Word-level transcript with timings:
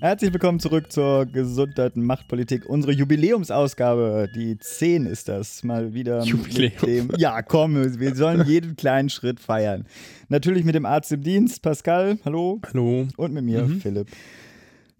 Herzlich 0.00 0.32
willkommen 0.32 0.60
zurück 0.60 0.92
zur 0.92 1.26
Gesundheit 1.26 1.96
und 1.96 2.04
Machtpolitik. 2.04 2.66
Unsere 2.66 2.92
Jubiläumsausgabe, 2.92 4.28
die 4.32 4.56
10 4.56 5.06
ist 5.06 5.28
das, 5.28 5.64
mal 5.64 5.92
wieder. 5.92 6.22
Jubiläum. 6.22 6.72
Dem, 6.86 7.10
ja, 7.16 7.42
komm, 7.42 7.98
wir 7.98 8.14
sollen 8.14 8.46
jeden 8.46 8.76
kleinen 8.76 9.10
Schritt 9.10 9.40
feiern. 9.40 9.86
Natürlich 10.28 10.64
mit 10.64 10.76
dem 10.76 10.86
Arzt 10.86 11.10
im 11.10 11.22
Dienst, 11.22 11.62
Pascal, 11.62 12.18
hallo. 12.24 12.60
Hallo. 12.68 13.08
Und 13.16 13.32
mit 13.32 13.42
mir, 13.42 13.64
mhm. 13.64 13.80
Philipp. 13.80 14.06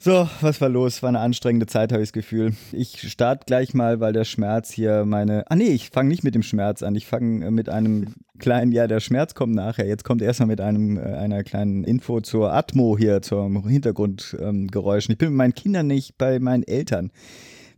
So, 0.00 0.28
was 0.42 0.60
war 0.60 0.68
los? 0.68 1.02
War 1.02 1.08
eine 1.08 1.18
anstrengende 1.18 1.66
Zeit, 1.66 1.90
habe 1.90 2.00
ich 2.00 2.10
das 2.10 2.12
Gefühl. 2.12 2.52
Ich 2.70 3.10
starte 3.10 3.46
gleich 3.46 3.74
mal, 3.74 3.98
weil 3.98 4.12
der 4.12 4.24
Schmerz 4.24 4.70
hier 4.70 5.04
meine. 5.04 5.44
Ah, 5.50 5.56
nee, 5.56 5.70
ich 5.70 5.90
fange 5.90 6.08
nicht 6.08 6.22
mit 6.22 6.36
dem 6.36 6.44
Schmerz 6.44 6.84
an. 6.84 6.94
Ich 6.94 7.04
fange 7.04 7.50
mit 7.50 7.68
einem 7.68 8.14
kleinen. 8.38 8.70
Ja, 8.70 8.86
der 8.86 9.00
Schmerz 9.00 9.34
kommt 9.34 9.56
nachher. 9.56 9.88
Jetzt 9.88 10.04
kommt 10.04 10.22
erstmal 10.22 10.46
mit 10.46 10.60
einem, 10.60 10.98
äh, 10.98 11.00
einer 11.00 11.42
kleinen 11.42 11.82
Info 11.82 12.20
zur 12.20 12.52
Atmo 12.52 12.96
hier, 12.96 13.22
zum 13.22 13.66
Hintergrundgeräuschen. 13.66 15.10
Ähm, 15.10 15.14
ich 15.14 15.18
bin 15.18 15.30
mit 15.30 15.36
meinen 15.36 15.54
Kindern 15.54 15.88
nicht 15.88 16.16
bei 16.16 16.38
meinen 16.38 16.62
Eltern. 16.62 17.10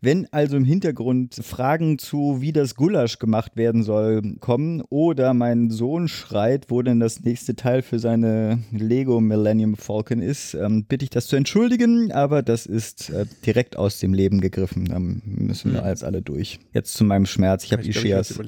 Wenn 0.03 0.27
also 0.33 0.57
im 0.57 0.65
Hintergrund 0.65 1.35
Fragen 1.35 1.99
zu, 1.99 2.41
wie 2.41 2.53
das 2.53 2.75
Gulasch 2.75 3.19
gemacht 3.19 3.57
werden 3.57 3.83
soll, 3.83 4.37
kommen 4.41 4.83
oder 4.89 5.35
mein 5.35 5.71
Sohn 5.71 6.09
schreit, 6.09 6.67
wo 6.71 6.81
denn 6.81 7.01
das 7.01 7.21
nächste 7.21 7.55
Teil 7.55 7.83
für 7.83 7.99
seine 7.99 8.61
Lego 8.73 9.21
Millennium 9.21 9.77
Falcon 9.77 10.23
ist, 10.23 10.55
ähm, 10.55 10.85
bitte 10.85 11.05
ich 11.05 11.11
das 11.11 11.27
zu 11.27 11.37
entschuldigen, 11.37 12.13
aber 12.13 12.43
das 12.43 12.65
ist 12.65 13.11
äh, 13.11 13.27
direkt 13.45 13.77
aus 13.77 13.99
dem 13.99 14.15
Leben 14.15 14.41
gegriffen. 14.41 14.87
Da 14.87 14.99
müssen 14.99 15.73
wir 15.73 15.83
hm. 15.83 15.89
jetzt 15.89 16.05
alle 16.05 16.23
durch. 16.23 16.61
Jetzt 16.73 16.95
zu 16.95 17.05
meinem 17.05 17.27
Schmerz. 17.27 17.65
Ich 17.65 17.73
habe 17.73 17.83
die 17.83 17.93
Scheers. 17.93 18.39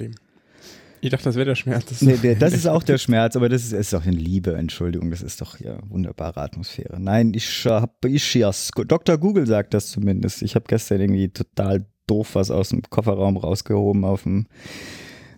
Ich 1.03 1.09
dachte, 1.09 1.25
das 1.25 1.35
wäre 1.35 1.47
der 1.47 1.55
Schmerz. 1.55 1.85
Das, 1.87 2.01
nee, 2.01 2.15
der, 2.15 2.35
das 2.35 2.53
ist 2.53 2.65
auch 2.65 2.81
der 2.81 2.97
Schmerz, 2.97 3.35
aber 3.35 3.49
das 3.49 3.65
ist, 3.65 3.73
ist 3.73 3.91
doch 3.91 4.05
eine 4.05 4.15
Liebe, 4.15 4.55
Entschuldigung, 4.55 5.11
das 5.11 5.21
ist 5.21 5.41
doch 5.41 5.59
ja 5.59 5.77
wunderbare 5.89 6.39
Atmosphäre. 6.39 6.97
Nein, 6.97 7.33
ich 7.35 7.65
habe 7.65 7.91
ich 8.07 8.23
schiers. 8.23 8.71
Dr. 8.87 9.17
Google 9.17 9.45
sagt 9.45 9.73
das 9.73 9.89
zumindest. 9.89 10.41
Ich 10.43 10.55
habe 10.55 10.63
gestern 10.65 11.01
irgendwie 11.01 11.27
total 11.27 11.85
doof 12.07 12.35
was 12.35 12.51
aus 12.51 12.69
dem 12.69 12.83
Kofferraum 12.83 13.35
rausgehoben 13.35 14.05
auf 14.05 14.23
dem 14.23 14.47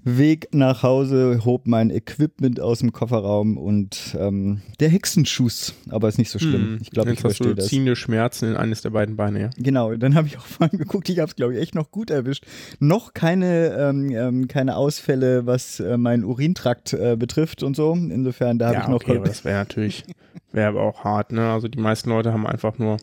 Weg 0.07 0.49
nach 0.53 0.83
Hause, 0.83 1.41
hob 1.45 1.65
mein 1.65 1.89
Equipment 1.89 2.59
aus 2.59 2.79
dem 2.79 2.91
Kofferraum 2.91 3.57
und 3.57 4.15
ähm, 4.19 4.61
der 4.79 4.89
Hexenschuss, 4.89 5.73
aber 5.89 6.07
ist 6.07 6.19
nicht 6.19 6.29
so 6.29 6.37
schlimm. 6.37 6.61
Hm, 6.61 6.77
ich 6.79 6.91
glaube, 6.91 7.11
ich 7.11 7.19
verstehe 7.19 7.55
das. 7.55 7.67
ziehende 7.67 7.95
Schmerzen 7.95 8.51
in 8.51 8.55
eines 8.55 8.83
der 8.83 8.91
beiden 8.91 9.15
Beine, 9.15 9.41
ja. 9.41 9.49
Genau, 9.57 9.95
dann 9.95 10.13
habe 10.13 10.27
ich 10.27 10.37
auch 10.37 10.45
vorhin 10.45 10.77
geguckt, 10.77 11.09
ich 11.09 11.17
habe 11.17 11.29
es, 11.29 11.35
glaube 11.35 11.55
ich, 11.55 11.59
echt 11.59 11.73
noch 11.73 11.89
gut 11.89 12.11
erwischt. 12.11 12.45
Noch 12.79 13.15
keine, 13.15 13.75
ähm, 13.79 14.11
ähm, 14.11 14.47
keine 14.47 14.75
Ausfälle, 14.75 15.47
was 15.47 15.79
äh, 15.79 15.97
meinen 15.97 16.23
Urintrakt 16.23 16.93
äh, 16.93 17.15
betrifft 17.17 17.63
und 17.63 17.75
so. 17.75 17.93
Insofern, 17.93 18.59
da 18.59 18.67
habe 18.67 18.75
ja, 18.75 18.81
ich 18.83 18.87
noch... 18.89 19.01
Okay, 19.01 19.17
aber 19.17 19.25
das 19.25 19.43
wäre 19.43 19.57
natürlich, 19.57 20.03
wäre 20.55 20.69
aber 20.69 20.81
auch 20.81 21.03
hart, 21.03 21.31
ne? 21.31 21.51
Also 21.51 21.67
die 21.67 21.79
meisten 21.79 22.09
Leute 22.09 22.33
haben 22.33 22.47
einfach 22.47 22.79
nur 22.79 22.97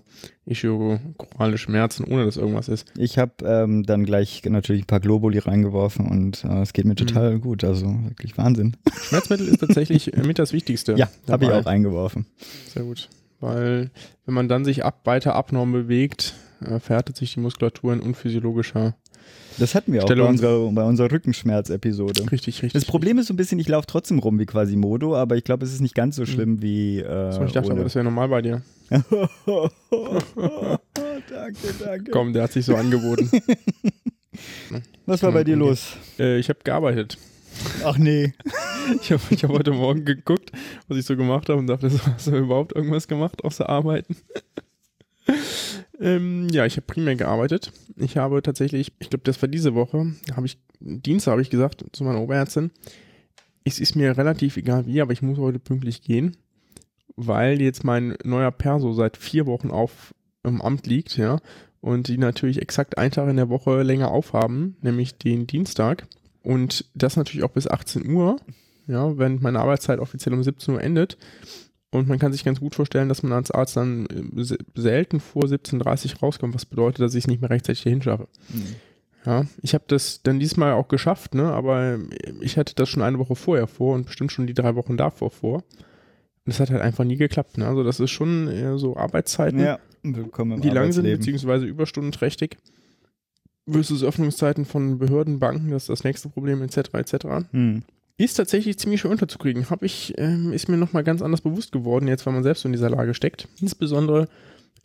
ischiochorale 0.47 1.59
Schmerzen, 1.59 2.05
ohne 2.05 2.25
dass 2.25 2.37
irgendwas 2.37 2.69
ist. 2.69 2.91
Ich 2.97 3.19
habe 3.19 3.33
ähm, 3.45 3.85
dann 3.85 4.05
gleich 4.05 4.43
natürlich 4.45 4.83
ein 4.83 4.87
paar 4.87 5.01
Globuli 5.01 5.39
reingeworfen 5.39 6.09
und 6.09 6.45
äh, 6.45 6.63
es 6.63 6.73
geht 6.73 6.87
mir 6.87 6.95
total 6.95 7.35
mhm. 7.35 7.41
gut. 7.43 7.63
Also 7.63 7.87
wirklich 8.05 8.37
Wahnsinn. 8.39 8.77
Schmerzmittel 9.03 9.47
ist 9.47 9.61
tatsächlich 9.61 10.13
mit 10.17 10.39
das 10.39 10.53
Wichtigste. 10.53 10.95
Ja, 10.95 11.09
habe 11.31 11.45
ich 11.45 11.51
auch 11.53 11.67
eingeworfen. 11.67 12.27
Sehr 12.67 12.83
gut. 12.83 13.09
Weil 13.41 13.91
wenn 14.25 14.35
man 14.35 14.49
dann 14.49 14.65
sich 14.65 14.85
ab, 14.85 15.01
weiter 15.05 15.35
abnorm 15.35 15.73
bewegt, 15.73 16.35
äh, 16.65 16.81
verhärtet 16.81 17.17
sich 17.17 17.35
die 17.35 17.41
Muskulatur 17.41 17.93
in 17.93 18.01
unphysiologischer 18.01 18.95
das 19.59 19.75
hatten 19.75 19.93
wir 19.93 20.03
auch 20.05 20.09
bei 20.09 20.23
unserer, 20.23 20.73
bei 20.73 20.83
unserer 20.83 21.13
Rückenschmerz-Episode. 21.13 22.23
Richtig, 22.33 22.63
richtig. 22.63 22.73
Das 22.73 22.85
Problem 22.85 23.19
ist 23.19 23.27
so 23.27 23.35
ein 23.35 23.37
bisschen, 23.37 23.59
ich 23.59 23.69
laufe 23.69 23.87
trotzdem 23.87 24.19
rum 24.19 24.39
wie 24.39 24.47
Quasimodo, 24.47 25.15
aber 25.17 25.37
ich 25.37 25.45
glaube, 25.45 25.65
es 25.65 25.73
ist 25.73 25.81
nicht 25.81 25.95
ganz 25.95 26.17
so 26.17 26.27
schlimm 26.27 26.55
mhm. 26.55 26.63
wie. 26.63 27.01
Äh, 27.01 27.33
so, 27.33 27.45
ich 27.45 27.53
dachte 27.53 27.69
ohne. 27.69 27.77
aber, 27.77 27.85
das 27.85 27.95
wäre 27.95 28.05
normal 28.05 28.29
bei 28.29 28.43
dir. 28.43 28.63
danke, 28.91 29.11
danke. 31.79 32.11
Komm, 32.11 32.33
der 32.33 32.45
hat 32.45 32.53
sich 32.53 32.65
so 32.65 32.75
angeboten. 32.77 33.31
Was 35.07 35.23
war 35.23 35.33
bei 35.33 35.45
dir 35.45 35.57
los? 35.57 35.97
Äh, 36.19 36.39
ich 36.39 36.49
habe 36.49 36.61
gearbeitet. 36.65 37.19
Ach 37.85 37.99
nee. 37.99 38.33
Ich 39.01 39.13
habe 39.13 39.23
hab 39.23 39.51
heute 39.51 39.71
Morgen 39.71 40.05
geguckt, 40.05 40.51
was 40.89 40.99
ich 40.99 41.07
so 41.07 41.17
gemacht 41.17 41.49
habe 41.49 41.61
und 41.61 41.69
dachte, 41.69 41.89
hast 41.89 42.27
du 42.27 42.37
überhaupt 42.37 42.75
irgendwas 42.75 43.07
gemacht 43.07 43.45
außer 43.45 43.69
arbeiten? 43.69 44.17
Ähm, 46.01 46.49
ja, 46.51 46.67
ich 46.67 46.77
habe 46.77 46.87
primär 46.87 47.17
gearbeitet. 47.17 47.73
Ich 47.97 48.17
habe 48.17 48.43
tatsächlich, 48.43 48.93
ich 48.99 49.11
glaube, 49.11 49.25
das 49.25 49.41
war 49.43 49.49
diese 49.49 49.75
Woche, 49.75 50.15
habe 50.35 50.47
ich, 50.47 50.59
Dienstag 50.81 51.33
habe 51.33 51.43
ich 51.43 51.51
gesagt 51.51 51.85
zu 51.93 52.05
meiner 52.05 52.21
Oberärztin, 52.21 52.71
es 53.65 53.79
ist 53.79 53.95
mir 53.95 54.17
relativ 54.17 54.57
egal 54.57 54.87
wie, 54.87 55.01
aber 55.01 55.13
ich 55.13 55.23
muss 55.23 55.39
heute 55.39 55.59
pünktlich 55.59 56.03
gehen, 56.03 56.37
weil 57.17 57.61
jetzt 57.61 57.85
mein 57.85 58.17
neuer 58.25 58.51
Perso 58.51 58.93
seit 58.93 59.17
vier 59.17 59.47
Wochen 59.47 59.71
auf 59.71 60.15
im 60.43 60.61
Amt 60.61 60.87
liegt, 60.87 61.17
ja, 61.17 61.39
und 61.81 62.09
die 62.09 62.19
natürlich 62.19 62.61
exakt 62.61 62.99
einen 62.99 63.13
Tag 63.13 63.29
in 63.29 63.37
der 63.37 63.49
Woche 63.49 63.83
länger 63.83 64.11
aufhaben, 64.11 64.77
nämlich 64.81 65.19
den 65.19 65.47
Dienstag. 65.47 66.07
Und 66.43 66.87
das 66.95 67.17
natürlich 67.17 67.45
auch 67.45 67.51
bis 67.51 67.69
18 67.69 68.09
Uhr, 68.11 68.37
ja, 68.87 69.17
wenn 69.19 69.41
meine 69.41 69.61
Arbeitszeit 69.61 70.01
offiziell 70.01 70.35
um 70.35 70.43
17 70.43 70.75
Uhr 70.75 70.83
endet. 70.83 71.19
Und 71.93 72.09
man 72.09 72.19
kann 72.19 72.33
sich 72.33 72.43
ganz 72.43 72.59
gut 72.59 72.75
vorstellen, 72.75 73.11
dass 73.11 73.23
man 73.23 73.33
als 73.33 73.51
Arzt 73.51 73.77
dann 73.77 74.07
äh, 74.07 74.57
selten 74.75 75.21
vor 75.21 75.45
17.30 75.45 76.15
Uhr 76.15 76.21
rauskommt, 76.21 76.55
was 76.55 76.65
bedeutet, 76.65 77.01
dass 77.01 77.15
ich 77.15 77.25
es 77.25 77.29
nicht 77.29 77.43
mehr 77.43 77.51
rechtzeitig 77.51 77.85
dahin 77.85 78.01
schaffe. 78.01 78.29
Mhm. 78.49 78.77
Ja, 79.27 79.47
ich 79.61 79.75
habe 79.75 79.85
das 79.87 80.23
dann 80.23 80.41
diesmal 80.41 80.73
auch 80.73 80.89
geschafft, 80.89 81.35
ne? 81.35 81.45
aber 81.53 81.99
ich 82.41 82.57
hatte 82.57 82.75
das 82.75 82.89
schon 82.89 83.03
eine 83.03 83.19
Woche 83.19 83.37
vorher 83.37 83.69
vor 83.69 83.95
und 83.95 84.07
bestimmt 84.07 84.33
schon 84.33 84.49
die 84.49 84.55
drei 84.55 84.75
Wochen 84.75 84.97
davor 84.97 85.31
vor. 85.31 85.57
Und 85.57 85.65
das 86.47 86.59
hat 86.59 86.71
halt 86.71 86.81
einfach 86.81 87.05
nie 87.05 87.17
geklappt. 87.17 87.59
Ne? 87.59 87.69
Also 87.69 87.85
das 87.85 88.01
ist 88.01 88.11
schon 88.11 88.49
eher 88.49 88.79
so 88.79 88.97
Arbeitszeiten, 88.97 89.61
ja, 89.61 89.79
die 90.03 90.71
lang 90.71 90.91
sind, 90.93 91.05
beziehungsweise 91.05 91.67
überstundenträchtig. 91.67 92.57
Versus 93.71 94.03
Öffnungszeiten 94.03 94.65
von 94.65 94.99
Behörden, 94.99 95.39
Banken, 95.39 95.71
das 95.71 95.85
ist 95.85 95.91
das 95.91 96.05
nächste 96.05 96.31
Problem, 96.31 96.63
etc. 96.63 96.95
etc. 96.95 97.27
Mhm 97.53 97.85
ist 98.17 98.35
tatsächlich 98.35 98.79
ziemlich 98.79 99.01
schwer 99.01 99.11
unterzukriegen. 99.11 99.71
Hab 99.71 99.83
ich, 99.83 100.15
ähm, 100.19 100.53
ist 100.53 100.69
mir 100.69 100.77
nochmal 100.77 101.05
ganz 101.05 101.23
anders 101.23 101.41
bewusst 101.41 101.73
geworden, 101.73 102.09
jetzt, 102.09 102.27
weil 102.27 102.35
man 102.35 102.43
selbst 102.43 102.63
so 102.63 102.69
in 102.69 102.73
dieser 102.73 102.91
Lage 102.91 103.15
steckt. 103.15 103.49
Insbesondere 103.61 104.29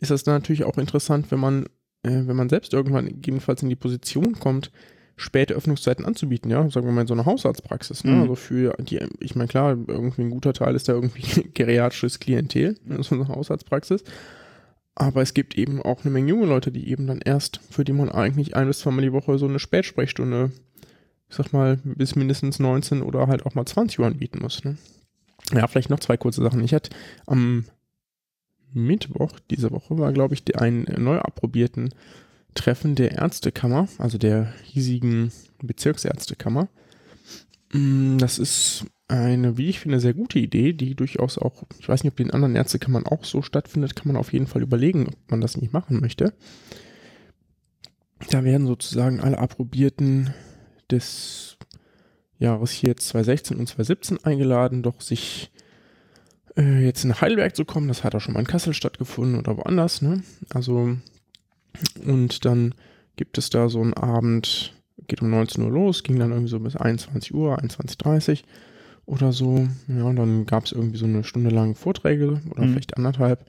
ist 0.00 0.10
das 0.10 0.24
dann 0.24 0.34
natürlich 0.34 0.64
auch 0.64 0.78
interessant, 0.78 1.30
wenn 1.30 1.40
man, 1.40 1.64
äh, 2.02 2.26
wenn 2.26 2.36
man 2.36 2.48
selbst 2.48 2.72
irgendwann 2.72 3.06
gegebenenfalls 3.06 3.62
in 3.62 3.68
die 3.68 3.76
Position 3.76 4.38
kommt, 4.38 4.70
späte 5.16 5.54
Öffnungszeiten 5.54 6.04
anzubieten, 6.04 6.50
ja, 6.50 6.70
sagen 6.70 6.86
wir 6.86 6.92
mal 6.92 7.02
in 7.02 7.06
so 7.08 7.14
einer 7.14 7.26
Hausarztpraxis, 7.26 8.04
ne? 8.04 8.12
Mhm. 8.12 8.20
Also 8.22 8.34
für 8.36 8.76
die, 8.78 9.00
ich 9.18 9.34
meine, 9.34 9.48
klar, 9.48 9.76
irgendwie 9.86 10.22
ein 10.22 10.30
guter 10.30 10.52
Teil 10.52 10.76
ist 10.76 10.88
da 10.88 10.92
irgendwie 10.92 11.50
geriatrisches 11.54 12.20
Klientel, 12.20 12.76
in 12.88 13.02
so 13.02 13.16
einer 13.16 13.28
Hausarztpraxis. 13.28 14.04
Aber 14.94 15.22
es 15.22 15.34
gibt 15.34 15.56
eben 15.56 15.82
auch 15.82 16.04
eine 16.04 16.12
Menge 16.12 16.28
junge 16.30 16.46
Leute, 16.46 16.72
die 16.72 16.88
eben 16.90 17.06
dann 17.06 17.20
erst, 17.20 17.60
für 17.70 17.84
die 17.84 17.92
man 17.92 18.08
eigentlich 18.08 18.56
ein 18.56 18.66
bis 18.66 18.80
zweimal 18.80 19.04
die 19.04 19.12
Woche 19.12 19.38
so 19.38 19.46
eine 19.46 19.60
Spätsprechstunde 19.60 20.50
ich 21.28 21.36
sag 21.36 21.52
mal, 21.52 21.78
bis 21.84 22.16
mindestens 22.16 22.58
19 22.58 23.02
oder 23.02 23.26
halt 23.26 23.44
auch 23.44 23.54
mal 23.54 23.66
20 23.66 23.98
Uhr 23.98 24.06
anbieten 24.06 24.38
muss. 24.40 24.64
Ne? 24.64 24.78
Ja, 25.52 25.66
vielleicht 25.66 25.90
noch 25.90 26.00
zwei 26.00 26.16
kurze 26.16 26.42
Sachen. 26.42 26.62
Ich 26.64 26.74
hatte 26.74 26.90
am 27.26 27.64
Mittwoch 28.72 29.38
diese 29.50 29.70
Woche 29.70 29.98
war, 29.98 30.12
glaube 30.12 30.34
ich, 30.34 30.56
ein 30.56 30.86
neu 30.98 31.18
approbierten 31.18 31.90
Treffen 32.54 32.94
der 32.94 33.12
Ärztekammer, 33.12 33.88
also 33.98 34.18
der 34.18 34.52
hiesigen 34.62 35.32
Bezirksärztekammer. 35.62 36.68
Mm, 37.72 38.18
das 38.18 38.38
ist 38.38 38.86
eine, 39.06 39.56
wie 39.56 39.68
ich 39.68 39.80
finde, 39.80 40.00
sehr 40.00 40.14
gute 40.14 40.38
Idee, 40.38 40.72
die 40.72 40.94
durchaus 40.94 41.38
auch, 41.38 41.64
ich 41.78 41.88
weiß 41.88 42.04
nicht, 42.04 42.12
ob 42.12 42.16
die 42.16 42.24
in 42.24 42.30
anderen 42.30 42.56
Ärztekammern 42.56 43.06
auch 43.06 43.24
so 43.24 43.42
stattfindet, 43.42 43.96
kann 43.96 44.08
man 44.08 44.16
auf 44.16 44.32
jeden 44.32 44.46
Fall 44.46 44.62
überlegen, 44.62 45.08
ob 45.08 45.30
man 45.30 45.40
das 45.40 45.56
nicht 45.56 45.72
machen 45.72 46.00
möchte. 46.00 46.34
Da 48.30 48.44
werden 48.44 48.66
sozusagen 48.66 49.20
alle 49.20 49.38
approbierten 49.38 50.34
des 50.90 51.56
Jahres 52.38 52.70
hier 52.70 52.90
jetzt 52.90 53.08
2016 53.08 53.58
und 53.58 53.66
2017 53.66 54.24
eingeladen, 54.24 54.82
doch 54.82 55.00
sich 55.00 55.50
äh, 56.56 56.84
jetzt 56.84 57.04
in 57.04 57.20
Heidelberg 57.20 57.56
zu 57.56 57.64
kommen. 57.64 57.88
Das 57.88 58.04
hat 58.04 58.14
auch 58.14 58.20
schon 58.20 58.34
mal 58.34 58.40
in 58.40 58.46
Kassel 58.46 58.74
stattgefunden 58.74 59.38
oder 59.38 59.56
woanders. 59.56 60.02
Ne? 60.02 60.22
Also, 60.50 60.96
und 62.04 62.44
dann 62.44 62.74
gibt 63.16 63.38
es 63.38 63.50
da 63.50 63.68
so 63.68 63.80
einen 63.80 63.94
Abend, 63.94 64.74
geht 65.08 65.22
um 65.22 65.30
19 65.30 65.64
Uhr 65.64 65.70
los, 65.70 66.02
ging 66.02 66.18
dann 66.18 66.30
irgendwie 66.30 66.50
so 66.50 66.60
bis 66.60 66.76
21 66.76 67.34
Uhr, 67.34 67.58
21.30 67.58 68.30
Uhr 68.30 68.38
oder 69.06 69.32
so. 69.32 69.66
Ja, 69.88 70.04
und 70.04 70.16
dann 70.16 70.46
gab 70.46 70.64
es 70.64 70.72
irgendwie 70.72 70.98
so 70.98 71.06
eine 71.06 71.24
Stunde 71.24 71.50
lang 71.50 71.74
Vorträge 71.74 72.40
oder 72.50 72.64
mhm. 72.64 72.72
vielleicht 72.72 72.96
anderthalb 72.96 73.44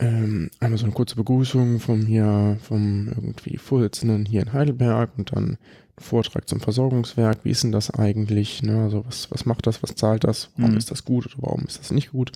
ähm, 0.00 0.50
einmal 0.60 0.78
so 0.78 0.84
eine 0.84 0.94
kurze 0.94 1.16
Begrüßung 1.16 1.78
vom 1.78 2.06
hier, 2.06 2.58
vom 2.62 3.08
irgendwie 3.08 3.58
Vorsitzenden 3.58 4.24
hier 4.24 4.42
in 4.42 4.52
Heidelberg 4.52 5.10
und 5.18 5.36
dann 5.36 5.58
Vortrag 5.98 6.48
zum 6.48 6.60
Versorgungswerk, 6.60 7.38
wie 7.44 7.50
ist 7.50 7.62
denn 7.64 7.72
das 7.72 7.90
eigentlich, 7.90 8.62
ne? 8.62 8.82
also 8.84 9.04
was, 9.06 9.30
was 9.30 9.44
macht 9.46 9.66
das, 9.66 9.82
was 9.82 9.94
zahlt 9.94 10.24
das, 10.24 10.50
warum 10.56 10.72
Mhm. 10.72 10.78
ist 10.78 10.90
das 10.90 11.04
gut 11.04 11.26
oder 11.26 11.36
warum 11.38 11.64
ist 11.66 11.78
das 11.78 11.90
nicht 11.90 12.12
gut. 12.12 12.32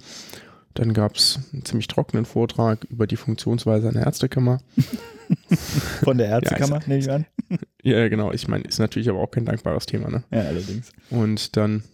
Dann 0.75 0.93
gab 0.93 1.17
es 1.17 1.41
einen 1.55 1.65
ziemlich 1.65 1.89
trockenen 1.89 2.27
Vortrag 2.27 2.85
über 2.85 3.07
die 3.07 3.17
Funktionsweise 3.17 3.89
einer 3.89 4.05
Ärztekammer. 4.05 4.61
Von 6.05 6.19
der 6.19 6.29
Ärztekammer, 6.29 6.81
nehme 6.87 7.01
ich 7.01 7.11
an. 7.11 7.27
Ja, 7.83 8.09
genau, 8.09 8.33
ich 8.33 8.49
meine, 8.49 8.65
ist 8.65 8.81
natürlich 8.81 9.09
aber 9.09 9.21
auch 9.21 9.31
kein 9.31 9.45
dankbares 9.45 9.87
Thema. 9.87 10.11
Ne? 10.11 10.25
Ja, 10.33 10.41
allerdings. 10.41 10.91
Und 11.09 11.57
dann 11.57 11.85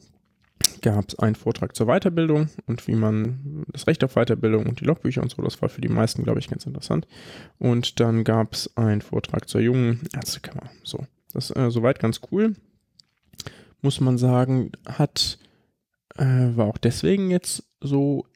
gab 0.80 1.06
es 1.10 1.18
einen 1.18 1.34
Vortrag 1.34 1.76
zur 1.76 1.86
Weiterbildung 1.86 2.48
und 2.66 2.88
wie 2.88 2.94
man 2.94 3.62
das 3.70 3.86
Recht 3.86 4.02
auf 4.02 4.14
Weiterbildung 4.14 4.64
und 4.64 4.80
die 4.80 4.86
Logbücher 4.86 5.20
und 5.20 5.30
so, 5.30 5.42
das 5.42 5.60
war 5.60 5.68
für 5.68 5.82
die 5.82 5.90
meisten, 5.90 6.22
glaube 6.24 6.38
ich, 6.38 6.48
ganz 6.48 6.64
interessant. 6.64 7.06
Und 7.58 8.00
dann 8.00 8.24
gab 8.24 8.54
es 8.54 8.74
einen 8.78 9.02
Vortrag 9.02 9.50
zur 9.50 9.60
jungen 9.60 10.00
Ärztekammer. 10.14 10.70
So, 10.82 11.04
das 11.32 11.50
ist 11.50 11.56
äh, 11.56 11.70
soweit 11.70 11.98
ganz 11.98 12.20
cool. 12.30 12.54
Muss 13.80 14.00
man 14.00 14.18
sagen, 14.18 14.72
hat, 14.86 15.38
äh, 16.16 16.24
war 16.24 16.66
auch 16.66 16.78
deswegen 16.78 17.30
jetzt 17.30 17.64
so 17.80 18.26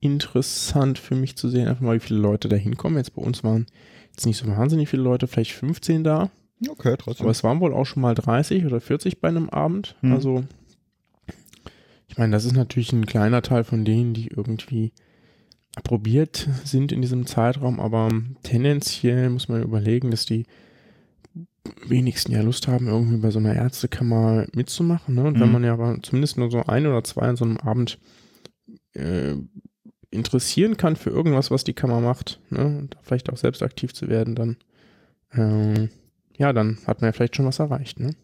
interessant 0.00 0.98
für 0.98 1.14
mich 1.14 1.36
zu 1.36 1.48
sehen, 1.48 1.68
einfach 1.68 1.82
mal, 1.82 1.96
wie 1.96 2.06
viele 2.06 2.20
Leute 2.20 2.48
da 2.48 2.56
hinkommen. 2.56 2.98
Jetzt 2.98 3.14
bei 3.14 3.22
uns 3.22 3.44
waren 3.44 3.66
jetzt 4.10 4.26
nicht 4.26 4.38
so 4.38 4.46
wahnsinnig 4.46 4.88
viele 4.88 5.02
Leute, 5.02 5.26
vielleicht 5.26 5.52
15 5.52 6.04
da. 6.04 6.30
Okay, 6.68 6.96
trotzdem. 6.98 7.24
Aber 7.24 7.32
es 7.32 7.44
waren 7.44 7.60
wohl 7.60 7.74
auch 7.74 7.84
schon 7.84 8.02
mal 8.02 8.14
30 8.14 8.64
oder 8.64 8.80
40 8.80 9.20
bei 9.20 9.28
einem 9.28 9.50
Abend. 9.50 9.96
Hm. 10.00 10.12
Also, 10.12 10.44
ich 12.08 12.16
meine, 12.16 12.32
das 12.32 12.44
ist 12.44 12.54
natürlich 12.54 12.92
ein 12.92 13.06
kleiner 13.06 13.42
Teil 13.42 13.64
von 13.64 13.84
denen, 13.84 14.14
die 14.14 14.28
irgendwie 14.28 14.92
approbiert 15.76 16.48
sind 16.64 16.90
in 16.90 17.02
diesem 17.02 17.26
Zeitraum, 17.26 17.80
aber 17.80 18.08
tendenziell 18.42 19.28
muss 19.28 19.48
man 19.48 19.62
überlegen, 19.62 20.10
dass 20.10 20.24
die 20.24 20.46
wenigsten 21.86 22.32
ja 22.32 22.42
Lust 22.42 22.68
haben, 22.68 22.86
irgendwie 22.88 23.18
bei 23.18 23.30
so 23.30 23.38
einer 23.38 23.54
Ärztekammer 23.54 24.46
mitzumachen. 24.54 25.14
Ne? 25.14 25.24
Und 25.24 25.40
wenn 25.40 25.46
Mhm. 25.48 25.52
man 25.52 25.64
ja 25.64 25.72
aber 25.72 25.98
zumindest 26.02 26.36
nur 26.38 26.50
so 26.50 26.62
ein 26.64 26.86
oder 26.86 27.04
zwei 27.04 27.22
an 27.22 27.36
so 27.36 27.44
einem 27.44 27.56
Abend 27.58 27.98
äh, 28.94 29.34
interessieren 30.10 30.76
kann 30.76 30.96
für 30.96 31.10
irgendwas, 31.10 31.50
was 31.50 31.64
die 31.64 31.74
Kammer 31.74 32.00
macht, 32.00 32.40
ne? 32.50 32.64
und 32.64 32.94
da 32.94 32.98
vielleicht 33.02 33.30
auch 33.30 33.36
selbst 33.36 33.62
aktiv 33.62 33.92
zu 33.92 34.08
werden, 34.08 34.34
dann 34.34 34.56
ähm, 35.32 35.90
ja, 36.38 36.52
dann 36.52 36.78
hat 36.86 37.00
man 37.00 37.08
ja 37.08 37.12
vielleicht 37.12 37.36
schon 37.36 37.46
was 37.46 37.58
erreicht. 37.58 37.98
Ne? 38.00 38.14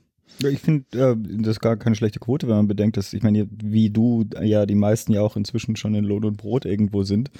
Ich 0.49 0.61
finde, 0.61 0.85
äh, 0.99 1.17
das 1.43 1.56
ist 1.56 1.61
gar 1.61 1.77
keine 1.77 1.94
schlechte 1.97 2.19
Quote, 2.21 2.49
wenn 2.49 2.56
man 2.56 2.69
bedenkt, 2.69 2.97
dass, 2.97 3.12
ich 3.12 3.23
meine, 3.23 3.47
wie 3.62 3.91
du, 3.91 4.25
ja, 4.41 4.65
die 4.67 4.75
meisten 4.75 5.12
ja 5.12 5.21
auch 5.21 5.37
inzwischen 5.37 5.77
schon 5.77 5.94
in 5.94 6.05
Lohn 6.05 6.25
und 6.25 6.37
Brot 6.39 6.65
irgendwo 6.65 7.03
sind 7.03 7.31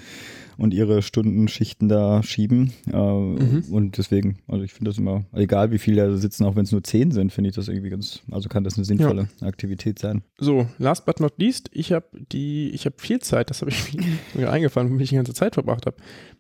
und 0.57 0.75
ihre 0.75 1.03
Stundenschichten 1.03 1.89
da 1.89 2.23
schieben. 2.23 2.73
Äh, 2.87 2.97
Und 2.97 3.99
deswegen, 3.99 4.39
also 4.49 4.65
ich 4.65 4.73
finde 4.73 4.91
das 4.91 4.99
immer, 4.99 5.25
egal 5.33 5.71
wie 5.71 5.79
viele 5.79 6.09
da 6.09 6.17
sitzen, 6.17 6.45
auch 6.45 6.57
wenn 6.57 6.65
es 6.65 6.73
nur 6.73 6.83
zehn 6.83 7.11
sind, 7.11 7.33
finde 7.33 7.51
ich 7.51 7.57
das 7.57 7.69
irgendwie 7.69 7.91
ganz, 7.91 8.23
also 8.31 8.49
kann 8.49 8.65
das 8.65 8.77
eine 8.77 8.85
sinnvolle 8.85 9.29
Aktivität 9.41 9.99
sein. 9.99 10.23
So, 10.39 10.67
last 10.79 11.07
but 11.07 11.21
not 11.21 11.35
least, 11.39 11.71
ich 11.73 11.93
habe 11.93 12.07
die, 12.33 12.71
ich 12.71 12.85
habe 12.85 12.97
viel 12.99 13.21
Zeit, 13.21 13.51
das 13.51 13.61
habe 13.61 13.71
ich 13.71 13.97
mir 14.35 14.51
eingefallen, 14.51 14.91
womit 14.91 15.03
ich 15.03 15.11
die 15.11 15.17
ganze 15.17 15.35
Zeit 15.35 15.55
verbracht 15.55 15.87
habe. 15.87 15.97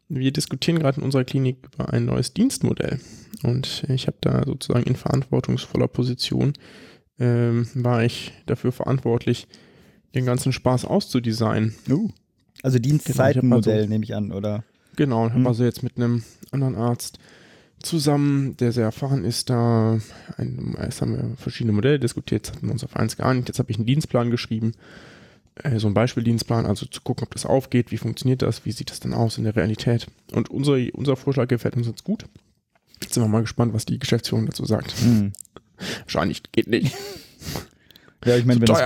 Wir 0.09 0.32
diskutieren 0.32 0.79
gerade 0.79 0.99
in 0.99 1.05
unserer 1.05 1.25
Klinik 1.25 1.69
über 1.75 1.93
ein 1.93 2.05
neues 2.05 2.35
Dienstmodell. 2.35 3.00
Und 3.43 3.85
ich 3.88 4.06
habe 4.06 4.19
da 4.20 4.43
sozusagen 4.44 4.85
in 4.85 4.97
verantwortungsvoller 4.97 5.88
Position, 5.88 6.53
ähm, 7.19 7.67
war 7.75 8.05
ich 8.05 8.32
dafür 8.47 8.73
verantwortlich, 8.73 9.49
den 10.14 10.26
ganzen 10.26 10.53
Spaß 10.53 10.85
auszudesignen. 10.85 11.75
Uh. 11.88 12.11
Also 12.62 12.79
Dienstzeitenmodell 12.79 13.88
nehme 13.88 14.05
ich 14.05 14.14
an, 14.14 14.32
oder? 14.32 14.64
Genau, 14.97 15.25
und 15.25 15.31
habe 15.31 15.41
Hm. 15.41 15.47
also 15.47 15.64
jetzt 15.64 15.82
mit 15.82 15.97
einem 15.97 16.23
anderen 16.50 16.76
Arzt 16.76 17.19
zusammen, 17.82 18.56
der 18.59 18.73
sehr 18.73 18.85
erfahren 18.85 19.25
ist, 19.25 19.50
da 19.50 19.99
ein, 20.37 20.76
erst 20.79 21.00
haben 21.00 21.17
wir 21.17 21.37
verschiedene 21.37 21.73
Modelle 21.73 21.99
diskutiert, 21.99 22.47
jetzt 22.47 22.56
hatten 22.56 22.67
wir 22.67 22.73
uns 22.73 22.85
auf 22.85 22.97
eins 22.97 23.17
geeinigt, 23.17 23.49
jetzt 23.49 23.59
habe 23.59 23.70
ich 23.70 23.76
einen 23.76 23.87
Dienstplan 23.87 24.31
geschrieben, 24.31 24.73
äh, 25.56 25.79
so 25.79 25.88
einen 25.88 25.94
Beispieldienstplan, 25.94 26.67
also 26.67 26.87
zu 26.87 27.00
gucken, 27.00 27.25
ob 27.25 27.32
das 27.32 27.44
aufgeht, 27.47 27.91
wie 27.91 27.99
funktioniert 27.99 28.43
das, 28.43 28.64
wie 28.64 28.73
sieht 28.73 28.91
das 28.91 29.00
dann 29.00 29.14
aus 29.14 29.38
in 29.38 29.44
der 29.44 29.56
Realität. 29.56 30.06
Und 30.32 30.50
unser, 30.50 30.76
unser 30.93 31.17
Vorschlag 31.17 31.49
gefällt 31.49 31.76
uns 31.76 31.88
jetzt 31.88 32.05
gut. 32.05 32.26
Jetzt 33.03 33.14
sind 33.14 33.23
wir 33.23 33.29
mal 33.29 33.41
gespannt, 33.41 33.75
was 33.75 33.85
die 33.85 33.99
Geschäftsführung 33.99 34.47
dazu 34.47 34.64
sagt. 34.64 34.94
Hm. 35.00 35.32
Wahrscheinlich 36.03 36.43
geht 36.53 36.69
nicht. 36.69 36.94
Ja, 38.25 38.37
ich 38.37 38.44
meine, 38.44 38.61
wenn 38.61 38.67
das. 38.67 38.79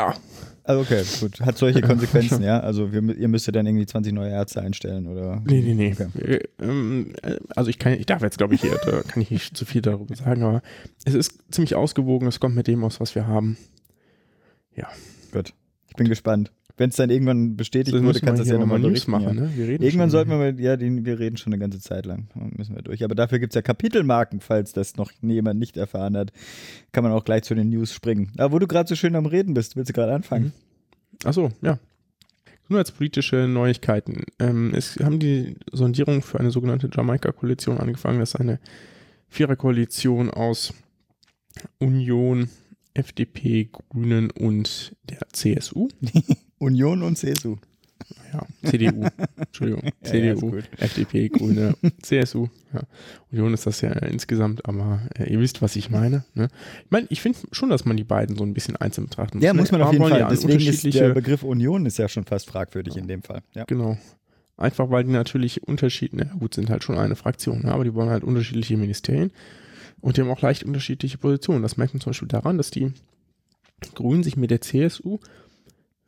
Also 0.66 0.82
okay, 0.82 1.02
gut, 1.20 1.40
hat 1.40 1.56
solche 1.58 1.80
Konsequenzen, 1.82 2.42
ja? 2.42 2.60
Also 2.60 2.92
wir, 2.92 3.02
ihr 3.16 3.28
müsst 3.28 3.46
ja 3.46 3.52
dann 3.52 3.66
irgendwie 3.66 3.86
20 3.86 4.12
neue 4.12 4.30
Ärzte 4.30 4.60
einstellen, 4.62 5.06
oder? 5.06 5.42
Nee, 5.46 5.60
nee, 5.60 5.74
nee. 5.74 5.92
Okay. 5.92 6.34
Äh, 6.34 6.40
ähm, 6.62 7.14
äh, 7.22 7.36
Also 7.54 7.70
ich 7.70 7.78
kann, 7.78 7.94
ich 7.94 8.06
darf 8.06 8.22
jetzt, 8.22 8.38
glaube 8.38 8.54
ich, 8.54 8.60
hier, 8.60 8.78
da 8.84 9.02
kann 9.02 9.22
ich 9.22 9.30
nicht 9.30 9.56
zu 9.56 9.64
viel 9.64 9.82
darüber 9.82 10.14
sagen, 10.14 10.42
aber 10.42 10.62
es 11.04 11.14
ist 11.14 11.38
ziemlich 11.50 11.74
ausgewogen, 11.74 12.28
es 12.28 12.40
kommt 12.40 12.56
mit 12.56 12.66
dem 12.66 12.84
aus, 12.84 13.00
was 13.00 13.14
wir 13.14 13.26
haben. 13.26 13.56
Gut. 15.32 15.52
Ich 15.88 15.96
bin 15.96 16.08
gespannt. 16.08 16.50
Wenn 16.78 16.90
es 16.90 16.96
dann 16.96 17.08
irgendwann 17.08 17.56
bestätigt 17.56 17.96
Dann 17.96 18.04
wurde, 18.04 18.20
kannst 18.20 18.40
du 18.40 18.44
das 18.44 18.48
ja 18.52 18.58
nochmal 18.58 18.78
mal 18.78 18.90
News 18.90 19.06
berichten. 19.06 19.10
machen, 19.10 19.38
ja. 19.38 19.44
ne? 19.44 19.50
Wir 19.56 19.66
reden 19.66 19.82
Irgendwann 19.82 20.10
sollten 20.10 20.30
wir 20.30 20.36
mal, 20.36 20.60
ja, 20.60 20.76
den, 20.76 21.06
wir 21.06 21.18
reden 21.18 21.38
schon 21.38 21.52
eine 21.52 21.60
ganze 21.60 21.80
Zeit 21.80 22.04
lang. 22.04 22.28
Müssen 22.34 22.74
wir 22.74 22.82
durch. 22.82 23.02
Aber 23.02 23.14
dafür 23.14 23.38
gibt 23.38 23.52
es 23.52 23.54
ja 23.54 23.62
Kapitelmarken, 23.62 24.40
falls 24.40 24.74
das 24.74 24.96
noch 24.96 25.10
jemand 25.22 25.58
nicht 25.58 25.78
erfahren 25.78 26.16
hat. 26.16 26.32
Kann 26.92 27.02
man 27.02 27.12
auch 27.12 27.24
gleich 27.24 27.44
zu 27.44 27.54
den 27.54 27.70
News 27.70 27.92
springen. 27.92 28.30
Aber 28.36 28.52
wo 28.52 28.58
du 28.58 28.66
gerade 28.66 28.88
so 28.88 28.94
schön 28.94 29.16
am 29.16 29.24
Reden 29.24 29.54
bist, 29.54 29.76
willst 29.76 29.88
du 29.88 29.94
gerade 29.94 30.14
anfangen? 30.14 30.52
Achso, 31.24 31.50
ja. 31.62 31.78
Gesundheitspolitische 32.62 33.46
Neuigkeiten. 33.48 34.24
Ähm, 34.38 34.74
es 34.74 34.96
haben 34.96 35.18
die 35.18 35.56
Sondierungen 35.72 36.20
für 36.20 36.40
eine 36.40 36.50
sogenannte 36.50 36.90
Jamaika-Koalition 36.92 37.78
angefangen. 37.78 38.18
Das 38.18 38.34
ist 38.34 38.40
eine 38.40 38.58
Viererkoalition 39.28 40.30
aus 40.30 40.74
Union, 41.78 42.50
FDP, 42.92 43.70
Grünen 43.72 44.30
und 44.30 44.94
der 45.04 45.20
CSU. 45.32 45.88
Union 46.58 47.02
und 47.02 47.16
CSU. 47.16 47.56
Ja, 48.32 48.46
CDU. 48.70 49.06
Entschuldigung. 49.36 49.82
Ja, 50.04 50.14
ja, 50.14 50.34
CDU, 50.34 50.50
gut. 50.50 50.64
FDP, 50.78 51.28
Grüne, 51.28 51.74
CSU. 52.02 52.48
Ja. 52.72 52.82
Union 53.32 53.54
ist 53.54 53.66
das 53.66 53.80
ja 53.80 53.90
insgesamt, 53.92 54.64
aber 54.66 55.00
äh, 55.18 55.32
ihr 55.32 55.40
wisst, 55.40 55.62
was 55.62 55.74
ich 55.76 55.90
meine. 55.90 56.24
Ne? 56.34 56.48
Ich 56.84 56.90
meine, 56.90 57.06
ich 57.10 57.20
finde 57.22 57.38
schon, 57.52 57.70
dass 57.70 57.84
man 57.84 57.96
die 57.96 58.04
beiden 58.04 58.36
so 58.36 58.44
ein 58.44 58.54
bisschen 58.54 58.76
einzeln 58.76 59.04
betrachten 59.08 59.40
Ja, 59.40 59.52
ne? 59.52 59.60
muss 59.60 59.72
man 59.72 59.80
auf 59.80 59.88
Aber 59.88 59.94
jeden 59.96 60.08
Fall. 60.10 60.20
ja 60.20 60.28
Deswegen 60.28 60.52
ist 60.60 60.64
der 60.66 60.68
unterschiedliche- 60.82 61.14
Begriff 61.14 61.42
Union 61.42 61.86
ist 61.86 61.98
ja 61.98 62.08
schon 62.08 62.24
fast 62.24 62.46
fragwürdig 62.48 62.96
in 62.96 63.08
dem 63.08 63.22
Fall. 63.22 63.40
Ja. 63.54 63.64
Genau. 63.64 63.96
Einfach 64.58 64.90
weil 64.90 65.04
die 65.04 65.10
natürlich 65.12 65.62
unterschiedliche, 65.66 66.30
gut, 66.38 66.54
sind 66.54 66.70
halt 66.70 66.84
schon 66.84 66.98
eine 66.98 67.16
Fraktion, 67.16 67.62
ne, 67.62 67.72
aber 67.72 67.84
die 67.84 67.94
wollen 67.94 68.08
halt 68.10 68.24
unterschiedliche 68.24 68.76
Ministerien 68.76 69.30
und 70.00 70.16
die 70.16 70.20
haben 70.22 70.30
auch 70.30 70.40
leicht 70.42 70.64
unterschiedliche 70.64 71.18
Positionen. 71.18 71.62
Das 71.62 71.76
merkt 71.76 71.92
man 71.94 72.00
zum 72.00 72.10
Beispiel 72.10 72.28
daran, 72.28 72.56
dass 72.56 72.70
die 72.70 72.92
Grünen 73.94 74.22
sich 74.22 74.36
mit 74.36 74.50
der 74.50 74.60
CSU 74.62 75.18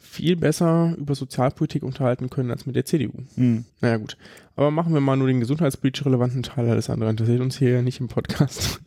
viel 0.09 0.37
besser 0.37 0.95
über 0.97 1.15
Sozialpolitik 1.15 1.83
unterhalten 1.83 2.31
können 2.31 2.51
als 2.51 2.67
mit 2.67 2.75
der 2.75 2.85
CDU. 2.85 3.13
Hm. 3.35 3.65
Naja, 3.81 3.99
gut. 3.99 4.17
Aber 4.57 4.71
machen 4.71 4.95
wir 4.95 5.01
mal 5.01 5.17
nur 5.17 5.29
den 5.29 5.41
gesundheitspolitisch 5.41 6.05
relevanten 6.05 6.43
Teil. 6.43 6.69
Alles 6.69 6.91
andere 6.91 7.11
interessiert 7.11 7.41
uns 7.41 7.59
hier 7.59 7.71
ja 7.71 7.83
nicht 7.83 8.01
im 8.01 8.09
Podcast. 8.09 8.81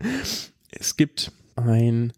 es 0.70 0.96
gibt 0.96 1.32
ein, 1.56 2.12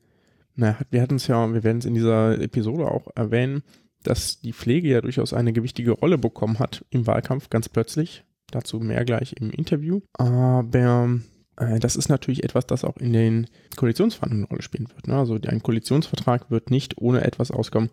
naja, 0.55 0.79
wir 0.91 1.03
hatten 1.03 1.17
es 1.17 1.27
ja, 1.27 1.53
wir 1.53 1.65
werden 1.65 1.79
es 1.79 1.85
in 1.85 1.95
dieser 1.95 2.41
Episode 2.41 2.91
auch 2.91 3.09
erwähnen, 3.15 3.63
dass 4.03 4.41
die 4.41 4.53
Pflege 4.53 4.89
ja 4.89 5.01
durchaus 5.01 5.35
eine 5.35 5.53
gewichtige 5.53 5.91
Rolle 5.91 6.17
bekommen 6.17 6.59
hat 6.59 6.85
im 6.91 7.07
Wahlkampf, 7.07 7.51
ganz 7.51 7.69
plötzlich. 7.69 8.25
Dazu 8.51 8.81
mehr 8.81 9.05
gleich 9.05 9.35
im 9.39 9.51
Interview. 9.51 10.01
Aber 10.15 11.21
äh, 11.57 11.79
das 11.79 11.97
ist 11.97 12.09
natürlich 12.09 12.43
etwas, 12.43 12.67
das 12.67 12.85
auch 12.85 12.97
in 12.97 13.13
den 13.13 13.47
Koalitionsverhandlungen 13.77 14.45
eine 14.45 14.49
Rolle 14.49 14.63
spielen 14.63 14.89
wird. 14.89 15.07
Ne? 15.07 15.17
Also 15.17 15.39
ein 15.47 15.63
Koalitionsvertrag 15.63 16.51
wird 16.51 16.71
nicht 16.71 16.99
ohne 16.99 17.23
etwas 17.23 17.51
auskommen, 17.51 17.91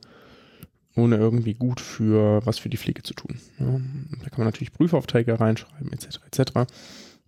ohne 0.97 1.17
irgendwie 1.17 1.53
gut 1.53 1.79
für 1.79 2.45
was 2.45 2.57
für 2.57 2.69
die 2.69 2.77
Pflege 2.77 3.03
zu 3.03 3.13
tun. 3.13 3.39
Ja, 3.59 3.65
da 3.65 4.29
kann 4.29 4.39
man 4.39 4.47
natürlich 4.47 4.73
Prüfaufträge 4.73 5.39
reinschreiben, 5.39 5.93
etc. 5.93 6.19
etc. 6.31 6.51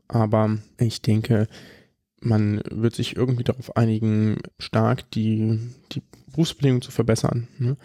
Aber 0.07 0.57
ich 0.79 1.01
denke, 1.01 1.47
man 2.19 2.61
wird 2.69 2.95
sich 2.95 3.15
irgendwie 3.15 3.43
darauf 3.43 3.77
einigen, 3.77 4.37
stark 4.57 5.09
die, 5.11 5.59
die 5.91 6.01
Berufsbedingungen 6.31 6.81
zu 6.81 6.91
verbessern 6.91 7.47
ne? 7.59 7.77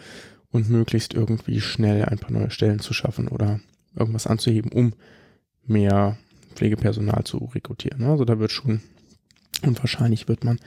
und 0.51 0.69
möglichst 0.69 1.13
irgendwie 1.13 1.61
schnell 1.61 2.05
ein 2.05 2.19
paar 2.19 2.31
neue 2.31 2.51
Stellen 2.51 2.79
zu 2.79 2.93
schaffen 2.93 3.27
oder 3.27 3.59
irgendwas 3.95 4.27
anzuheben, 4.27 4.71
um 4.71 4.93
mehr 5.65 6.17
Pflegepersonal 6.55 7.23
zu 7.23 7.37
rekrutieren. 7.53 8.03
Also 8.03 8.25
da 8.25 8.39
wird 8.39 8.51
schon, 8.51 8.81
und 9.61 9.79
wahrscheinlich 9.79 10.27
wird 10.27 10.43
man 10.43 10.59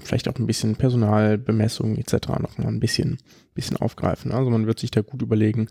vielleicht 0.00 0.28
auch 0.28 0.38
ein 0.38 0.46
bisschen 0.46 0.76
Personalbemessung 0.76 1.96
etc. 1.96 2.28
nochmal 2.40 2.68
ein 2.68 2.80
bisschen, 2.80 3.18
bisschen 3.54 3.76
aufgreifen. 3.76 4.32
Also 4.32 4.50
man 4.50 4.66
wird 4.66 4.80
sich 4.80 4.90
da 4.90 5.02
gut 5.02 5.22
überlegen, 5.22 5.68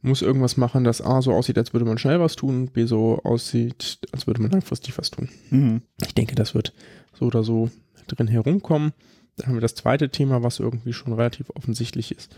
muss 0.00 0.22
irgendwas 0.22 0.56
machen, 0.56 0.84
das 0.84 1.00
A 1.00 1.22
so 1.22 1.32
aussieht, 1.32 1.58
als 1.58 1.72
würde 1.72 1.84
man 1.84 1.98
schnell 1.98 2.20
was 2.20 2.36
tun, 2.36 2.68
B 2.68 2.86
so 2.86 3.20
aussieht, 3.24 3.98
als 4.12 4.26
würde 4.26 4.40
man 4.40 4.50
langfristig 4.50 4.96
was 4.96 5.10
tun. 5.10 5.28
Mhm. 5.50 5.82
Ich 6.06 6.14
denke, 6.14 6.34
das 6.34 6.54
wird 6.54 6.72
so 7.12 7.26
oder 7.26 7.42
so 7.42 7.70
drin 8.06 8.28
herumkommen. 8.28 8.92
Dann 9.36 9.48
haben 9.48 9.54
wir 9.54 9.60
das 9.60 9.74
zweite 9.74 10.10
Thema, 10.10 10.42
was 10.42 10.60
irgendwie 10.60 10.92
schon 10.92 11.12
relativ 11.12 11.50
offensichtlich 11.50 12.12
ist. 12.12 12.34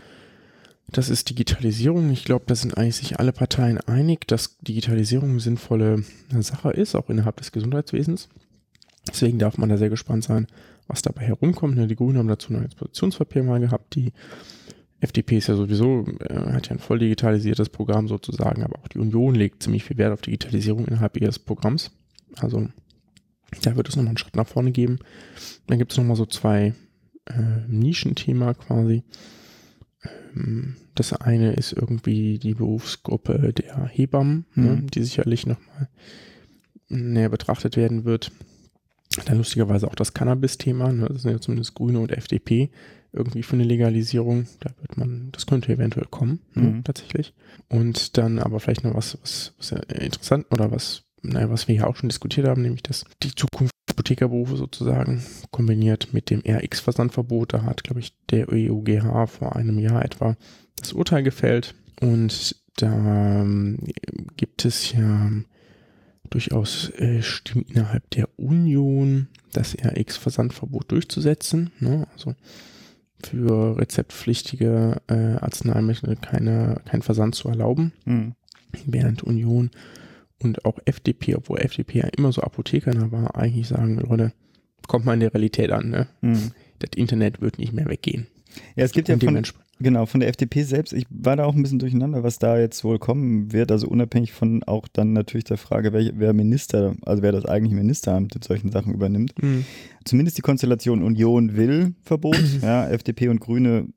Das 0.91 1.09
ist 1.09 1.29
Digitalisierung. 1.29 2.11
Ich 2.11 2.25
glaube, 2.25 2.45
da 2.47 2.55
sind 2.55 2.77
eigentlich 2.77 2.97
sich 2.97 3.19
alle 3.19 3.31
Parteien 3.31 3.77
einig, 3.79 4.27
dass 4.27 4.57
Digitalisierung 4.57 5.31
eine 5.31 5.39
sinnvolle 5.39 6.03
Sache 6.39 6.71
ist, 6.71 6.95
auch 6.95 7.09
innerhalb 7.09 7.37
des 7.37 7.51
Gesundheitswesens. 7.51 8.27
Deswegen 9.07 9.39
darf 9.39 9.57
man 9.57 9.69
da 9.69 9.77
sehr 9.77 9.89
gespannt 9.89 10.23
sein, 10.23 10.47
was 10.91 11.01
dabei 11.01 11.25
herumkommt. 11.25 11.75
Ne? 11.75 11.87
Die 11.87 11.95
Grünen 11.95 12.17
haben 12.17 12.27
dazu 12.27 12.53
ein 12.53 12.65
Expositionspapier 12.65 13.43
mal 13.43 13.59
gehabt. 13.59 13.95
Die 13.95 14.13
FDP 14.99 15.37
ist 15.37 15.47
ja 15.47 15.55
sowieso, 15.55 16.05
äh, 16.19 16.53
hat 16.53 16.67
ja 16.67 16.73
ein 16.73 16.79
voll 16.79 16.99
digitalisiertes 16.99 17.69
Programm 17.69 18.07
sozusagen, 18.07 18.63
aber 18.63 18.79
auch 18.79 18.87
die 18.87 18.99
Union 18.99 19.35
legt 19.35 19.63
ziemlich 19.63 19.83
viel 19.83 19.97
Wert 19.97 20.13
auf 20.13 20.21
Digitalisierung 20.21 20.85
innerhalb 20.85 21.17
ihres 21.17 21.39
Programms. 21.39 21.91
Also 22.37 22.67
da 23.63 23.75
wird 23.75 23.89
es 23.89 23.95
nochmal 23.95 24.09
einen 24.09 24.17
Schritt 24.17 24.35
nach 24.35 24.47
vorne 24.47 24.71
geben. 24.71 24.99
Dann 25.67 25.79
gibt 25.79 25.91
es 25.91 25.97
nochmal 25.97 26.15
so 26.15 26.25
zwei 26.25 26.73
äh, 27.25 27.67
Nischenthema 27.67 28.53
quasi. 28.53 29.03
Ähm, 30.35 30.75
das 30.95 31.13
eine 31.13 31.53
ist 31.53 31.73
irgendwie 31.73 32.37
die 32.37 32.53
Berufsgruppe 32.53 33.53
der 33.53 33.85
Hebammen, 33.87 34.45
ne, 34.55 34.63
mhm. 34.63 34.81
ne, 34.81 34.87
die 34.93 35.03
sicherlich 35.03 35.45
nochmal 35.45 35.89
näher 36.89 37.29
betrachtet 37.29 37.77
werden 37.77 38.05
wird. 38.05 38.31
Dann 39.25 39.37
lustigerweise 39.37 39.87
auch 39.87 39.95
das 39.95 40.13
Cannabis-Thema, 40.13 40.91
ne, 40.91 41.07
das 41.07 41.23
sind 41.23 41.31
ja 41.31 41.41
zumindest 41.41 41.75
Grüne 41.75 41.99
und 41.99 42.11
FDP 42.11 42.69
irgendwie 43.13 43.43
für 43.43 43.53
eine 43.53 43.65
Legalisierung. 43.65 44.47
Da 44.61 44.69
wird 44.79 44.97
man, 44.97 45.29
das 45.31 45.45
könnte 45.45 45.73
eventuell 45.73 46.07
kommen, 46.09 46.39
ne, 46.53 46.69
mhm. 46.69 46.83
tatsächlich. 46.83 47.33
Und 47.69 48.17
dann 48.17 48.39
aber 48.39 48.59
vielleicht 48.59 48.83
noch 48.83 48.95
was, 48.95 49.17
was, 49.21 49.53
was 49.57 49.71
interessant 49.71 50.45
oder 50.51 50.71
was, 50.71 51.03
naja, 51.21 51.49
was 51.49 51.67
wir 51.67 51.75
ja 51.75 51.87
auch 51.87 51.95
schon 51.95 52.09
diskutiert 52.09 52.47
haben, 52.47 52.61
nämlich 52.61 52.83
dass 52.83 53.03
die 53.21 53.35
Zukunft 53.35 53.71
Apothekerberufe 53.89 54.57
sozusagen 54.57 55.23
kombiniert 55.51 56.13
mit 56.13 56.29
dem 56.29 56.41
RX-Versandverbot. 56.47 57.53
Da 57.53 57.63
hat, 57.63 57.83
glaube 57.83 57.99
ich, 57.99 58.13
der 58.29 58.49
EUGH 58.49 59.27
vor 59.27 59.55
einem 59.55 59.77
Jahr 59.77 60.03
etwa 60.03 60.35
das 60.77 60.93
Urteil 60.93 61.23
gefällt. 61.23 61.75
Und 61.99 62.55
da 62.77 63.41
ähm, 63.41 63.77
gibt 64.37 64.65
es 64.65 64.91
ja 64.93 65.29
durchaus 66.31 66.89
äh, 66.97 67.21
Stimmen 67.21 67.65
innerhalb 67.69 68.09
der 68.09 68.27
Union, 68.37 69.27
das 69.53 69.75
RX-Versandverbot 69.75 70.91
durchzusetzen. 70.91 71.71
Ne? 71.79 72.07
Also 72.13 72.35
für 73.23 73.77
rezeptpflichtige 73.77 75.01
äh, 75.07 75.35
Arzneimittel 75.35 76.15
keine, 76.15 76.81
keinen 76.85 77.03
Versand 77.03 77.35
zu 77.35 77.49
erlauben. 77.49 77.93
Mhm. 78.05 78.33
Während 78.85 79.21
Union 79.21 79.69
und 80.39 80.65
auch 80.65 80.79
FDP, 80.85 81.35
obwohl 81.35 81.59
FDP 81.59 81.99
ja 81.99 82.07
immer 82.17 82.31
so 82.31 82.41
Apotheker 82.41 83.11
war, 83.11 83.35
eigentlich 83.35 83.67
sagen, 83.67 83.97
Leute, 83.97 84.33
kommt 84.87 85.05
mal 85.05 85.13
in 85.13 85.19
der 85.19 85.33
Realität 85.33 85.71
an, 85.71 85.89
ne? 85.89 86.07
Mhm. 86.21 86.51
Das 86.79 86.91
Internet 86.95 87.41
wird 87.41 87.59
nicht 87.59 87.73
mehr 87.73 87.87
weggehen. 87.87 88.27
Ja, 88.75 88.85
es 88.85 88.91
gibt 88.91 89.07
ja 89.07 89.17
von, 89.17 89.43
genau, 89.81 90.05
von 90.05 90.19
der 90.19 90.29
FDP 90.29 90.63
selbst, 90.63 90.93
ich 90.93 91.05
war 91.09 91.35
da 91.35 91.45
auch 91.45 91.55
ein 91.55 91.61
bisschen 91.61 91.79
durcheinander, 91.79 92.23
was 92.23 92.39
da 92.39 92.59
jetzt 92.59 92.83
wohl 92.83 92.99
kommen 92.99 93.51
wird, 93.51 93.71
also 93.71 93.87
unabhängig 93.87 94.33
von 94.33 94.63
auch 94.63 94.87
dann 94.87 95.13
natürlich 95.13 95.45
der 95.45 95.57
Frage, 95.57 95.93
wer, 95.93 96.11
wer 96.15 96.33
Minister, 96.33 96.95
also 97.05 97.21
wer 97.21 97.31
das 97.31 97.45
eigentliche 97.45 97.75
Ministeramt 97.75 98.35
in 98.35 98.41
solchen 98.41 98.71
Sachen 98.71 98.93
übernimmt. 98.93 99.33
Mhm. 99.41 99.65
Zumindest 100.05 100.37
die 100.37 100.41
Konstellation 100.41 101.03
Union 101.03 101.55
will 101.55 101.93
Verbot, 102.03 102.37
ja, 102.61 102.87
FDP 102.89 103.29
und 103.29 103.39
Grüne 103.39 103.87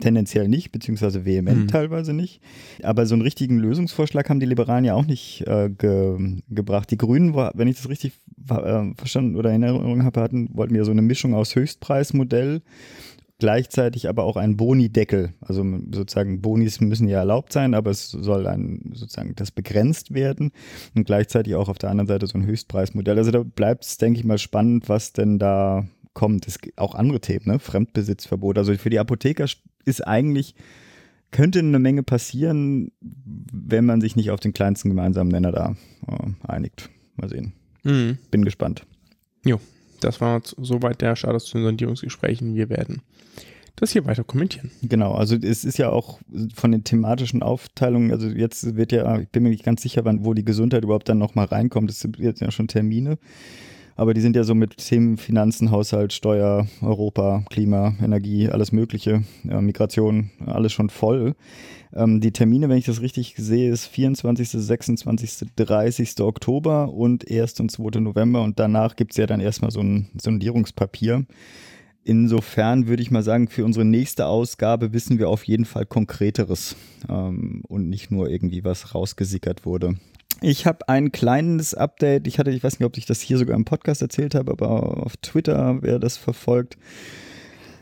tendenziell 0.00 0.48
nicht, 0.48 0.72
beziehungsweise 0.72 1.24
vehement 1.24 1.62
mhm. 1.62 1.68
teilweise 1.68 2.12
nicht. 2.12 2.40
Aber 2.82 3.06
so 3.06 3.14
einen 3.14 3.22
richtigen 3.22 3.58
Lösungsvorschlag 3.58 4.28
haben 4.28 4.40
die 4.40 4.46
Liberalen 4.46 4.84
ja 4.84 4.94
auch 4.94 5.06
nicht 5.06 5.46
äh, 5.46 5.70
ge 5.70 6.40
gebracht. 6.48 6.90
Die 6.90 6.96
Grünen, 6.96 7.34
wenn 7.34 7.68
ich 7.68 7.76
das 7.76 7.88
richtig 7.88 8.12
äh, 8.48 8.94
verstanden 8.96 9.36
oder 9.36 9.52
in 9.52 9.62
Erinnerung 9.62 10.04
habe, 10.04 10.20
hatten, 10.20 10.48
wollten 10.52 10.74
ja 10.74 10.84
so 10.84 10.90
eine 10.90 11.02
Mischung 11.02 11.34
aus 11.34 11.54
Höchstpreismodell, 11.54 12.62
gleichzeitig 13.38 14.08
aber 14.08 14.24
auch 14.24 14.36
ein 14.36 14.56
Boni-Deckel. 14.56 15.34
Also 15.40 15.64
sozusagen 15.92 16.40
Bonis 16.40 16.80
müssen 16.80 17.08
ja 17.08 17.18
erlaubt 17.18 17.52
sein, 17.52 17.74
aber 17.74 17.90
es 17.90 18.10
soll 18.10 18.46
ein 18.46 18.92
sozusagen 18.94 19.34
das 19.34 19.50
begrenzt 19.50 20.14
werden 20.14 20.52
und 20.94 21.04
gleichzeitig 21.04 21.54
auch 21.54 21.68
auf 21.68 21.78
der 21.78 21.90
anderen 21.90 22.06
Seite 22.06 22.26
so 22.26 22.38
ein 22.38 22.46
Höchstpreismodell. 22.46 23.18
Also 23.18 23.30
da 23.30 23.42
bleibt 23.42 23.84
es, 23.84 23.98
denke 23.98 24.18
ich 24.18 24.24
mal, 24.24 24.38
spannend, 24.38 24.88
was 24.88 25.12
denn 25.12 25.38
da 25.38 25.86
kommt. 26.14 26.46
Es 26.46 26.58
gibt 26.60 26.78
auch 26.78 26.94
andere 26.94 27.20
Themen, 27.20 27.46
ne? 27.46 27.58
Fremdbesitzverbot. 27.58 28.56
Also 28.56 28.74
für 28.74 28.90
die 28.90 29.00
Apotheker 29.00 29.46
ist 29.84 30.06
eigentlich, 30.06 30.54
könnte 31.30 31.58
eine 31.58 31.80
Menge 31.80 32.04
passieren, 32.04 32.92
wenn 33.00 33.84
man 33.84 34.00
sich 34.00 34.14
nicht 34.14 34.30
auf 34.30 34.40
den 34.40 34.52
kleinsten 34.52 34.88
gemeinsamen 34.88 35.30
Nenner 35.30 35.52
da 35.52 35.76
äh, 36.06 36.48
einigt. 36.48 36.88
Mal 37.16 37.28
sehen. 37.28 37.52
Mhm. 37.82 38.18
Bin 38.30 38.44
gespannt. 38.44 38.86
Jo, 39.44 39.60
das 40.00 40.20
war 40.20 40.40
soweit 40.44 41.00
der 41.00 41.16
Status 41.16 41.46
zu 41.46 41.58
den 41.58 41.64
Sondierungsgesprächen. 41.64 42.54
Wir 42.54 42.68
werden 42.70 43.02
das 43.76 43.92
hier 43.92 44.04
weiter 44.04 44.24
kommentieren. 44.24 44.70
Genau, 44.82 45.12
also 45.12 45.36
es 45.36 45.64
ist 45.64 45.78
ja 45.78 45.90
auch 45.90 46.18
von 46.54 46.72
den 46.72 46.84
thematischen 46.84 47.42
Aufteilungen, 47.42 48.12
also 48.12 48.28
jetzt 48.28 48.76
wird 48.76 48.92
ja, 48.92 49.18
ich 49.18 49.28
bin 49.28 49.42
mir 49.42 49.50
nicht 49.50 49.64
ganz 49.64 49.82
sicher, 49.82 50.04
wann, 50.04 50.24
wo 50.24 50.34
die 50.34 50.44
Gesundheit 50.44 50.84
überhaupt 50.84 51.08
dann 51.08 51.18
nochmal 51.18 51.46
reinkommt. 51.46 51.90
Es 51.90 52.00
sind 52.00 52.18
jetzt 52.18 52.40
ja 52.40 52.50
schon 52.50 52.68
Termine 52.68 53.18
aber 53.96 54.14
die 54.14 54.20
sind 54.20 54.36
ja 54.36 54.44
so 54.44 54.54
mit 54.54 54.76
Themen 54.78 55.16
Finanzen, 55.16 55.70
Haushalt, 55.70 56.12
Steuer, 56.12 56.66
Europa, 56.82 57.44
Klima, 57.50 57.94
Energie, 58.02 58.48
alles 58.48 58.72
Mögliche, 58.72 59.22
äh, 59.48 59.60
Migration, 59.60 60.30
alles 60.44 60.72
schon 60.72 60.90
voll. 60.90 61.34
Ähm, 61.92 62.20
die 62.20 62.32
Termine, 62.32 62.68
wenn 62.68 62.78
ich 62.78 62.86
das 62.86 63.00
richtig 63.00 63.34
sehe, 63.36 63.70
ist 63.70 63.86
24., 63.86 64.48
26., 64.50 65.48
30. 65.54 66.20
Oktober 66.20 66.92
und 66.92 67.30
1. 67.30 67.60
und 67.60 67.70
2. 67.70 68.00
November 68.00 68.42
und 68.42 68.58
danach 68.58 68.96
gibt 68.96 69.12
es 69.12 69.16
ja 69.16 69.26
dann 69.26 69.40
erstmal 69.40 69.70
so 69.70 69.80
ein 69.80 70.08
Sondierungspapier. 70.20 71.24
Insofern 72.04 72.86
würde 72.86 73.02
ich 73.02 73.10
mal 73.10 73.22
sagen, 73.22 73.48
für 73.48 73.64
unsere 73.64 73.86
nächste 73.86 74.26
Ausgabe 74.26 74.92
wissen 74.92 75.18
wir 75.18 75.30
auf 75.30 75.44
jeden 75.44 75.64
Fall 75.64 75.86
Konkreteres 75.86 76.76
ähm, 77.08 77.62
und 77.66 77.88
nicht 77.88 78.10
nur 78.10 78.28
irgendwie 78.28 78.62
was 78.62 78.94
rausgesickert 78.94 79.64
wurde. 79.64 79.94
Ich 80.42 80.66
habe 80.66 80.86
ein 80.88 81.12
kleines 81.12 81.74
Update. 81.74 82.26
Ich 82.26 82.38
hatte, 82.38 82.50
ich 82.50 82.62
weiß 82.62 82.78
nicht, 82.78 82.86
ob 82.86 82.98
ich 82.98 83.06
das 83.06 83.22
hier 83.22 83.38
sogar 83.38 83.56
im 83.56 83.64
Podcast 83.64 84.02
erzählt 84.02 84.34
habe, 84.34 84.52
aber 84.52 85.02
auf 85.04 85.16
Twitter, 85.16 85.78
wer 85.80 85.98
das 85.98 86.18
verfolgt. 86.18 86.76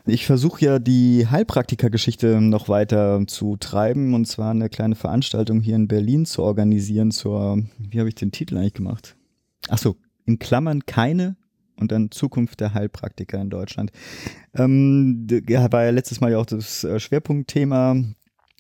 Ich 0.07 0.27
versuche 0.27 0.65
ja 0.65 0.79
die 0.79 1.27
Heilpraktiker-Geschichte 1.29 2.41
noch 2.41 2.69
weiter 2.69 3.25
zu 3.27 3.57
treiben 3.57 4.15
und 4.15 4.27
zwar 4.27 4.51
eine 4.51 4.69
kleine 4.69 4.95
Veranstaltung 4.95 5.61
hier 5.61 5.75
in 5.75 5.89
Berlin 5.89 6.27
zu 6.27 6.43
organisieren 6.43 7.11
zur, 7.11 7.63
wie 7.79 7.99
habe 7.99 8.09
ich 8.09 8.17
den 8.17 8.33
Titel 8.33 8.57
eigentlich 8.57 8.75
gemacht? 8.75 9.17
Achso, 9.69 9.97
in 10.25 10.39
Klammern 10.39 10.87
keine 10.87 11.37
und 11.77 11.93
dann 11.93 12.11
Zukunft 12.11 12.61
der 12.61 12.75
Heilpraktiker 12.75 13.41
in 13.41 13.51
Deutschland. 13.51 13.93
Ähm, 14.55 15.27
war 15.29 15.85
ja 15.85 15.91
letztes 15.91 16.21
Mal 16.21 16.33
ja 16.33 16.39
auch 16.39 16.47
das 16.47 16.85
äh, 16.85 17.01
Schwerpunktthema 17.01 17.97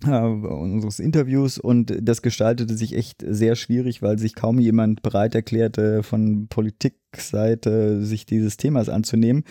äh, 0.07 0.21
unseres 0.21 0.99
Interviews 0.99 1.59
und 1.59 1.97
das 2.00 2.23
gestaltete 2.23 2.76
sich 2.76 2.97
echt 2.97 3.25
sehr 3.26 3.57
schwierig, 3.57 4.02
weil 4.02 4.19
sich 4.19 4.35
kaum 4.35 4.59
jemand 4.59 5.02
bereit 5.02 5.35
erklärte, 5.35 6.02
von 6.02 6.49
Politikseite 6.49 8.04
sich 8.04 8.26
dieses 8.26 8.57
Themas 8.57 8.88
anzunehmen. 8.88 9.45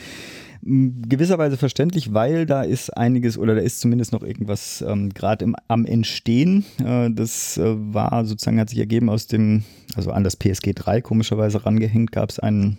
Gewisserweise 0.64 1.58
verständlich, 1.58 2.14
weil 2.14 2.46
da 2.46 2.62
ist 2.62 2.96
einiges 2.96 3.38
oder 3.38 3.56
da 3.56 3.62
ist 3.62 3.80
zumindest 3.80 4.12
noch 4.12 4.22
irgendwas 4.22 4.84
ähm, 4.88 5.10
gerade 5.10 5.52
am 5.68 5.86
Entstehen. 5.86 6.66
Äh, 6.84 7.10
das 7.12 7.58
äh, 7.58 7.64
war 7.66 8.26
sozusagen, 8.26 8.60
hat 8.60 8.70
sich 8.70 8.80
ergeben 8.80 9.10
aus 9.10 9.26
dem, 9.26 9.64
also 9.96 10.12
an 10.12 10.24
das 10.24 10.36
PSG 10.36 10.74
3 10.76 11.02
komischerweise 11.02 11.66
rangehängt, 11.66 12.12
gab 12.12 12.30
es 12.30 12.40
einen, 12.40 12.78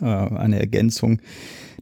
eine 0.00 0.58
Ergänzung 0.58 1.20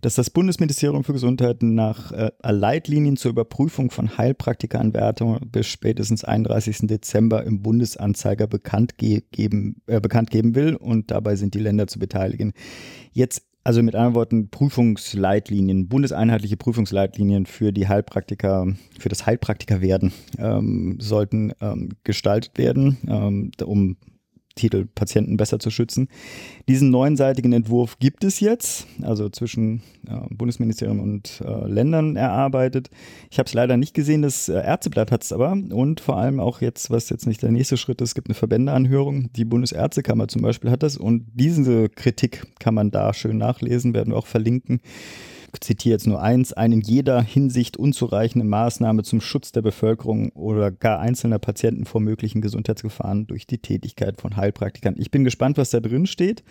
dass 0.03 0.17
das 0.17 0.31
Bundesministerium 0.31 1.05
für 1.05 1.13
Gesundheit 1.13 1.63
nach 1.63 2.11
äh, 2.11 2.33
Leitlinien 2.43 3.17
zur 3.17 3.31
Überprüfung 3.31 3.91
von 3.91 4.19
Heilpraktikeranwärtungen 4.19 5.49
bis 5.49 5.69
spätestens 5.69 6.25
31. 6.25 6.89
Dezember 6.89 7.45
im 7.45 7.63
Bundesanzeiger 7.63 8.49
bekannt, 8.49 8.99
ge 8.99 9.23
geben, 9.31 9.81
äh, 9.87 10.01
bekannt 10.01 10.31
geben 10.31 10.57
will 10.57 10.75
und 10.75 11.13
dabei 11.13 11.37
sind 11.37 11.55
die 11.55 11.61
Länder 11.61 11.87
zu 11.87 12.01
beteiligen. 12.01 12.53
Jetzt 13.13 13.45
also 13.65 13.81
mit 13.81 13.95
anderen 13.95 14.17
Worten, 14.17 14.49
Prüfungsleitlinien, 14.51 15.87
bundeseinheitliche 15.87 16.57
Prüfungsleitlinien 16.57 17.47
für 17.47 17.73
die 17.73 17.87
Heilpraktiker, 17.87 18.75
für 18.99 19.09
das 19.09 19.25
Heilpraktikerwerden 19.25 20.13
ähm, 20.37 20.99
sollten 21.01 21.53
ähm, 21.61 21.91
gestaltet 22.03 22.59
werden, 22.59 22.99
ähm, 23.07 23.53
um 23.65 23.99
Titel 24.55 24.87
Patienten 24.95 25.37
besser 25.37 25.59
zu 25.59 25.71
schützen. 25.71 26.09
Diesen 26.69 26.91
neunseitigen 26.91 27.53
Entwurf 27.53 27.99
gibt 27.99 28.25
es 28.25 28.41
jetzt, 28.41 28.87
also 29.03 29.29
zwischen 29.29 29.83
äh, 30.07 30.17
Bundesministerium 30.31 31.01
und 31.01 31.43
äh, 31.45 31.67
Ländern 31.69 32.17
erarbeitet. 32.17 32.91
Ich 33.31 33.39
habe 33.39 33.47
es 33.47 33.55
leider 33.55 33.77
nicht 33.77 33.95
gesehen, 33.95 34.23
das 34.23 34.49
äh, 34.49 34.55
Ärzteblatt 34.55 35.11
hat 35.11 35.25
es 35.25 35.33
aber 35.33 35.53
und 35.53 36.01
vor 36.01 36.17
allem 36.17 36.41
auch 36.41 36.61
jetzt, 36.61 36.91
was 36.91 37.09
jetzt 37.11 37.27
nicht 37.27 37.43
der 37.43 37.51
nächste 37.51 37.77
Schritt 37.77 38.01
ist, 38.01 38.15
gibt 38.15 38.29
eine 38.29 38.35
Verbändeanhörung. 38.35 39.33
Die 39.35 39.45
Bundesärztekammer 39.45 40.29
zum 40.29 40.43
Beispiel 40.43 40.71
hat 40.71 40.83
das 40.83 40.97
und 40.97 41.27
diese 41.35 41.89
Kritik 41.89 42.45
kann 42.59 42.75
man 42.75 42.91
da 42.91 43.15
schön 43.15 43.39
nachlesen, 43.39 43.95
werden 43.95 44.13
wir 44.13 44.19
auch 44.19 44.27
verlinken 44.27 44.81
zitiere 45.61 45.95
jetzt 45.95 46.07
nur 46.07 46.23
eins, 46.23 46.53
eine 46.53 46.77
in 46.77 46.81
jeder 46.81 47.23
Hinsicht 47.23 47.77
unzureichende 47.77 48.47
Maßnahme 48.47 49.03
zum 49.03 49.21
Schutz 49.21 49.53
der 49.53 49.63
Bevölkerung 49.63 50.31
oder 50.31 50.71
gar 50.71 51.01
einzelner 51.01 51.39
Patienten 51.39 51.85
vor 51.85 52.01
möglichen 52.01 52.41
Gesundheitsgefahren 52.41 53.27
durch 53.27 53.47
die 53.47 53.59
Tätigkeit 53.59 54.21
von 54.21 54.37
Heilpraktikern. 54.37 54.95
Ich 54.99 55.11
bin 55.11 55.25
gespannt, 55.25 55.59
was 55.59 55.71
da 55.71 55.81
drin 55.81 56.07
steht. 56.07 56.43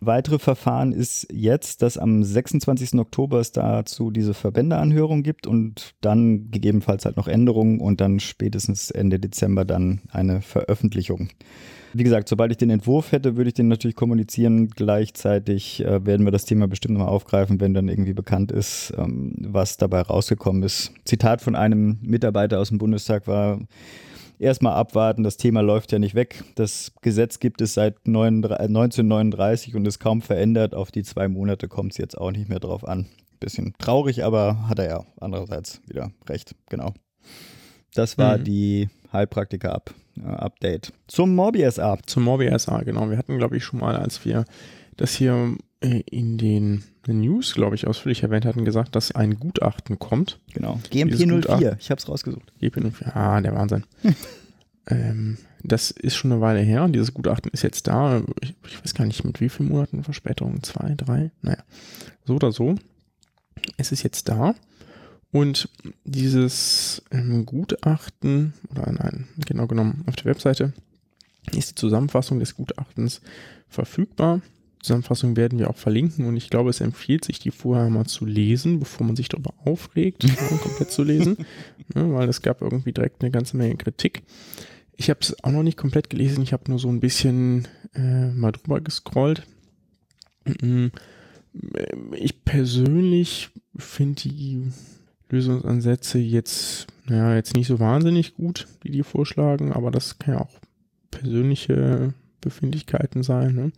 Weitere 0.00 0.38
Verfahren 0.38 0.92
ist 0.92 1.28
jetzt, 1.30 1.82
dass 1.82 1.98
am 1.98 2.22
26. 2.22 2.94
Oktober 2.94 3.38
es 3.38 3.52
dazu 3.52 4.10
diese 4.10 4.32
Verbändeanhörung 4.32 5.22
gibt 5.22 5.46
und 5.46 5.94
dann 6.00 6.50
gegebenenfalls 6.50 7.04
halt 7.04 7.18
noch 7.18 7.28
Änderungen 7.28 7.80
und 7.80 8.00
dann 8.00 8.18
spätestens 8.18 8.90
Ende 8.90 9.18
Dezember 9.18 9.66
dann 9.66 10.00
eine 10.10 10.40
Veröffentlichung. 10.40 11.28
Wie 11.92 12.04
gesagt, 12.04 12.28
sobald 12.28 12.52
ich 12.52 12.58
den 12.58 12.70
Entwurf 12.70 13.12
hätte, 13.12 13.36
würde 13.36 13.48
ich 13.48 13.54
den 13.54 13.68
natürlich 13.68 13.96
kommunizieren. 13.96 14.68
Gleichzeitig 14.68 15.84
äh, 15.84 16.04
werden 16.06 16.24
wir 16.24 16.30
das 16.30 16.44
Thema 16.44 16.68
bestimmt 16.68 16.94
nochmal 16.94 17.12
aufgreifen, 17.12 17.60
wenn 17.60 17.74
dann 17.74 17.88
irgendwie 17.88 18.12
bekannt 18.12 18.52
ist, 18.52 18.92
ähm, 18.96 19.34
was 19.40 19.76
dabei 19.76 20.02
rausgekommen 20.02 20.62
ist. 20.62 20.92
Zitat 21.04 21.40
von 21.40 21.56
einem 21.56 21.98
Mitarbeiter 22.02 22.60
aus 22.60 22.68
dem 22.68 22.78
Bundestag 22.78 23.26
war, 23.26 23.58
erstmal 24.40 24.74
abwarten, 24.74 25.22
das 25.22 25.36
Thema 25.36 25.60
läuft 25.60 25.92
ja 25.92 25.98
nicht 25.98 26.14
weg. 26.14 26.42
Das 26.54 26.92
Gesetz 27.02 27.38
gibt 27.38 27.60
es 27.60 27.74
seit 27.74 27.96
1939 28.06 29.76
und 29.76 29.86
ist 29.86 29.98
kaum 29.98 30.22
verändert. 30.22 30.74
Auf 30.74 30.90
die 30.90 31.02
zwei 31.02 31.28
Monate 31.28 31.68
kommt 31.68 31.92
es 31.92 31.98
jetzt 31.98 32.18
auch 32.18 32.32
nicht 32.32 32.48
mehr 32.48 32.60
drauf 32.60 32.86
an. 32.86 33.06
Bisschen 33.38 33.74
traurig, 33.78 34.24
aber 34.24 34.68
hat 34.68 34.78
er 34.78 34.88
ja 34.88 35.04
andererseits 35.20 35.80
wieder 35.86 36.10
recht, 36.28 36.54
genau. 36.68 36.92
Das 37.94 38.18
war 38.18 38.38
mhm. 38.38 38.44
die 38.44 38.88
Heilpraktiker 39.12 39.74
ab. 39.74 39.94
Update. 40.22 40.92
Zum 41.06 41.34
Morbi 41.34 41.68
SA. 41.70 41.98
Zum 42.04 42.24
Morbi 42.24 42.50
SA, 42.58 42.82
genau. 42.82 43.08
Wir 43.08 43.16
hatten, 43.16 43.38
glaube 43.38 43.56
ich, 43.56 43.64
schon 43.64 43.80
mal, 43.80 43.96
als 43.96 44.24
wir 44.24 44.44
das 44.96 45.14
hier 45.14 45.56
äh, 45.80 46.02
in 46.10 46.36
den 46.36 46.84
News, 47.06 47.54
glaube 47.54 47.74
ich, 47.74 47.86
ausführlich 47.86 48.22
erwähnt 48.22 48.44
hatten, 48.44 48.64
gesagt, 48.64 48.94
dass 48.94 49.12
ein 49.12 49.38
Gutachten 49.40 49.98
kommt. 49.98 50.38
Genau. 50.52 50.78
GMP04, 50.90 51.76
ich 51.78 51.90
habe 51.90 51.98
es 51.98 52.08
rausgesucht. 52.08 52.52
GMP04, 52.60 53.14
ah, 53.14 53.40
der 53.40 53.54
Wahnsinn. 53.54 53.84
ähm, 54.88 55.38
das 55.62 55.90
ist 55.90 56.16
schon 56.16 56.32
eine 56.32 56.40
Weile 56.40 56.60
her 56.60 56.84
und 56.84 56.92
dieses 56.92 57.14
Gutachten 57.14 57.50
ist 57.52 57.62
jetzt 57.62 57.86
da. 57.86 58.22
Ich, 58.40 58.54
ich, 58.66 58.82
weiß 58.82 58.94
gar 58.94 59.06
nicht, 59.06 59.24
mit 59.24 59.40
wie 59.40 59.48
vielen 59.48 59.70
Monaten 59.70 60.04
Verspätung? 60.04 60.62
Zwei, 60.62 60.94
drei? 60.96 61.30
Naja, 61.42 61.62
so 62.24 62.34
oder 62.34 62.52
so. 62.52 62.74
Es 63.76 63.92
ist 63.92 64.02
jetzt 64.02 64.28
da. 64.28 64.54
Und 65.32 65.68
dieses 66.04 67.02
ähm, 67.12 67.46
Gutachten, 67.46 68.54
oder 68.70 68.90
nein, 68.92 69.28
genau 69.46 69.66
genommen 69.66 70.02
auf 70.06 70.16
der 70.16 70.26
Webseite, 70.26 70.72
ist 71.52 71.70
die 71.70 71.74
Zusammenfassung 71.76 72.40
des 72.40 72.56
Gutachtens 72.56 73.20
verfügbar. 73.68 74.40
Die 74.76 74.86
Zusammenfassung 74.86 75.36
werden 75.36 75.58
wir 75.58 75.70
auch 75.70 75.76
verlinken 75.76 76.26
und 76.26 76.36
ich 76.36 76.50
glaube, 76.50 76.70
es 76.70 76.80
empfiehlt 76.80 77.24
sich, 77.24 77.38
die 77.38 77.50
vorher 77.50 77.90
mal 77.90 78.06
zu 78.06 78.24
lesen, 78.24 78.80
bevor 78.80 79.06
man 79.06 79.14
sich 79.14 79.28
darüber 79.28 79.54
aufregt, 79.64 80.26
komplett 80.62 80.90
zu 80.90 81.04
lesen, 81.04 81.36
ja, 81.94 82.10
weil 82.12 82.28
es 82.28 82.42
gab 82.42 82.62
irgendwie 82.62 82.92
direkt 82.92 83.22
eine 83.22 83.30
ganze 83.30 83.56
Menge 83.56 83.76
Kritik. 83.76 84.22
Ich 84.96 85.10
habe 85.10 85.20
es 85.22 85.44
auch 85.44 85.52
noch 85.52 85.62
nicht 85.62 85.76
komplett 85.76 86.10
gelesen, 86.10 86.42
ich 86.42 86.52
habe 86.52 86.64
nur 86.68 86.78
so 86.78 86.88
ein 86.88 87.00
bisschen 87.00 87.68
äh, 87.94 88.30
mal 88.30 88.52
drüber 88.52 88.80
gescrollt. 88.80 89.46
Ich 92.16 92.44
persönlich 92.44 93.50
finde 93.76 94.22
die 94.22 94.62
Lösungsansätze 95.30 96.18
jetzt, 96.18 96.86
naja, 97.06 97.34
jetzt 97.34 97.54
nicht 97.54 97.66
so 97.66 97.80
wahnsinnig 97.80 98.34
gut, 98.34 98.66
die 98.84 98.90
die 98.90 99.02
vorschlagen, 99.02 99.72
aber 99.72 99.90
das 99.90 100.18
kann 100.18 100.34
ja 100.34 100.40
auch 100.40 100.58
persönliche 101.10 102.14
Befindlichkeiten 102.40 103.22
sein, 103.22 103.54
ne? 103.54 103.72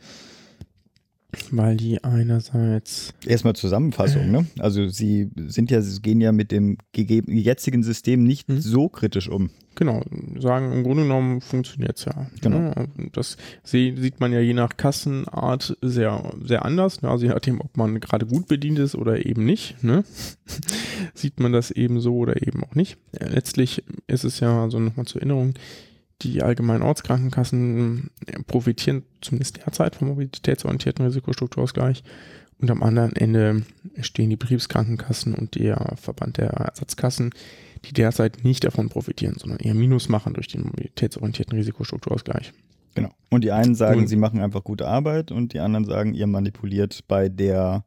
Weil 1.50 1.76
die 1.76 2.02
einerseits. 2.04 3.14
Erstmal 3.26 3.54
Zusammenfassung, 3.54 4.30
ne? 4.30 4.46
Also 4.58 4.88
sie 4.88 5.30
sind 5.36 5.70
ja, 5.70 5.80
sie 5.80 6.00
gehen 6.02 6.20
ja 6.20 6.30
mit 6.30 6.52
dem 6.52 6.76
jetzigen 6.94 7.82
System 7.82 8.24
nicht 8.24 8.48
hm. 8.48 8.60
so 8.60 8.88
kritisch 8.88 9.28
um. 9.28 9.50
Genau, 9.74 10.02
sagen 10.38 10.70
im 10.72 10.82
Grunde 10.82 11.04
genommen 11.04 11.40
funktioniert 11.40 11.98
es 11.98 12.04
ja. 12.04 12.26
Genau. 12.42 12.58
Ne? 12.58 12.88
Das 13.12 13.38
sieht 13.64 14.20
man 14.20 14.30
ja 14.32 14.40
je 14.40 14.52
nach 14.52 14.76
Kassenart 14.76 15.78
sehr, 15.80 16.34
sehr 16.44 16.66
anders. 16.66 17.00
Ne? 17.00 17.08
Also 17.08 17.24
je 17.24 17.32
nachdem, 17.32 17.60
ob 17.62 17.76
man 17.78 17.98
gerade 17.98 18.26
gut 18.26 18.48
bedient 18.48 18.78
ist 18.78 18.94
oder 18.94 19.24
eben 19.24 19.46
nicht, 19.46 19.82
ne? 19.82 20.04
sieht 21.14 21.40
man 21.40 21.52
das 21.52 21.70
eben 21.70 22.00
so 22.00 22.16
oder 22.16 22.46
eben 22.46 22.62
auch 22.64 22.74
nicht. 22.74 22.98
Letztlich 23.18 23.82
ist 24.06 24.24
es 24.24 24.40
ja, 24.40 24.62
also 24.62 24.78
nochmal 24.78 25.06
zur 25.06 25.22
Erinnerung, 25.22 25.54
die 26.22 26.42
allgemeinen 26.42 26.82
Ortskrankenkassen 26.82 28.10
profitieren 28.46 29.02
zumindest 29.20 29.58
derzeit 29.58 29.96
vom 29.96 30.08
mobilitätsorientierten 30.08 31.04
Risikostrukturausgleich. 31.04 32.02
Und 32.60 32.70
am 32.70 32.82
anderen 32.82 33.14
Ende 33.16 33.62
stehen 34.00 34.30
die 34.30 34.36
Betriebskrankenkassen 34.36 35.34
und 35.34 35.56
der 35.56 35.94
Verband 35.96 36.36
der 36.36 36.50
Ersatzkassen, 36.50 37.30
die 37.84 37.92
derzeit 37.92 38.44
nicht 38.44 38.62
davon 38.64 38.88
profitieren, 38.88 39.36
sondern 39.38 39.58
eher 39.58 39.74
Minus 39.74 40.08
machen 40.08 40.34
durch 40.34 40.46
den 40.46 40.62
mobilitätsorientierten 40.62 41.58
Risikostrukturausgleich. 41.58 42.52
Genau. 42.94 43.10
Und 43.30 43.42
die 43.42 43.50
einen 43.50 43.74
sagen, 43.74 44.00
und, 44.00 44.06
sie 44.06 44.16
machen 44.16 44.40
einfach 44.40 44.62
gute 44.62 44.86
Arbeit 44.86 45.32
und 45.32 45.54
die 45.54 45.60
anderen 45.60 45.86
sagen, 45.86 46.14
ihr 46.14 46.26
manipuliert 46.26 47.04
bei 47.08 47.28
der 47.28 47.84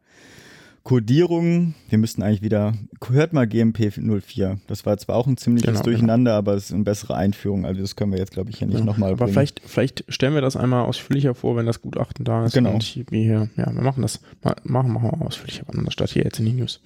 Codierung, 0.85 1.73
wir 1.89 1.97
müssten 1.97 2.21
eigentlich 2.21 2.43
wieder, 2.43 2.75
hört 3.09 3.33
mal 3.33 3.47
GMP 3.47 3.91
04. 3.91 4.59
Das 4.67 4.85
war 4.85 4.95
zwar 4.99 5.15
auch 5.15 5.25
ein 5.25 5.35
ziemliches 5.35 5.65
genau, 5.65 5.79
genau. 5.79 5.83
Durcheinander, 5.83 6.31
genau. 6.31 6.37
aber 6.37 6.53
es 6.53 6.65
ist 6.65 6.73
eine 6.73 6.83
bessere 6.83 7.15
Einführung. 7.15 7.65
Also 7.65 7.81
das 7.81 7.95
können 7.95 8.11
wir 8.11 8.19
jetzt, 8.19 8.33
glaube 8.33 8.51
ich, 8.51 8.59
hier 8.59 8.67
nicht 8.67 8.77
ja. 8.77 8.85
nochmal 8.85 9.13
Aber 9.13 9.27
vielleicht, 9.27 9.61
vielleicht 9.65 10.05
stellen 10.09 10.35
wir 10.35 10.41
das 10.41 10.55
einmal 10.55 10.85
ausführlicher 10.85 11.33
vor, 11.33 11.55
wenn 11.55 11.65
das 11.65 11.81
Gutachten 11.81 12.23
da 12.23 12.45
ist. 12.45 12.53
Genau. 12.53 12.73
Und 12.75 12.95
wir 13.09 13.19
hier, 13.19 13.49
ja, 13.57 13.73
wir 13.73 13.81
machen 13.81 14.03
das, 14.03 14.21
machen, 14.63 14.93
machen 14.93 15.09
wir 15.11 15.25
ausführlicher, 15.25 15.65
statt 15.89 16.11
hier 16.11 16.23
jetzt 16.23 16.37
in 16.37 16.45
die 16.45 16.53
News. 16.53 16.79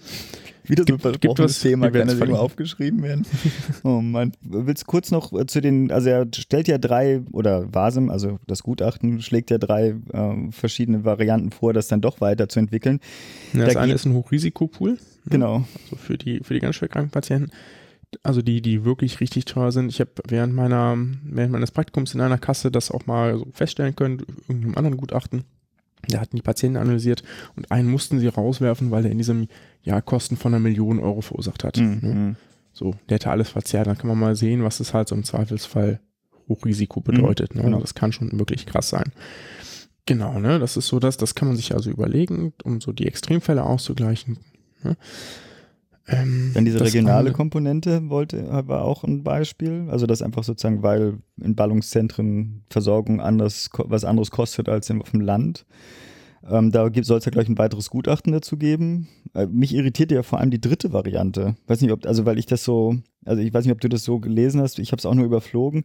Wieder 0.70 0.84
so 0.88 0.94
ein 0.94 1.00
versprochenes 1.00 1.60
Thema, 1.60 1.90
kann 1.90 2.08
das 2.08 2.30
aufgeschrieben 2.30 3.02
werden. 3.02 3.26
oh 3.84 4.02
Mann. 4.02 4.34
Willst 4.42 4.84
du 4.84 4.86
kurz 4.86 5.10
noch 5.10 5.34
äh, 5.34 5.48
zu 5.48 5.62
den, 5.62 5.92
also 5.92 6.10
er 6.10 6.28
stellt 6.34 6.68
ja 6.68 6.78
drei, 6.78 7.22
oder 7.32 7.74
Vasem, 7.74 8.10
also 8.10 8.40
das 8.46 8.62
Gutachten 8.62 9.22
schlägt 9.22 9.50
ja 9.50 9.58
drei 9.58 9.96
äh, 10.14 10.52
verschiedene 10.52 11.04
Varianten 11.04 11.52
vor, 11.52 11.74
das 11.74 11.88
dann 11.88 12.02
doch 12.02 12.22
weiterzuentwickeln. 12.22 13.00
Ja, 13.54 13.66
das 13.66 13.74
da 13.74 13.82
eine 13.82 13.94
ist 13.94 14.06
ein 14.06 14.14
Hochrisikopool. 14.14 14.92
Ne? 14.92 15.00
Genau. 15.30 15.66
Also 15.84 15.96
für 15.96 16.18
die, 16.18 16.42
für 16.44 16.54
die 16.54 16.60
ganz 16.60 16.76
schwer 16.76 16.90
kranken 16.90 17.12
Patienten. 17.12 17.52
Also 18.24 18.42
die, 18.42 18.62
die 18.62 18.86
wirklich 18.86 19.20
richtig 19.20 19.46
teuer 19.46 19.72
sind. 19.72 19.90
Ich 19.90 20.00
habe 20.00 20.12
während 20.28 20.54
meiner, 20.54 20.98
während 21.24 21.52
meines 21.52 21.72
Praktikums 21.72 22.14
in 22.14 22.22
einer 22.22 22.38
Kasse 22.38 22.72
das 22.72 22.92
auch 22.92 23.06
mal 23.06 23.38
so 23.38 23.48
feststellen 23.54 23.96
können, 23.96 24.22
irgendeinem 24.48 24.78
anderen 24.78 24.98
Gutachten. 24.98 25.46
Da 26.08 26.20
hatten 26.20 26.36
die 26.36 26.42
Patienten 26.42 26.78
analysiert 26.78 27.24
und 27.56 27.72
einen 27.72 27.90
mussten 27.90 28.20
sie 28.20 28.28
rauswerfen, 28.28 28.92
weil 28.92 29.06
er 29.06 29.12
in 29.12 29.18
diesem 29.18 29.48
Jahr 29.84 30.02
Kosten 30.02 30.38
von 30.38 30.54
einer 30.54 30.62
Million 30.62 31.00
Euro 31.00 31.22
verursacht 31.22 31.64
hat. 31.64 31.78
Mhm. 31.78 32.00
Ne? 32.02 32.36
So, 32.74 32.96
der 33.10 33.16
hätte 33.16 33.32
alles 33.32 33.50
verzerrt. 33.50 33.88
Dann 33.88 33.98
kann 33.98 34.08
man 34.08 34.20
mal 34.20 34.36
sehen, 34.36 34.64
was 34.64 34.80
es 34.80 34.94
halt 34.94 35.10
so 35.10 35.16
im 35.16 35.24
Zweifelsfall 35.24 36.00
Hochrisiko 36.48 37.02
bedeutet. 37.02 37.54
Mhm, 37.54 37.62
ne? 37.62 37.66
genau. 37.66 37.80
Das 37.80 37.94
kann 37.94 38.12
schon 38.12 38.38
wirklich 38.40 38.66
krass 38.66 38.90
sein. 38.90 39.12
Genau, 40.06 40.40
ne? 40.40 40.58
Das 40.58 40.78
ist 40.78 40.88
so, 40.88 41.00
dass 41.00 41.18
das 41.18 41.36
kann 41.36 41.50
man 41.50 41.58
sich 41.58 41.74
also 41.74 41.92
überlegen, 41.92 42.54
um 42.64 42.82
so 42.82 42.92
die 42.92 43.08
Extremfälle 43.08 43.64
auszugleichen. 43.64 44.40
Ne? 44.84 44.98
Ähm, 46.12 46.52
Dann 46.54 46.66
diese 46.66 46.82
regionale 46.82 47.32
Komponente 47.32 48.10
wollte, 48.10 48.48
war 48.68 48.84
auch 48.84 49.04
ein 49.04 49.24
Beispiel. 49.24 49.88
Also 49.90 50.08
das 50.08 50.22
einfach 50.22 50.44
sozusagen, 50.44 50.84
weil 50.84 51.20
in 51.42 51.56
Ballungszentren 51.56 52.64
Versorgung 52.70 53.22
anders, 53.22 53.70
was 53.78 54.04
anderes 54.04 54.32
kostet 54.32 54.70
als 54.70 54.90
auf 54.92 55.12
dem 55.12 55.22
Land. 55.22 55.66
Ähm, 56.50 56.72
da 56.72 56.90
soll 57.02 57.18
es 57.18 57.26
ja 57.26 57.32
gleich 57.32 57.50
ein 57.50 57.58
weiteres 57.58 57.90
Gutachten 57.90 58.32
dazu 58.32 58.58
geben. 58.58 59.08
Äh, 59.34 59.48
mich 59.48 59.74
irritiert 59.74 60.12
ja 60.12 60.24
vor 60.24 60.40
allem 60.40 60.52
die 60.52 60.62
dritte 60.62 60.94
Variante. 60.94 61.56
Weiß 61.68 61.82
nicht, 61.82 61.92
ob, 61.92 62.06
also 62.06 62.26
weil 62.26 62.40
ich 62.40 62.46
das 62.46 62.64
so, 62.64 62.96
also 63.26 63.42
ich 63.42 63.54
weiß 63.54 63.66
nicht, 63.66 63.74
ob 63.74 63.82
du 63.82 63.90
das 63.90 64.04
so 64.04 64.20
gelesen 64.20 64.62
hast, 64.62 64.80
ich 64.80 64.92
habe 64.92 65.00
es 65.00 65.06
auch 65.06 65.14
nur 65.14 65.26
überflogen. 65.26 65.84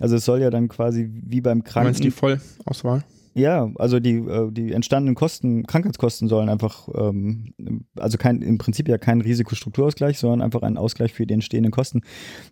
Also 0.00 0.16
es 0.16 0.24
soll 0.24 0.40
ja 0.40 0.50
dann 0.50 0.68
quasi 0.68 1.08
wie 1.12 1.40
beim 1.40 1.62
Kranken. 1.62 1.94
Du 1.94 2.04
meinst 2.04 2.04
die 2.04 2.10
Vollauswahl? 2.10 3.04
Ja, 3.34 3.70
also 3.76 3.98
die, 3.98 4.16
äh, 4.16 4.50
die 4.50 4.72
entstandenen 4.72 5.14
Kosten, 5.14 5.64
Krankheitskosten 5.66 6.28
sollen 6.28 6.48
einfach, 6.48 6.88
ähm, 6.94 7.54
also 7.96 8.18
kein, 8.18 8.42
im 8.42 8.58
Prinzip 8.58 8.88
ja 8.88 8.98
kein 8.98 9.20
Risikostrukturausgleich, 9.20 10.18
sondern 10.18 10.42
einfach 10.42 10.62
ein 10.62 10.76
Ausgleich 10.76 11.14
für 11.14 11.26
die 11.26 11.34
entstehenden 11.34 11.72
Kosten. 11.72 12.02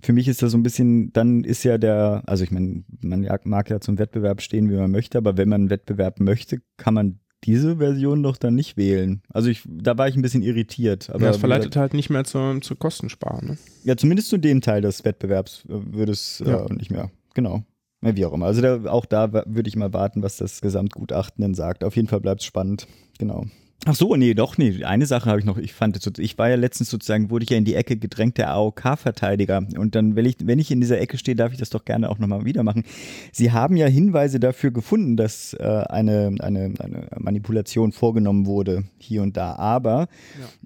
Für 0.03 0.13
mich 0.13 0.29
ist 0.29 0.43
das 0.43 0.53
so 0.53 0.59
ein 0.59 0.63
bisschen, 0.63 1.13
dann 1.13 1.45
ist 1.45 1.65
ja 1.65 1.77
der, 1.79 2.23
also 2.27 2.45
ich 2.45 2.51
meine, 2.51 2.85
man 3.01 3.29
mag 3.45 3.69
ja 3.69 3.81
zum 3.81 3.99
Wettbewerb 3.99 4.41
stehen, 4.41 4.71
wie 4.71 4.77
man 4.77 4.91
möchte, 4.91 5.19
aber 5.19 5.37
wenn 5.37 5.49
man 5.49 5.63
einen 5.63 5.71
Wettbewerb 5.71 6.21
möchte, 6.21 6.63
kann 6.77 6.95
man 6.95 7.21
diese 7.45 7.79
Version 7.79 8.23
doch 8.23 8.37
dann 8.37 8.55
nicht 8.55 8.77
wählen. 8.77 9.23
Also 9.29 9.49
ich, 9.49 9.63
da 9.67 9.97
war 9.97 10.09
ich 10.09 10.17
ein 10.17 10.23
bisschen 10.23 10.43
irritiert. 10.43 11.11
Aber 11.11 11.23
ja, 11.23 11.29
das 11.29 11.39
verleitet 11.39 11.77
halt 11.77 11.95
nicht 11.95 12.11
mehr 12.11 12.25
zu, 12.25 12.61
zu 12.61 12.77
Kostensparen. 12.77 13.49
Ne? 13.49 13.59
Ja, 13.85 13.97
zumindest 13.97 14.29
zu 14.29 14.39
dem 14.39 14.61
Teil 14.61 14.83
des 14.83 15.05
Wettbewerbs 15.05 15.65
äh, 15.67 15.95
würde 15.95 16.13
es 16.13 16.43
äh, 16.43 16.51
ja. 16.51 16.67
äh, 16.67 16.75
nicht 16.75 16.91
mehr. 16.91 17.11
Genau. 17.35 17.65
Wie 18.03 18.25
auch 18.25 18.33
immer. 18.33 18.47
Also 18.47 18.63
da, 18.63 18.91
auch 18.91 19.05
da 19.05 19.33
würde 19.33 19.69
ich 19.69 19.77
mal 19.77 19.93
warten, 19.93 20.23
was 20.23 20.39
das 20.39 20.61
Gesamtgutachten 20.63 21.43
denn 21.43 21.55
sagt. 21.55 21.85
Auf 21.85 21.97
jeden 21.97 22.09
Fall 22.09 22.21
bleibt 22.21 22.41
es 22.41 22.47
spannend. 22.47 22.87
Genau. 23.19 23.45
Ach 23.87 23.95
so, 23.95 24.15
nee, 24.15 24.35
doch, 24.35 24.59
nee. 24.59 24.85
Eine 24.85 25.07
Sache 25.07 25.31
habe 25.31 25.39
ich 25.39 25.47
noch. 25.47 25.57
Ich 25.57 25.73
fand, 25.73 26.19
ich 26.19 26.37
war 26.37 26.51
ja 26.51 26.57
letztens 26.57 26.91
sozusagen, 26.91 27.31
wurde 27.31 27.45
ich 27.45 27.51
ja 27.51 27.57
in 27.57 27.65
die 27.65 27.75
Ecke 27.75 27.97
gedrängt, 27.97 28.37
der 28.37 28.51
AOK-Verteidiger. 28.51 29.67
Und 29.79 29.95
dann, 29.95 30.17
wenn 30.17 30.27
ich, 30.27 30.37
wenn 30.45 30.59
ich 30.59 30.71
in 30.71 30.83
dieser 30.83 31.01
Ecke 31.01 31.17
stehe, 31.17 31.35
darf 31.35 31.53
ich 31.53 31.59
das 31.59 31.71
doch 31.71 31.87
gerne 31.87 32.11
auch 32.11 32.19
nochmal 32.19 32.45
wieder 32.45 32.63
machen. 32.63 32.85
Sie 33.33 33.53
haben 33.53 33.77
ja 33.77 33.87
Hinweise 33.87 34.39
dafür 34.39 34.71
gefunden, 34.71 35.17
dass 35.17 35.55
äh, 35.55 35.65
eine, 35.65 36.35
eine, 36.41 36.75
eine 36.79 37.09
Manipulation 37.19 37.93
vorgenommen 37.93 38.45
wurde, 38.45 38.85
hier 38.99 39.23
und 39.23 39.39
da. 39.39 39.55
Aber 39.55 40.09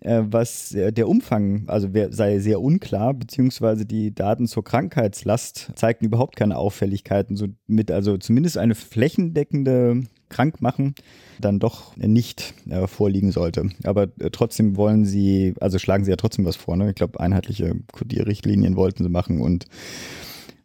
ja. 0.02 0.18
äh, 0.18 0.32
was 0.32 0.74
äh, 0.74 0.92
der 0.92 1.08
Umfang, 1.08 1.64
also 1.68 1.94
wär, 1.94 2.12
sei 2.12 2.40
sehr 2.40 2.60
unklar, 2.60 3.14
beziehungsweise 3.14 3.86
die 3.86 4.12
Daten 4.12 4.48
zur 4.48 4.64
Krankheitslast 4.64 5.70
zeigten 5.76 6.04
überhaupt 6.06 6.34
keine 6.34 6.58
Auffälligkeiten. 6.58 7.36
So 7.36 7.46
mit, 7.68 7.92
also 7.92 8.16
zumindest 8.16 8.58
eine 8.58 8.74
flächendeckende 8.74 10.02
krank 10.34 10.60
machen, 10.60 10.94
dann 11.40 11.60
doch 11.60 11.96
nicht 11.96 12.54
äh, 12.68 12.86
vorliegen 12.86 13.30
sollte. 13.30 13.70
Aber 13.84 14.08
äh, 14.18 14.30
trotzdem 14.30 14.76
wollen 14.76 15.04
sie, 15.04 15.54
also 15.60 15.78
schlagen 15.78 16.04
sie 16.04 16.10
ja 16.10 16.16
trotzdem 16.16 16.44
was 16.44 16.56
vor. 16.56 16.76
Ne? 16.76 16.90
Ich 16.90 16.96
glaube, 16.96 17.20
einheitliche 17.20 17.76
Kodierrichtlinien 17.92 18.76
wollten 18.76 19.04
sie 19.04 19.10
machen 19.10 19.40
und 19.40 19.66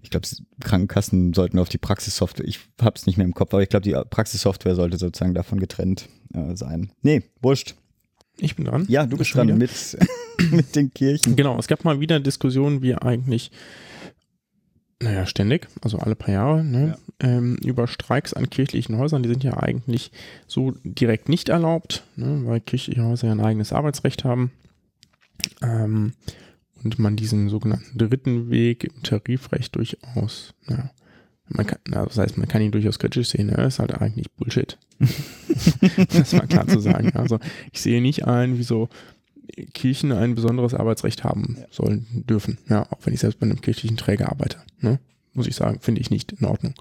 ich 0.02 0.10
glaube, 0.10 0.28
Krankenkassen 0.62 1.34
sollten 1.34 1.60
auf 1.60 1.70
die 1.70 1.78
Praxissoftware, 1.78 2.48
ich 2.48 2.60
habe 2.82 2.96
es 2.96 3.06
nicht 3.06 3.18
mehr 3.18 3.26
im 3.26 3.34
Kopf, 3.34 3.54
aber 3.54 3.62
ich 3.62 3.70
glaube, 3.70 3.84
die 3.84 3.96
Praxissoftware 4.10 4.76
sollte 4.76 4.98
sozusagen 4.98 5.36
davon 5.36 5.60
getrennt 5.60 6.10
äh, 6.34 6.56
sein. 6.56 6.92
Nee, 7.04 7.22
wurscht. 7.42 7.76
Ich 8.40 8.56
bin 8.56 8.66
dran. 8.66 8.86
Ja, 8.88 9.06
du 9.06 9.18
bist 9.18 9.36
dran 9.36 9.56
mit, 9.58 9.72
mit 10.52 10.76
den 10.76 10.94
Kirchen. 10.94 11.36
Genau, 11.36 11.60
es 11.60 11.68
gab 11.68 11.84
mal 11.84 12.00
wieder 12.00 12.20
Diskussionen, 12.20 12.82
wie 12.82 12.96
eigentlich, 12.96 13.52
naja, 15.02 15.26
ständig, 15.26 15.68
also 15.82 15.98
alle 15.98 16.16
paar 16.16 16.34
Jahre, 16.34 16.64
ne, 16.64 16.98
ja. 17.22 17.28
ähm, 17.28 17.56
über 17.64 17.88
Streiks 17.88 18.34
an 18.34 18.50
kirchlichen 18.50 18.98
Häusern. 18.98 19.24
Die 19.24 19.30
sind 19.30 19.44
ja 19.44 19.58
eigentlich 19.58 20.12
so 20.46 20.74
direkt 20.84 21.30
nicht 21.30 21.50
erlaubt, 21.50 22.04
ne, 22.16 22.42
weil 22.46 22.60
kirchliche 22.60 23.04
Häuser 23.04 23.28
ja 23.28 23.34
ein 23.34 23.40
eigenes 23.40 23.72
Arbeitsrecht 23.72 24.24
haben. 24.24 24.52
Ähm, 25.62 26.14
und 26.84 27.00
man 27.00 27.16
diesen 27.16 27.50
sogenannten 27.50 27.98
dritten 27.98 28.50
Weg 28.50 28.86
im 28.86 29.04
Tarifrecht 29.04 29.76
durchaus, 29.76 30.54
ja, 30.70 30.92
man 31.50 31.66
kann, 31.66 31.80
also 31.92 32.06
das 32.06 32.18
heißt, 32.18 32.38
man 32.38 32.48
kann 32.48 32.62
ihn 32.62 32.72
durchaus 32.72 33.00
kritisch 33.00 33.30
sehen, 33.30 33.50
er 33.50 33.66
ist 33.66 33.80
halt 33.80 33.94
eigentlich 33.94 34.32
Bullshit. 34.32 34.78
das 36.14 36.34
war 36.34 36.46
klar 36.46 36.68
zu 36.68 36.80
sagen. 36.80 37.12
Also 37.16 37.40
ich 37.72 37.82
sehe 37.82 38.02
nicht 38.02 38.26
ein, 38.28 38.58
wieso 38.58 38.90
Kirchen 39.74 40.12
ein 40.12 40.36
besonderes 40.36 40.74
Arbeitsrecht 40.74 41.24
haben 41.24 41.58
sollen, 41.72 42.06
dürfen. 42.12 42.58
Ja, 42.68 42.92
auch 42.92 43.00
wenn 43.04 43.14
ich 43.14 43.20
selbst 43.20 43.40
bei 43.40 43.46
einem 43.46 43.62
kirchlichen 43.62 43.98
Träger 43.98 44.30
arbeite. 44.30 44.58
Ne? 44.80 45.00
Muss 45.34 45.48
ich 45.48 45.56
sagen, 45.56 45.80
finde 45.80 46.02
ich 46.02 46.10
nicht 46.10 46.34
in 46.34 46.46
Ordnung. 46.46 46.74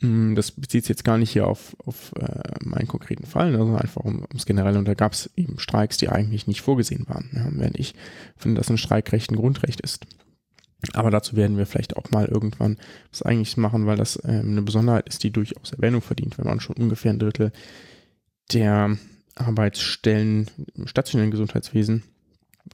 Mm, 0.00 0.34
das 0.34 0.50
bezieht 0.52 0.84
sich 0.84 0.90
jetzt 0.90 1.04
gar 1.04 1.18
nicht 1.18 1.30
hier 1.30 1.46
auf, 1.46 1.76
auf 1.84 2.12
äh, 2.16 2.54
meinen 2.64 2.88
konkreten 2.88 3.26
Fall, 3.26 3.50
ne, 3.50 3.58
sondern 3.58 3.80
einfach 3.80 4.02
um, 4.02 4.24
ums 4.24 4.46
Generelle. 4.46 4.78
Und 4.78 4.86
da 4.86 4.94
gab 4.94 5.12
es 5.12 5.30
eben 5.36 5.58
Streiks, 5.58 5.96
die 5.96 6.08
eigentlich 6.08 6.46
nicht 6.46 6.62
vorgesehen 6.62 7.08
waren. 7.08 7.30
Ja, 7.32 7.48
während 7.50 7.78
ich 7.78 7.94
finde, 8.36 8.58
dass 8.58 8.70
ein 8.70 8.78
Streikrecht 8.78 9.30
ein 9.30 9.36
Grundrecht 9.36 9.80
ist. 9.80 10.06
Aber 10.92 11.10
dazu 11.10 11.36
werden 11.36 11.56
wir 11.56 11.64
vielleicht 11.64 11.96
auch 11.96 12.10
mal 12.10 12.26
irgendwann 12.26 12.76
was 13.10 13.22
eigentlich 13.22 13.56
machen, 13.56 13.86
weil 13.86 13.96
das 13.96 14.20
ähm, 14.24 14.50
eine 14.50 14.62
Besonderheit 14.62 15.08
ist, 15.08 15.22
die 15.22 15.30
durchaus 15.30 15.72
Erwähnung 15.72 16.02
verdient, 16.02 16.36
wenn 16.36 16.46
man 16.46 16.60
schon 16.60 16.76
ungefähr 16.76 17.12
ein 17.12 17.18
Drittel 17.18 17.52
der 18.52 18.98
Arbeitsstellen 19.36 20.48
im 20.74 20.86
stationären 20.86 21.30
Gesundheitswesen 21.30 22.02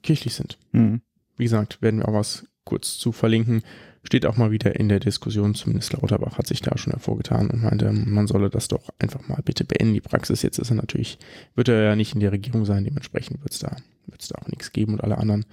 kirchlich 0.02 0.34
sind. 0.34 0.58
Mhm. 0.72 1.00
Wie 1.36 1.44
gesagt, 1.44 1.80
werden 1.82 2.00
wir 2.00 2.08
auch 2.08 2.14
was 2.14 2.46
kurz 2.64 2.98
zu 2.98 3.12
verlinken. 3.12 3.62
Steht 4.02 4.24
auch 4.24 4.36
mal 4.36 4.50
wieder 4.50 4.78
in 4.78 4.88
der 4.88 5.00
Diskussion, 5.00 5.54
zumindest 5.54 5.92
Lauterbach 5.92 6.38
hat 6.38 6.46
sich 6.46 6.62
da 6.62 6.76
schon 6.78 6.92
hervorgetan 6.92 7.50
und 7.50 7.62
meinte, 7.62 7.92
man 7.92 8.26
solle 8.26 8.48
das 8.48 8.68
doch 8.68 8.88
einfach 8.98 9.26
mal 9.28 9.42
bitte 9.44 9.64
beenden. 9.64 9.94
Die 9.94 10.00
Praxis 10.00 10.42
jetzt 10.42 10.58
ist 10.58 10.70
er 10.70 10.76
natürlich, 10.76 11.18
wird 11.54 11.68
er 11.68 11.82
ja 11.82 11.96
nicht 11.96 12.14
in 12.14 12.20
der 12.20 12.32
Regierung 12.32 12.64
sein, 12.64 12.84
dementsprechend 12.84 13.42
wird 13.42 13.52
es 13.52 13.58
da, 13.58 13.76
wird's 14.06 14.28
da 14.28 14.36
auch 14.40 14.48
nichts 14.48 14.72
geben 14.72 14.94
und 14.94 15.04
alle 15.04 15.18
anderen 15.18 15.44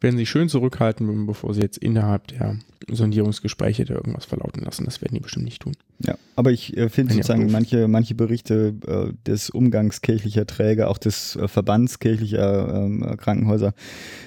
werden 0.00 0.16
sie 0.16 0.26
schön 0.26 0.48
zurückhalten, 0.48 1.26
bevor 1.26 1.54
sie 1.54 1.62
jetzt 1.62 1.78
innerhalb 1.78 2.28
der 2.28 2.58
Sondierungsgespräche 2.88 3.84
da 3.84 3.94
irgendwas 3.94 4.26
verlauten 4.26 4.62
lassen. 4.62 4.84
Das 4.84 5.00
werden 5.00 5.14
die 5.14 5.20
bestimmt 5.20 5.46
nicht 5.46 5.62
tun. 5.62 5.72
Ja, 5.98 6.16
aber 6.36 6.52
ich 6.52 6.76
äh, 6.76 6.88
finde 6.90 7.14
sozusagen 7.14 7.50
manche, 7.50 7.88
manche 7.88 8.14
Berichte 8.14 8.74
äh, 8.86 9.12
des 9.26 9.48
Umgangs 9.48 10.02
kirchlicher 10.02 10.46
Träger, 10.46 10.90
auch 10.90 10.98
des 10.98 11.36
äh, 11.36 11.48
Verbands 11.48 11.98
kirchlicher 11.98 12.84
ähm, 12.84 13.16
Krankenhäuser, 13.16 13.72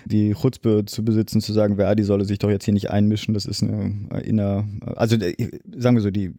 die 0.05 0.33
Chutzpe 0.33 0.85
zu 0.85 1.05
besitzen, 1.05 1.41
zu 1.41 1.53
sagen, 1.53 1.77
wer 1.77 1.93
die 1.95 2.03
solle 2.03 2.25
sich 2.25 2.39
doch 2.39 2.49
jetzt 2.49 2.65
hier 2.65 2.73
nicht 2.73 2.89
einmischen, 2.89 3.35
das 3.35 3.45
ist 3.45 3.61
eine 3.61 3.93
äh, 4.11 4.27
inner, 4.27 4.67
also 4.95 5.15
äh, 5.15 5.35
sagen 5.77 5.95
wir 5.95 6.01
so, 6.01 6.09
die, 6.09 6.33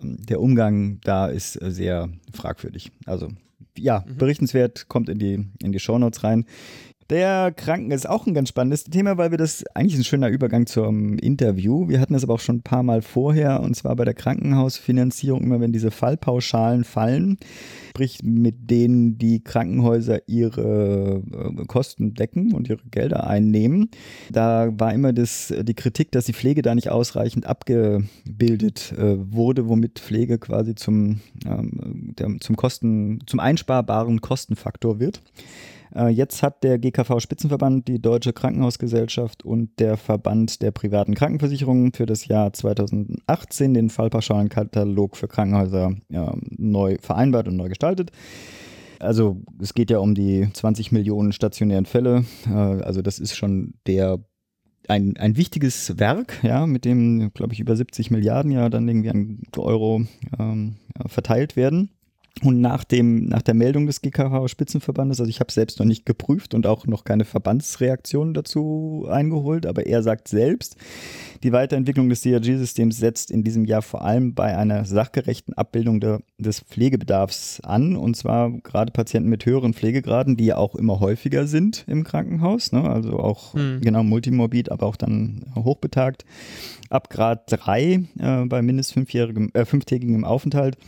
der 0.00 0.40
Umgang 0.40 1.00
da 1.02 1.26
ist 1.26 1.60
äh, 1.60 1.72
sehr 1.72 2.08
fragwürdig. 2.32 2.92
Also 3.06 3.28
ja, 3.76 4.04
mhm. 4.06 4.16
berichtenswert, 4.16 4.88
kommt 4.88 5.08
in 5.08 5.18
die, 5.18 5.46
in 5.62 5.72
die 5.72 5.78
Shownotes 5.78 6.24
rein. 6.24 6.44
Der 7.10 7.50
Kranken 7.50 7.90
ist 7.90 8.08
auch 8.08 8.28
ein 8.28 8.34
ganz 8.34 8.50
spannendes 8.50 8.84
Thema, 8.84 9.18
weil 9.18 9.32
wir 9.32 9.38
das 9.38 9.64
eigentlich 9.74 9.98
ein 9.98 10.04
schöner 10.04 10.28
Übergang 10.28 10.66
zum 10.66 11.18
Interview. 11.18 11.88
Wir 11.88 11.98
hatten 11.98 12.12
das 12.12 12.22
aber 12.22 12.34
auch 12.34 12.40
schon 12.40 12.58
ein 12.58 12.62
paar 12.62 12.84
Mal 12.84 13.02
vorher 13.02 13.60
und 13.62 13.74
zwar 13.74 13.96
bei 13.96 14.04
der 14.04 14.14
Krankenhausfinanzierung, 14.14 15.42
immer 15.42 15.58
wenn 15.60 15.72
diese 15.72 15.90
Fallpauschalen 15.90 16.84
fallen, 16.84 17.38
sprich 17.88 18.22
mit 18.22 18.70
denen 18.70 19.18
die 19.18 19.42
Krankenhäuser 19.42 20.28
ihre 20.28 21.24
äh, 21.32 21.64
Kosten 21.66 22.14
decken 22.14 22.54
und 22.54 22.68
ihre 22.68 22.86
Gelder 22.92 23.26
einnehmen. 23.26 23.90
Da 24.30 24.70
war 24.78 24.94
immer 24.94 25.12
das, 25.12 25.52
die 25.62 25.74
Kritik, 25.74 26.12
dass 26.12 26.26
die 26.26 26.32
Pflege 26.32 26.62
da 26.62 26.76
nicht 26.76 26.90
ausreichend 26.90 27.44
abgebildet 27.44 28.92
äh, 28.96 29.16
wurde, 29.18 29.68
womit 29.68 29.98
Pflege 29.98 30.38
quasi 30.38 30.76
zum, 30.76 31.18
ähm, 31.44 32.14
zum 32.38 32.54
Kosten, 32.54 33.18
zum 33.26 33.40
einsparbaren 33.40 34.20
Kostenfaktor 34.20 35.00
wird. 35.00 35.20
Äh, 35.94 36.08
jetzt 36.08 36.42
hat 36.42 36.62
der 36.62 36.78
GKV 36.78 37.20
Spitzenverband, 37.20 37.88
die 37.88 38.00
Deutsche 38.00 38.32
Krankenhausgesellschaft 38.32 39.44
und 39.44 39.78
der 39.78 39.96
Verband 39.96 40.62
der 40.62 40.70
privaten 40.70 41.14
Krankenversicherungen 41.14 41.92
für 41.92 42.06
das 42.06 42.26
Jahr 42.26 42.52
2018 42.52 43.74
den 43.74 43.90
Fallpauschalenkatalog 43.90 45.16
für 45.16 45.28
Krankenhäuser 45.28 45.94
ja, 46.08 46.34
neu 46.50 46.96
vereinbart 47.00 47.48
und 47.48 47.56
neu 47.56 47.68
gestaltet. 47.68 48.10
Also 48.98 49.40
es 49.60 49.74
geht 49.74 49.90
ja 49.90 49.98
um 49.98 50.14
die 50.14 50.48
20 50.52 50.92
Millionen 50.92 51.32
stationären 51.32 51.86
Fälle. 51.86 52.24
Äh, 52.46 52.52
also 52.52 53.02
das 53.02 53.18
ist 53.18 53.36
schon 53.36 53.74
der 53.86 54.18
ein, 54.88 55.16
ein 55.18 55.36
wichtiges 55.36 55.98
Werk, 55.98 56.40
ja, 56.42 56.66
mit 56.66 56.84
dem, 56.84 57.32
glaube 57.32 57.52
ich, 57.52 57.60
über 57.60 57.76
70 57.76 58.10
Milliarden 58.10 58.50
ja 58.50 58.68
dann 58.68 58.88
irgendwie 58.88 59.10
an 59.10 59.42
Euro 59.56 60.02
ähm, 60.38 60.76
verteilt 61.06 61.56
werden. 61.56 61.90
Und 62.42 62.60
nach, 62.60 62.84
dem, 62.84 63.26
nach 63.26 63.42
der 63.42 63.52
Meldung 63.52 63.86
des 63.86 64.00
GKV-Spitzenverbandes, 64.00 65.20
also 65.20 65.28
ich 65.28 65.40
habe 65.40 65.52
selbst 65.52 65.78
noch 65.78 65.84
nicht 65.84 66.06
geprüft 66.06 66.54
und 66.54 66.66
auch 66.66 66.86
noch 66.86 67.04
keine 67.04 67.26
Verbandsreaktion 67.26 68.32
dazu 68.32 69.06
eingeholt, 69.10 69.66
aber 69.66 69.84
er 69.84 70.02
sagt 70.02 70.26
selbst, 70.28 70.76
die 71.42 71.52
Weiterentwicklung 71.52 72.08
des 72.08 72.22
DRG-Systems 72.22 72.96
setzt 72.96 73.30
in 73.30 73.44
diesem 73.44 73.66
Jahr 73.66 73.82
vor 73.82 74.02
allem 74.02 74.34
bei 74.34 74.56
einer 74.56 74.86
sachgerechten 74.86 75.52
Abbildung 75.54 76.00
der, 76.00 76.20
des 76.38 76.60
Pflegebedarfs 76.60 77.60
an, 77.60 77.94
und 77.94 78.16
zwar 78.16 78.50
gerade 78.50 78.90
Patienten 78.92 79.28
mit 79.28 79.44
höheren 79.44 79.74
Pflegegraden, 79.74 80.38
die 80.38 80.46
ja 80.46 80.56
auch 80.56 80.76
immer 80.76 80.98
häufiger 80.98 81.46
sind 81.46 81.84
im 81.88 82.04
Krankenhaus, 82.04 82.72
ne? 82.72 82.88
also 82.88 83.18
auch 83.18 83.52
mhm. 83.52 83.82
genau 83.82 84.02
multimorbid, 84.02 84.72
aber 84.72 84.86
auch 84.86 84.96
dann 84.96 85.44
hochbetagt. 85.56 86.24
Ab 86.88 87.10
Grad 87.10 87.44
3 87.48 87.82
äh, 88.18 88.44
bei 88.46 88.62
mindestens 88.62 88.94
fünfjährigem, 88.94 89.50
äh, 89.52 89.66
fünftägigem 89.66 90.24
Aufenthalt 90.24 90.78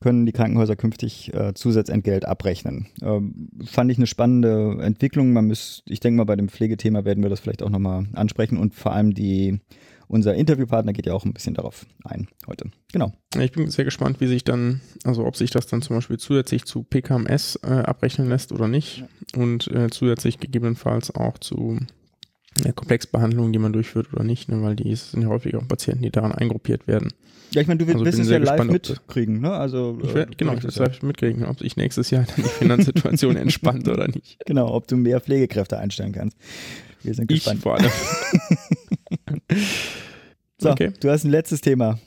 können 0.00 0.26
die 0.26 0.32
Krankenhäuser 0.32 0.76
künftig 0.76 1.32
äh, 1.34 1.54
Zusatzentgelt 1.54 2.24
abrechnen. 2.24 2.86
Ähm, 3.02 3.48
fand 3.64 3.90
ich 3.90 3.98
eine 3.98 4.06
spannende 4.06 4.78
Entwicklung. 4.80 5.32
Man 5.32 5.46
müsst, 5.46 5.82
ich 5.86 6.00
denke 6.00 6.18
mal, 6.18 6.24
bei 6.24 6.36
dem 6.36 6.48
Pflegethema 6.48 7.04
werden 7.04 7.22
wir 7.22 7.30
das 7.30 7.40
vielleicht 7.40 7.62
auch 7.62 7.70
nochmal 7.70 8.06
ansprechen 8.14 8.58
und 8.58 8.74
vor 8.74 8.92
allem 8.92 9.14
die, 9.14 9.60
unser 10.08 10.34
Interviewpartner 10.34 10.92
geht 10.92 11.06
ja 11.06 11.14
auch 11.14 11.24
ein 11.24 11.32
bisschen 11.32 11.54
darauf 11.54 11.86
ein 12.04 12.28
heute. 12.46 12.70
Genau. 12.92 13.12
Ich 13.38 13.52
bin 13.52 13.70
sehr 13.70 13.84
gespannt, 13.84 14.20
wie 14.20 14.26
sich 14.26 14.44
dann, 14.44 14.80
also 15.04 15.24
ob 15.24 15.36
sich 15.36 15.50
das 15.50 15.66
dann 15.66 15.82
zum 15.82 15.96
Beispiel 15.96 16.18
zusätzlich 16.18 16.64
zu 16.64 16.82
PKMS 16.82 17.60
äh, 17.62 17.68
abrechnen 17.68 18.28
lässt 18.28 18.52
oder 18.52 18.68
nicht 18.68 18.98
ja. 18.98 19.40
und 19.40 19.68
äh, 19.68 19.88
zusätzlich 19.90 20.38
gegebenenfalls 20.38 21.14
auch 21.14 21.38
zu 21.38 21.78
ja, 22.64 22.72
Komplexbehandlungen, 22.72 23.52
die 23.52 23.58
man 23.58 23.72
durchführt 23.72 24.12
oder 24.12 24.24
nicht, 24.24 24.48
ne, 24.48 24.62
weil 24.62 24.76
die 24.76 24.94
sind 24.94 25.22
ja 25.22 25.28
häufig 25.28 25.54
auch 25.56 25.66
Patienten, 25.66 26.02
die 26.02 26.10
daran 26.10 26.32
eingruppiert 26.32 26.86
werden. 26.86 27.12
Ja, 27.52 27.62
ich 27.62 27.68
meine, 27.68 27.78
du 27.78 27.90
also 27.90 28.04
wirst 28.04 28.18
es 28.18 28.28
ja 28.28 28.38
live 28.38 28.58
gespannt, 28.58 28.72
mitkriegen, 28.72 29.40
ne? 29.40 29.52
Also, 29.52 29.98
ich 30.02 30.14
werd, 30.14 30.32
äh, 30.32 30.34
genau, 30.36 30.52
ich 30.52 30.58
werde 30.58 30.68
es 30.68 30.76
live 30.76 31.02
mitkriegen, 31.02 31.44
ob 31.44 31.58
sich 31.58 31.76
nächstes 31.76 32.10
Jahr 32.10 32.24
dann 32.24 32.44
die 32.44 32.50
Finanzsituation 32.50 33.36
entspannt 33.36 33.88
oder 33.88 34.08
nicht. 34.08 34.38
Genau, 34.46 34.74
ob 34.74 34.88
du 34.88 34.96
mehr 34.96 35.20
Pflegekräfte 35.20 35.78
einstellen 35.78 36.12
kannst. 36.12 36.36
Wir 37.02 37.14
sind 37.14 37.28
gespannt. 37.28 37.58
Ich 37.58 37.62
vor 37.62 37.76
allem. 37.76 37.90
so, 40.58 40.70
okay. 40.70 40.92
du 41.00 41.10
hast 41.10 41.24
ein 41.24 41.30
letztes 41.30 41.60
Thema. 41.60 41.98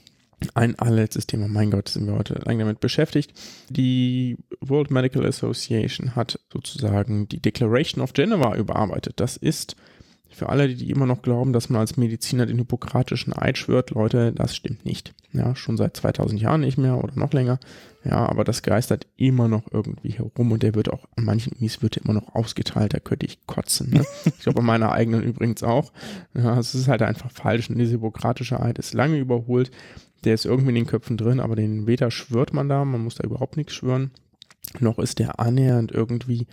Ein 0.54 0.78
allerletztes 0.78 1.26
Thema, 1.26 1.48
mein 1.48 1.70
Gott, 1.70 1.88
sind 1.88 2.06
wir 2.06 2.14
heute 2.14 2.34
lange 2.44 2.60
damit 2.60 2.80
beschäftigt. 2.80 3.32
Die 3.68 4.38
World 4.60 4.90
Medical 4.90 5.26
Association 5.26 6.16
hat 6.16 6.38
sozusagen 6.52 7.28
die 7.28 7.40
Declaration 7.40 8.02
of 8.02 8.14
Geneva 8.14 8.56
überarbeitet. 8.56 9.14
Das 9.16 9.36
ist 9.36 9.76
für 10.30 10.48
alle, 10.48 10.68
die 10.68 10.90
immer 10.90 11.06
noch 11.06 11.22
glauben, 11.22 11.52
dass 11.52 11.70
man 11.70 11.80
als 11.80 11.96
Mediziner 11.96 12.46
den 12.46 12.58
hippokratischen 12.58 13.36
Eid 13.36 13.58
schwört, 13.58 13.90
Leute, 13.90 14.32
das 14.32 14.54
stimmt 14.54 14.84
nicht. 14.84 15.12
Ja, 15.32 15.54
schon 15.54 15.76
seit 15.76 15.96
2000 15.96 16.40
Jahren 16.40 16.60
nicht 16.62 16.78
mehr 16.78 16.96
oder 17.02 17.12
noch 17.14 17.32
länger. 17.32 17.58
Ja, 18.04 18.26
aber 18.28 18.44
das 18.44 18.62
geistert 18.62 19.06
immer 19.16 19.48
noch 19.48 19.70
irgendwie 19.70 20.10
herum 20.10 20.52
und 20.52 20.62
der 20.62 20.74
wird 20.74 20.90
auch 20.90 21.06
an 21.16 21.24
manchen 21.24 21.52
Unis 21.52 21.82
wird 21.82 21.98
immer 21.98 22.14
noch 22.14 22.34
ausgeteilt, 22.34 22.94
da 22.94 22.98
könnte 22.98 23.26
ich 23.26 23.46
kotzen. 23.46 23.90
Ne? 23.90 24.04
Ich 24.24 24.38
glaube, 24.40 24.60
an 24.60 24.66
meiner 24.66 24.92
eigenen 24.92 25.22
übrigens 25.22 25.62
auch. 25.62 25.92
Ja, 26.34 26.58
es 26.58 26.74
ist 26.74 26.88
halt 26.88 27.02
einfach 27.02 27.30
falsch 27.30 27.68
und 27.68 27.78
dieser 27.78 27.92
hippokratische 27.92 28.60
Eid 28.60 28.78
ist 28.78 28.94
lange 28.94 29.18
überholt. 29.18 29.70
Der 30.24 30.34
ist 30.34 30.46
irgendwie 30.46 30.70
in 30.70 30.76
den 30.76 30.86
Köpfen 30.86 31.16
drin, 31.16 31.40
aber 31.40 31.56
den 31.56 31.86
weder 31.86 32.10
schwört 32.10 32.54
man 32.54 32.68
da, 32.68 32.84
man 32.84 33.02
muss 33.02 33.16
da 33.16 33.24
überhaupt 33.24 33.56
nichts 33.56 33.74
schwören, 33.74 34.10
noch 34.78 34.98
ist 34.98 35.18
der 35.18 35.40
annähernd 35.40 35.92
irgendwie 35.92 36.46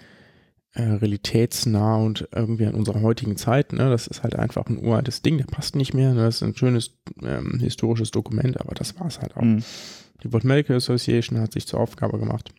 äh, 0.77 0.83
realitätsnah 0.83 1.95
und 1.95 2.27
irgendwie 2.31 2.67
an 2.67 2.75
unserer 2.75 3.01
heutigen 3.01 3.35
Zeit. 3.35 3.73
Ne? 3.73 3.89
Das 3.89 4.05
ist 4.05 4.21
halt 4.21 4.35
einfach 4.35 4.67
ein 4.67 4.77
uraltes 4.77 5.23
Ding, 5.23 5.39
der 5.39 5.45
passt 5.45 5.75
nicht 5.75 5.95
mehr. 5.95 6.13
Ne? 6.13 6.25
Das 6.25 6.35
ist 6.35 6.43
ein 6.43 6.55
schönes 6.55 6.91
ähm, 7.23 7.57
historisches 7.59 8.11
Dokument, 8.11 8.61
aber 8.61 8.75
das 8.75 8.99
war 8.99 9.07
es 9.07 9.19
halt 9.19 9.35
auch. 9.35 9.41
Mhm. 9.41 9.63
Die 10.21 10.31
World 10.31 10.45
Medical 10.45 10.77
Association 10.77 11.39
hat 11.39 11.53
sich 11.53 11.67
zur 11.67 11.79
Aufgabe 11.79 12.19
gemacht, 12.19 12.51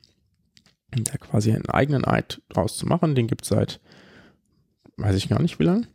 da 0.91 1.17
quasi 1.17 1.53
einen 1.53 1.69
eigenen 1.69 2.05
Eid 2.05 2.43
draus 2.49 2.77
zu 2.77 2.87
machen. 2.87 3.15
Den 3.15 3.29
gibt 3.29 3.43
es 3.43 3.51
seit, 3.51 3.81
weiß 4.97 5.15
ich 5.15 5.29
gar 5.29 5.41
nicht 5.41 5.61
wie 5.61 5.65
lange. 5.65 5.87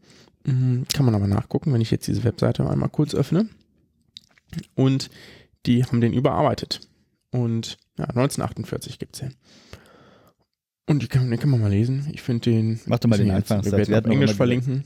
Mhm, 0.46 0.86
kann 0.94 1.06
man 1.06 1.16
aber 1.16 1.28
nachgucken, 1.28 1.74
wenn 1.74 1.82
ich 1.82 1.92
jetzt 1.92 2.08
diese 2.08 2.24
Webseite 2.24 2.70
einmal 2.70 2.90
kurz 2.90 3.14
öffne. 3.14 3.50
Und 4.76 5.10
die 5.66 5.84
haben 5.84 6.00
den 6.00 6.14
überarbeitet. 6.14 6.88
Und 7.32 7.78
ja, 7.98 8.06
1948 8.06 8.98
gibt 8.98 9.16
es 9.16 9.22
den. 9.22 9.36
Und 10.86 11.02
die 11.02 11.08
kann, 11.08 11.30
den 11.30 11.40
kann 11.40 11.50
man 11.50 11.62
mal 11.62 11.72
lesen. 11.72 12.10
Ich 12.12 12.22
finde 12.22 12.50
den. 12.52 12.80
Mach 12.86 13.00
doch 13.00 13.10
mal 13.10 13.18
den 13.18 13.32
einfach. 13.32 13.64
Wir 13.64 13.72
werden 13.72 14.06
auf 14.06 14.12
Englisch 14.12 14.34
verlinken. 14.34 14.84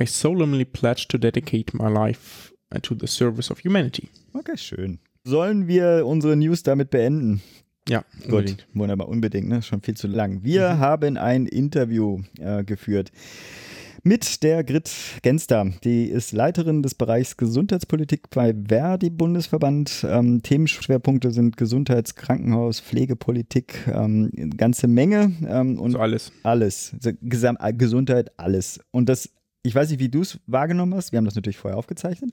I 0.00 0.06
solemnly 0.06 0.64
pledge 0.64 1.06
to 1.08 1.18
dedicate 1.18 1.76
my 1.76 1.90
life 1.90 2.52
to 2.82 2.94
the 2.98 3.06
service 3.06 3.50
of 3.50 3.64
humanity. 3.64 4.08
Okay, 4.34 4.56
schön. 4.56 5.00
Sollen 5.24 5.66
wir 5.66 6.06
unsere 6.06 6.36
News 6.36 6.62
damit 6.62 6.90
beenden? 6.90 7.42
Ja, 7.88 8.04
unbedingt. 8.24 8.66
Gut, 8.66 8.66
wunderbar, 8.74 9.08
unbedingt, 9.08 9.48
ne? 9.48 9.62
Schon 9.62 9.80
viel 9.80 9.96
zu 9.96 10.06
lang. 10.06 10.44
Wir 10.44 10.74
mhm. 10.74 10.78
haben 10.78 11.16
ein 11.16 11.46
Interview 11.46 12.20
äh, 12.38 12.62
geführt 12.62 13.10
mit 14.08 14.42
der 14.42 14.64
Grit 14.64 14.90
Genster. 15.20 15.66
Die 15.84 16.06
ist 16.06 16.32
Leiterin 16.32 16.82
des 16.82 16.94
Bereichs 16.94 17.36
Gesundheitspolitik 17.36 18.30
bei 18.30 18.54
Verdi 18.54 19.10
Bundesverband. 19.10 20.06
Ähm, 20.08 20.42
Themenschwerpunkte 20.42 21.30
sind 21.30 21.58
Gesundheits-, 21.58 22.16
Krankenhaus-, 22.16 22.80
Pflegepolitik, 22.80 23.86
ähm, 23.92 24.30
ganze 24.56 24.88
Menge. 24.88 25.32
Ähm, 25.46 25.78
und 25.78 25.90
so 25.90 25.98
alles. 25.98 26.32
Alles. 26.42 26.96
Gesam 27.20 27.58
äh, 27.60 27.74
Gesundheit, 27.74 28.32
alles. 28.38 28.80
Und 28.92 29.10
das, 29.10 29.28
ich 29.62 29.74
weiß 29.74 29.90
nicht, 29.90 30.00
wie 30.00 30.08
du 30.08 30.22
es 30.22 30.40
wahrgenommen 30.46 30.94
hast. 30.94 31.12
Wir 31.12 31.18
haben 31.18 31.26
das 31.26 31.34
natürlich 31.34 31.58
vorher 31.58 31.76
aufgezeichnet. 31.76 32.30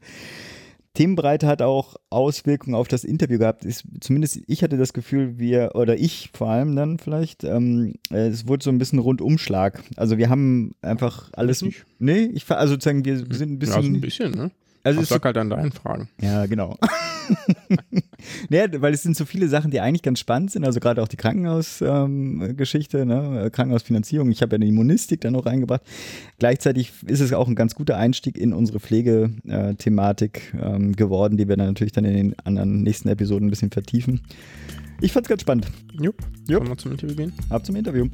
Themenbreite 0.95 1.45
hat 1.45 1.61
auch 1.61 1.95
Auswirkungen 2.09 2.75
auf 2.75 2.87
das 2.87 3.03
Interview 3.03 3.37
gehabt. 3.37 3.63
Ist, 3.63 3.83
zumindest 4.01 4.39
ich 4.47 4.63
hatte 4.63 4.77
das 4.77 4.93
Gefühl, 4.93 5.37
wir, 5.37 5.71
oder 5.75 5.95
ich 5.97 6.31
vor 6.33 6.49
allem 6.49 6.75
dann 6.75 6.97
vielleicht, 6.97 7.43
ähm, 7.43 7.93
es 8.09 8.47
wurde 8.47 8.63
so 8.63 8.71
ein 8.71 8.79
bisschen 8.79 8.99
Rundumschlag. 8.99 9.83
Also 9.95 10.17
wir 10.17 10.29
haben 10.29 10.73
einfach 10.81 11.29
alles. 11.33 11.61
Nicht. 11.61 11.85
Nee, 11.99 12.31
ich 12.33 12.49
also 12.49 12.73
sozusagen, 12.73 13.05
wir 13.05 13.17
sind 13.17 13.53
ein 13.53 13.59
bisschen. 13.59 13.83
Ja, 13.83 13.89
ein 13.89 14.01
bisschen, 14.01 14.31
ne? 14.31 14.51
Also 14.83 15.01
ich 15.01 15.07
sag 15.07 15.25
halt 15.25 15.37
an 15.37 15.49
deinen 15.49 15.71
Fragen. 15.71 16.09
Ja, 16.21 16.45
genau. 16.45 16.77
ja, 18.49 18.65
weil 18.81 18.93
es 18.93 19.03
sind 19.03 19.15
so 19.15 19.25
viele 19.25 19.47
Sachen, 19.47 19.71
die 19.71 19.79
eigentlich 19.79 20.01
ganz 20.01 20.19
spannend 20.19 20.51
sind. 20.51 20.65
Also 20.65 20.79
gerade 20.79 21.01
auch 21.01 21.07
die 21.07 21.17
Krankenhausgeschichte, 21.17 22.99
ähm, 22.99 23.07
ne? 23.07 23.49
Krankenhausfinanzierung. 23.51 24.31
Ich 24.31 24.41
habe 24.41 24.55
ja 24.55 24.57
die 24.59 24.69
Immunistik 24.69 25.21
da 25.21 25.31
noch 25.31 25.45
reingebracht. 25.45 25.81
Gleichzeitig 26.39 26.91
ist 27.05 27.21
es 27.21 27.33
auch 27.33 27.47
ein 27.47 27.55
ganz 27.55 27.75
guter 27.75 27.97
Einstieg 27.97 28.37
in 28.37 28.53
unsere 28.53 28.79
Pflegethematik 28.79 30.53
ähm, 30.61 30.95
geworden, 30.95 31.37
die 31.37 31.47
wir 31.47 31.57
dann 31.57 31.67
natürlich 31.67 31.93
dann 31.93 32.05
in 32.05 32.13
den 32.13 32.39
anderen 32.43 32.83
nächsten 32.83 33.09
Episoden 33.09 33.47
ein 33.47 33.49
bisschen 33.49 33.71
vertiefen. 33.71 34.21
Ich 35.01 35.11
fand 35.11 35.25
es 35.25 35.29
ganz 35.29 35.41
spannend. 35.41 35.67
Jupp. 35.93 36.17
Jupp. 36.47 36.61
Wollen 36.61 36.71
wir 36.71 36.77
zum 36.77 36.91
Interview 36.91 37.15
gehen? 37.15 37.33
Ab 37.49 37.65
zum 37.65 37.75
Interview. 37.75 38.07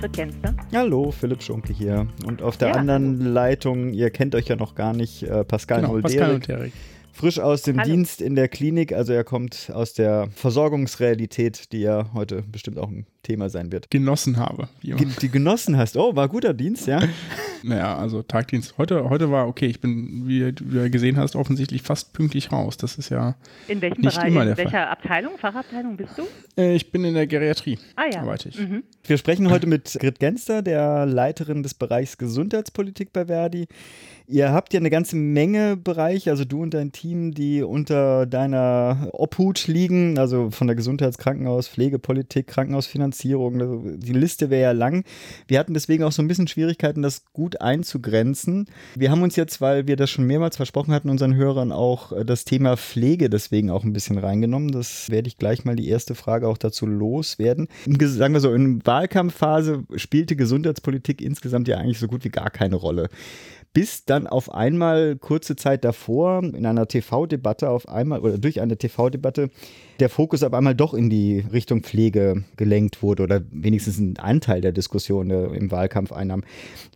Astrid 0.00 0.12
Genster. 0.14 0.54
Hallo, 0.72 1.10
Philipp 1.10 1.42
Schunke 1.42 1.74
hier. 1.74 2.06
Und 2.24 2.40
auf 2.40 2.56
der 2.56 2.68
ja, 2.68 2.74
anderen 2.74 3.18
hallo. 3.18 3.32
Leitung, 3.32 3.92
ihr 3.92 4.08
kennt 4.08 4.34
euch 4.34 4.46
ja 4.46 4.56
noch 4.56 4.74
gar 4.74 4.94
nicht, 4.94 5.22
äh, 5.24 5.44
Pascal 5.44 5.82
genau, 5.82 6.00
Pascal 6.00 6.36
und 6.36 6.48
Erik 6.48 6.72
frisch 7.20 7.38
aus 7.38 7.62
dem 7.62 7.78
Hallo. 7.78 7.90
Dienst 7.90 8.22
in 8.22 8.34
der 8.34 8.48
Klinik. 8.48 8.92
Also 8.94 9.12
er 9.12 9.24
kommt 9.24 9.70
aus 9.74 9.92
der 9.92 10.28
Versorgungsrealität, 10.34 11.70
die 11.72 11.80
ja 11.80 12.10
heute 12.14 12.42
bestimmt 12.50 12.78
auch 12.78 12.88
ein 12.88 13.06
Thema 13.22 13.50
sein 13.50 13.70
wird. 13.70 13.90
Genossen 13.90 14.38
habe. 14.38 14.68
Ge 14.82 15.06
die 15.20 15.28
genossen 15.28 15.76
hast. 15.76 15.98
Oh, 15.98 16.16
war 16.16 16.28
guter 16.28 16.54
Dienst, 16.54 16.86
ja? 16.86 17.02
naja, 17.62 17.96
also 17.98 18.22
Tagdienst. 18.22 18.78
Heute, 18.78 19.10
heute 19.10 19.30
war 19.30 19.46
okay. 19.46 19.66
Ich 19.66 19.80
bin, 19.80 20.26
wie 20.26 20.50
du 20.52 20.64
ja 20.72 20.88
gesehen 20.88 21.18
hast, 21.18 21.36
offensichtlich 21.36 21.82
fast 21.82 22.14
pünktlich 22.14 22.50
raus. 22.50 22.78
Das 22.78 22.96
ist 22.96 23.10
ja 23.10 23.34
in 23.68 23.82
welchem 23.82 24.00
nicht 24.00 24.14
Bereich, 24.14 24.28
immer 24.28 24.44
der 24.44 24.52
in 24.52 24.58
welcher 24.58 24.70
Fall. 24.70 24.86
Abteilung, 24.86 25.38
Fachabteilung 25.38 25.96
bist 25.98 26.16
du? 26.16 26.22
Äh, 26.56 26.74
ich 26.74 26.90
bin 26.90 27.04
in 27.04 27.12
der 27.12 27.26
Geriatrie. 27.26 27.78
Ah 27.96 28.04
ja. 28.10 28.22
Arbeite 28.22 28.48
ich. 28.48 28.58
Mhm. 28.58 28.82
Wir 29.04 29.18
sprechen 29.18 29.50
heute 29.50 29.66
mit 29.66 29.94
Grit 30.00 30.18
Genster, 30.20 30.62
der 30.62 31.04
Leiterin 31.04 31.62
des 31.62 31.74
Bereichs 31.74 32.16
Gesundheitspolitik 32.16 33.12
bei 33.12 33.26
Verdi. 33.26 33.68
Ihr 34.30 34.52
habt 34.52 34.72
ja 34.72 34.78
eine 34.78 34.90
ganze 34.90 35.16
Menge 35.16 35.76
Bereiche, 35.76 36.30
also 36.30 36.44
du 36.44 36.62
und 36.62 36.72
dein 36.72 36.92
Team, 36.92 37.34
die 37.34 37.62
unter 37.62 38.26
deiner 38.26 39.08
Obhut 39.12 39.66
liegen, 39.66 40.18
also 40.18 40.50
von 40.50 40.68
der 40.68 40.76
Gesundheits-, 40.76 41.18
Krankenhaus-, 41.18 41.68
Pflegepolitik, 41.68 42.46
Krankenhausfinanzierung. 42.46 43.60
Also 43.60 43.82
die 43.96 44.12
Liste 44.12 44.48
wäre 44.48 44.62
ja 44.62 44.72
lang. 44.72 45.02
Wir 45.48 45.58
hatten 45.58 45.74
deswegen 45.74 46.04
auch 46.04 46.12
so 46.12 46.22
ein 46.22 46.28
bisschen 46.28 46.46
Schwierigkeiten, 46.46 47.02
das 47.02 47.24
gut 47.32 47.60
einzugrenzen. 47.60 48.66
Wir 48.94 49.10
haben 49.10 49.22
uns 49.22 49.34
jetzt, 49.34 49.60
weil 49.60 49.88
wir 49.88 49.96
das 49.96 50.10
schon 50.10 50.26
mehrmals 50.26 50.56
versprochen 50.56 50.94
hatten, 50.94 51.10
unseren 51.10 51.34
Hörern 51.34 51.72
auch 51.72 52.12
äh, 52.12 52.24
das 52.24 52.44
Thema 52.44 52.76
Pflege 52.76 53.30
deswegen 53.30 53.68
auch 53.70 53.82
ein 53.82 53.92
bisschen 53.92 54.18
reingenommen. 54.18 54.70
Das 54.70 55.10
werde 55.10 55.26
ich 55.26 55.38
gleich 55.38 55.64
mal 55.64 55.74
die 55.74 55.88
erste 55.88 56.14
Frage 56.14 56.46
auch 56.46 56.58
dazu 56.58 56.86
loswerden. 56.86 57.66
Sagen 58.00 58.34
wir 58.34 58.40
so, 58.40 58.54
in 58.54 58.86
Wahlkampfphase 58.86 59.82
spielte 59.96 60.36
Gesundheitspolitik 60.36 61.20
insgesamt 61.20 61.66
ja 61.66 61.78
eigentlich 61.78 61.98
so 61.98 62.06
gut 62.06 62.24
wie 62.24 62.30
gar 62.30 62.50
keine 62.50 62.76
Rolle 62.76 63.08
bis 63.72 64.04
dann 64.04 64.26
auf 64.26 64.52
einmal 64.52 65.16
kurze 65.16 65.54
Zeit 65.54 65.84
davor 65.84 66.42
in 66.42 66.66
einer 66.66 66.88
TV-Debatte 66.88 67.70
auf 67.70 67.88
einmal 67.88 68.20
oder 68.20 68.38
durch 68.38 68.60
eine 68.60 68.76
TV-Debatte 68.76 69.50
der 70.00 70.08
Fokus 70.08 70.42
auf 70.42 70.52
einmal 70.52 70.74
doch 70.74 70.94
in 70.94 71.08
die 71.08 71.44
Richtung 71.52 71.82
Pflege 71.82 72.44
gelenkt 72.56 73.02
wurde 73.02 73.22
oder 73.22 73.42
wenigstens 73.50 73.98
ein 73.98 74.16
Anteil 74.18 74.60
der 74.60 74.72
Diskussion 74.72 75.30
äh, 75.30 75.46
im 75.46 75.70
Wahlkampf 75.70 76.10
einnahm. 76.12 76.42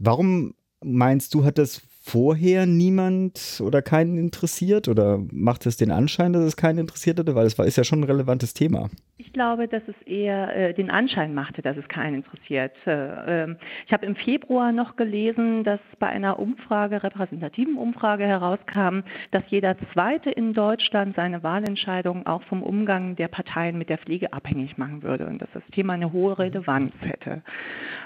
Warum 0.01 0.55
meinst 0.83 1.35
du, 1.35 1.45
hat 1.45 1.59
das 1.59 1.83
vorher 2.07 2.67
niemand 2.67 3.63
oder 3.65 3.81
keinen 3.81 4.19
interessiert 4.19 4.89
oder 4.89 5.21
macht 5.33 5.65
es 5.65 5.79
den 5.79 5.91
Anschein, 5.91 6.35
dass 6.35 6.43
es 6.43 6.55
keinen 6.55 6.79
interessiert 6.79 7.19
hatte? 7.19 7.35
Weil 7.35 7.47
es 7.47 7.59
war, 7.59 7.65
ist 7.65 7.79
ja 7.79 7.85
schon 7.85 8.01
ein 8.01 8.05
relevantes 8.05 8.53
Thema. 8.53 8.91
Ich 9.17 9.33
glaube, 9.33 9.69
dass 9.69 9.83
es 9.87 10.07
eher 10.07 10.55
äh, 10.55 10.75
den 10.75 10.91
Anschein 10.91 11.33
machte, 11.33 11.63
dass 11.63 11.79
es 11.79 11.89
keinen 11.89 12.17
interessiert. 12.17 12.73
Äh, 12.87 13.45
äh, 13.45 13.57
ich 13.87 13.93
habe 13.93 14.05
im 14.05 14.17
Februar 14.17 14.71
noch 14.71 14.97
gelesen, 14.97 15.65
dass 15.65 15.81
bei 15.99 16.09
einer 16.09 16.39
Umfrage, 16.39 17.03
repräsentativen 17.03 17.79
Umfrage 17.79 18.27
herauskam, 18.27 19.01
dass 19.31 19.43
jeder 19.49 19.75
Zweite 19.95 20.31
in 20.31 20.53
Deutschland 20.53 21.17
seine 21.17 21.43
Wahlentscheidung 21.43 22.27
auch 22.27 22.43
vom 22.43 22.63
Umgang 22.63 23.17
der 23.17 23.29
Parteien 23.29 23.79
mit 23.79 23.89
der 23.89 23.99
Pflege 23.99 24.35
abhängig 24.35 24.77
machen 24.77 25.03
würde 25.03 25.27
und 25.27 25.41
dass 25.41 25.49
das 25.55 25.65
Thema 25.73 25.95
eine 25.95 26.13
hohe 26.13 26.39
Relevanz 26.39 26.93
hätte. 27.01 27.43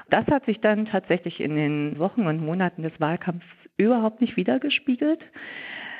Das 0.09 0.25
hat 0.29 0.45
sich 0.45 0.61
dann 0.61 0.87
tatsächlich 0.87 1.41
in 1.41 1.57
den 1.57 1.99
Wochen 1.99 2.29
und 2.29 2.45
Monaten 2.45 2.85
des 2.85 2.93
Wahlkampfs 3.01 3.45
überhaupt 3.79 4.21
nicht 4.21 4.37
wiedergespiegelt. 4.37 5.21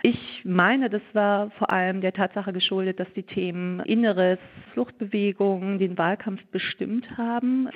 Ich 0.03 0.43
meine, 0.45 0.91
das 0.91 1.03
war 1.13 1.51
vor 1.53 1.71
allem 1.71 2.01
der 2.01 2.13
Tatsache 2.13 2.53
geschuldet, 2.53 3.01
dass 3.01 3.13
die 3.15 3.25
Themen 3.25 3.81
Inneres, 3.81 4.39
Fluchtbewegungen 4.73 5.79
den 5.79 5.99
Wahlkampf 5.99 6.45
bestimmt 6.53 7.17
haben, 7.17 7.69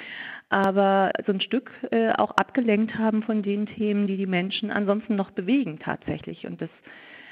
aber 0.49 1.11
so 1.27 1.33
ein 1.33 1.41
Stück 1.41 1.71
äh, 1.91 2.12
auch 2.12 2.31
abgelenkt 2.33 2.97
haben 2.97 3.23
von 3.23 3.43
den 3.43 3.67
Themen, 3.67 4.07
die 4.07 4.17
die 4.17 4.27
Menschen 4.27 4.71
ansonsten 4.71 5.17
noch 5.17 5.31
bewegen 5.31 5.81
tatsächlich. 5.81 6.47
Und 6.47 6.61
das 6.61 6.71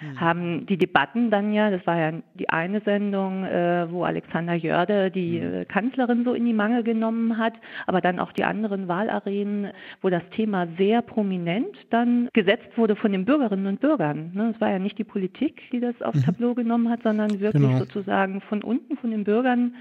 mhm. 0.00 0.20
haben 0.20 0.66
die 0.66 0.76
Debatten 0.76 1.30
dann 1.30 1.52
ja, 1.52 1.70
das 1.70 1.86
war 1.86 1.98
ja 1.98 2.12
die 2.34 2.48
eine 2.48 2.80
Sendung, 2.80 3.44
äh, 3.44 3.90
wo 3.90 4.04
Alexander 4.04 4.54
Jörde 4.54 5.10
die 5.10 5.40
mhm. 5.40 5.68
Kanzlerin 5.68 6.24
so 6.24 6.34
in 6.34 6.44
die 6.44 6.52
Mangel 6.52 6.82
genommen 6.82 7.38
hat, 7.38 7.54
aber 7.86 8.00
dann 8.00 8.18
auch 8.18 8.32
die 8.32 8.44
anderen 8.44 8.88
Wahlarenen, 8.88 9.72
wo 10.02 10.08
das 10.08 10.22
Thema 10.30 10.66
sehr 10.78 11.02
prominent 11.02 11.76
dann 11.90 12.28
gesetzt 12.32 12.76
wurde 12.76 12.96
von 12.96 13.12
den 13.12 13.24
Bürgerinnen 13.24 13.66
und 13.66 13.80
Bürgern. 13.80 14.30
Ne? 14.34 14.52
Es 14.54 14.60
war 14.60 14.70
ja 14.70 14.78
nicht 14.78 14.98
die 14.98 15.04
Politik, 15.04 15.62
die 15.72 15.80
das 15.80 16.00
aufs 16.02 16.20
mhm. 16.20 16.24
Tableau 16.24 16.54
genommen 16.54 16.88
hat, 16.88 17.02
sondern 17.02 17.40
wirklich 17.40 17.62
genau. 17.62 17.78
sozusagen 17.78 18.40
von 18.42 18.62
unten, 18.62 18.96
von 18.96 19.10
den 19.10 19.24
Bürgern 19.24 19.74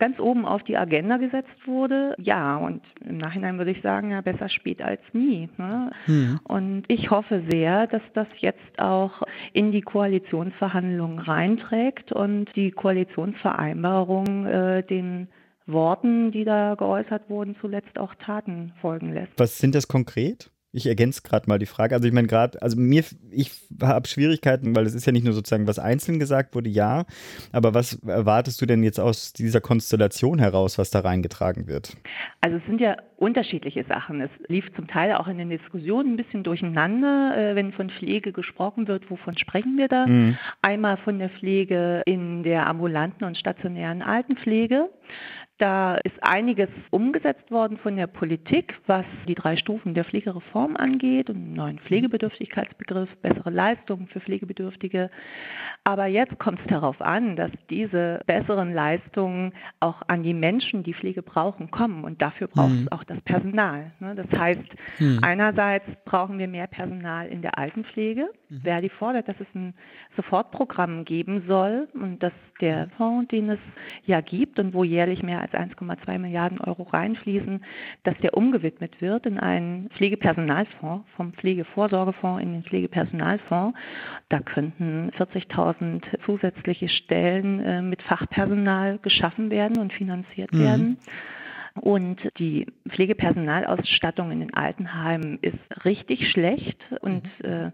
ganz 0.00 0.18
oben 0.18 0.44
auf 0.44 0.64
die 0.64 0.76
Agenda 0.76 1.18
gesetzt 1.18 1.66
wurde. 1.66 2.16
Ja, 2.18 2.56
und 2.56 2.82
im 3.06 3.18
Nachhinein 3.18 3.58
würde 3.58 3.70
ich 3.70 3.82
sagen, 3.82 4.10
ja, 4.10 4.20
besser 4.22 4.48
spät 4.48 4.82
als 4.82 5.00
nie. 5.12 5.48
Ne? 5.58 5.92
Mhm. 6.06 6.40
Und 6.44 6.84
ich 6.88 7.10
hoffe 7.10 7.42
sehr, 7.48 7.86
dass 7.86 8.02
das 8.14 8.26
jetzt 8.38 8.78
auch 8.78 9.22
in 9.52 9.70
die 9.70 9.82
Koalitionsverhandlungen 9.82 11.20
reinträgt 11.20 12.10
und 12.10 12.46
die 12.56 12.72
Koalitionsvereinbarung 12.72 14.46
äh, 14.46 14.82
den 14.82 15.28
Worten, 15.66 16.32
die 16.32 16.44
da 16.44 16.74
geäußert 16.74 17.28
wurden, 17.28 17.54
zuletzt 17.60 17.98
auch 17.98 18.14
Taten 18.16 18.72
folgen 18.80 19.12
lässt. 19.12 19.32
Was 19.36 19.58
sind 19.58 19.74
das 19.74 19.86
konkret? 19.86 20.50
Ich 20.72 20.86
ergänze 20.86 21.22
gerade 21.22 21.48
mal 21.48 21.58
die 21.58 21.66
Frage. 21.66 21.94
Also 21.94 22.06
ich 22.06 22.14
meine 22.14 22.28
gerade, 22.28 22.62
also 22.62 22.78
mir, 22.78 23.02
ich 23.30 23.50
habe 23.82 24.06
Schwierigkeiten, 24.06 24.76
weil 24.76 24.86
es 24.86 24.94
ist 24.94 25.04
ja 25.04 25.12
nicht 25.12 25.24
nur 25.24 25.32
sozusagen, 25.32 25.66
was 25.66 25.80
einzeln 25.80 26.20
gesagt 26.20 26.54
wurde, 26.54 26.70
ja, 26.70 27.06
aber 27.50 27.74
was 27.74 27.94
erwartest 28.04 28.60
du 28.62 28.66
denn 28.66 28.84
jetzt 28.84 29.00
aus 29.00 29.32
dieser 29.32 29.60
Konstellation 29.60 30.38
heraus, 30.38 30.78
was 30.78 30.90
da 30.90 31.00
reingetragen 31.00 31.66
wird? 31.66 31.96
Also 32.40 32.58
es 32.58 32.62
sind 32.66 32.80
ja 32.80 32.96
unterschiedliche 33.16 33.84
Sachen. 33.84 34.20
Es 34.20 34.30
lief 34.46 34.64
zum 34.76 34.86
Teil 34.86 35.14
auch 35.14 35.26
in 35.26 35.38
den 35.38 35.50
Diskussionen 35.50 36.14
ein 36.14 36.16
bisschen 36.16 36.42
durcheinander, 36.44 37.36
äh, 37.36 37.54
wenn 37.54 37.72
von 37.72 37.90
Pflege 37.90 38.32
gesprochen 38.32 38.88
wird, 38.88 39.10
wovon 39.10 39.36
sprechen 39.36 39.76
wir 39.76 39.88
da? 39.88 40.06
Mhm. 40.06 40.38
Einmal 40.62 40.96
von 40.98 41.18
der 41.18 41.30
Pflege 41.30 42.02
in 42.06 42.42
der 42.44 42.66
ambulanten 42.66 43.24
und 43.24 43.36
stationären 43.36 44.02
Altenpflege. 44.02 44.88
Da 45.60 45.96
ist 45.96 46.16
einiges 46.22 46.70
umgesetzt 46.88 47.50
worden 47.50 47.76
von 47.76 47.94
der 47.94 48.06
Politik, 48.06 48.74
was 48.86 49.04
die 49.28 49.34
drei 49.34 49.58
Stufen 49.58 49.92
der 49.92 50.06
Pflegereform 50.06 50.74
angeht, 50.74 51.28
einen 51.28 51.52
neuen 51.52 51.78
Pflegebedürftigkeitsbegriff, 51.80 53.10
bessere 53.20 53.50
Leistungen 53.50 54.06
für 54.06 54.20
Pflegebedürftige. 54.20 55.10
Aber 55.84 56.06
jetzt 56.06 56.38
kommt 56.38 56.60
es 56.60 56.66
darauf 56.68 56.98
an, 57.02 57.36
dass 57.36 57.50
diese 57.68 58.20
besseren 58.26 58.72
Leistungen 58.72 59.52
auch 59.80 60.00
an 60.06 60.22
die 60.22 60.32
Menschen, 60.32 60.82
die 60.82 60.94
Pflege 60.94 61.20
brauchen, 61.20 61.70
kommen. 61.70 62.04
Und 62.04 62.22
dafür 62.22 62.48
braucht 62.48 62.72
es 62.72 62.80
mhm. 62.80 62.92
auch 62.92 63.04
das 63.04 63.20
Personal. 63.20 63.92
Ne? 64.00 64.14
Das 64.14 64.30
heißt, 64.38 64.64
mhm. 64.98 65.18
einerseits 65.20 65.84
brauchen 66.06 66.38
wir 66.38 66.48
mehr 66.48 66.68
Personal 66.68 67.28
in 67.28 67.42
der 67.42 67.58
Altenpflege. 67.58 68.30
Mhm. 68.48 68.60
Verdi 68.62 68.88
fordert, 68.88 69.28
dass 69.28 69.38
es 69.38 69.54
ein 69.54 69.74
Sofortprogramm 70.16 71.04
geben 71.04 71.44
soll 71.46 71.88
und 71.92 72.22
dass 72.22 72.32
der 72.62 72.86
mhm. 72.86 72.90
Fonds, 72.96 73.28
den 73.28 73.50
es 73.50 73.60
ja 74.06 74.22
gibt 74.22 74.58
und 74.58 74.72
wo 74.72 74.84
jährlich 74.84 75.22
mehr 75.22 75.40
als 75.40 75.49
1,2 75.54 76.18
Milliarden 76.18 76.60
Euro 76.60 76.84
reinfließen, 76.84 77.64
dass 78.04 78.16
der 78.18 78.36
umgewidmet 78.36 79.00
wird 79.00 79.26
in 79.26 79.38
einen 79.38 79.90
Pflegepersonalfonds, 79.90 81.08
vom 81.16 81.32
Pflegevorsorgefonds 81.32 82.42
in 82.42 82.52
den 82.52 82.64
Pflegepersonalfonds. 82.64 83.78
Da 84.28 84.40
könnten 84.40 85.10
40.000 85.18 86.02
zusätzliche 86.24 86.88
Stellen 86.88 87.60
äh, 87.60 87.82
mit 87.82 88.02
Fachpersonal 88.02 88.98
geschaffen 88.98 89.50
werden 89.50 89.78
und 89.78 89.92
finanziert 89.92 90.52
mhm. 90.52 90.58
werden. 90.60 90.98
Und 91.74 92.18
die 92.38 92.66
Pflegepersonalausstattung 92.88 94.32
in 94.32 94.40
den 94.40 94.54
Altenheimen 94.54 95.38
ist 95.40 95.84
richtig 95.84 96.30
schlecht. 96.30 96.78
Und 97.00 97.24
mhm. 97.42 97.50
äh, 97.50 97.66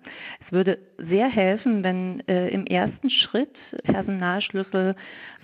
es 0.44 0.52
würde 0.52 0.78
sehr 0.98 1.28
helfen, 1.28 1.82
wenn 1.82 2.20
äh, 2.28 2.48
im 2.48 2.66
ersten 2.66 3.10
Schritt 3.10 3.54
Personalschlüssel 3.84 4.96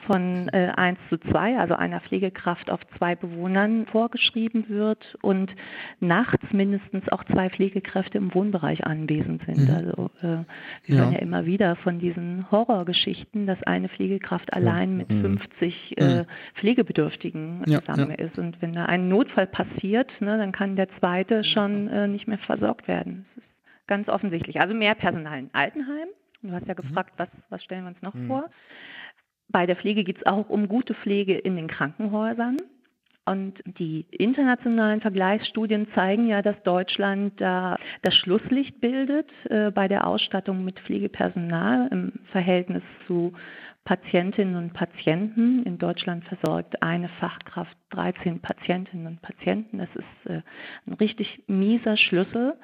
von 0.06 0.48
äh, 0.52 0.72
1 0.76 0.98
zu 1.08 1.18
2, 1.18 1.58
also 1.58 1.74
einer 1.74 2.00
Pflegekraft 2.00 2.70
auf 2.70 2.80
zwei 2.98 3.14
Bewohnern 3.14 3.86
vorgeschrieben 3.86 4.68
wird 4.68 5.16
und 5.22 5.54
nachts 6.00 6.44
mindestens 6.52 7.08
auch 7.10 7.24
zwei 7.24 7.50
Pflegekräfte 7.50 8.18
im 8.18 8.34
Wohnbereich 8.34 8.84
anwesend 8.86 9.42
sind. 9.46 9.68
Mhm. 9.68 9.74
Also 9.74 10.10
äh, 10.20 10.44
wir 10.84 10.96
ja. 10.96 11.02
hören 11.02 11.12
ja 11.12 11.18
immer 11.18 11.46
wieder 11.46 11.76
von 11.76 11.98
diesen 11.98 12.50
Horrorgeschichten, 12.50 13.46
dass 13.46 13.62
eine 13.62 13.88
Pflegekraft 13.88 14.48
ja. 14.50 14.56
allein 14.56 14.96
mit 14.96 15.10
mhm. 15.10 15.38
50 15.38 15.98
äh, 15.98 16.04
mhm. 16.04 16.26
Pflegebedürftigen 16.54 17.64
ja. 17.66 17.80
zusammen 17.80 18.10
ist. 18.10 18.38
Und 18.38 18.60
wenn 18.60 18.72
da 18.72 18.86
ein 18.86 19.08
Notfall 19.08 19.46
passiert, 19.46 20.10
ne, 20.20 20.38
dann 20.38 20.52
kann 20.52 20.76
der 20.76 20.88
zweite 20.98 21.44
schon 21.44 21.88
äh, 21.88 22.08
nicht 22.08 22.26
mehr 22.26 22.38
versorgt 22.38 22.88
werden. 22.88 23.26
Das 23.34 23.44
ist 23.44 23.50
ganz 23.86 24.08
offensichtlich. 24.08 24.60
Also 24.60 24.74
mehr 24.74 24.94
Personal 24.94 25.38
in 25.38 25.50
Altenheim. 25.52 26.08
Du 26.42 26.52
hast 26.52 26.66
ja 26.66 26.74
mhm. 26.74 26.88
gefragt, 26.88 27.12
was, 27.16 27.28
was 27.50 27.62
stellen 27.62 27.84
wir 27.84 27.88
uns 27.88 28.02
noch 28.02 28.14
mhm. 28.14 28.26
vor? 28.26 28.50
Bei 29.52 29.66
der 29.66 29.76
Pflege 29.76 30.02
geht 30.02 30.18
es 30.18 30.26
auch 30.26 30.48
um 30.48 30.66
gute 30.66 30.94
Pflege 30.94 31.36
in 31.36 31.56
den 31.56 31.68
Krankenhäusern. 31.68 32.56
Und 33.24 33.62
die 33.78 34.04
internationalen 34.10 35.00
Vergleichsstudien 35.00 35.86
zeigen 35.94 36.26
ja, 36.26 36.42
dass 36.42 36.60
Deutschland 36.64 37.40
da 37.40 37.76
das 38.02 38.16
Schlusslicht 38.16 38.80
bildet 38.80 39.30
äh, 39.44 39.70
bei 39.70 39.86
der 39.86 40.08
Ausstattung 40.08 40.64
mit 40.64 40.80
Pflegepersonal 40.80 41.88
im 41.92 42.14
Verhältnis 42.32 42.82
zu 43.06 43.32
Patientinnen 43.84 44.56
und 44.56 44.72
Patienten. 44.72 45.62
In 45.62 45.78
Deutschland 45.78 46.24
versorgt 46.24 46.82
eine 46.82 47.08
Fachkraft 47.20 47.76
13 47.90 48.40
Patientinnen 48.40 49.06
und 49.06 49.22
Patienten. 49.22 49.78
Das 49.78 49.88
ist 49.94 50.30
äh, 50.30 50.42
ein 50.86 50.94
richtig 50.94 51.44
mieser 51.46 51.96
Schlüssel. 51.96 52.54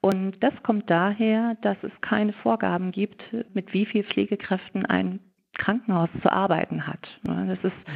Und 0.00 0.42
das 0.42 0.54
kommt 0.62 0.88
daher, 0.88 1.56
dass 1.60 1.76
es 1.82 1.92
keine 2.00 2.32
Vorgaben 2.32 2.92
gibt, 2.92 3.22
mit 3.52 3.72
wie 3.74 3.86
viel 3.86 4.04
Pflegekräften 4.04 4.86
ein 4.86 5.20
Krankenhaus 5.58 6.08
zu 6.22 6.32
arbeiten 6.32 6.86
hat. 6.86 7.00
Ne? 7.22 7.46
Das 7.48 7.58
ist, 7.58 7.88
mhm. 7.88 7.92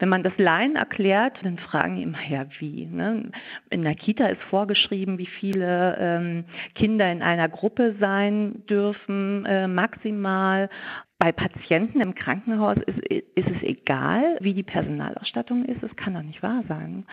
wenn 0.00 0.08
man 0.08 0.22
das 0.22 0.32
Laien 0.38 0.76
erklärt, 0.76 1.38
dann 1.42 1.58
fragen 1.58 1.96
die 1.96 2.02
immer, 2.02 2.18
ja, 2.28 2.46
wie? 2.58 2.86
Ne? 2.86 3.30
In 3.70 3.82
der 3.82 3.94
Kita 3.94 4.26
ist 4.26 4.42
vorgeschrieben, 4.50 5.18
wie 5.18 5.26
viele 5.26 5.96
ähm, 5.98 6.44
Kinder 6.74 7.10
in 7.10 7.22
einer 7.22 7.48
Gruppe 7.48 7.94
sein 8.00 8.66
dürfen, 8.68 9.46
äh, 9.46 9.68
maximal. 9.68 10.68
Bei 11.18 11.32
Patienten 11.32 12.02
im 12.02 12.14
Krankenhaus 12.14 12.76
ist, 12.84 12.98
ist, 13.08 13.48
es 13.48 13.62
egal, 13.62 14.36
wie 14.40 14.52
die 14.52 14.62
Personalausstattung 14.62 15.64
ist. 15.64 15.82
Es 15.82 15.96
kann 15.96 16.12
doch 16.12 16.22
nicht 16.22 16.42
wahr 16.42 16.62
sein. 16.68 17.06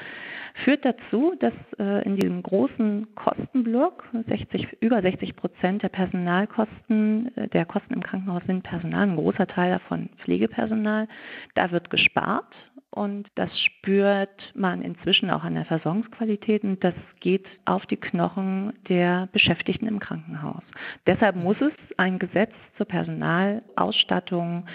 Führt 0.65 0.83
dazu, 0.83 1.35
dass 1.39 1.53
äh, 1.79 2.03
in 2.03 2.17
diesem 2.17 2.43
großen 2.43 3.15
Kostenblock 3.15 4.03
60, 4.27 4.81
über 4.81 5.01
60 5.01 5.37
Prozent 5.37 5.83
der 5.83 5.89
Personalkosten, 5.89 7.35
äh, 7.37 7.47
der 7.47 7.65
Kosten 7.65 7.93
im 7.93 8.03
Krankenhaus 8.03 8.43
sind 8.45 8.63
Personal, 8.63 9.07
ein 9.07 9.15
großer 9.15 9.47
Teil 9.47 9.71
davon 9.71 10.09
Pflegepersonal. 10.17 11.07
Da 11.55 11.71
wird 11.71 11.89
gespart 11.89 12.53
und 12.93 13.27
das 13.35 13.49
spürt 13.59 14.29
man 14.53 14.83
inzwischen 14.83 15.31
auch 15.31 15.43
an 15.43 15.55
der 15.55 15.65
Versorgungsqualität 15.65 16.63
und 16.63 16.83
das 16.83 16.93
geht 17.19 17.45
auf 17.65 17.85
die 17.87 17.97
Knochen 17.97 18.73
der 18.87 19.27
Beschäftigten 19.31 19.87
im 19.87 19.99
Krankenhaus. 19.99 20.61
Deshalb 21.07 21.35
muss 21.35 21.57
es 21.59 21.73
ein 21.97 22.19
Gesetz 22.19 22.51
zur 22.77 22.85
Personalausstattung 22.85 24.65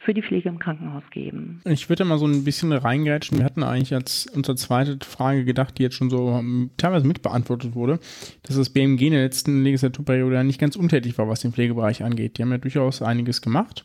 für 0.00 0.12
die 0.12 0.22
Pflege 0.22 0.48
im 0.48 0.58
Krankenhaus 0.58 1.04
geben. 1.12 1.60
Ich 1.64 1.88
würde 1.88 2.04
mal 2.04 2.18
so 2.18 2.26
ein 2.26 2.44
bisschen 2.44 2.72
reingrätschen. 2.72 3.38
Wir 3.38 3.44
hatten 3.44 3.62
eigentlich 3.62 3.94
als 3.94 4.26
unsere 4.26 4.56
zweite 4.56 4.98
Frage 5.04 5.44
gedacht, 5.44 5.78
die 5.78 5.84
jetzt 5.84 5.94
schon 5.94 6.10
so 6.10 6.30
ähm, 6.38 6.70
teilweise 6.76 7.06
mitbeantwortet 7.06 7.74
wurde, 7.74 8.00
dass 8.42 8.56
das 8.56 8.70
BMG 8.70 9.02
in 9.02 9.12
der 9.12 9.22
letzten 9.22 9.62
Legislaturperiode 9.62 10.42
nicht 10.42 10.60
ganz 10.60 10.76
untätig 10.76 11.16
war, 11.18 11.28
was 11.28 11.40
den 11.40 11.52
Pflegebereich 11.52 12.02
angeht. 12.02 12.38
Die 12.38 12.42
haben 12.42 12.50
ja 12.50 12.58
durchaus 12.58 13.02
einiges 13.02 13.40
gemacht. 13.40 13.84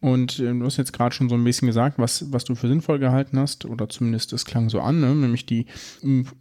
Und 0.00 0.38
äh, 0.38 0.52
du 0.52 0.64
hast 0.64 0.76
jetzt 0.76 0.92
gerade 0.92 1.14
schon 1.14 1.28
so 1.28 1.34
ein 1.34 1.44
bisschen 1.44 1.66
gesagt, 1.66 1.98
was, 1.98 2.30
was 2.32 2.44
du 2.44 2.54
für 2.54 2.68
sinnvoll 2.68 2.98
gehalten 2.98 3.38
hast, 3.38 3.64
oder 3.64 3.88
zumindest 3.88 4.32
das 4.32 4.44
klang 4.44 4.68
so 4.68 4.80
an, 4.80 5.00
ne? 5.00 5.14
nämlich 5.14 5.46
die 5.46 5.66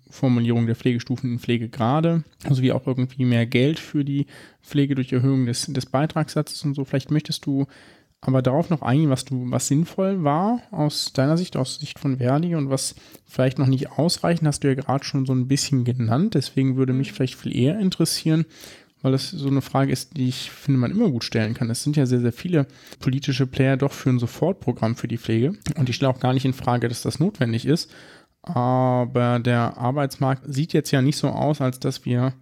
Formulierung 0.10 0.66
der 0.66 0.76
Pflegestufen 0.76 1.34
in 1.34 1.40
Pflegegrade, 1.40 2.24
sowie 2.50 2.74
auch 2.74 2.86
irgendwie 2.86 3.26
mehr 3.26 3.46
Geld 3.46 3.80
für 3.80 4.04
die 4.04 4.26
Pflege 4.62 4.96
durch 4.96 5.14
Erhöhung 5.14 5.46
des, 5.46 5.68
des 5.68 5.86
Beitragssatzes 5.86 6.64
und 6.64 6.74
so. 6.74 6.84
Vielleicht 6.84 7.12
möchtest 7.12 7.46
du 7.46 7.66
aber 8.22 8.42
darauf 8.42 8.70
noch 8.70 8.82
eingehen, 8.82 9.12
was 9.12 9.24
du, 9.24 9.52
was 9.52 9.68
sinnvoll 9.68 10.24
war 10.24 10.62
aus 10.72 11.14
deiner 11.14 11.38
Sicht, 11.38 11.56
aus 11.58 11.80
Sicht 11.80 12.00
von 12.00 12.18
Verdi 12.18 12.56
und 12.56 12.70
was 12.72 12.96
vielleicht 13.26 13.60
noch 13.60 13.68
nicht 13.68 13.92
ausreichend, 13.92 14.48
hast 14.48 14.64
du 14.64 14.68
ja 14.68 14.74
gerade 14.74 15.06
schon 15.06 15.26
so 15.28 15.34
ein 15.34 15.48
bisschen 15.48 15.84
genannt. 15.84 16.34
Deswegen 16.34 16.76
würde 16.76 16.94
mich 16.94 17.14
vielleicht 17.14 17.36
viel 17.36 17.56
eher 17.56 17.80
interessieren, 17.80 18.46
weil 19.06 19.12
das 19.12 19.30
so 19.30 19.48
eine 19.50 19.62
Frage 19.62 19.92
ist, 19.92 20.18
die 20.18 20.28
ich 20.28 20.50
finde, 20.50 20.80
man 20.80 20.90
immer 20.90 21.12
gut 21.12 21.24
stellen 21.24 21.54
kann. 21.54 21.70
Es 21.70 21.84
sind 21.84 21.96
ja 21.96 22.08
sehr, 22.08 22.22
sehr 22.22 22.34
viele 22.34 22.66
politische 23.00 23.46
Player 23.46 23.78
doch 23.78 23.92
für 23.92 24.10
ein 24.10 24.18
Sofortprogramm 24.18 24.96
für 24.96 25.08
die 25.08 25.20
Pflege. 25.20 25.54
Und 25.78 25.90
ich 25.90 25.98
stelle 25.98 26.10
auch 26.10 26.20
gar 26.20 26.34
nicht 26.34 26.44
in 26.44 26.54
Frage, 26.54 26.90
dass 26.90 27.04
das 27.04 27.20
notwendig 27.20 27.68
ist. 27.68 27.92
Aber 28.42 29.38
der 29.38 29.78
Arbeitsmarkt 29.78 30.52
sieht 30.52 30.74
jetzt 30.74 30.90
ja 30.90 31.04
nicht 31.04 31.18
so 31.18 31.28
aus, 31.28 31.62
als 31.62 31.80
dass 31.80 32.04
wir 32.04 32.34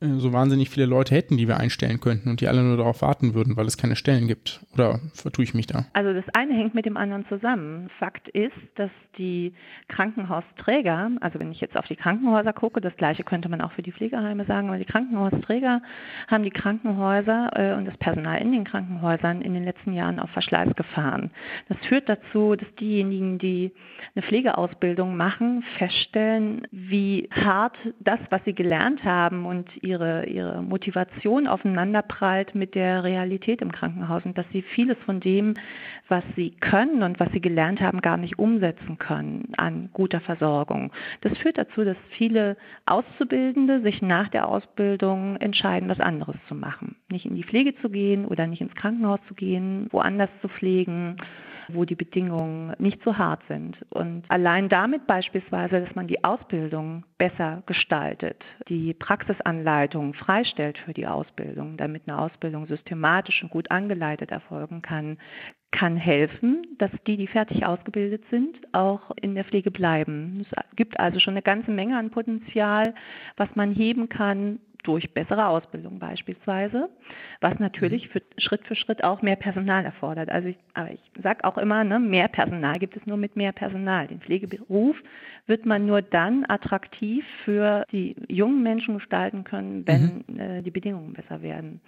so 0.00 0.32
wahnsinnig 0.32 0.70
viele 0.70 0.86
Leute 0.86 1.14
hätten, 1.14 1.36
die 1.36 1.46
wir 1.46 1.58
einstellen 1.58 2.00
könnten 2.00 2.30
und 2.30 2.40
die 2.40 2.48
alle 2.48 2.62
nur 2.62 2.78
darauf 2.78 3.02
warten 3.02 3.34
würden, 3.34 3.56
weil 3.56 3.66
es 3.66 3.76
keine 3.76 3.96
Stellen 3.96 4.28
gibt. 4.28 4.60
Oder 4.72 4.98
vertue 5.12 5.44
ich 5.44 5.52
mich 5.52 5.66
da? 5.66 5.84
Also 5.92 6.14
das 6.14 6.24
eine 6.34 6.54
hängt 6.54 6.74
mit 6.74 6.86
dem 6.86 6.96
anderen 6.96 7.26
zusammen. 7.28 7.90
Fakt 7.98 8.28
ist, 8.28 8.56
dass 8.76 8.90
die 9.18 9.52
Krankenhausträger, 9.88 11.10
also 11.20 11.38
wenn 11.38 11.52
ich 11.52 11.60
jetzt 11.60 11.76
auf 11.76 11.86
die 11.86 11.96
Krankenhäuser 11.96 12.54
gucke, 12.54 12.80
das 12.80 12.96
gleiche 12.96 13.24
könnte 13.24 13.50
man 13.50 13.60
auch 13.60 13.72
für 13.72 13.82
die 13.82 13.92
Pflegeheime 13.92 14.46
sagen, 14.46 14.68
aber 14.68 14.78
die 14.78 14.86
Krankenhausträger 14.86 15.82
haben 16.28 16.44
die 16.44 16.50
Krankenhäuser 16.50 17.50
äh, 17.54 17.74
und 17.74 17.84
das 17.84 17.96
Personal 17.98 18.40
in 18.40 18.52
den 18.52 18.64
Krankenhäusern 18.64 19.42
in 19.42 19.52
den 19.52 19.64
letzten 19.64 19.92
Jahren 19.92 20.18
auf 20.18 20.30
Verschleiß 20.30 20.74
gefahren. 20.76 21.30
Das 21.68 21.76
führt 21.88 22.08
dazu, 22.08 22.56
dass 22.56 22.74
diejenigen, 22.76 23.38
die 23.38 23.72
eine 24.14 24.24
Pflegeausbildung 24.24 25.14
machen, 25.14 25.62
feststellen, 25.76 26.66
wie 26.70 27.28
hart 27.30 27.76
das, 27.98 28.18
was 28.30 28.42
sie 28.44 28.54
gelernt 28.54 29.04
haben 29.04 29.44
und 29.44 29.68
ihre, 29.90 30.26
ihre 30.26 30.62
Motivation 30.62 31.46
aufeinanderprallt 31.46 32.54
mit 32.54 32.74
der 32.74 33.04
Realität 33.04 33.60
im 33.60 33.72
Krankenhaus 33.72 34.24
und 34.24 34.38
dass 34.38 34.46
sie 34.52 34.62
vieles 34.62 34.96
von 35.04 35.20
dem, 35.20 35.54
was 36.08 36.24
sie 36.36 36.50
können 36.52 37.02
und 37.02 37.20
was 37.20 37.30
sie 37.32 37.40
gelernt 37.40 37.80
haben, 37.80 38.00
gar 38.00 38.16
nicht 38.16 38.38
umsetzen 38.38 38.98
können 38.98 39.52
an 39.56 39.90
guter 39.92 40.20
Versorgung. 40.20 40.92
Das 41.20 41.36
führt 41.38 41.58
dazu, 41.58 41.84
dass 41.84 41.96
viele 42.10 42.56
Auszubildende 42.86 43.82
sich 43.82 44.00
nach 44.00 44.28
der 44.28 44.48
Ausbildung 44.48 45.36
entscheiden, 45.36 45.88
was 45.88 46.00
anderes 46.00 46.36
zu 46.48 46.54
machen. 46.54 46.96
Nicht 47.10 47.26
in 47.26 47.34
die 47.34 47.44
Pflege 47.44 47.74
zu 47.82 47.90
gehen 47.90 48.24
oder 48.24 48.46
nicht 48.46 48.60
ins 48.60 48.74
Krankenhaus 48.74 49.20
zu 49.28 49.34
gehen, 49.34 49.88
woanders 49.90 50.30
zu 50.40 50.48
pflegen 50.48 51.16
wo 51.74 51.84
die 51.84 51.94
Bedingungen 51.94 52.74
nicht 52.78 53.02
so 53.04 53.16
hart 53.16 53.42
sind. 53.48 53.76
Und 53.90 54.24
allein 54.28 54.68
damit 54.68 55.06
beispielsweise, 55.06 55.80
dass 55.80 55.94
man 55.94 56.06
die 56.06 56.24
Ausbildung 56.24 57.04
besser 57.18 57.62
gestaltet, 57.66 58.42
die 58.68 58.94
Praxisanleitung 58.94 60.14
freistellt 60.14 60.78
für 60.78 60.92
die 60.92 61.06
Ausbildung, 61.06 61.76
damit 61.76 62.02
eine 62.06 62.18
Ausbildung 62.18 62.66
systematisch 62.66 63.42
und 63.42 63.50
gut 63.50 63.70
angeleitet 63.70 64.30
erfolgen 64.30 64.82
kann, 64.82 65.18
kann 65.72 65.96
helfen, 65.96 66.66
dass 66.78 66.90
die, 67.06 67.16
die 67.16 67.28
fertig 67.28 67.64
ausgebildet 67.64 68.24
sind, 68.30 68.56
auch 68.72 69.12
in 69.20 69.34
der 69.34 69.44
Pflege 69.44 69.70
bleiben. 69.70 70.44
Es 70.50 70.76
gibt 70.76 70.98
also 70.98 71.20
schon 71.20 71.34
eine 71.34 71.42
ganze 71.42 71.70
Menge 71.70 71.96
an 71.96 72.10
Potenzial, 72.10 72.94
was 73.36 73.48
man 73.54 73.72
heben 73.72 74.08
kann, 74.08 74.58
durch 74.82 75.12
bessere 75.12 75.46
Ausbildung 75.46 75.98
beispielsweise, 75.98 76.88
was 77.40 77.58
natürlich 77.58 78.06
mhm. 78.06 78.10
für, 78.12 78.22
Schritt 78.38 78.66
für 78.66 78.74
Schritt 78.74 79.04
auch 79.04 79.22
mehr 79.22 79.36
Personal 79.36 79.84
erfordert. 79.84 80.30
Also 80.30 80.48
ich, 80.48 80.56
aber 80.74 80.90
ich 80.92 81.00
sage 81.22 81.44
auch 81.44 81.58
immer, 81.58 81.84
ne, 81.84 81.98
mehr 81.98 82.28
Personal 82.28 82.78
gibt 82.78 82.96
es 82.96 83.06
nur 83.06 83.16
mit 83.16 83.36
mehr 83.36 83.52
Personal. 83.52 84.06
Den 84.06 84.20
Pflegeberuf 84.20 84.96
wird 85.46 85.66
man 85.66 85.86
nur 85.86 86.02
dann 86.02 86.44
attraktiv 86.48 87.24
für 87.44 87.84
die 87.92 88.16
jungen 88.28 88.62
Menschen 88.62 88.94
gestalten 88.94 89.44
können, 89.44 89.86
wenn 89.86 90.24
mhm. 90.26 90.40
äh, 90.40 90.62
die 90.62 90.70
Bedingungen 90.70 91.12
besser 91.12 91.42
werden. 91.42 91.80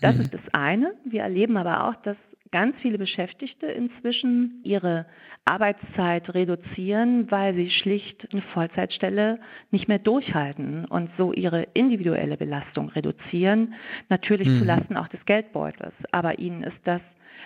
Das 0.00 0.16
mhm. 0.16 0.22
ist 0.22 0.34
das 0.34 0.42
eine. 0.52 0.94
Wir 1.04 1.22
erleben 1.22 1.56
aber 1.56 1.88
auch, 1.88 1.94
dass 2.02 2.16
ganz 2.52 2.76
viele 2.80 2.98
Beschäftigte 2.98 3.66
inzwischen 3.66 4.60
ihre 4.64 5.06
Arbeitszeit 5.44 6.32
reduzieren, 6.34 7.30
weil 7.30 7.54
sie 7.54 7.70
schlicht 7.70 8.28
eine 8.32 8.42
Vollzeitstelle 8.42 9.38
nicht 9.70 9.88
mehr 9.88 9.98
durchhalten 9.98 10.84
und 10.84 11.10
so 11.16 11.32
ihre 11.32 11.62
individuelle 11.74 12.36
Belastung 12.36 12.88
reduzieren, 12.90 13.74
natürlich 14.08 14.48
mhm. 14.48 14.58
zulasten 14.58 14.96
auch 14.96 15.08
des 15.08 15.24
Geldbeutels. 15.26 15.94
Aber 16.12 16.38
ihnen 16.38 16.62
ist 16.62 16.80
das 16.84 17.00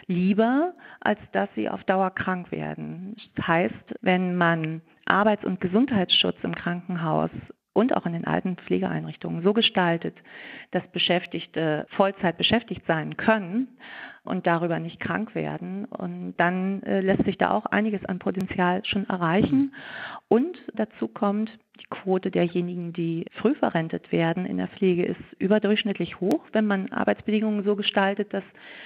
lieber, 0.06 0.74
als 1.00 1.20
dass 1.32 1.48
sie 1.54 1.68
auf 1.68 1.84
Dauer 1.84 2.10
krank 2.10 2.50
werden. 2.50 3.16
Das 3.36 3.46
heißt, 3.46 3.94
wenn 4.00 4.36
man 4.36 4.82
Arbeits- 5.06 5.44
und 5.44 5.60
Gesundheitsschutz 5.60 6.36
im 6.42 6.54
Krankenhaus 6.54 7.30
und 7.72 7.96
auch 7.96 8.06
in 8.06 8.12
den 8.12 8.26
alten 8.26 8.56
Pflegeeinrichtungen 8.56 9.42
so 9.42 9.52
gestaltet, 9.52 10.16
dass 10.72 10.86
Beschäftigte 10.92 11.86
Vollzeit 11.90 12.36
beschäftigt 12.36 12.82
sein 12.86 13.16
können 13.16 13.68
und 14.24 14.46
darüber 14.46 14.78
nicht 14.78 15.00
krank 15.00 15.34
werden. 15.34 15.84
Und 15.84 16.34
dann 16.38 16.82
äh, 16.82 17.00
lässt 17.00 17.24
sich 17.24 17.38
da 17.38 17.50
auch 17.50 17.66
einiges 17.66 18.04
an 18.06 18.18
Potenzial 18.18 18.84
schon 18.84 19.08
erreichen. 19.08 19.74
Und 20.28 20.58
dazu 20.74 21.08
kommt, 21.08 21.50
die 21.80 21.86
Quote 21.90 22.30
derjenigen, 22.30 22.92
die 22.92 23.26
früh 23.40 23.54
verrentet 23.54 24.10
werden 24.12 24.46
in 24.46 24.56
der 24.56 24.68
Pflege, 24.68 25.04
ist 25.04 25.20
überdurchschnittlich 25.38 26.20
hoch, 26.20 26.46
wenn 26.52 26.66
man 26.66 26.90
Arbeitsbedingungen 26.92 27.64
so 27.64 27.76
gestaltet, 27.76 28.32
dass 28.32 28.44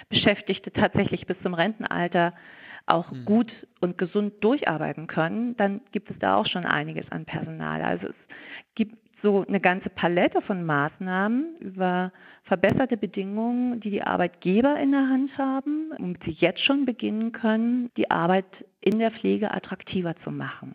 Beschäftigte 0.09 0.73
tatsächlich 0.73 1.27
bis 1.27 1.41
zum 1.43 1.55
Rentenalter 1.55 2.35
auch 2.87 3.11
mhm. 3.11 3.25
gut 3.25 3.53
und 3.81 3.99
gesund 3.99 4.43
durcharbeiten 4.43 5.07
können, 5.07 5.57
dann 5.57 5.83
gibt 5.93 6.11
es 6.11 6.19
da 6.19 6.37
auch 6.37 6.47
schon 6.47 6.65
einiges 6.65 7.11
an 7.13 7.27
Personal. 7.27 7.83
Also 7.83 8.09
es 8.09 8.17
gibt 8.75 8.97
so 9.23 9.45
eine 9.47 9.61
ganze 9.61 9.91
Palette 9.91 10.41
von 10.43 10.65
Maßnahmen 10.65 11.57
über 11.59 12.13
verbesserte 12.45 12.97
Bedingungen, 12.97 13.81
die 13.81 13.91
die 13.91 14.03
Arbeitgeber 14.03 14.79
in 14.79 14.93
der 14.93 15.09
Hand 15.09 15.37
haben, 15.37 15.93
womit 15.99 16.23
sie 16.25 16.37
jetzt 16.39 16.61
schon 16.61 16.85
beginnen 16.85 17.33
können, 17.33 17.91
die 17.97 18.11
Arbeit 18.11 18.47
in 18.81 18.99
der 18.99 19.11
Pflege 19.11 19.53
attraktiver 19.53 20.15
zu 20.25 20.31
machen. 20.31 20.75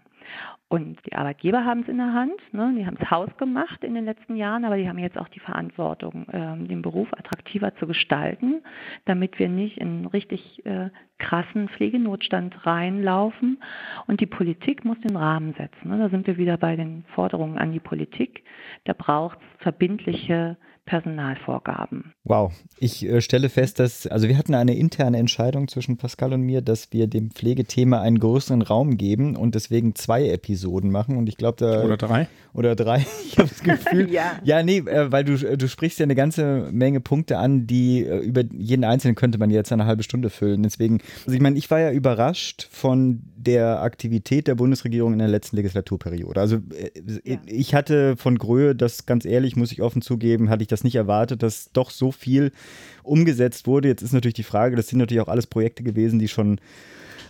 Und 0.74 1.06
die 1.06 1.14
Arbeitgeber 1.14 1.66
haben 1.66 1.82
es 1.82 1.88
in 1.88 1.98
der 1.98 2.14
Hand, 2.14 2.42
ne? 2.52 2.74
die 2.76 2.88
haben 2.88 2.98
es 3.00 3.12
Haus 3.12 3.30
gemacht 3.38 3.84
in 3.84 3.94
den 3.94 4.06
letzten 4.06 4.36
Jahren, 4.36 4.66
aber 4.66 4.76
die 4.76 4.90
haben 4.90 4.98
jetzt 4.98 5.20
auch 5.20 5.28
die 5.28 5.40
Verantwortung, 5.40 6.28
äh, 6.30 6.68
den 6.68 6.82
Beruf 6.82 7.08
attraktiver 7.14 7.76
zu 7.76 7.86
gestalten, 7.86 8.64
damit 9.06 9.38
wir 9.38 9.50
nicht 9.50 9.78
in 9.78 10.08
richtig 10.08 10.66
äh, 10.66 10.90
krassen 11.20 11.70
Pflegenotstand 11.70 12.66
reinlaufen. 12.66 13.62
Und 14.08 14.20
die 14.20 14.26
Politik 14.26 14.84
muss 14.84 15.00
den 15.02 15.16
Rahmen 15.16 15.54
setzen. 15.54 15.92
Ne? 15.92 16.00
Da 16.00 16.10
sind 16.10 16.26
wir 16.26 16.38
wieder 16.38 16.58
bei 16.58 16.76
den 16.76 17.06
Forderungen 17.14 17.60
an 17.60 17.72
die 17.72 17.80
Politik. 17.80 18.44
Da 18.86 18.94
braucht 18.94 19.38
es 19.38 19.62
verbindliche 19.62 20.58
Personalvorgaben. 20.86 22.14
Wow, 22.26 22.52
ich 22.78 23.06
äh, 23.06 23.22
stelle 23.22 23.50
fest, 23.50 23.80
dass, 23.80 24.06
also 24.06 24.28
wir 24.28 24.38
hatten 24.38 24.54
eine 24.54 24.76
interne 24.76 25.18
Entscheidung 25.18 25.68
zwischen 25.70 25.98
Pascal 25.98 26.34
und 26.34 26.42
mir, 26.42 26.62
dass 26.62 26.92
wir 26.92 27.08
dem 27.08 27.32
Pflegethema 27.32 28.02
einen 28.02 28.20
größeren 28.20 28.62
Raum 28.62 28.98
geben 28.98 29.36
und 29.38 29.56
deswegen 29.56 29.96
zwei 29.96 30.28
Episoden 30.28 30.92
machen 30.92 31.18
und 31.18 31.30
ich 31.30 31.38
glaube 31.38 31.58
da... 31.60 31.84
Oder 31.84 31.98
drei. 31.98 32.28
Oder 32.54 32.76
drei, 32.76 33.06
ich 33.26 33.38
habe 33.38 33.50
das 33.50 33.64
Gefühl. 33.64 34.10
ja. 34.12 34.34
ja, 34.44 34.62
nee, 34.62 34.80
äh, 34.80 35.12
weil 35.12 35.24
du, 35.24 35.38
du 35.38 35.68
sprichst 35.70 36.00
ja 36.00 36.04
eine 36.04 36.16
ganze 36.16 36.70
Menge 36.72 37.00
Punkte 37.00 37.38
an, 37.38 37.66
die 37.66 38.06
äh, 38.06 38.20
über 38.20 38.44
jeden 38.52 38.84
einzelnen 38.84 39.16
könnte 39.16 39.38
man 39.38 39.50
jetzt 39.52 39.72
eine 39.72 39.86
halbe 39.86 40.04
Stunde 40.04 40.30
füllen. 40.30 40.64
Deswegen, 40.64 41.00
also 41.26 41.36
ich 41.36 41.42
meine, 41.42 41.58
ich 41.58 41.72
war 41.72 41.80
ja 41.80 41.92
überrascht 41.92 42.68
von 42.72 43.24
der 43.44 43.82
Aktivität 43.82 44.48
der 44.48 44.56
Bundesregierung 44.56 45.14
in 45.14 45.20
der 45.20 45.28
letzten 45.28 45.58
Legislaturperiode. 45.58 46.40
Also 46.40 46.58
äh, 46.58 46.92
ja. 47.24 47.38
ich 47.46 47.76
hatte 47.76 48.16
von 48.18 48.38
Gröhe, 48.38 48.76
das 48.76 49.06
ganz 49.06 49.26
ehrlich, 49.26 49.56
muss 49.56 49.72
ich 49.72 49.82
offen 49.82 50.02
zugeben, 50.02 50.50
hatte 50.50 50.64
ich 50.64 50.68
das 50.68 50.84
nicht 50.84 50.96
erwartet, 50.96 51.44
dass 51.44 51.72
doch 51.74 51.90
so 51.90 52.12
viel 52.12 52.52
umgesetzt 53.04 53.68
wurde. 53.68 53.88
Jetzt 53.88 54.02
ist 54.02 54.14
natürlich 54.14 54.34
die 54.34 54.44
Frage, 54.44 54.76
das 54.76 54.88
sind 54.88 55.00
natürlich 55.00 55.22
auch 55.22 55.28
alles 55.28 55.48
Projekte 55.48 55.84
gewesen, 55.84 56.20
die 56.20 56.28
schon 56.28 56.60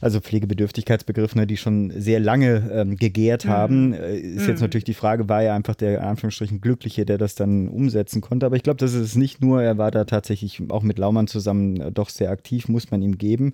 also 0.03 0.19
Pflegebedürftigkeitsbegriff, 0.19 1.35
ne, 1.35 1.47
die 1.47 1.55
schon 1.55 1.91
sehr 1.95 2.19
lange 2.19 2.69
ähm, 2.73 2.97
gegärt 2.97 3.45
mhm. 3.45 3.49
haben. 3.49 3.93
Äh, 3.93 4.17
ist 4.17 4.43
mhm. 4.43 4.49
jetzt 4.49 4.61
natürlich 4.61 4.83
die 4.83 4.93
Frage, 4.93 5.29
war 5.29 5.41
er 5.41 5.55
einfach 5.55 5.75
der 5.75 6.05
Anführungsstrichen 6.05 6.59
Glückliche, 6.59 7.05
der 7.05 7.17
das 7.17 7.35
dann 7.35 7.69
umsetzen 7.69 8.21
konnte. 8.21 8.45
Aber 8.45 8.57
ich 8.57 8.63
glaube, 8.63 8.77
das 8.77 8.93
ist 8.93 9.01
es 9.01 9.15
nicht 9.15 9.41
nur. 9.41 9.63
Er 9.63 9.77
war 9.77 9.91
da 9.91 10.03
tatsächlich 10.03 10.61
auch 10.69 10.83
mit 10.83 10.99
Laumann 10.99 11.27
zusammen 11.27 11.79
äh, 11.79 11.91
doch 11.91 12.09
sehr 12.09 12.31
aktiv, 12.31 12.67
muss 12.67 12.91
man 12.91 13.01
ihm 13.01 13.17
geben. 13.17 13.53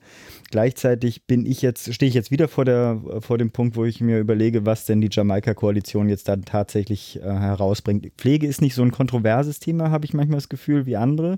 Gleichzeitig 0.50 1.28
bin 1.28 1.46
ich 1.46 1.62
jetzt, 1.62 1.94
stehe 1.94 2.10
ich 2.10 2.16
jetzt 2.16 2.32
wieder 2.32 2.48
vor, 2.48 2.66
der, 2.66 3.00
vor 3.20 3.38
dem 3.38 3.52
Punkt, 3.52 3.76
wo 3.76 3.86
ich 3.86 4.02
mir 4.02 4.20
überlege, 4.20 4.66
was 4.66 4.86
denn 4.86 5.02
die 5.02 5.10
Jamaika-Koalition 5.12 6.10
jetzt 6.10 6.28
dann 6.28 6.46
tatsächlich 6.46 7.20
äh, 7.22 7.26
herausbringt. 7.26 8.08
Pflege 8.18 8.48
ist 8.48 8.62
nicht 8.62 8.74
so 8.74 8.82
ein 8.82 8.92
kontroverses 8.92 9.60
Thema, 9.60 9.92
habe 9.92 10.06
ich 10.06 10.14
manchmal 10.14 10.38
das 10.38 10.50
Gefühl, 10.50 10.88
wie 10.88 10.98
andere. 10.98 11.38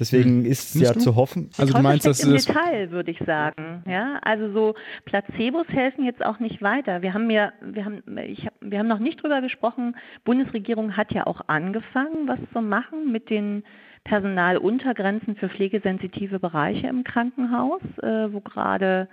Deswegen 0.00 0.42
hm. 0.42 0.46
ist 0.46 0.74
es 0.74 0.80
ja 0.80 0.92
du? 0.92 0.98
zu 0.98 1.14
hoffen. 1.14 1.50
Also 1.56 1.74
du 1.74 1.80
meinst, 1.80 2.06
dass 2.06 2.20
im 2.20 2.32
das 2.32 2.44
Detail, 2.44 2.90
würde 2.90 3.12
ich 3.12 3.18
sagen. 3.24 3.84
Ja, 3.86 4.18
also 4.22 4.47
so 4.52 4.74
Placebos 5.04 5.68
helfen 5.68 6.04
jetzt 6.04 6.24
auch 6.24 6.38
nicht 6.38 6.62
weiter. 6.62 7.02
Wir 7.02 7.14
haben 7.14 7.30
ja, 7.30 7.52
wir 7.60 7.84
haben, 7.84 8.02
ich 8.18 8.46
hab, 8.46 8.54
wir 8.60 8.78
haben 8.78 8.88
noch 8.88 8.98
nicht 8.98 9.22
drüber 9.22 9.40
gesprochen. 9.40 9.96
Bundesregierung 10.24 10.96
hat 10.96 11.12
ja 11.12 11.26
auch 11.26 11.42
angefangen, 11.46 12.28
was 12.28 12.38
zu 12.52 12.60
machen 12.60 13.12
mit 13.12 13.30
den 13.30 13.64
Personaluntergrenzen 14.04 15.36
für 15.36 15.48
pflegesensitive 15.48 16.38
Bereiche 16.38 16.86
im 16.86 17.04
Krankenhaus, 17.04 17.82
äh, 18.02 18.32
wo 18.32 18.40
gerade 18.40 19.08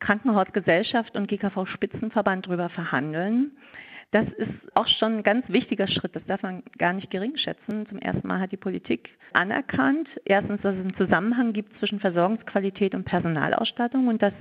Krankenhausgesellschaft 0.00 1.16
und 1.16 1.28
GKV 1.28 1.66
Spitzenverband 1.66 2.46
drüber 2.46 2.68
verhandeln. 2.68 3.52
Das 4.10 4.26
ist 4.38 4.74
auch 4.74 4.86
schon 4.86 5.18
ein 5.18 5.22
ganz 5.22 5.46
wichtiger 5.50 5.86
Schritt. 5.86 6.16
Das 6.16 6.24
darf 6.24 6.42
man 6.42 6.62
gar 6.78 6.94
nicht 6.94 7.10
gering 7.10 7.36
schätzen. 7.36 7.86
Zum 7.88 7.98
ersten 7.98 8.26
Mal 8.26 8.40
hat 8.40 8.52
die 8.52 8.56
Politik 8.56 9.10
anerkannt, 9.34 10.08
erstens, 10.24 10.62
dass 10.62 10.74
es 10.74 10.80
einen 10.80 10.96
Zusammenhang 10.96 11.52
gibt 11.52 11.78
zwischen 11.78 12.00
Versorgungsqualität 12.00 12.94
und 12.94 13.04
Personalausstattung 13.04 14.08
und 14.08 14.22
dass 14.22 14.32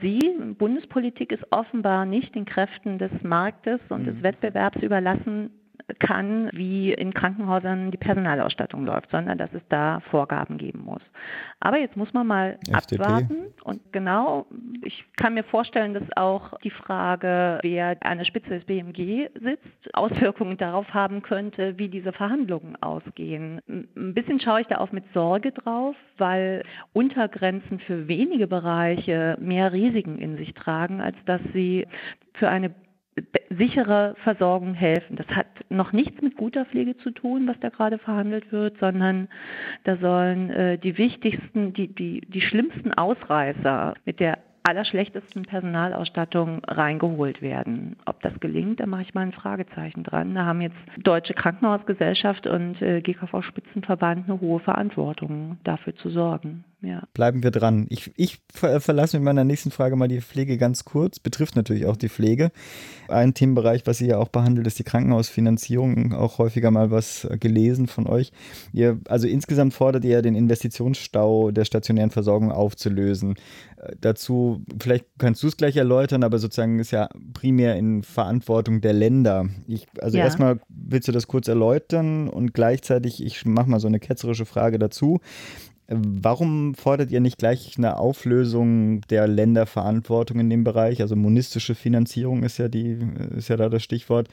sie, 0.00 0.20
Bundespolitik, 0.58 1.32
ist 1.32 1.44
offenbar 1.50 2.06
nicht 2.06 2.36
den 2.36 2.44
Kräften 2.44 2.98
des 2.98 3.10
Marktes 3.24 3.80
und 3.88 4.02
mhm. 4.02 4.06
des 4.06 4.22
Wettbewerbs 4.22 4.80
überlassen, 4.80 5.50
kann, 5.98 6.50
wie 6.52 6.92
in 6.92 7.12
Krankenhäusern 7.12 7.90
die 7.90 7.98
Personalausstattung 7.98 8.84
läuft, 8.84 9.10
sondern 9.10 9.38
dass 9.38 9.52
es 9.52 9.62
da 9.68 10.00
Vorgaben 10.10 10.56
geben 10.58 10.80
muss. 10.84 11.02
Aber 11.60 11.78
jetzt 11.78 11.96
muss 11.96 12.12
man 12.12 12.26
mal 12.26 12.58
FDP. 12.70 13.02
abwarten 13.02 13.36
und 13.62 13.80
genau, 13.92 14.46
ich 14.82 15.04
kann 15.16 15.34
mir 15.34 15.44
vorstellen, 15.44 15.94
dass 15.94 16.04
auch 16.16 16.58
die 16.60 16.70
Frage, 16.70 17.58
wer 17.62 17.96
an 18.00 18.18
der 18.18 18.24
Spitze 18.24 18.50
des 18.50 18.64
BMG 18.64 19.28
sitzt, 19.40 19.94
Auswirkungen 19.94 20.56
darauf 20.56 20.92
haben 20.94 21.22
könnte, 21.22 21.78
wie 21.78 21.88
diese 21.88 22.12
Verhandlungen 22.12 22.76
ausgehen. 22.82 23.60
Ein 23.68 24.14
bisschen 24.14 24.40
schaue 24.40 24.62
ich 24.62 24.66
da 24.66 24.78
auch 24.78 24.92
mit 24.92 25.04
Sorge 25.12 25.52
drauf, 25.52 25.96
weil 26.18 26.64
Untergrenzen 26.92 27.78
für 27.80 28.08
wenige 28.08 28.46
Bereiche 28.46 29.36
mehr 29.40 29.72
Risiken 29.72 30.18
in 30.18 30.36
sich 30.36 30.54
tragen, 30.54 31.00
als 31.00 31.16
dass 31.26 31.40
sie 31.52 31.86
für 32.34 32.48
eine 32.48 32.74
sichere 33.56 34.14
Versorgung 34.22 34.74
helfen. 34.74 35.16
Das 35.16 35.26
hat 35.28 35.46
noch 35.68 35.92
nichts 35.92 36.20
mit 36.22 36.36
guter 36.36 36.64
Pflege 36.64 36.96
zu 36.98 37.10
tun, 37.10 37.46
was 37.46 37.58
da 37.60 37.68
gerade 37.68 37.98
verhandelt 37.98 38.52
wird, 38.52 38.78
sondern 38.78 39.28
da 39.84 39.96
sollen 39.96 40.50
äh, 40.50 40.78
die 40.78 40.98
wichtigsten, 40.98 41.72
die, 41.72 41.88
die, 41.88 42.20
die 42.22 42.40
schlimmsten 42.40 42.92
Ausreißer 42.92 43.94
mit 44.04 44.20
der 44.20 44.38
allerschlechtesten 44.64 45.42
Personalausstattung 45.42 46.64
reingeholt 46.64 47.42
werden. 47.42 47.96
Ob 48.06 48.22
das 48.22 48.32
gelingt, 48.40 48.80
da 48.80 48.86
mache 48.86 49.02
ich 49.02 49.14
mal 49.14 49.20
ein 49.20 49.32
Fragezeichen 49.32 50.04
dran. 50.04 50.34
Da 50.34 50.46
haben 50.46 50.62
jetzt 50.62 50.76
Deutsche 50.96 51.34
Krankenhausgesellschaft 51.34 52.46
und 52.46 52.80
äh, 52.80 53.02
GKV 53.02 53.42
Spitzenverband 53.42 54.28
eine 54.28 54.40
hohe 54.40 54.60
Verantwortung, 54.60 55.58
dafür 55.64 55.94
zu 55.96 56.08
sorgen. 56.08 56.64
Ja. 56.84 57.02
Bleiben 57.14 57.42
wir 57.42 57.50
dran. 57.50 57.86
Ich, 57.88 58.12
ich 58.16 58.40
verlasse 58.52 59.16
mit 59.18 59.24
meiner 59.24 59.44
nächsten 59.44 59.70
Frage 59.70 59.96
mal 59.96 60.08
die 60.08 60.20
Pflege 60.20 60.58
ganz 60.58 60.84
kurz. 60.84 61.18
Betrifft 61.18 61.56
natürlich 61.56 61.86
auch 61.86 61.96
die 61.96 62.08
Pflege. 62.08 62.50
Ein 63.08 63.34
Themenbereich, 63.34 63.86
was 63.86 64.00
ihr 64.00 64.08
ja 64.08 64.18
auch 64.18 64.28
behandelt, 64.28 64.66
ist 64.66 64.78
die 64.78 64.84
Krankenhausfinanzierung. 64.84 66.12
Auch 66.12 66.38
häufiger 66.38 66.70
mal 66.70 66.90
was 66.90 67.26
gelesen 67.40 67.86
von 67.86 68.06
euch. 68.06 68.32
Ihr, 68.72 69.00
also 69.08 69.26
insgesamt 69.26 69.74
fordert 69.74 70.04
ihr 70.04 70.12
ja 70.12 70.22
den 70.22 70.34
Investitionsstau 70.34 71.50
der 71.50 71.64
stationären 71.64 72.10
Versorgung 72.10 72.52
aufzulösen. 72.52 73.34
Äh, 73.76 73.96
dazu, 74.00 74.62
vielleicht 74.80 75.06
kannst 75.18 75.42
du 75.42 75.48
es 75.48 75.56
gleich 75.56 75.76
erläutern, 75.76 76.22
aber 76.22 76.38
sozusagen 76.38 76.78
ist 76.78 76.90
ja 76.90 77.08
primär 77.32 77.76
in 77.76 78.02
Verantwortung 78.02 78.80
der 78.80 78.92
Länder. 78.92 79.48
Ich, 79.66 79.86
also 80.00 80.18
ja. 80.18 80.24
erstmal 80.24 80.60
willst 80.68 81.08
du 81.08 81.12
das 81.12 81.26
kurz 81.26 81.48
erläutern 81.48 82.28
und 82.28 82.54
gleichzeitig, 82.54 83.24
ich 83.24 83.44
mache 83.46 83.70
mal 83.70 83.80
so 83.80 83.88
eine 83.88 84.00
ketzerische 84.00 84.46
Frage 84.46 84.78
dazu. 84.78 85.20
Warum 85.88 86.74
fordert 86.74 87.10
ihr 87.10 87.20
nicht 87.20 87.38
gleich 87.38 87.74
eine 87.76 87.98
Auflösung 87.98 89.02
der 89.02 89.28
Länderverantwortung 89.28 90.40
in 90.40 90.48
dem 90.48 90.64
Bereich? 90.64 91.02
Also 91.02 91.14
monistische 91.14 91.74
Finanzierung 91.74 92.42
ist 92.42 92.58
ja 92.58 92.68
die, 92.68 92.98
ist 93.36 93.48
ja 93.48 93.56
da 93.56 93.68
das 93.68 93.82
Stichwort, 93.82 94.28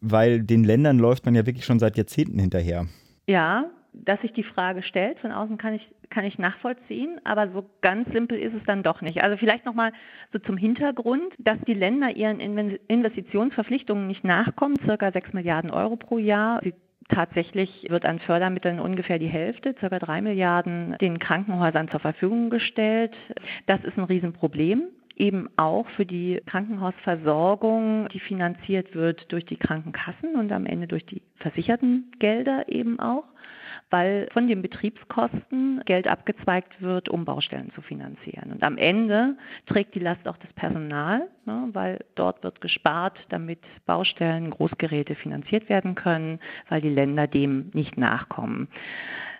weil 0.00 0.42
den 0.42 0.64
Ländern 0.64 0.98
läuft 0.98 1.26
man 1.26 1.34
ja 1.34 1.44
wirklich 1.44 1.66
schon 1.66 1.78
seit 1.78 1.98
Jahrzehnten 1.98 2.38
hinterher. 2.38 2.86
Ja, 3.26 3.66
dass 3.92 4.20
sich 4.20 4.32
die 4.32 4.42
Frage 4.42 4.82
stellt, 4.82 5.18
von 5.18 5.32
außen 5.32 5.58
kann 5.58 5.74
ich, 5.74 5.86
kann 6.10 6.24
ich 6.24 6.38
nachvollziehen, 6.38 7.20
aber 7.24 7.50
so 7.50 7.68
ganz 7.80 8.10
simpel 8.12 8.38
ist 8.38 8.54
es 8.54 8.62
dann 8.66 8.82
doch 8.82 9.00
nicht. 9.00 9.22
Also 9.22 9.36
vielleicht 9.36 9.64
nochmal 9.64 9.92
so 10.32 10.38
zum 10.38 10.56
Hintergrund, 10.56 11.32
dass 11.38 11.58
die 11.66 11.74
Länder 11.74 12.14
ihren 12.14 12.40
Investitionsverpflichtungen 12.40 14.06
nicht 14.06 14.24
nachkommen, 14.24 14.76
circa 14.84 15.12
6 15.12 15.32
Milliarden 15.32 15.70
Euro 15.70 15.96
pro 15.96 16.18
Jahr. 16.18 16.60
Sie 16.62 16.74
Tatsächlich 17.08 17.86
wird 17.88 18.04
an 18.04 18.18
Fördermitteln 18.18 18.80
ungefähr 18.80 19.18
die 19.18 19.28
Hälfte, 19.28 19.74
ca. 19.74 19.88
drei 19.98 20.20
Milliarden, 20.20 20.96
den 21.00 21.18
Krankenhäusern 21.18 21.88
zur 21.88 22.00
Verfügung 22.00 22.50
gestellt. 22.50 23.14
Das 23.66 23.82
ist 23.84 23.96
ein 23.96 24.04
Riesenproblem 24.04 24.88
eben 25.16 25.48
auch 25.56 25.88
für 25.96 26.04
die 26.04 26.42
Krankenhausversorgung, 26.46 28.08
die 28.10 28.20
finanziert 28.20 28.94
wird 28.94 29.32
durch 29.32 29.46
die 29.46 29.56
Krankenkassen 29.56 30.36
und 30.36 30.52
am 30.52 30.66
Ende 30.66 30.86
durch 30.86 31.06
die 31.06 31.22
versicherten 31.36 32.12
Gelder 32.18 32.68
eben 32.68 33.00
auch 33.00 33.24
weil 33.90 34.28
von 34.32 34.48
den 34.48 34.62
Betriebskosten 34.62 35.82
Geld 35.84 36.08
abgezweigt 36.08 36.80
wird, 36.82 37.08
um 37.08 37.24
Baustellen 37.24 37.70
zu 37.74 37.82
finanzieren. 37.82 38.52
Und 38.52 38.62
am 38.62 38.78
Ende 38.78 39.36
trägt 39.66 39.94
die 39.94 40.00
Last 40.00 40.26
auch 40.26 40.36
das 40.38 40.52
Personal, 40.54 41.28
ne, 41.44 41.68
weil 41.72 42.04
dort 42.16 42.42
wird 42.42 42.60
gespart, 42.60 43.18
damit 43.28 43.60
Baustellen, 43.86 44.50
Großgeräte 44.50 45.14
finanziert 45.14 45.68
werden 45.68 45.94
können, 45.94 46.40
weil 46.68 46.80
die 46.80 46.88
Länder 46.90 47.26
dem 47.26 47.70
nicht 47.74 47.96
nachkommen. 47.96 48.68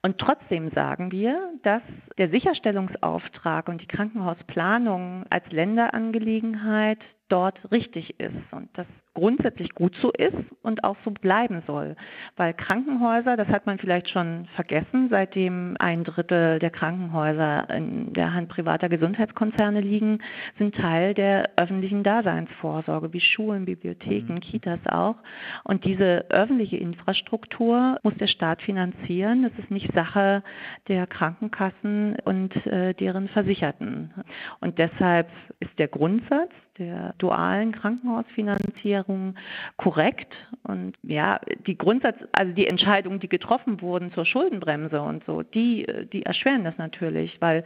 Und 0.02 0.18
trotzdem 0.18 0.70
sagen 0.70 1.12
wir, 1.12 1.52
dass 1.62 1.82
der 2.18 2.30
Sicherstellungsauftrag 2.30 3.68
und 3.68 3.82
die 3.82 3.86
Krankenhausplanung 3.86 5.24
als 5.30 5.50
Länderangelegenheit 5.50 6.98
dort 7.28 7.58
richtig 7.72 8.20
ist 8.20 8.52
und 8.52 8.68
das 8.74 8.86
grundsätzlich 9.14 9.74
gut 9.74 9.96
so 10.02 10.12
ist 10.12 10.36
und 10.62 10.84
auch 10.84 10.96
so 11.04 11.10
bleiben 11.10 11.62
soll. 11.66 11.96
Weil 12.36 12.52
Krankenhäuser, 12.52 13.36
das 13.36 13.48
hat 13.48 13.66
man 13.66 13.78
vielleicht 13.78 14.10
schon 14.10 14.46
vergessen, 14.54 15.08
seitdem 15.10 15.74
ein 15.78 16.04
Drittel 16.04 16.58
der 16.58 16.70
Krankenhäuser 16.70 17.68
in 17.70 18.12
der 18.12 18.34
Hand 18.34 18.50
privater 18.50 18.90
Gesundheitskonzerne 18.90 19.80
liegen, 19.80 20.18
sind 20.58 20.74
Teil 20.74 21.14
der 21.14 21.50
öffentlichen 21.56 22.02
Daseinsvorsorge, 22.02 23.12
wie 23.14 23.20
Schulen, 23.20 23.64
Bibliotheken, 23.64 24.34
mhm. 24.34 24.40
Kitas 24.40 24.80
auch. 24.86 25.16
Und 25.64 25.84
diese 25.84 26.26
öffentliche 26.28 26.76
Infrastruktur 26.76 27.98
muss 28.02 28.14
der 28.18 28.26
Staat 28.26 28.60
finanzieren. 28.60 29.42
Das 29.42 29.52
ist 29.58 29.70
nicht 29.70 29.85
Sache 29.94 30.42
der 30.88 31.06
Krankenkassen 31.06 32.16
und 32.24 32.54
äh, 32.66 32.94
deren 32.94 33.28
Versicherten. 33.28 34.12
Und 34.60 34.78
deshalb 34.78 35.28
ist 35.60 35.78
der 35.78 35.88
Grundsatz, 35.88 36.50
der 36.78 37.14
dualen 37.18 37.72
Krankenhausfinanzierung 37.72 39.36
korrekt. 39.76 40.32
Und 40.62 40.94
ja, 41.02 41.40
die 41.66 41.76
Grundsatz, 41.76 42.16
also 42.32 42.52
die 42.52 42.66
Entscheidungen, 42.66 43.20
die 43.20 43.28
getroffen 43.28 43.80
wurden 43.80 44.12
zur 44.12 44.24
Schuldenbremse 44.24 45.00
und 45.00 45.24
so, 45.24 45.42
die, 45.42 45.86
die 46.12 46.24
erschweren 46.24 46.64
das 46.64 46.76
natürlich, 46.78 47.40
weil 47.40 47.64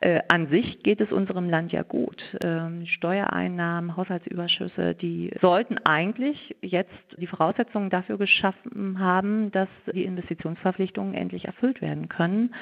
äh, 0.00 0.20
an 0.28 0.48
sich 0.48 0.82
geht 0.82 1.00
es 1.00 1.12
unserem 1.12 1.48
Land 1.48 1.72
ja 1.72 1.82
gut. 1.82 2.22
Ähm, 2.42 2.86
Steuereinnahmen, 2.86 3.96
Haushaltsüberschüsse, 3.96 4.94
die 4.94 5.32
sollten 5.40 5.78
eigentlich 5.84 6.56
jetzt 6.60 6.90
die 7.16 7.26
Voraussetzungen 7.26 7.90
dafür 7.90 8.18
geschaffen 8.18 8.98
haben, 8.98 9.50
dass 9.52 9.68
die 9.92 10.04
Investitionsverpflichtungen 10.04 11.14
endlich 11.14 11.44
erfüllt 11.44 11.80
werden 11.80 12.08
können. 12.08 12.54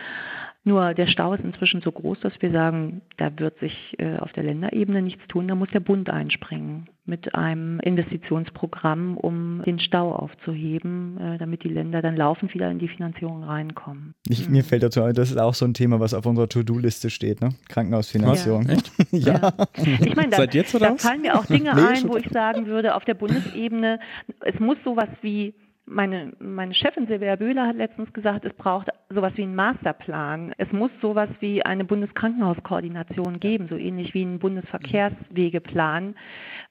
Nur 0.67 0.95
der 0.95 1.07
Stau 1.07 1.33
ist 1.33 1.45
inzwischen 1.45 1.81
so 1.81 1.93
groß, 1.93 2.19
dass 2.23 2.33
wir 2.41 2.51
sagen, 2.51 3.01
da 3.19 3.31
wird 3.39 3.57
sich 3.61 3.95
äh, 3.99 4.17
auf 4.17 4.33
der 4.33 4.43
Länderebene 4.43 5.01
nichts 5.01 5.23
tun, 5.29 5.47
da 5.47 5.55
muss 5.55 5.69
der 5.71 5.79
Bund 5.79 6.11
einspringen 6.11 6.89
mit 7.05 7.37
einem 7.37 7.79
Investitionsprogramm, 7.79 9.17
um 9.17 9.63
den 9.65 9.79
Stau 9.79 10.13
aufzuheben, 10.13 11.21
äh, 11.21 11.39
damit 11.39 11.63
die 11.63 11.69
Länder 11.69 12.03
dann 12.03 12.17
laufend 12.17 12.53
wieder 12.53 12.69
in 12.69 12.81
die 12.81 12.89
Finanzierung 12.89 13.45
reinkommen. 13.45 14.15
Ich, 14.29 14.49
mir 14.49 14.65
fällt 14.65 14.83
dazu 14.83 15.05
ein, 15.05 15.15
das 15.15 15.31
ist 15.31 15.39
auch 15.39 15.55
so 15.55 15.65
ein 15.65 15.73
Thema, 15.73 16.01
was 16.01 16.15
auf 16.15 16.27
unserer 16.27 16.49
To-Do-Liste 16.49 17.11
steht, 17.11 17.41
ne? 17.41 17.51
Krankenhausfinanzierung. 17.69 18.67
Ja. 18.67 18.73
Echt? 18.73 18.93
ja. 19.13 19.35
ja. 19.35 19.53
Ich 19.77 20.17
meine, 20.17 20.31
da, 20.31 20.47
da 20.47 20.97
fallen 20.97 21.21
mir 21.21 21.39
auch 21.39 21.47
Dinge 21.47 21.77
nee, 21.77 21.81
ein, 21.81 22.09
wo 22.09 22.17
ich 22.17 22.29
sagen 22.31 22.67
würde, 22.67 22.97
auf 22.97 23.05
der 23.05 23.15
Bundesebene, 23.15 24.01
es 24.41 24.59
muss 24.59 24.79
sowas 24.85 25.09
wie 25.23 25.55
meine, 25.87 26.33
meine 26.41 26.75
Chefin 26.75 27.07
Silvia 27.07 27.37
Böhler 27.37 27.67
hat 27.67 27.77
letztens 27.77 28.13
gesagt, 28.13 28.45
es 28.45 28.53
braucht 28.55 28.89
sowas 29.09 29.33
wie 29.37 29.45
einen 29.45 29.55
Masterplan. 29.55 30.53
Es 30.59 30.71
muss 30.73 30.91
sowas 31.01 31.29
wie 31.41 31.65
eine 31.65 31.85
Bundeskrankenhauskoordination 31.85 33.39
geben, 33.39 33.69
so 33.69 33.77
ähnlich 33.77 34.13
wie 34.13 34.23
ein 34.23 34.41
Bundesverkehrswegeplan, 34.41 36.17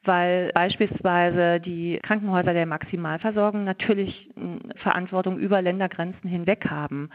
weil 0.03 0.51
beispielsweise 0.53 1.61
die 1.61 1.99
Krankenhäuser 2.03 2.53
der 2.53 2.65
Maximalversorgung 2.65 3.63
natürlich 3.63 4.29
Verantwortung 4.75 5.39
über 5.39 5.61
Ländergrenzen 5.61 6.29
hinweg 6.29 6.69
haben. 6.69 7.09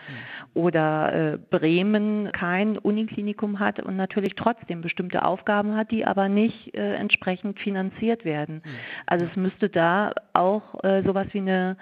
Oder 0.54 1.34
äh, 1.34 1.38
Bremen 1.50 2.32
kein 2.32 2.78
Uniklinikum 2.78 3.60
hat 3.60 3.78
und 3.80 3.96
natürlich 3.96 4.34
trotzdem 4.34 4.80
bestimmte 4.80 5.24
Aufgaben 5.24 5.76
hat, 5.76 5.90
die 5.90 6.06
aber 6.06 6.28
nicht 6.28 6.74
äh, 6.74 6.94
entsprechend 6.94 7.58
finanziert 7.58 8.24
werden. 8.24 8.62
Also 9.06 9.26
es 9.26 9.36
müsste 9.36 9.68
da 9.68 10.12
auch 10.32 10.82
äh, 10.82 11.02
sowas 11.02 11.26
wie 11.32 11.40
eine 11.40 11.76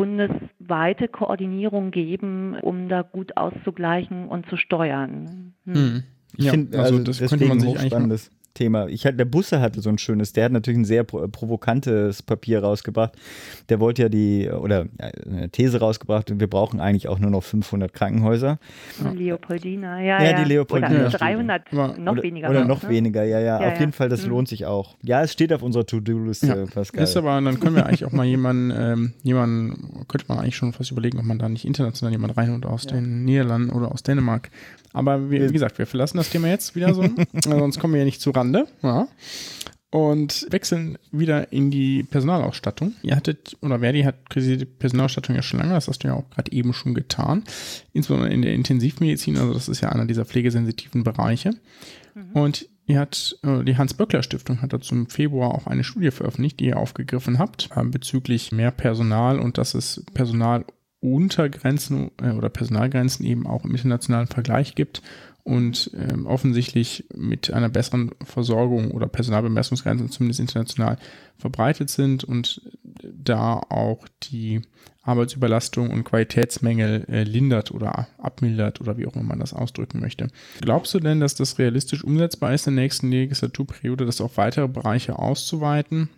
bundesweite 0.00 1.08
Koordinierung 1.08 1.90
geben, 1.90 2.56
um 2.62 2.88
da 2.88 3.02
gut 3.02 3.36
auszugleichen 3.36 4.28
und 4.28 4.48
zu 4.48 4.56
steuern. 4.56 5.52
Hm. 5.66 5.74
Hm. 5.74 6.02
Ich 6.38 6.44
ja, 6.46 6.52
finde, 6.52 6.78
also, 6.78 6.96
also 6.96 7.04
das 7.04 7.28
könnte 7.28 7.44
man 7.44 7.60
sich 7.60 7.78
eigentlich 7.78 8.30
Thema. 8.54 8.88
Ich 8.88 9.06
hatte, 9.06 9.16
der 9.16 9.24
Busse 9.24 9.60
hatte 9.60 9.80
so 9.80 9.88
ein 9.88 9.98
schönes, 9.98 10.32
der 10.32 10.46
hat 10.46 10.52
natürlich 10.52 10.80
ein 10.80 10.84
sehr 10.84 11.04
provokantes 11.04 12.22
Papier 12.22 12.62
rausgebracht. 12.62 13.12
Der 13.68 13.80
wollte 13.80 14.02
ja 14.02 14.08
die, 14.08 14.50
oder 14.50 14.86
eine 14.98 15.48
These 15.50 15.80
rausgebracht, 15.80 16.38
wir 16.38 16.46
brauchen 16.48 16.80
eigentlich 16.80 17.08
auch 17.08 17.18
nur 17.18 17.30
noch 17.30 17.42
500 17.42 17.92
Krankenhäuser. 17.92 18.58
Leopoldina, 19.14 20.00
ja. 20.00 20.22
Ja, 20.22 20.42
die 20.42 20.48
Leopoldina. 20.48 21.06
Oder 21.06 21.10
300, 21.10 21.72
noch 21.72 22.12
oder, 22.12 22.22
weniger. 22.22 22.50
Oder 22.50 22.64
noch 22.64 22.82
ne? 22.82 22.88
weniger, 22.88 23.24
ja, 23.24 23.38
ja, 23.38 23.60
ja. 23.60 23.72
Auf 23.72 23.80
jeden 23.80 23.92
Fall, 23.92 24.08
das 24.08 24.24
mhm. 24.24 24.30
lohnt 24.30 24.48
sich 24.48 24.66
auch. 24.66 24.96
Ja, 25.02 25.22
es 25.22 25.32
steht 25.32 25.52
auf 25.52 25.62
unserer 25.62 25.86
To-Do-Liste, 25.86 26.46
ja. 26.46 26.66
Pascal. 26.66 27.04
Ist 27.04 27.16
aber, 27.16 27.40
dann 27.40 27.60
können 27.60 27.76
wir 27.76 27.86
eigentlich 27.86 28.04
auch 28.04 28.12
mal 28.12 28.26
jemanden, 28.26 28.72
ähm, 28.76 29.12
jemanden, 29.22 30.06
könnte 30.08 30.26
man 30.28 30.38
eigentlich 30.38 30.56
schon 30.56 30.72
fast 30.72 30.90
überlegen, 30.90 31.18
ob 31.18 31.24
man 31.24 31.38
da 31.38 31.48
nicht 31.48 31.64
international 31.64 32.12
jemanden 32.12 32.38
reinholt 32.38 32.66
aus 32.66 32.86
den 32.86 33.24
Niederlanden 33.24 33.70
oder 33.70 33.92
aus 33.92 34.02
Dänemark. 34.02 34.50
Aber 34.92 35.30
wie, 35.30 35.40
wie, 35.40 35.52
gesagt, 35.52 35.78
wir 35.78 35.86
verlassen 35.86 36.16
das 36.16 36.30
Thema 36.30 36.48
jetzt 36.48 36.74
wieder 36.74 36.94
so, 36.94 37.04
sonst 37.44 37.78
kommen 37.78 37.94
wir 37.94 38.00
ja 38.00 38.04
nicht 38.04 38.20
zu 38.20 38.30
Rande. 38.30 38.66
Ja. 38.82 39.08
Und 39.92 40.46
wechseln 40.50 40.98
wieder 41.10 41.52
in 41.52 41.72
die 41.72 42.04
Personalausstattung. 42.04 42.94
Ihr 43.02 43.16
hattet, 43.16 43.56
oder 43.60 43.80
Verdi 43.80 44.02
hat 44.02 44.14
die 44.36 44.64
Personalausstattung 44.64 45.34
ja 45.34 45.42
schon 45.42 45.58
lange, 45.58 45.74
das 45.74 45.88
hast 45.88 46.04
du 46.04 46.08
ja 46.08 46.14
auch 46.14 46.30
gerade 46.30 46.52
eben 46.52 46.72
schon 46.72 46.94
getan. 46.94 47.42
Insbesondere 47.92 48.32
in 48.32 48.42
der 48.42 48.54
Intensivmedizin, 48.54 49.36
also 49.36 49.52
das 49.52 49.68
ist 49.68 49.80
ja 49.80 49.88
einer 49.88 50.06
dieser 50.06 50.24
pflegesensitiven 50.24 51.02
Bereiche. 51.02 51.54
Mhm. 52.14 52.32
Und 52.34 52.68
ihr 52.86 53.00
hat, 53.00 53.36
äh, 53.42 53.64
die 53.64 53.76
Hans-Böckler-Stiftung 53.76 54.62
hat 54.62 54.72
dazu 54.72 54.94
im 54.94 55.08
Februar 55.08 55.54
auch 55.54 55.66
eine 55.66 55.82
Studie 55.82 56.12
veröffentlicht, 56.12 56.60
die 56.60 56.66
ihr 56.66 56.76
aufgegriffen 56.76 57.40
habt, 57.40 57.70
äh, 57.74 57.82
bezüglich 57.82 58.52
mehr 58.52 58.70
Personal 58.70 59.40
und 59.40 59.58
dass 59.58 59.74
es 59.74 60.04
Personal 60.14 60.64
Untergrenzen 61.00 62.10
äh, 62.22 62.30
oder 62.30 62.48
Personalgrenzen 62.48 63.24
eben 63.26 63.46
auch 63.46 63.64
im 63.64 63.70
internationalen 63.72 64.26
Vergleich 64.26 64.74
gibt 64.74 65.02
und 65.42 65.90
ähm, 65.94 66.26
offensichtlich 66.26 67.06
mit 67.14 67.52
einer 67.52 67.68
besseren 67.68 68.10
Versorgung 68.22 68.90
oder 68.90 69.08
Personalbemessungsgrenzen 69.08 70.10
zumindest 70.10 70.40
international 70.40 70.98
verbreitet 71.38 71.90
sind 71.90 72.24
und 72.24 72.60
da 73.02 73.54
auch 73.68 74.06
die 74.24 74.60
Arbeitsüberlastung 75.02 75.90
und 75.90 76.04
Qualitätsmängel 76.04 77.06
äh, 77.08 77.22
lindert 77.22 77.72
oder 77.72 78.06
abmildert 78.18 78.80
oder 78.82 78.98
wie 78.98 79.06
auch 79.06 79.14
immer 79.14 79.24
man 79.24 79.40
das 79.40 79.54
ausdrücken 79.54 79.98
möchte. 79.98 80.28
Glaubst 80.60 80.92
du 80.92 81.00
denn, 81.00 81.20
dass 81.20 81.34
das 81.34 81.58
realistisch 81.58 82.04
umsetzbar 82.04 82.52
ist 82.52 82.66
in 82.66 82.76
der 82.76 82.84
nächsten 82.84 83.10
Legislaturperiode, 83.10 84.04
das 84.04 84.20
auf 84.20 84.36
weitere 84.36 84.68
Bereiche 84.68 85.18
auszuweiten? 85.18 86.10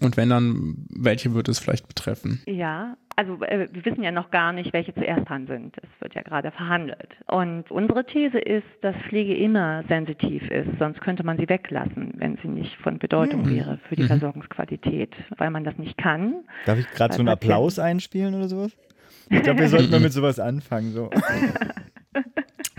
Und 0.00 0.16
wenn 0.16 0.30
dann, 0.30 0.86
welche 0.90 1.34
wird 1.34 1.48
es 1.48 1.58
vielleicht 1.58 1.88
betreffen? 1.88 2.42
Ja, 2.46 2.96
also 3.16 3.42
äh, 3.42 3.68
wir 3.70 3.84
wissen 3.84 4.02
ja 4.02 4.10
noch 4.10 4.30
gar 4.30 4.52
nicht, 4.52 4.72
welche 4.72 4.94
zuerst 4.94 5.28
dran 5.28 5.46
sind. 5.46 5.76
Es 5.76 6.00
wird 6.00 6.14
ja 6.14 6.22
gerade 6.22 6.50
verhandelt. 6.50 7.10
Und 7.26 7.70
unsere 7.70 8.04
These 8.06 8.38
ist, 8.38 8.66
dass 8.80 8.96
Pflege 9.08 9.36
immer 9.36 9.84
sensitiv 9.88 10.50
ist, 10.50 10.70
sonst 10.78 11.00
könnte 11.00 11.22
man 11.22 11.36
sie 11.36 11.48
weglassen, 11.48 12.14
wenn 12.16 12.38
sie 12.42 12.48
nicht 12.48 12.74
von 12.76 12.98
Bedeutung 12.98 13.42
mhm. 13.42 13.50
wäre 13.50 13.78
für 13.88 13.96
die 13.96 14.04
mhm. 14.04 14.08
Versorgungsqualität, 14.08 15.14
weil 15.36 15.50
man 15.50 15.64
das 15.64 15.76
nicht 15.76 15.98
kann. 15.98 16.44
Darf 16.64 16.78
ich 16.78 16.88
gerade 16.92 17.14
so 17.14 17.20
einen 17.20 17.28
Applaus 17.28 17.78
einspielen 17.78 18.34
oder 18.34 18.48
sowas? 18.48 18.72
Ich 19.28 19.42
glaube, 19.42 19.60
wir 19.60 19.68
sollten 19.68 19.90
mal 19.90 20.00
mit 20.00 20.12
sowas 20.12 20.40
anfangen. 20.40 20.92
So. 20.92 21.10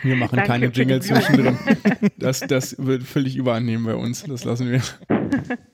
Wir 0.04 0.16
machen 0.16 0.38
Danke 0.38 0.52
keine 0.52 0.66
Jingle 0.66 1.00
zwischendrin. 1.00 1.58
Das, 2.18 2.40
das 2.40 2.76
wird 2.84 3.04
völlig 3.04 3.38
überannehmen 3.38 3.86
bei 3.86 3.94
uns. 3.94 4.24
Das 4.24 4.44
lassen 4.44 4.72
wir. 4.72 4.82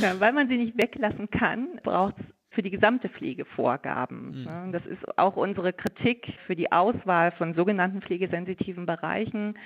Ja, 0.00 0.20
weil 0.20 0.32
man 0.32 0.48
sie 0.48 0.56
nicht 0.56 0.76
weglassen 0.76 1.30
kann, 1.30 1.80
braucht 1.82 2.14
es 2.18 2.26
für 2.54 2.62
die 2.62 2.70
gesamte 2.70 3.08
Pflege 3.08 3.44
Vorgaben. 3.44 4.44
Mhm. 4.44 4.72
Das 4.72 4.86
ist 4.86 5.18
auch 5.18 5.36
unsere 5.36 5.72
Kritik 5.72 6.32
für 6.46 6.54
die 6.54 6.70
Auswahl 6.72 7.32
von 7.32 7.54
sogenannten 7.54 8.00
pflegesensitiven 8.00 8.86
Bereichen, 8.86 9.58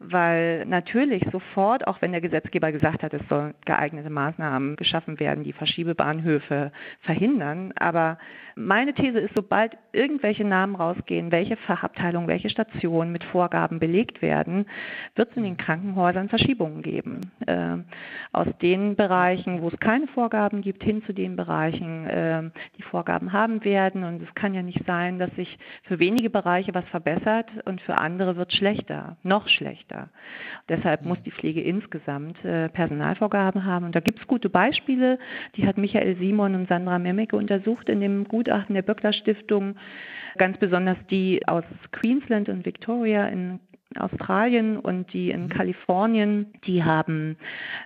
weil 0.00 0.64
natürlich 0.66 1.24
sofort, 1.30 1.86
auch 1.86 2.02
wenn 2.02 2.12
der 2.12 2.20
Gesetzgeber 2.20 2.72
gesagt 2.72 3.02
hat, 3.02 3.14
es 3.14 3.26
sollen 3.28 3.54
geeignete 3.64 4.10
Maßnahmen 4.10 4.76
geschaffen 4.76 5.20
werden, 5.20 5.44
die 5.44 5.52
Verschiebebahnhöfe 5.52 6.72
verhindern, 7.00 7.72
aber 7.76 8.18
meine 8.56 8.94
These 8.94 9.18
ist, 9.18 9.34
sobald 9.34 9.76
irgendwelche 9.92 10.44
Namen 10.44 10.76
rausgehen, 10.76 11.32
welche 11.32 11.56
Fachabteilungen, 11.56 12.28
welche 12.28 12.50
Stationen 12.50 13.10
mit 13.10 13.24
Vorgaben 13.24 13.80
belegt 13.80 14.22
werden, 14.22 14.66
wird 15.16 15.30
es 15.30 15.36
in 15.36 15.42
den 15.42 15.56
Krankenhäusern 15.56 16.28
Verschiebungen 16.28 16.82
geben. 16.82 17.20
Äh, 17.46 17.78
aus 18.32 18.46
den 18.62 18.94
Bereichen, 18.94 19.60
wo 19.60 19.68
es 19.68 19.78
keine 19.80 20.06
Vorgaben 20.08 20.62
gibt, 20.62 20.84
hin 20.84 21.02
zu 21.04 21.12
den 21.12 21.34
Bereichen, 21.36 22.06
äh, 22.06 22.42
die 22.78 22.82
Vorgaben 22.82 23.32
haben 23.32 23.64
werden. 23.64 24.04
Und 24.04 24.22
es 24.22 24.32
kann 24.34 24.54
ja 24.54 24.62
nicht 24.62 24.84
sein, 24.86 25.18
dass 25.18 25.34
sich 25.34 25.58
für 25.82 25.98
wenige 25.98 26.30
Bereiche 26.30 26.74
was 26.74 26.84
verbessert 26.86 27.50
und 27.64 27.80
für 27.80 27.98
andere 27.98 28.36
wird 28.36 28.52
schlechter, 28.52 29.16
noch 29.22 29.48
schlechter. 29.48 29.83
Deshalb 30.68 31.04
muss 31.04 31.20
die 31.24 31.32
Pflege 31.32 31.60
insgesamt 31.60 32.42
äh, 32.44 32.68
Personalvorgaben 32.68 33.64
haben. 33.64 33.84
Und 33.86 33.94
da 33.94 34.00
gibt 34.00 34.20
es 34.20 34.26
gute 34.26 34.48
Beispiele, 34.48 35.18
die 35.56 35.66
hat 35.66 35.76
Michael 35.76 36.16
Simon 36.16 36.54
und 36.54 36.68
Sandra 36.68 36.98
Memmeke 36.98 37.36
untersucht 37.36 37.88
in 37.88 38.00
dem 38.00 38.24
Gut 38.24 38.44
Gutachten 38.44 38.74
der 38.74 38.82
Böckler 38.82 39.12
Stiftung, 39.14 39.76
ganz 40.36 40.58
besonders 40.58 40.98
die 41.10 41.40
aus 41.48 41.64
Queensland 41.92 42.50
und 42.50 42.66
Victoria 42.66 43.26
in 43.28 43.58
Australien 43.96 44.76
und 44.76 45.12
die 45.12 45.30
in 45.30 45.44
mhm. 45.44 45.48
Kalifornien, 45.48 46.52
die 46.66 46.84
haben 46.84 47.36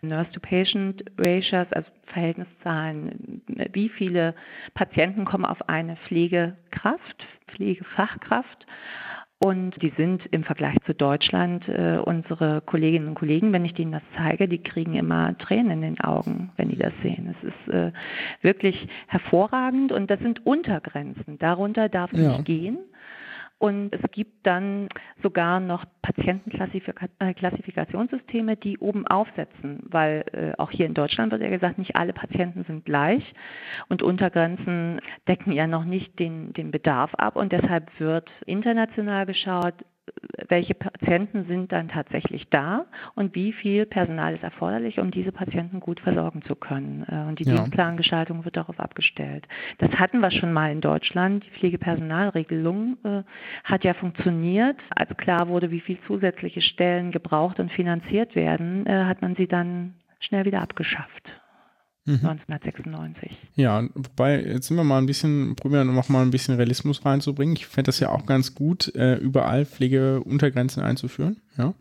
Nurse-to-Patient-Ratios, 0.03 1.73
also 1.73 1.89
Verhältniszahlen, 2.07 3.43
wie 3.73 3.89
viele 3.89 4.35
Patienten 4.75 5.27
kommen 5.27 5.45
auf 5.45 5.69
eine 5.69 5.97
Pflegekraft, 5.97 7.27
Pflegefachkraft 7.49 8.67
und 9.41 9.81
die 9.83 9.93
sind 9.97 10.27
im 10.33 10.43
Vergleich 10.43 10.77
zu 10.85 10.95
Deutschland 10.95 11.67
äh, 11.69 11.99
unsere 12.05 12.61
Kolleginnen 12.63 13.09
und 13.09 13.15
Kollegen, 13.15 13.53
wenn 13.53 13.65
ich 13.65 13.75
denen 13.75 13.93
das 13.93 14.03
zeige, 14.17 14.49
die 14.49 14.59
kriegen 14.59 14.95
immer 14.95 15.37
Tränen 15.39 15.71
in 15.71 15.83
den 15.83 16.01
Augen, 16.01 16.51
wenn 16.57 16.71
die 16.71 16.77
das 16.77 16.93
sehen. 17.03 17.37
Es 17.39 17.49
ist 17.49 17.75
äh, 17.75 17.93
wirklich 18.43 18.89
hervorragend 19.07 19.93
und 19.93 20.11
das 20.11 20.19
sind 20.21 20.45
Untergrenzen. 20.45 21.39
Darunter 21.39 21.89
darf 21.89 22.13
es 22.13 22.21
ja. 22.21 22.33
nicht 22.33 22.47
gehen. 22.47 22.79
Und 23.59 23.93
es 23.93 24.01
gibt 24.13 24.47
dann 24.47 24.89
sogar 25.21 25.59
noch 25.59 25.85
Patientenklassifikationssysteme, 26.03 28.57
die 28.57 28.79
oben 28.79 29.05
aufsetzen, 29.09 29.81
weil 29.83 30.25
äh, 30.33 30.53
auch 30.59 30.71
hier 30.71 30.87
in 30.87 30.95
Deutschland 30.95 31.33
wird 31.33 31.43
ja 31.43 31.51
gesagt, 31.51 31.77
nicht 31.77 31.97
alle 31.97 32.13
Patienten 32.13 32.63
sind 32.65 32.85
gleich. 32.85 33.35
Und 33.89 34.03
Untergrenzen 34.03 35.01
decken 35.27 35.51
ja 35.51 35.67
noch 35.67 35.85
nicht 35.85 36.21
den, 36.21 36.53
den 36.53 36.71
Bedarf 36.71 37.17
ab. 37.17 37.35
Und 37.35 37.51
deshalb 37.51 37.91
wird 37.99 38.31
international 38.47 39.27
geschaut, 39.27 39.75
welche 40.49 40.75
Patienten 40.75 41.45
sind 41.47 41.73
dann 41.73 41.89
tatsächlich 41.89 42.49
da 42.51 42.87
und 43.15 43.35
wie 43.35 43.53
viel 43.53 43.87
Personal 43.87 44.35
ist 44.35 44.43
erforderlich, 44.43 44.99
um 44.99 45.11
diese 45.11 45.33
Patienten 45.33 45.81
gut 45.81 46.01
versorgen 46.01 46.43
zu 46.43 46.57
können. 46.57 47.05
Äh, 47.09 47.29
und 47.29 47.39
die 47.39 47.45
ja. 47.45 47.57
Dienstplangestaltung 47.57 48.45
wird 48.45 48.57
darauf 48.57 48.79
abgestellt. 48.81 49.47
Das 49.79 49.91
hatten 49.93 50.21
wir 50.21 50.31
schon 50.31 50.53
mal 50.53 50.71
in 50.71 50.81
Deutschland. 50.81 51.45
Die 51.45 51.51
Pflegepersonalregelung 51.51 52.97
äh, 53.05 53.23
hat 53.65 53.85
ja 53.85 53.95
funktioniert. 53.95 54.77
Als 54.91 55.15
klar 55.17 55.49
wurde, 55.49 55.71
wie 55.71 55.81
viel 55.81 55.99
zusätzliche 56.07 56.61
Stellen 56.61 57.11
gebraucht 57.11 57.61
und 57.61 57.73
finanziert 57.73 58.35
werden, 58.35 58.87
äh, 58.87 59.05
hat 59.05 59.23
man 59.23 59.35
sie 59.37 59.47
dann 59.47 59.95
schnell 60.21 60.45
wieder 60.45 60.63
abgeschafft. 60.63 61.31
1996. 62.15 63.31
Mhm. 63.31 63.37
Ja, 63.55 63.89
wobei, 63.95 64.43
jetzt 64.43 64.69
sind 64.69 64.77
wir 64.77 64.85
mal 64.85 64.99
ein 64.99 65.07
bisschen, 65.07 65.57
probieren 65.57 65.89
wir 65.89 65.95
noch 65.95 66.09
mal 66.09 66.23
ein 66.23 66.31
bisschen 66.31 66.57
Realismus 66.57 67.05
reinzubringen. 67.05 67.57
Ich 67.57 67.67
fände 67.67 67.89
das 67.89 68.01
ja 68.01 68.11
auch 68.11 68.27
ganz 68.27 68.55
gut, 68.55 68.95
äh, 68.95 69.17
überall 69.17 69.67
Pflegeuntergrenzen 69.67 70.83
einzuführen. 70.83 71.41
Ja. 71.57 71.69
Mhm. 71.69 71.75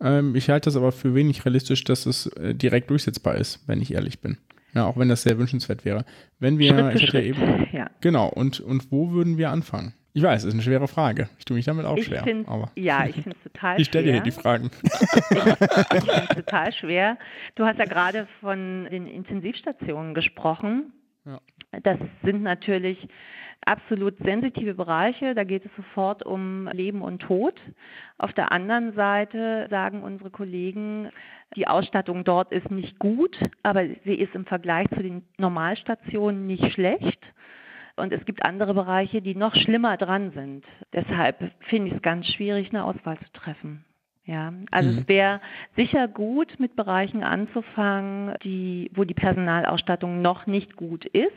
Ähm, 0.00 0.34
ich 0.34 0.50
halte 0.50 0.66
das 0.66 0.76
aber 0.76 0.92
für 0.92 1.14
wenig 1.14 1.44
realistisch, 1.44 1.84
dass 1.84 2.06
es 2.06 2.26
äh, 2.26 2.54
direkt 2.54 2.90
durchsetzbar 2.90 3.36
ist, 3.36 3.60
wenn 3.66 3.80
ich 3.80 3.94
ehrlich 3.94 4.20
bin. 4.20 4.38
Ja, 4.74 4.86
auch 4.86 4.96
wenn 4.96 5.08
das 5.08 5.22
sehr 5.22 5.38
wünschenswert 5.38 5.84
wäre. 5.84 6.04
Wenn 6.38 6.58
wir, 6.58 6.92
Schritt 6.92 6.94
ich 6.94 7.08
hatte 7.08 7.18
ja 7.20 7.24
eben. 7.24 7.66
Ja. 7.72 7.90
Genau, 8.00 8.28
und, 8.28 8.60
und 8.60 8.90
wo 8.90 9.12
würden 9.12 9.38
wir 9.38 9.50
anfangen? 9.50 9.94
Ich 10.14 10.22
weiß, 10.22 10.42
es 10.42 10.48
ist 10.48 10.54
eine 10.54 10.62
schwere 10.62 10.88
Frage. 10.88 11.28
Ich 11.38 11.44
tue 11.46 11.56
mich 11.56 11.64
damit 11.64 11.86
auch 11.86 11.96
ich 11.96 12.06
schwer. 12.06 12.22
aber 12.46 12.70
ja, 12.76 13.06
ich 13.06 13.14
finde 13.14 13.36
es 13.36 13.52
total 13.52 13.74
schwer. 13.74 13.78
Ich 13.80 13.86
stelle 13.86 14.12
dir 14.12 14.20
die 14.20 14.30
Fragen. 14.30 14.70
ich, 14.82 14.90
ich 14.90 16.10
finde 16.10 16.26
es 16.28 16.36
total 16.36 16.72
schwer. 16.72 17.18
Du 17.54 17.64
hast 17.64 17.78
ja 17.78 17.86
gerade 17.86 18.28
von 18.40 18.88
den 18.90 19.06
Intensivstationen 19.06 20.12
gesprochen. 20.12 20.92
Ja. 21.24 21.40
Das 21.82 21.98
sind 22.22 22.42
natürlich 22.42 23.08
absolut 23.64 24.18
sensitive 24.18 24.74
Bereiche. 24.74 25.34
Da 25.34 25.44
geht 25.44 25.64
es 25.64 25.70
sofort 25.76 26.24
um 26.26 26.68
Leben 26.68 27.00
und 27.00 27.20
Tod. 27.20 27.54
Auf 28.18 28.32
der 28.34 28.52
anderen 28.52 28.92
Seite 28.94 29.66
sagen 29.70 30.02
unsere 30.02 30.30
Kollegen, 30.30 31.10
die 31.56 31.66
Ausstattung 31.66 32.24
dort 32.24 32.52
ist 32.52 32.70
nicht 32.70 32.98
gut, 32.98 33.38
aber 33.62 33.86
sie 34.04 34.14
ist 34.14 34.34
im 34.34 34.46
Vergleich 34.46 34.88
zu 34.88 35.02
den 35.02 35.22
Normalstationen 35.38 36.46
nicht 36.46 36.72
schlecht. 36.72 37.20
Und 37.96 38.12
es 38.12 38.24
gibt 38.24 38.44
andere 38.44 38.74
Bereiche, 38.74 39.20
die 39.22 39.34
noch 39.34 39.54
schlimmer 39.54 39.96
dran 39.96 40.30
sind. 40.32 40.64
Deshalb 40.92 41.52
finde 41.60 41.88
ich 41.88 41.94
es 41.94 42.02
ganz 42.02 42.26
schwierig, 42.26 42.70
eine 42.70 42.84
Auswahl 42.84 43.18
zu 43.18 43.32
treffen. 43.32 43.84
Ja, 44.24 44.52
also 44.70 44.90
mhm. 44.90 44.98
es 44.98 45.08
wäre 45.08 45.40
sicher 45.76 46.06
gut, 46.06 46.60
mit 46.60 46.76
Bereichen 46.76 47.24
anzufangen, 47.24 48.34
die, 48.44 48.90
wo 48.94 49.04
die 49.04 49.14
Personalausstattung 49.14 50.22
noch 50.22 50.46
nicht 50.46 50.76
gut 50.76 51.04
ist 51.06 51.32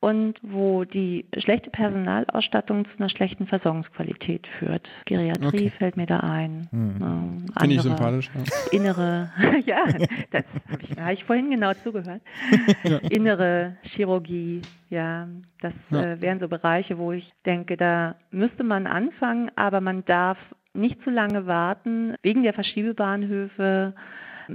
und 0.00 0.36
wo 0.42 0.84
die 0.84 1.26
schlechte 1.36 1.70
Personalausstattung 1.70 2.86
zu 2.86 2.90
einer 2.98 3.10
schlechten 3.10 3.46
Versorgungsqualität 3.46 4.46
führt. 4.58 4.88
Geriatrie 5.04 5.46
okay. 5.46 5.70
fällt 5.70 5.96
mir 5.98 6.06
da 6.06 6.20
ein. 6.20 6.68
Hm. 6.70 6.96
Ähm, 7.00 7.46
Finde 7.58 7.76
ich 7.76 7.82
sympathisch. 7.82 8.30
Ja. 8.34 8.42
Innere, 8.72 9.30
ja, 9.66 9.84
das 10.30 10.44
habe 10.70 10.82
ich, 10.82 10.98
hab 10.98 11.12
ich 11.12 11.24
vorhin 11.24 11.50
genau 11.50 11.74
zugehört. 11.74 12.22
ja. 12.84 12.96
Innere 13.10 13.76
Chirurgie, 13.82 14.62
ja, 14.88 15.28
das 15.60 15.74
ja. 15.90 16.12
Äh, 16.12 16.20
wären 16.22 16.40
so 16.40 16.48
Bereiche, 16.48 16.96
wo 16.96 17.12
ich 17.12 17.30
denke, 17.44 17.76
da 17.76 18.16
müsste 18.30 18.64
man 18.64 18.86
anfangen, 18.86 19.50
aber 19.54 19.82
man 19.82 20.04
darf 20.06 20.38
nicht 20.72 21.02
zu 21.02 21.10
lange 21.10 21.46
warten. 21.46 22.14
Wegen 22.22 22.42
der 22.42 22.54
Verschiebebahnhöfe 22.54 23.94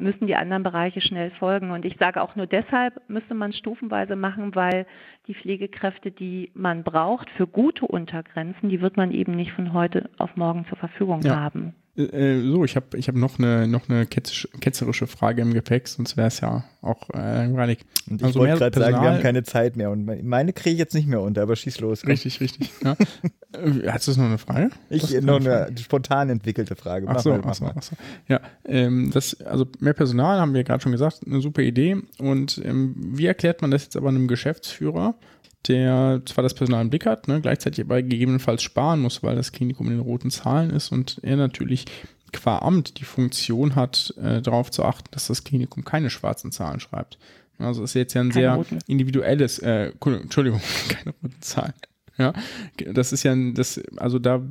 müssen 0.02 0.28
die 0.28 0.36
anderen 0.36 0.64
Bereiche 0.64 1.02
schnell 1.02 1.32
folgen. 1.32 1.72
Und 1.72 1.86
ich 1.86 1.98
sage 1.98 2.22
auch 2.22 2.36
nur 2.36 2.48
deshalb 2.48 3.02
müsste 3.08 3.34
man 3.34 3.54
stufenweise 3.54 4.16
machen, 4.16 4.56
weil 4.56 4.86
die 5.28 5.36
Pflegekräfte, 5.36 6.12
die 6.12 6.52
man 6.54 6.84
braucht 6.84 7.30
für 7.32 7.48
gute 7.48 7.86
Untergrenzen, 7.86 8.70
die 8.70 8.82
wird 8.82 8.98
man 8.98 9.12
eben 9.12 9.36
nicht 9.36 9.52
von 9.54 9.74
heute 9.74 10.10
auf 10.18 10.36
morgen 10.36 10.66
zur 10.68 10.78
Verfügung 10.78 11.22
ja. 11.22 11.36
haben. 11.36 11.74
Äh, 11.98 12.04
äh, 12.04 12.52
so, 12.52 12.66
ich 12.66 12.76
habe 12.76 12.98
ich 12.98 13.08
hab 13.08 13.16
noch 13.16 13.40
eine, 13.40 13.68
noch 13.68 13.90
eine 13.90 14.06
ketzerische 14.06 15.08
Frage 15.08 15.42
im 15.42 15.54
Gepäck, 15.54 15.88
sonst 15.88 16.18
wäre 16.18 16.28
es 16.28 16.42
ja 16.42 16.66
auch 16.82 17.10
äh, 17.14 17.38
langweilig. 17.38 17.80
Und 18.10 18.22
ich 18.22 18.28
also 18.28 18.40
wollte 18.40 18.58
gerade 18.58 18.80
sagen, 18.80 19.02
wir 19.02 19.12
haben 19.12 19.22
keine 19.22 19.44
Zeit 19.44 19.76
mehr 19.76 19.92
und 19.92 20.06
meine 20.24 20.54
kriege 20.54 20.74
ich 20.74 20.80
jetzt 20.80 20.94
nicht 20.94 21.08
mehr 21.08 21.22
unter, 21.22 21.42
aber 21.42 21.56
schieß 21.56 21.80
los. 21.80 22.06
Richtig, 22.06 22.40
richtig. 22.42 22.72
Ja. 22.84 22.96
Äh, 23.54 23.90
hast 23.90 24.08
du 24.08 24.12
noch 24.12 24.26
eine 24.26 24.38
Frage? 24.38 24.70
Ich 24.90 25.22
noch 25.22 25.40
eine, 25.40 25.68
eine 25.68 25.78
spontan 25.78 26.30
entwickelte 26.30 26.76
Frage. 26.76 27.06
Mach 27.06 27.16
ach 27.16 27.22
so, 27.22 27.30
mal, 27.30 27.42
ach 27.46 27.56
so, 27.56 27.66
ach 27.74 27.84
so. 27.84 27.96
Ja, 28.28 28.42
ähm, 28.66 29.12
das, 29.12 29.42
also 29.42 29.66
mehr 29.80 29.94
Personal 29.94 30.40
haben 30.40 30.54
wir 30.54 30.64
gerade 30.66 30.84
schon 30.84 30.92
gesagt, 30.92 31.22
eine 31.26 31.40
super 31.40 31.62
Idee. 31.62 31.98
Und 32.20 32.62
ähm, 32.66 32.96
wie 32.98 33.26
erklärt 33.26 33.62
man 33.62 33.72
das 33.72 33.84
jetzt 33.84 33.96
aber 33.96 34.10
einem 34.10 34.28
Geschäftsführer? 34.28 35.16
Der 35.68 36.22
zwar 36.26 36.44
das 36.44 36.54
Personal 36.54 36.82
im 36.82 36.90
Blick 36.90 37.06
hat, 37.06 37.28
ne, 37.28 37.42
gleichzeitig 37.42 37.84
aber 37.84 38.02
gegebenenfalls 38.02 38.64
sparen 38.64 39.02
muss, 39.02 39.24
weil 39.24 39.36
das 39.36 39.52
Klinikum 39.52 39.88
in 39.88 39.94
den 39.94 40.02
roten 40.02 40.32
Zahlen 40.32 40.70
ist 40.70 40.92
und 40.92 41.20
er 41.24 41.36
natürlich 41.38 41.86
qua 42.32 42.60
Amt 42.60 43.00
die 43.00 43.06
Funktion 43.06 43.76
hat, 43.76 44.14
äh, 44.22 44.42
darauf 44.42 44.72
zu 44.72 44.84
achten, 44.84 45.10
dass 45.12 45.28
das 45.28 45.44
Klinikum 45.44 45.86
keine 45.86 46.10
schwarzen 46.10 46.52
Zahlen 46.52 46.80
schreibt. 46.80 47.18
Also 47.58 47.84
ist 47.84 47.94
jetzt 47.94 48.14
ja 48.14 48.22
ein 48.22 48.30
keine 48.30 48.42
sehr 48.42 48.56
roten. 48.56 48.80
individuelles, 48.88 49.60
äh, 49.60 49.92
Entschuldigung, 50.04 50.62
keine 50.90 51.16
roten 51.24 51.42
Zahlen. 51.42 51.74
Ja, 52.18 52.32
das 52.94 53.12
ist 53.12 53.24
ja, 53.24 53.36
das, 53.36 53.82
also 53.98 54.20
da 54.20 54.42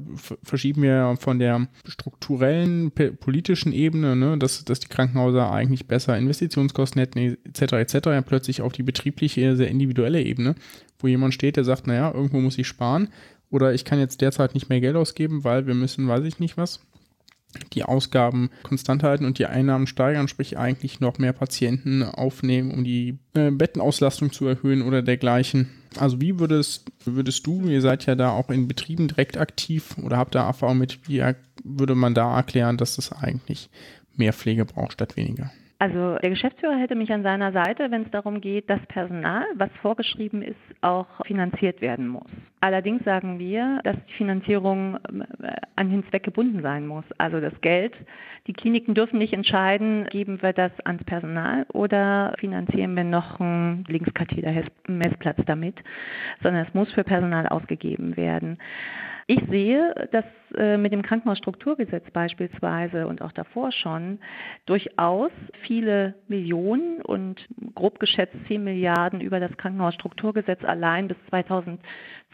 verschieben 0.42 0.82
wir 0.82 1.16
von 1.18 1.38
der 1.38 1.66
strukturellen 1.86 2.90
politischen 2.90 3.72
Ebene, 3.72 4.14
ne, 4.16 4.36
dass, 4.36 4.64
dass 4.66 4.80
die 4.80 4.88
Krankenhäuser 4.88 5.50
eigentlich 5.50 5.86
besser 5.86 6.16
Investitionskosten 6.18 7.00
hätten, 7.00 7.38
etc., 7.44 7.72
etc., 7.72 7.94
ja 8.06 8.20
plötzlich 8.20 8.60
auf 8.60 8.74
die 8.74 8.82
betriebliche, 8.82 9.56
sehr 9.56 9.68
individuelle 9.68 10.22
Ebene, 10.22 10.56
wo 10.98 11.06
jemand 11.06 11.32
steht, 11.32 11.56
der 11.56 11.64
sagt, 11.64 11.86
naja, 11.86 12.12
irgendwo 12.12 12.38
muss 12.40 12.58
ich 12.58 12.66
sparen 12.66 13.08
oder 13.50 13.72
ich 13.72 13.86
kann 13.86 13.98
jetzt 13.98 14.20
derzeit 14.20 14.52
nicht 14.52 14.68
mehr 14.68 14.80
Geld 14.80 14.96
ausgeben, 14.96 15.44
weil 15.44 15.66
wir 15.66 15.74
müssen, 15.74 16.06
weiß 16.06 16.24
ich 16.24 16.40
nicht 16.40 16.58
was, 16.58 16.80
die 17.72 17.84
Ausgaben 17.84 18.50
konstant 18.62 19.02
halten 19.02 19.24
und 19.24 19.38
die 19.38 19.46
Einnahmen 19.46 19.86
steigern, 19.86 20.28
sprich 20.28 20.59
eigentlich 20.59 21.00
noch 21.00 21.18
mehr 21.18 21.32
Patienten 21.32 22.02
aufnehmen, 22.02 22.70
um 22.70 22.84
die 22.84 23.18
äh, 23.34 23.50
Bettenauslastung 23.50 24.32
zu 24.32 24.46
erhöhen 24.46 24.82
oder 24.82 25.02
dergleichen. 25.02 25.70
Also 25.98 26.20
wie 26.20 26.38
würdest, 26.38 26.90
würdest 27.05 27.46
du, 27.46 27.68
ihr 27.68 27.80
seid 27.80 28.07
ja 28.07 28.14
da 28.14 28.30
auch 28.30 28.50
in 28.50 28.68
Betrieben 28.68 29.09
direkt 29.09 29.36
aktiv 29.36 29.96
oder 30.02 30.16
habt 30.16 30.34
da 30.34 30.46
Erfahrung 30.46 30.78
mit, 30.78 31.09
wie 31.09 31.22
würde 31.62 31.94
man 31.94 32.14
da 32.14 32.36
erklären, 32.36 32.76
dass 32.76 32.98
es 32.98 33.12
eigentlich 33.12 33.70
mehr 34.16 34.32
Pflege 34.32 34.64
braucht 34.64 34.94
statt 34.94 35.16
weniger? 35.16 35.50
Also 35.78 36.16
der 36.16 36.30
Geschäftsführer 36.30 36.78
hätte 36.78 36.94
mich 36.94 37.12
an 37.12 37.22
seiner 37.22 37.52
Seite, 37.52 37.90
wenn 37.90 38.05
es 38.05 38.11
darum 38.11 38.40
geht, 38.40 38.70
dass 38.70 38.80
Personal, 38.86 39.44
was 39.57 39.70
vorgeschrieben 39.82 40.40
ist, 40.40 40.57
auch 40.80 41.07
finanziert 41.26 41.80
werden 41.80 42.09
muss. 42.09 42.30
Allerdings 42.64 43.04
sagen 43.04 43.38
wir, 43.38 43.82
dass 43.84 43.94
die 44.08 44.14
Finanzierung 44.14 44.96
äh, 44.96 45.52
an 45.76 45.90
den 45.90 46.02
Zweck 46.08 46.22
gebunden 46.22 46.62
sein 46.62 46.86
muss. 46.86 47.04
Also 47.18 47.38
das 47.38 47.52
Geld, 47.60 47.92
die 48.46 48.54
Kliniken 48.54 48.94
dürfen 48.94 49.18
nicht 49.18 49.34
entscheiden, 49.34 50.06
geben 50.06 50.40
wir 50.40 50.54
das 50.54 50.72
ans 50.82 51.04
Personal 51.04 51.66
oder 51.74 52.34
finanzieren 52.38 52.96
wir 52.96 53.04
noch 53.04 53.38
einen 53.38 53.84
Linkskatheter-Messplatz 53.86 55.40
damit, 55.44 55.76
sondern 56.42 56.64
es 56.64 56.72
muss 56.72 56.90
für 56.94 57.04
Personal 57.04 57.46
ausgegeben 57.48 58.16
werden. 58.16 58.56
Ich 59.26 59.40
sehe, 59.50 59.94
dass 60.12 60.24
äh, 60.54 60.76
mit 60.76 60.92
dem 60.92 61.00
Krankenhausstrukturgesetz 61.02 62.10
beispielsweise 62.10 63.06
und 63.06 63.22
auch 63.22 63.32
davor 63.32 63.72
schon 63.72 64.18
durchaus 64.66 65.30
viele 65.62 66.14
Millionen 66.28 67.00
und 67.00 67.46
grob 67.74 68.00
geschätzt 68.00 68.36
10 68.48 68.62
Milliarden 68.62 69.22
über 69.22 69.40
das 69.40 69.56
Krankenhausstrukturgesetz 69.56 70.62
allein 70.64 71.08
bis 71.08 71.16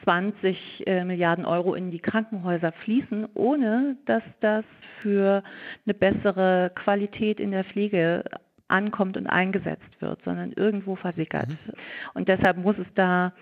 2020 0.05 0.87
äh, 0.87 1.05
Milliarden 1.05 1.45
Euro 1.45 1.75
in 1.75 1.91
die 1.91 2.01
Krankenhäuser 2.01 2.73
fließen, 2.73 3.29
ohne 3.35 3.97
dass 4.07 4.23
das 4.41 4.65
für 5.01 5.43
eine 5.87 5.95
bessere 5.95 6.73
Qualität 6.75 7.41
in 7.41 7.51
der 7.51 7.65
Pflege 7.65 8.25
ankommt 8.69 9.17
und 9.17 9.27
eingesetzt 9.27 10.01
wird, 10.01 10.23
sondern 10.25 10.53
irgendwo 10.53 10.97
versickert. 10.97 11.49
Mhm. 11.49 11.73
Und 12.15 12.29
deshalb 12.29 12.57
muss 12.57 12.79
es 12.79 12.87
da 12.95 13.33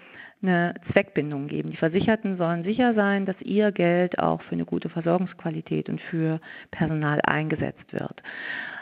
eine 0.40 0.74
Zweckbindung 0.92 1.48
geben. 1.48 1.70
Die 1.70 1.76
Versicherten 1.76 2.36
sollen 2.36 2.62
sicher 2.62 2.94
sein, 2.94 3.26
dass 3.26 3.40
ihr 3.40 3.72
Geld 3.72 4.18
auch 4.18 4.40
für 4.42 4.52
eine 4.52 4.64
gute 4.64 4.88
Versorgungsqualität 4.88 5.88
und 5.88 6.00
für 6.00 6.40
Personal 6.70 7.20
eingesetzt 7.24 7.92
wird. 7.92 8.22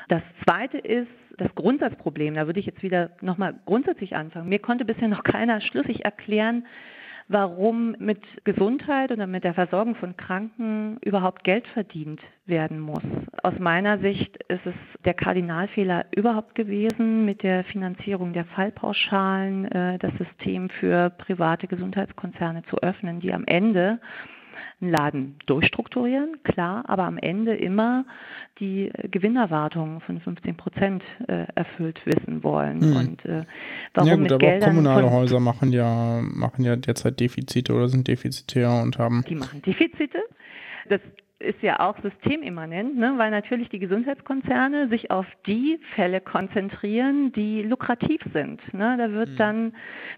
Das 0.09 0.23
Zweite 0.45 0.79
ist 0.79 1.09
das 1.39 1.55
Grundsatzproblem. 1.55 2.35
Da 2.35 2.47
würde 2.47 2.61
ich 2.61 2.67
jetzt 2.67 2.83
wieder 2.83 3.11
nochmal 3.21 3.55
grundsätzlich 3.65 4.15
anfangen. 4.15 4.49
Mir 4.49 4.59
konnte 4.59 4.85
bisher 4.85 5.09
noch 5.09 5.25
keiner 5.25 5.61
schlüssig 5.61 6.05
erklären, 6.05 6.67
warum 7.29 7.97
mit 7.99 8.21
Gesundheit 8.45 9.11
oder 9.11 9.27
mit 9.27 9.45
der 9.45 9.55
Versorgung 9.55 9.95
von 9.97 10.17
Kranken 10.17 10.99
überhaupt 11.05 11.45
Geld 11.45 11.67
verdient 11.69 12.21
werden 12.47 12.79
muss. 12.79 13.03
Aus 13.43 13.59
meiner 13.59 13.99
Sicht 13.99 14.37
ist 14.49 14.65
es 14.65 14.75
der 15.05 15.15
Kardinalfehler 15.15 16.07
überhaupt 16.15 16.55
gewesen, 16.55 17.25
mit 17.25 17.43
der 17.43 17.65
Finanzierung 17.65 18.33
der 18.33 18.45
Fallpauschalen 18.45 19.65
äh, 19.67 19.99
das 19.99 20.13
System 20.19 20.69
für 20.69 21.11
private 21.11 21.67
Gesundheitskonzerne 21.67 22.63
zu 22.71 22.79
öffnen, 22.79 23.21
die 23.21 23.33
am 23.33 23.45
Ende 23.47 23.99
einen 24.81 24.91
Laden 24.91 25.37
durchstrukturieren, 25.47 26.43
klar, 26.43 26.85
aber 26.87 27.05
am 27.05 27.17
Ende 27.17 27.55
immer 27.55 28.05
die 28.61 28.91
Gewinnerwartungen 29.11 30.01
von 30.01 30.21
15 30.21 30.57
Prozent 30.57 31.03
äh, 31.29 31.47
erfüllt 31.55 32.01
wissen 32.05 32.43
wollen. 32.43 32.79
Mhm. 32.79 32.97
Und 32.97 33.25
äh, 33.25 33.45
warum 33.95 34.09
ja 34.09 34.15
gut, 34.15 34.23
mit 34.23 34.33
aber 34.33 34.39
Geldern 34.39 34.75
kommunale 34.75 35.11
Häuser 35.11 35.41
machen 35.41 35.73
ja, 35.73 36.21
machen 36.23 36.65
ja 36.65 36.77
derzeit 36.77 37.21
Defizite 37.21 37.75
oder 37.75 37.89
sind 37.89 38.09
defizitär 38.09 38.71
und 38.83 38.99
haben. 38.99 39.25
Die 39.29 39.35
machen 39.35 39.63
Defizite. 39.63 40.19
Das 40.89 41.01
ist 41.47 41.63
ja 41.63 41.81
auch 41.81 41.97
systemimmanent, 42.03 42.97
ne? 42.97 43.15
weil 43.17 43.31
natürlich 43.31 43.69
die 43.69 43.79
Gesundheitskonzerne 43.79 44.89
sich 44.89 45.11
auf 45.11 45.27
die 45.47 45.79
Fälle 45.95 46.21
konzentrieren, 46.21 47.33
die 47.33 47.63
lukrativ 47.63 48.21
sind. 48.33 48.61
Ne? 48.75 48.97
Da 48.99 49.11
wird 49.13 49.31
mhm. 49.31 49.37
dann 49.37 49.73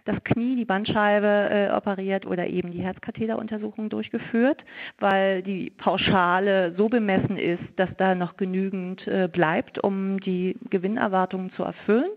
das 0.05 0.17
Knie, 0.25 0.57
die 0.57 0.65
Bandscheibe 0.65 1.27
äh, 1.27 1.71
operiert 1.73 2.27
oder 2.27 2.47
eben 2.47 2.73
die 2.73 2.83
Herzkatheteruntersuchung 2.83 3.91
durchgeführt, 3.91 4.65
weil 4.99 5.43
die 5.43 5.71
Pauschale 5.71 6.75
so 6.77 6.89
bemessen 6.89 7.37
ist, 7.37 7.63
dass 7.77 7.91
da 7.99 8.15
noch 8.15 8.37
genügend 8.37 9.07
äh, 9.07 9.29
bleibt, 9.29 9.79
um 9.83 10.19
die 10.21 10.57
Gewinnerwartungen 10.71 11.53
zu 11.53 11.63
erfüllen. 11.63 12.11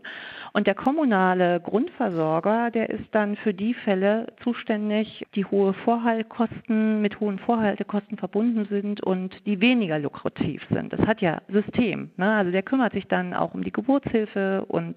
Und 0.54 0.68
der 0.68 0.76
kommunale 0.76 1.62
Grundversorger, 1.62 2.72
der 2.72 2.90
ist 2.90 3.06
dann 3.12 3.38
für 3.38 3.54
die 3.54 3.74
Fälle 3.74 4.28
zuständig, 4.44 5.26
die 5.36 5.46
hohe 5.46 5.74
Vorhaltkosten 5.74 7.02
mit 7.02 7.20
hohen 7.20 7.40
Vorhaltekosten 7.40 8.18
verbunden 8.18 8.66
sind 8.70 9.02
und 9.02 9.46
die 9.46 9.62
weniger 9.62 9.98
lukrativ 9.98 10.62
sind. 10.70 10.92
Das 10.92 11.00
hat 11.02 11.22
ja 11.22 11.42
System. 11.48 12.12
Ne? 12.18 12.30
Also 12.34 12.52
der 12.52 12.64
kümmert 12.64 12.94
sich 12.94 13.08
dann 13.08 13.34
auch 13.34 13.54
um 13.54 13.64
die 13.64 13.72
Geburtshilfe 13.72 14.66
und 14.68 14.96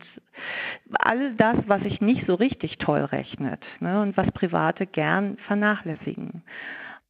all 0.94 1.34
das, 1.36 1.56
was 1.66 1.82
sich 1.82 2.00
nicht 2.00 2.26
so 2.26 2.34
richtig 2.34 2.78
toll 2.78 3.04
rechnet 3.04 3.62
ne? 3.78 4.02
und 4.02 4.16
was 4.16 4.30
Private 4.32 4.86
gern 4.86 5.36
vernachlässigen. 5.46 6.42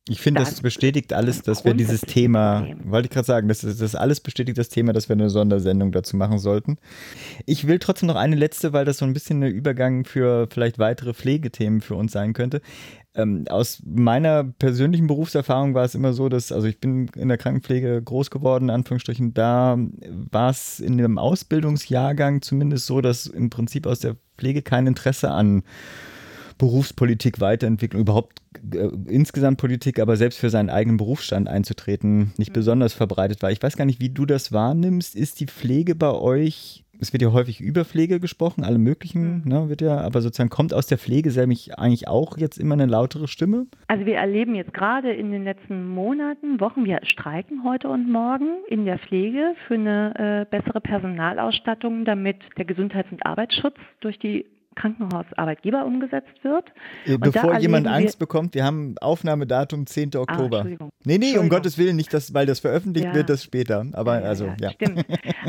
Ich 0.07 0.21
finde, 0.21 0.41
das, 0.41 0.61
bestätigt 0.61 1.15
alles, 1.15 1.41
dass 1.41 1.65
wir 1.65 1.73
dieses 1.73 2.03
Thema, 2.03 2.67
wollte 2.85 3.07
ich 3.07 3.11
gerade 3.11 3.25
sagen, 3.25 3.49
das, 3.49 3.61
das 3.61 3.95
alles 3.95 4.21
bestätigt 4.21 4.59
das 4.59 4.69
Thema, 4.69 4.93
dass 4.93 5.09
wir 5.09 5.15
eine 5.15 5.31
Sondersendung 5.31 5.93
dazu 5.93 6.19
machen 6.19 6.39
sollten. 6.39 6.77
Ich 7.47 7.67
will 7.67 7.79
trotzdem 7.79 8.09
noch 8.09 8.17
eine 8.17 8.37
letzte, 8.37 8.75
weil 8.75 8.85
das 8.85 8.99
so 8.99 9.07
ein 9.07 9.15
bisschen 9.15 9.43
ein 9.43 9.51
Übergang 9.51 10.05
für 10.05 10.47
vielleicht 10.51 10.79
weitere 10.79 11.15
Pflegethemen 11.15 11.81
für 11.81 11.95
uns 11.95 12.13
sein 12.13 12.35
könnte. 12.35 12.61
Ähm, 13.15 13.47
aus 13.49 13.83
meiner 13.87 14.45
persönlichen 14.45 15.07
Berufserfahrung 15.07 15.73
war 15.73 15.85
es 15.85 15.95
immer 15.95 16.13
so, 16.13 16.29
dass, 16.29 16.53
also 16.53 16.67
ich 16.67 16.81
bin 16.81 17.09
in 17.17 17.29
der 17.29 17.39
Krankenpflege 17.39 18.03
groß 18.03 18.31
geworden, 18.31 18.65
in 18.65 18.71
Anführungsstrichen, 18.71 19.33
da 19.33 19.79
war 20.31 20.51
es 20.51 20.81
in 20.81 20.99
dem 20.99 21.17
Ausbildungsjahrgang 21.17 22.43
zumindest 22.43 22.85
so, 22.85 23.01
dass 23.01 23.27
im 23.27 23.49
Prinzip 23.49 23.87
aus 23.87 24.01
der 24.01 24.17
Pflege 24.37 24.61
kein 24.61 24.87
Interesse 24.87 25.31
an 25.31 25.63
Berufspolitik, 26.65 27.43
Weiterentwicklung, 27.43 28.01
überhaupt 28.01 28.41
äh, 28.73 28.89
insgesamt 29.07 29.59
Politik, 29.59 30.01
aber 30.01 30.17
selbst 30.17 30.39
für 30.39 30.49
seinen 30.49 30.71
eigenen 30.71 30.97
Berufsstand 30.97 31.47
einzutreten, 31.47 32.33
nicht 32.39 32.53
mhm. 32.53 32.55
besonders 32.55 32.95
verbreitet 32.95 33.43
war. 33.43 33.53
Ich 33.53 33.63
weiß 33.63 33.77
gar 33.77 33.85
nicht, 33.85 34.01
wie 34.01 34.09
du 34.09 34.25
das 34.25 34.51
wahrnimmst. 34.51 35.15
Ist 35.15 35.41
die 35.41 35.47
Pflege 35.47 35.95
bei 35.95 36.11
euch, 36.11 36.83
es 37.01 37.13
wird 37.13 37.21
ja 37.21 37.33
häufig 37.33 37.61
über 37.61 37.85
Pflege 37.85 38.19
gesprochen, 38.19 38.65
alle 38.65 38.79
möglichen, 38.79 39.43
mhm. 39.45 39.53
ne, 39.53 39.69
wird 39.69 39.83
ja, 39.83 39.99
aber 39.99 40.23
sozusagen 40.23 40.49
kommt 40.49 40.73
aus 40.73 40.87
der 40.87 40.97
Pflege 40.97 41.31
selbst 41.31 41.79
eigentlich 41.79 42.09
auch 42.09 42.39
jetzt 42.39 42.57
immer 42.57 42.73
eine 42.73 42.87
lautere 42.87 43.29
Stimme? 43.29 43.67
Also 43.89 44.07
wir 44.07 44.17
erleben 44.17 44.55
jetzt 44.55 44.73
gerade 44.73 45.13
in 45.13 45.33
den 45.33 45.45
letzten 45.45 45.87
Monaten, 45.87 46.61
Wochen, 46.61 46.87
wir 46.87 47.01
streiken 47.05 47.63
heute 47.63 47.91
und 47.91 48.11
morgen 48.11 48.65
in 48.69 48.87
der 48.87 48.99
Pflege 49.01 49.55
für 49.69 49.75
eine 49.75 50.47
äh, 50.51 50.51
bessere 50.51 50.81
Personalausstattung, 50.81 52.07
damit 52.07 52.37
der 52.57 52.65
Gesundheits- 52.65 53.13
und 53.13 53.27
Arbeitsschutz 53.27 53.77
durch 54.01 54.19
die 54.19 54.47
Krankenhausarbeitgeber 54.75 55.85
umgesetzt 55.85 56.43
wird. 56.43 56.73
Äh, 57.07 57.19
bevor 57.19 57.59
jemand 57.59 57.87
Angst 57.87 58.19
bekommt, 58.19 58.55
wir 58.55 58.65
haben 58.65 58.97
Aufnahmedatum 59.01 59.87
10. 59.87 60.11
Ah, 60.15 60.21
Oktober. 60.21 60.67
Ah, 60.67 60.89
nee, 61.05 61.19
nee, 61.19 61.39
um 61.39 61.49
Gottes 61.49 61.79
Willen 61.79 61.97
nicht, 61.97 62.13
dass, 62.13 62.35
weil 62.35 62.47
das 62.47 62.61
veröffentlicht 62.61 63.09
ja. 63.09 63.15
wird, 63.15 63.29
das 63.29 63.45
später. 63.45 63.87
Aber 63.93 64.21
ja, 64.21 64.27
also, 64.27 64.53
ja. 64.61 64.71
Stimmt. 64.71 65.05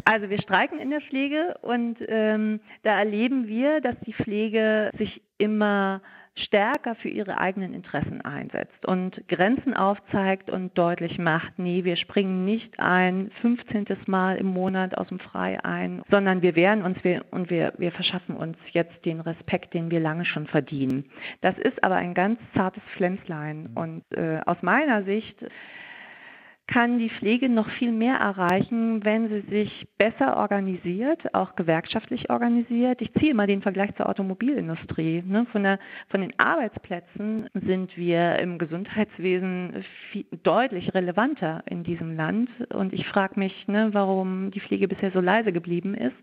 Also 0.06 0.30
wir 0.30 0.42
streiken 0.42 0.80
in 0.80 0.92
der 0.92 1.02
Pflege 1.02 1.58
und 1.62 1.98
ähm, 2.08 2.60
da 2.84 3.00
erleben 3.00 3.48
wir, 3.48 3.82
dass 3.82 3.96
die 4.06 4.14
Pflege 4.14 4.92
sich 4.98 5.22
immer 5.38 6.02
stärker 6.36 6.96
für 6.96 7.10
ihre 7.10 7.38
eigenen 7.38 7.74
Interessen 7.74 8.22
einsetzt 8.22 8.86
und 8.86 9.28
Grenzen 9.28 9.74
aufzeigt 9.74 10.50
und 10.50 10.78
deutlich 10.78 11.18
macht, 11.18 11.58
nee, 11.58 11.84
wir 11.84 11.96
springen 11.96 12.46
nicht 12.46 12.80
ein 12.80 13.32
15. 13.42 13.86
Mal 14.08 14.38
im 14.38 14.48
Monat 14.48 14.98
aus 14.98 15.08
dem 15.08 15.20
Frei 15.20 15.64
ein, 15.64 16.04
sondern 16.10 16.42
wir 16.42 16.56
wehren 16.56 16.84
uns 16.84 16.98
und 17.32 17.50
wir, 17.50 17.74
wir 17.78 17.92
verschaffen 17.92 18.36
uns 18.36 18.58
jetzt 18.72 19.06
den 19.06 19.22
Respekt, 19.22 19.74
den 19.74 19.92
wir 19.92 20.00
lange 20.00 20.26
schon 20.26 20.48
verdienen. 20.48 21.06
Das 21.42 21.58
ist 21.58 21.84
aber 21.84 21.96
ein 21.96 22.14
ganz 22.14 22.40
zartes 22.54 22.84
Pflänzlein 22.96 23.70
und 23.76 24.04
äh, 24.16 24.40
aus 24.46 24.58
meiner 24.62 25.04
Sicht 25.04 25.38
kann 26.68 26.97
die 26.97 27.09
Pflege 27.09 27.47
noch 27.47 27.70
viel 27.70 27.91
mehr 27.91 28.16
erreichen, 28.16 29.03
wenn 29.05 29.30
sie 29.30 29.41
sich 29.41 29.88
besser 29.97 30.36
organisiert, 30.38 31.34
auch 31.36 31.55
gewerkschaftlich 31.55 32.30
organisiert. 32.30 33.01
Ich 33.01 33.13
ziehe 33.13 33.36
mal 33.36 33.45
den 33.45 33.61
Vergleich 33.61 33.95
zur 33.95 34.09
Automobilindustrie. 34.09 35.24
Ne? 35.26 35.45
Von, 35.51 35.63
der, 35.63 35.80
von 36.09 36.22
den 36.22 36.34
Arbeitsplätzen 36.39 37.49
sind 37.53 37.95
wir 37.95 38.39
im 38.39 38.57
Gesundheitswesen 38.57 39.86
viel, 40.11 40.26
deutlich 40.43 40.93
relevanter 40.93 41.63
in 41.70 41.84
diesem 41.84 42.16
Land. 42.16 42.49
Und 42.74 42.93
ich 42.93 43.05
frage 43.07 43.39
mich, 43.39 43.68
ne, 43.68 43.89
warum 43.91 44.49
die 44.51 44.59
Pflege 44.59 44.88
bisher 44.88 45.11
so 45.11 45.20
leise 45.20 45.51
geblieben 45.51 45.93
ist. 45.93 46.16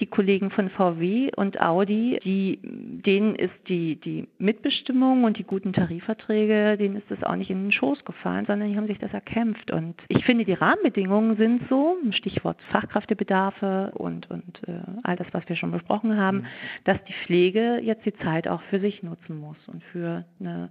Die 0.00 0.06
Kollegen 0.06 0.50
von 0.50 0.70
VW 0.70 1.30
und 1.36 1.60
Audi, 1.60 2.20
die, 2.24 2.58
denen 3.06 3.34
ist 3.34 3.54
die, 3.68 3.96
die 3.96 4.28
Mitbestimmung 4.38 5.24
und 5.24 5.38
die 5.38 5.44
guten 5.44 5.72
Tarifverträge, 5.72 6.76
denen 6.78 6.96
ist 6.96 7.10
das 7.10 7.22
auch 7.22 7.36
nicht 7.36 7.50
in 7.50 7.64
den 7.64 7.72
Schoß 7.72 8.04
gefallen, 8.04 8.46
sondern 8.46 8.70
die 8.70 8.76
haben 8.76 8.86
sich 8.86 8.98
das 8.98 9.12
erkämpft. 9.12 9.70
Und 9.70 9.96
ich 10.08 10.24
finde, 10.24 10.44
die 10.44 10.54
Rahmenbedingungen 10.54 11.36
sind 11.36 11.62
so, 11.68 11.96
Stichwort 12.10 12.58
Fachkräftebedarfe 12.70 13.92
und, 13.94 14.30
und 14.30 14.60
äh, 14.66 14.80
all 15.02 15.16
das, 15.16 15.26
was 15.32 15.48
wir 15.48 15.56
schon 15.56 15.70
besprochen 15.70 16.16
haben, 16.16 16.38
mhm. 16.38 16.46
dass 16.84 16.98
die 17.04 17.14
Pflege 17.24 17.80
jetzt 17.82 18.06
die 18.06 18.14
Zeit 18.14 18.48
auch 18.48 18.62
für 18.70 18.80
sich 18.80 19.02
nutzen 19.02 19.38
muss 19.38 19.58
und 19.66 19.82
für 19.84 20.24
eine 20.40 20.70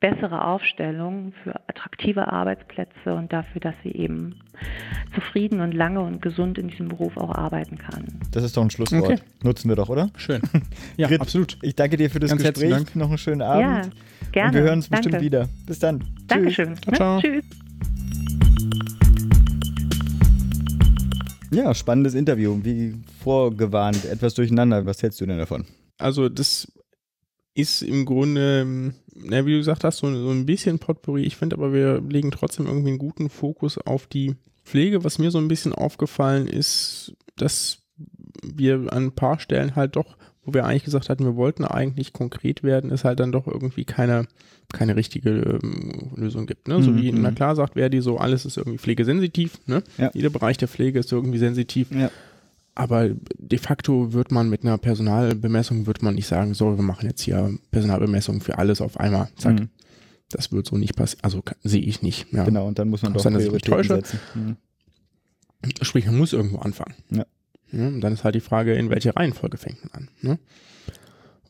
bessere 0.00 0.44
Aufstellung, 0.44 1.32
für 1.42 1.54
attraktive 1.66 2.30
Arbeitsplätze 2.30 3.14
und 3.14 3.32
dafür, 3.32 3.60
dass 3.60 3.74
sie 3.82 3.92
eben 3.92 4.34
zufrieden 5.14 5.60
und 5.60 5.72
lange 5.72 6.00
und 6.00 6.20
gesund 6.20 6.58
in 6.58 6.68
diesem 6.68 6.88
Beruf 6.88 7.16
auch 7.16 7.34
arbeiten 7.34 7.78
kann. 7.78 8.04
Das 8.30 8.44
ist 8.44 8.56
doch 8.56 8.62
ein 8.62 8.70
Schlusswort. 8.70 9.04
Okay. 9.04 9.18
Nutzen 9.42 9.68
wir 9.68 9.76
doch, 9.76 9.88
oder? 9.88 10.10
Schön. 10.16 10.42
Ja, 10.96 11.08
Grit, 11.08 11.20
absolut. 11.20 11.58
Ich 11.62 11.73
danke 11.76 11.96
dir 11.96 12.10
für 12.10 12.20
das 12.20 12.30
Ganz 12.30 12.42
Gespräch. 12.42 12.94
Noch 12.94 13.08
einen 13.08 13.18
schönen 13.18 13.42
Abend. 13.42 13.62
Ja, 13.62 13.90
gerne. 14.32 14.48
Und 14.48 14.54
wir 14.54 14.62
hören 14.62 14.78
uns 14.78 14.88
Danke. 14.88 15.08
bestimmt 15.08 15.24
wieder. 15.24 15.48
Bis 15.66 15.78
dann. 15.78 16.04
Dankeschön. 16.26 16.74
Tschüss. 16.76 16.94
Ciao. 16.96 17.20
Tschüss. 17.20 17.44
Ja, 21.50 21.74
spannendes 21.74 22.14
Interview. 22.14 22.58
Wie 22.62 22.94
vorgewarnt, 23.22 24.04
etwas 24.04 24.34
durcheinander. 24.34 24.86
Was 24.86 25.02
hältst 25.02 25.20
du 25.20 25.26
denn 25.26 25.38
davon? 25.38 25.64
Also, 25.98 26.28
das 26.28 26.72
ist 27.54 27.82
im 27.82 28.04
Grunde, 28.04 28.92
na, 29.14 29.46
wie 29.46 29.52
du 29.52 29.58
gesagt 29.58 29.84
hast, 29.84 29.98
so, 29.98 30.12
so 30.12 30.30
ein 30.30 30.46
bisschen 30.46 30.80
Potpourri. 30.80 31.22
Ich 31.22 31.36
finde 31.36 31.56
aber, 31.56 31.72
wir 31.72 32.00
legen 32.00 32.32
trotzdem 32.32 32.66
irgendwie 32.66 32.88
einen 32.88 32.98
guten 32.98 33.30
Fokus 33.30 33.78
auf 33.78 34.06
die 34.08 34.34
Pflege. 34.64 35.04
Was 35.04 35.18
mir 35.18 35.30
so 35.30 35.38
ein 35.38 35.48
bisschen 35.48 35.72
aufgefallen 35.72 36.48
ist, 36.48 37.14
dass 37.36 37.78
wir 38.42 38.92
an 38.92 39.06
ein 39.06 39.14
paar 39.14 39.38
Stellen 39.38 39.76
halt 39.76 39.94
doch, 39.96 40.16
wo 40.44 40.54
wir 40.54 40.64
eigentlich 40.64 40.84
gesagt 40.84 41.08
hatten, 41.08 41.24
wir 41.24 41.36
wollten 41.36 41.64
eigentlich 41.64 42.12
konkret 42.12 42.62
werden, 42.62 42.90
ist 42.90 43.04
halt 43.04 43.20
dann 43.20 43.32
doch 43.32 43.46
irgendwie 43.46 43.84
keine, 43.84 44.26
keine 44.72 44.96
richtige 44.96 45.30
ähm, 45.30 46.12
Lösung 46.16 46.46
gibt. 46.46 46.68
Ne? 46.68 46.78
Mhm. 46.78 46.82
So 46.82 46.96
wie, 46.96 47.12
na 47.12 47.30
mhm. 47.30 47.34
klar 47.34 47.56
sagt 47.56 47.74
Verdi, 47.74 48.00
so 48.00 48.18
alles 48.18 48.44
ist 48.44 48.56
irgendwie 48.56 48.78
pflegesensitiv. 48.78 49.58
Ne? 49.66 49.82
Ja. 49.98 50.10
Jeder 50.14 50.30
Bereich 50.30 50.58
der 50.58 50.68
Pflege 50.68 50.98
ist 50.98 51.12
irgendwie 51.12 51.38
sensitiv. 51.38 51.90
Ja. 51.90 52.10
Aber 52.74 53.10
de 53.38 53.58
facto 53.58 54.12
wird 54.12 54.32
man 54.32 54.50
mit 54.50 54.64
einer 54.64 54.78
Personalbemessung, 54.78 55.86
wird 55.86 56.02
man 56.02 56.16
nicht 56.16 56.26
sagen, 56.26 56.54
so, 56.54 56.76
wir 56.76 56.84
machen 56.84 57.06
jetzt 57.06 57.22
hier 57.22 57.56
Personalbemessung 57.70 58.40
für 58.40 58.58
alles 58.58 58.80
auf 58.80 58.98
einmal. 58.98 59.28
Zack. 59.36 59.60
Mhm. 59.60 59.68
Das 60.30 60.50
wird 60.50 60.66
so 60.66 60.76
nicht 60.76 60.96
passieren. 60.96 61.22
Also 61.22 61.42
sehe 61.62 61.82
ich 61.82 62.02
nicht. 62.02 62.26
Ja. 62.32 62.44
Genau, 62.44 62.66
und 62.66 62.78
dann 62.78 62.88
muss 62.88 63.02
man 63.02 63.12
doch 63.12 63.20
sein, 63.20 63.34
Prioritäten 63.34 63.84
setzen. 63.84 64.18
Mhm. 64.34 64.56
Sprich, 65.82 66.06
man 66.06 66.18
muss 66.18 66.32
irgendwo 66.32 66.58
anfangen. 66.58 66.94
Ja. 67.10 67.24
Ja. 67.76 67.88
Und 67.88 68.00
dann 68.00 68.12
ist 68.12 68.24
halt 68.24 68.34
die 68.34 68.40
Frage, 68.40 68.74
in 68.74 68.90
welche 68.90 69.14
Reihenfolge 69.16 69.56
fängt 69.56 69.82
man 69.84 69.92
an. 69.92 70.08
Ne? 70.20 70.38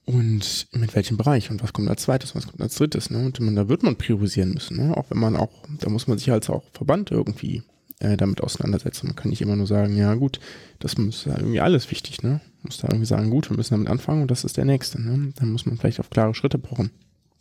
Und 0.07 0.69
mit 0.73 0.95
welchem 0.95 1.17
Bereich 1.17 1.51
und 1.51 1.63
was 1.63 1.73
kommt 1.73 1.89
als 1.89 2.03
zweites, 2.03 2.35
was 2.35 2.47
kommt 2.47 2.61
als 2.61 2.75
drittes. 2.75 3.11
Ne? 3.11 3.25
Und 3.25 3.41
man, 3.41 3.57
da 3.57 3.69
wird 3.69 3.83
man 3.83 3.97
priorisieren 3.97 4.53
müssen. 4.53 4.77
Ne? 4.77 4.97
Auch 4.97 5.11
wenn 5.11 5.19
man 5.19 5.37
auch, 5.37 5.51
da 5.81 5.89
muss 5.89 6.07
man 6.07 6.19
sich 6.19 6.31
als 6.31 6.51
auch 6.51 6.63
Verband 6.73 7.11
irgendwie 7.11 7.63
äh, 8.01 8.17
damit 8.17 8.43
auseinandersetzen. 8.43 9.07
Man 9.07 9.17
kann 9.17 9.31
nicht 9.31 9.41
immer 9.41 9.57
nur 9.57 9.67
sagen, 9.67 9.97
ja 9.97 10.15
gut, 10.15 10.41
das 10.79 10.99
muss 10.99 11.25
ja 11.25 11.37
irgendwie 11.37 11.61
alles 11.61 11.91
wichtig, 11.91 12.23
ne? 12.23 12.41
Man 12.63 12.69
muss 12.69 12.79
da 12.79 12.89
irgendwie 12.89 13.07
sagen, 13.07 13.31
gut, 13.31 13.51
wir 13.51 13.57
müssen 13.57 13.75
damit 13.75 13.89
anfangen 13.89 14.23
und 14.23 14.31
das 14.31 14.45
ist 14.45 14.57
der 14.57 14.65
nächste, 14.65 15.01
ne? 15.01 15.33
Dann 15.37 15.53
muss 15.53 15.67
man 15.67 15.79
vielleicht 15.79 16.01
auf 16.01 16.11
klare 16.11 16.35
Schritte 16.35 16.59
pochen. 16.59 16.91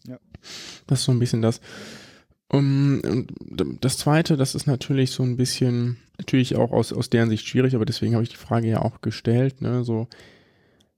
Ja. 0.08 0.18
Das 0.88 1.00
ist 1.00 1.06
so 1.06 1.12
ein 1.12 1.20
bisschen 1.20 1.42
das. 1.42 1.60
Um, 2.54 3.02
und 3.04 3.34
das 3.82 3.98
zweite, 3.98 4.38
das 4.38 4.54
ist 4.54 4.68
natürlich 4.68 5.10
so 5.10 5.24
ein 5.24 5.38
bisschen, 5.38 5.98
natürlich 6.20 6.56
auch 6.56 6.72
aus, 6.72 6.94
aus 6.94 7.10
deren 7.10 7.30
Sicht 7.30 7.48
schwierig, 7.48 7.74
aber 7.74 7.86
deswegen 7.86 8.14
habe 8.14 8.24
ich 8.24 8.30
die 8.30 8.36
Frage 8.36 8.68
ja 8.68 8.84
auch 8.84 9.02
gestellt, 9.02 9.62
ne? 9.64 9.84
So, 9.84 10.08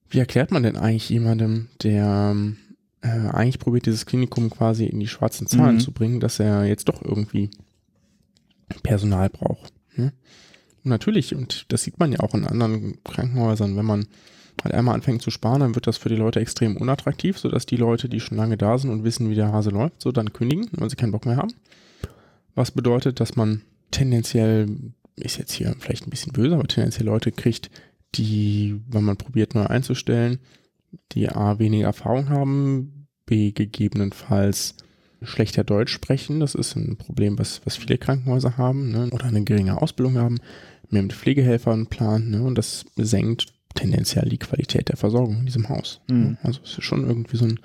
wie 0.09 0.19
erklärt 0.19 0.51
man 0.51 0.63
denn 0.63 0.75
eigentlich 0.75 1.09
jemandem, 1.09 1.69
der 1.81 2.35
äh, 2.99 3.07
eigentlich 3.07 3.59
probiert, 3.59 3.85
dieses 3.85 4.05
Klinikum 4.05 4.49
quasi 4.49 4.85
in 4.85 4.99
die 4.99 5.07
schwarzen 5.07 5.47
Zahlen 5.47 5.75
mhm. 5.75 5.79
zu 5.79 5.93
bringen, 5.93 6.19
dass 6.19 6.41
er 6.41 6.65
jetzt 6.65 6.89
doch 6.89 7.01
irgendwie 7.01 7.49
Personal 8.83 9.29
braucht. 9.29 9.73
Ne? 9.95 10.11
Und 10.83 10.89
natürlich, 10.89 11.33
und 11.33 11.71
das 11.71 11.83
sieht 11.83 11.99
man 11.99 12.11
ja 12.11 12.19
auch 12.19 12.33
in 12.33 12.45
anderen 12.45 13.01
Krankenhäusern, 13.05 13.77
wenn 13.77 13.85
man 13.85 14.07
halt 14.65 14.75
einmal 14.75 14.95
anfängt 14.95 15.21
zu 15.21 15.31
sparen, 15.31 15.61
dann 15.61 15.75
wird 15.75 15.87
das 15.87 15.97
für 15.97 16.09
die 16.09 16.15
Leute 16.15 16.39
extrem 16.39 16.75
unattraktiv, 16.77 17.37
sodass 17.37 17.65
die 17.65 17.77
Leute, 17.77 18.09
die 18.09 18.19
schon 18.19 18.37
lange 18.37 18.57
da 18.57 18.77
sind 18.77 18.89
und 18.89 19.03
wissen, 19.03 19.29
wie 19.29 19.35
der 19.35 19.51
Hase 19.51 19.69
läuft, 19.69 20.01
so 20.01 20.11
dann 20.11 20.33
kündigen, 20.33 20.67
weil 20.73 20.89
sie 20.89 20.95
keinen 20.95 21.11
Bock 21.11 21.25
mehr 21.25 21.37
haben. 21.37 21.53
Was 22.55 22.71
bedeutet, 22.71 23.19
dass 23.19 23.35
man 23.35 23.61
tendenziell, 23.91 24.67
ist 25.15 25.37
jetzt 25.37 25.53
hier 25.53 25.75
vielleicht 25.79 26.05
ein 26.05 26.09
bisschen 26.09 26.33
böse, 26.33 26.55
aber 26.55 26.67
tendenziell 26.67 27.05
Leute 27.05 27.31
kriegt, 27.31 27.69
die, 28.15 28.81
wenn 28.89 29.03
man 29.03 29.17
probiert 29.17 29.55
neu 29.55 29.65
einzustellen, 29.65 30.39
die 31.11 31.29
A 31.29 31.59
weniger 31.59 31.87
Erfahrung 31.87 32.29
haben, 32.29 33.07
B 33.25 33.51
gegebenenfalls 33.51 34.75
schlechter 35.21 35.63
Deutsch 35.63 35.91
sprechen. 35.91 36.39
Das 36.39 36.55
ist 36.55 36.75
ein 36.75 36.97
Problem, 36.97 37.39
was, 37.39 37.61
was 37.65 37.75
viele 37.77 37.97
Krankenhäuser 37.97 38.57
haben 38.57 38.91
ne? 38.91 39.09
oder 39.11 39.25
eine 39.25 39.43
geringe 39.43 39.81
Ausbildung 39.81 40.17
haben, 40.17 40.37
mehr 40.89 41.01
mit 41.01 41.13
Pflegehelfern 41.13 41.87
planen 41.87 42.31
ne? 42.31 42.43
und 42.43 42.57
das 42.57 42.85
senkt 42.95 43.54
tendenziell 43.75 44.27
die 44.29 44.37
Qualität 44.37 44.89
der 44.89 44.97
Versorgung 44.97 45.39
in 45.39 45.45
diesem 45.45 45.69
Haus. 45.69 46.01
Mhm. 46.09 46.37
Also 46.43 46.59
es 46.63 46.77
ist 46.77 46.83
schon 46.83 47.07
irgendwie 47.07 47.37
so, 47.37 47.45
ein, 47.45 47.59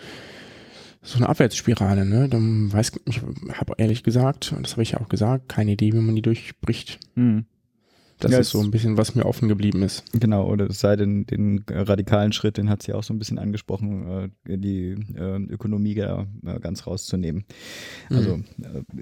so 1.03 1.17
eine 1.17 1.29
Abwärtsspirale. 1.29 2.05
Ne? 2.05 2.29
Dann 2.29 2.73
weiß 2.73 2.93
ich, 3.07 3.21
habe 3.53 3.75
ehrlich 3.79 4.03
gesagt, 4.03 4.53
und 4.53 4.65
das 4.65 4.73
habe 4.73 4.83
ich 4.83 4.93
ja 4.93 5.01
auch 5.01 5.09
gesagt, 5.09 5.49
keine 5.49 5.73
Idee, 5.73 5.93
wie 5.93 5.99
man 5.99 6.15
die 6.15 6.23
durchbricht. 6.23 6.99
Mhm. 7.15 7.47
Das 8.21 8.33
ja, 8.33 8.39
ist 8.39 8.51
so 8.51 8.61
ein 8.61 8.71
bisschen, 8.71 8.97
was 8.97 9.15
mir 9.15 9.25
offen 9.25 9.49
geblieben 9.49 9.83
ist. 9.83 10.05
Genau, 10.13 10.47
oder 10.47 10.69
es 10.69 10.81
sei 10.81 10.97
denn, 10.97 11.27
den 11.27 11.65
radikalen 11.69 12.33
Schritt, 12.33 12.59
den 12.59 12.69
hat 12.69 12.83
sie 12.83 12.93
auch 12.93 13.03
so 13.03 13.15
ein 13.15 13.19
bisschen 13.19 13.39
angesprochen, 13.39 14.31
äh, 14.47 14.59
die 14.59 14.95
äh, 15.17 15.37
Ökonomie 15.49 15.95
da 15.95 16.27
äh, 16.45 16.61
ganz 16.61 16.87
rauszunehmen. 16.87 17.45
Also 18.11 18.37
mhm. 18.37 18.45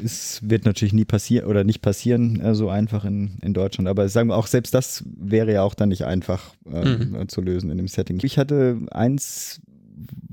es 0.03 0.41
wird 0.43 0.65
natürlich 0.65 0.93
nie 0.95 1.05
passieren 1.05 1.49
oder 1.49 1.65
nicht 1.65 1.83
passieren, 1.83 2.55
so 2.55 2.69
einfach 2.69 3.05
in, 3.05 3.39
in 3.43 3.55
Deutschland. 3.55 3.89
Aber 3.89 4.09
sagen 4.09 4.29
wir 4.29 4.37
auch, 4.37 4.47
selbst 4.47 4.75
das 4.75 5.05
wäre 5.17 5.53
ja 5.53 5.63
auch 5.63 5.75
dann 5.75 5.89
nicht 5.89 6.05
einfach 6.05 6.55
mhm. 6.65 7.29
zu 7.29 7.41
lösen 7.41 7.71
in 7.71 7.77
dem 7.77 7.89
Setting. 7.89 8.21
Ich 8.23 8.39
hatte 8.39 8.79
eins 8.91 9.61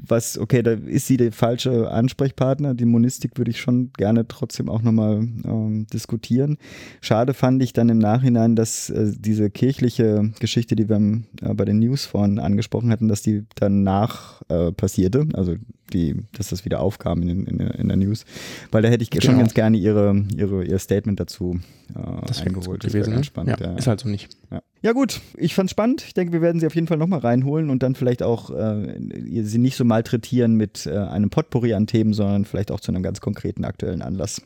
was, 0.08 0.38
okay, 0.38 0.62
da 0.62 0.72
ist 0.72 1.08
sie 1.08 1.18
der 1.18 1.32
falsche 1.32 1.89
Ansprechpartner. 1.89 2.74
Die 2.74 2.86
Monistik 2.86 3.38
würde 3.38 3.51
ich 3.51 3.60
schon 3.60 3.91
gerne 3.93 4.28
trotzdem 4.28 4.70
auch 4.70 4.82
nochmal 4.82 5.28
ähm, 5.45 5.88
diskutieren. 5.91 6.58
Schade 7.01 7.34
fand 7.34 7.62
ich 7.64 7.74
dann 7.74 7.89
im 7.89 7.97
Nachhinein, 7.97 8.56
dass 8.56 8.89
äh, 8.89 9.12
diese 9.18 9.49
kirchliche 9.49 10.32
Geschichte, 10.39 10.76
die 10.76 10.89
wir 10.89 10.95
äh, 11.41 11.53
bei 11.53 11.66
den 11.66 11.80
News 11.80 12.06
vorhin 12.06 12.39
angesprochen 12.39 12.91
hatten, 12.91 13.08
dass 13.08 13.22
die 13.22 13.45
danach 13.56 14.41
äh, 14.49 14.72
passierte. 14.72 15.28
Also 15.34 15.56
die, 15.93 16.16
dass 16.34 16.49
das 16.49 16.66
wieder 16.66 16.80
aufkam 16.80 17.22
in, 17.22 17.45
in, 17.45 17.60
in 17.60 17.88
der 17.88 17.97
News. 17.97 18.26
Weil 18.72 18.82
da 18.82 18.89
hätte 18.89 19.03
ich 19.03 19.10
genau. 19.10 19.24
schon 19.24 19.38
ganz 19.38 19.53
gerne 19.53 19.78
ihre, 19.78 20.26
ihre, 20.36 20.64
ihr 20.64 20.80
Statement 20.80 21.20
dazu 21.20 21.60
äh, 21.95 22.26
das 22.26 22.41
eingeholt. 22.41 22.84
Das 22.84 22.91
gewesen, 22.91 23.12
ganz 23.12 23.22
ne? 23.22 23.24
spannend. 23.26 23.60
Ja, 23.60 23.68
ja. 23.68 23.78
Ist 23.78 23.88
halt 23.88 23.99
so 23.99 24.10
nicht. 24.10 24.30
Ja. 24.51 24.62
ja. 24.82 24.91
gut, 24.93 25.22
ich 25.38 25.53
fand's 25.53 25.72
spannend. 25.72 26.03
Ich 26.08 26.14
denke, 26.14 26.34
wir 26.34 26.41
werden 26.41 26.60
sie 26.60 26.68
auf 26.68 26.76
jeden 26.76 26.88
Fall 26.88 26.97
nochmal 26.97 27.20
reinholen 27.20 27.70
und 27.70 27.84
dann 27.84 27.95
vielleicht 27.95 28.24
auch 28.24 28.49
äh, 28.49 28.99
sie 29.43 29.58
nicht 29.58 29.76
so 29.76 29.86
malträtieren 29.96 30.56
mit 30.56 30.86
äh, 30.88 30.98
einem 30.98 31.30
Potpourri 31.30 31.74
an 31.74 31.88
Themen, 31.88 32.14
sondern 32.14 32.43
vielleicht 32.43 32.70
auch 32.70 32.82
zu 32.82 32.91
einem 32.91 33.02
ganz 33.02 33.22
konkreten 33.22 33.64
aktuellen 33.64 34.02
Anlass. 34.02 34.41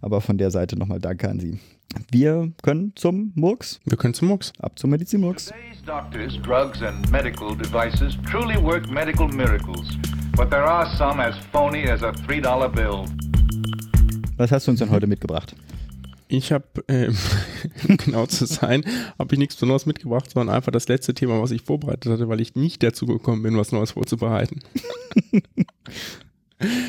Aber 0.00 0.20
von 0.20 0.38
der 0.38 0.50
Seite 0.50 0.76
nochmal 0.76 0.98
Danke 0.98 1.28
an 1.28 1.38
Sie. 1.38 1.60
Wir 2.10 2.50
können 2.62 2.92
zum 2.96 3.30
Murks. 3.36 3.80
Wir 3.84 3.96
können 3.96 4.12
zum 4.12 4.26
Murks. 4.28 4.52
Ab 4.58 4.76
zum 4.76 4.90
Medizin-Murks. 4.90 5.52
doctors, 5.86 6.36
drugs 6.42 6.82
and 6.82 7.08
medical 7.12 7.56
devices 7.56 8.18
truly 8.28 8.56
work 8.60 8.90
medical 8.90 9.28
miracles. 9.28 9.86
But 10.36 10.50
there 10.50 10.64
are 10.64 10.86
some 10.96 11.22
as 11.22 11.36
phony 11.52 11.88
as 11.88 12.02
a 12.02 12.10
$3 12.10 12.68
bill. 12.74 13.04
Was 14.36 14.50
hast 14.50 14.66
du 14.66 14.72
uns 14.72 14.80
denn 14.80 14.90
heute 14.90 15.06
mitgebracht? 15.06 15.54
Ich 16.28 16.52
habe, 16.52 16.64
äh, 16.88 17.10
genau 18.04 18.26
zu 18.26 18.46
sein, 18.46 18.84
habe 19.18 19.34
ich 19.34 19.38
nichts 19.38 19.54
Besonderes 19.54 19.86
mitgebracht, 19.86 20.30
sondern 20.30 20.54
einfach 20.54 20.72
das 20.72 20.88
letzte 20.88 21.14
Thema, 21.14 21.40
was 21.40 21.50
ich 21.50 21.62
vorbereitet 21.62 22.10
hatte, 22.12 22.28
weil 22.28 22.40
ich 22.40 22.54
nicht 22.54 22.82
dazu 22.82 23.06
gekommen 23.06 23.42
bin, 23.42 23.56
was 23.56 23.72
Neues 23.72 23.92
vorzubereiten. 23.92 24.60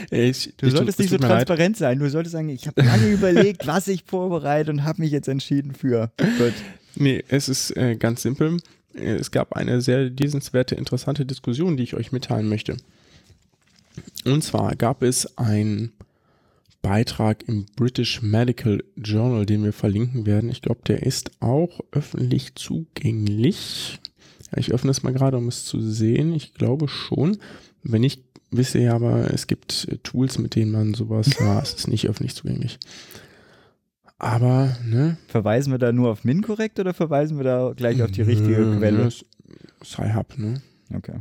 Ich, 0.09 0.53
du 0.55 0.67
ich, 0.67 0.73
solltest 0.73 0.97
nicht 0.97 1.09
so 1.09 1.17
transparent 1.17 1.75
leid. 1.75 1.77
sein. 1.77 1.99
Du 1.99 2.09
solltest 2.09 2.31
sagen, 2.31 2.47
ich 2.47 2.67
habe 2.67 2.81
lange 2.83 3.11
überlegt, 3.11 3.67
was 3.67 3.89
ich 3.89 4.05
vorbereite 4.05 4.71
und 4.71 4.85
habe 4.85 5.01
mich 5.01 5.11
jetzt 5.11 5.27
entschieden 5.27 5.73
für. 5.75 6.09
Gut. 6.17 6.53
Nee, 6.95 7.23
es 7.27 7.49
ist 7.49 7.75
äh, 7.75 7.97
ganz 7.97 8.21
simpel. 8.21 8.59
Es 8.93 9.29
gab 9.29 9.53
eine 9.57 9.81
sehr 9.81 10.05
lesenswerte, 10.05 10.75
interessante 10.75 11.25
Diskussion, 11.25 11.75
die 11.75 11.83
ich 11.83 11.95
euch 11.95 12.13
mitteilen 12.13 12.47
möchte. 12.47 12.77
Und 14.25 14.43
zwar 14.43 14.75
gab 14.75 15.03
es 15.03 15.37
ein 15.37 15.91
Beitrag 16.87 17.43
im 17.49 17.65
British 17.75 18.21
Medical 18.21 18.81
Journal, 18.95 19.45
den 19.45 19.61
wir 19.61 19.73
verlinken 19.73 20.25
werden. 20.25 20.49
Ich 20.49 20.61
glaube, 20.61 20.79
der 20.87 21.03
ist 21.03 21.31
auch 21.41 21.81
öffentlich 21.91 22.55
zugänglich. 22.55 23.99
Ich 24.55 24.71
öffne 24.71 24.91
es 24.91 25.03
mal 25.03 25.11
gerade, 25.11 25.35
um 25.35 25.49
es 25.49 25.65
zu 25.65 25.81
sehen. 25.81 26.33
Ich 26.33 26.53
glaube 26.53 26.87
schon. 26.87 27.39
Wenn 27.83 27.99
nicht, 27.99 28.23
wisst 28.51 28.73
ihr 28.75 28.93
aber, 28.93 29.33
es 29.33 29.47
gibt 29.47 29.99
Tools, 30.03 30.39
mit 30.39 30.55
denen 30.55 30.71
man 30.71 30.93
sowas, 30.93 31.31
ja, 31.41 31.59
es 31.61 31.73
ist 31.73 31.89
nicht 31.89 32.07
öffentlich 32.07 32.35
zugänglich. 32.35 32.79
Aber, 34.17 34.77
ne? 34.85 35.17
Verweisen 35.27 35.73
wir 35.73 35.79
da 35.79 35.91
nur 35.91 36.09
auf 36.09 36.23
MinCorrect 36.23 36.79
oder 36.79 36.93
verweisen 36.93 37.35
wir 37.35 37.43
da 37.43 37.73
gleich 37.75 38.01
auf 38.01 38.11
die 38.11 38.21
richtige 38.21 38.77
Quelle? 38.77 39.09
Sci-Hub, 39.83 40.37
ne? 40.37 40.61
Okay. 40.95 41.19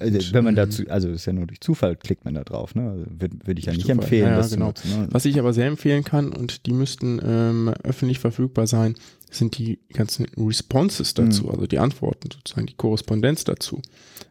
Also, 0.00 0.32
wenn 0.32 0.44
man 0.44 0.54
dazu, 0.56 0.82
also 0.88 1.08
ist 1.08 1.26
ja 1.26 1.32
nur 1.32 1.46
durch 1.46 1.60
Zufall 1.60 1.96
klickt 1.96 2.24
man 2.24 2.34
da 2.34 2.44
drauf, 2.44 2.74
ne? 2.74 2.90
Also 2.90 3.04
Würde 3.08 3.36
würd 3.44 3.58
ich 3.58 3.66
ja 3.66 3.72
nicht 3.72 3.82
Zufall. 3.82 3.98
empfehlen, 3.98 4.24
Ja, 4.26 4.30
ja, 4.32 4.36
das 4.36 4.50
genau. 4.50 4.72
zu 4.72 4.86
nutzen. 4.88 5.02
Ne? 5.02 5.08
Was 5.10 5.24
ich 5.24 5.38
aber 5.38 5.52
sehr 5.52 5.66
empfehlen 5.66 6.04
kann, 6.04 6.32
und 6.32 6.66
die 6.66 6.72
müssten 6.72 7.20
ähm, 7.24 7.68
öffentlich 7.82 8.18
verfügbar 8.18 8.66
sein, 8.66 8.94
sind 9.30 9.58
die 9.58 9.78
ganzen 9.92 10.26
Responses 10.38 11.14
dazu, 11.14 11.44
Mhm. 11.44 11.50
also 11.50 11.66
die 11.66 11.78
Antworten 11.78 12.28
sozusagen, 12.32 12.66
die 12.66 12.74
Korrespondenz 12.76 13.44
dazu. 13.44 13.82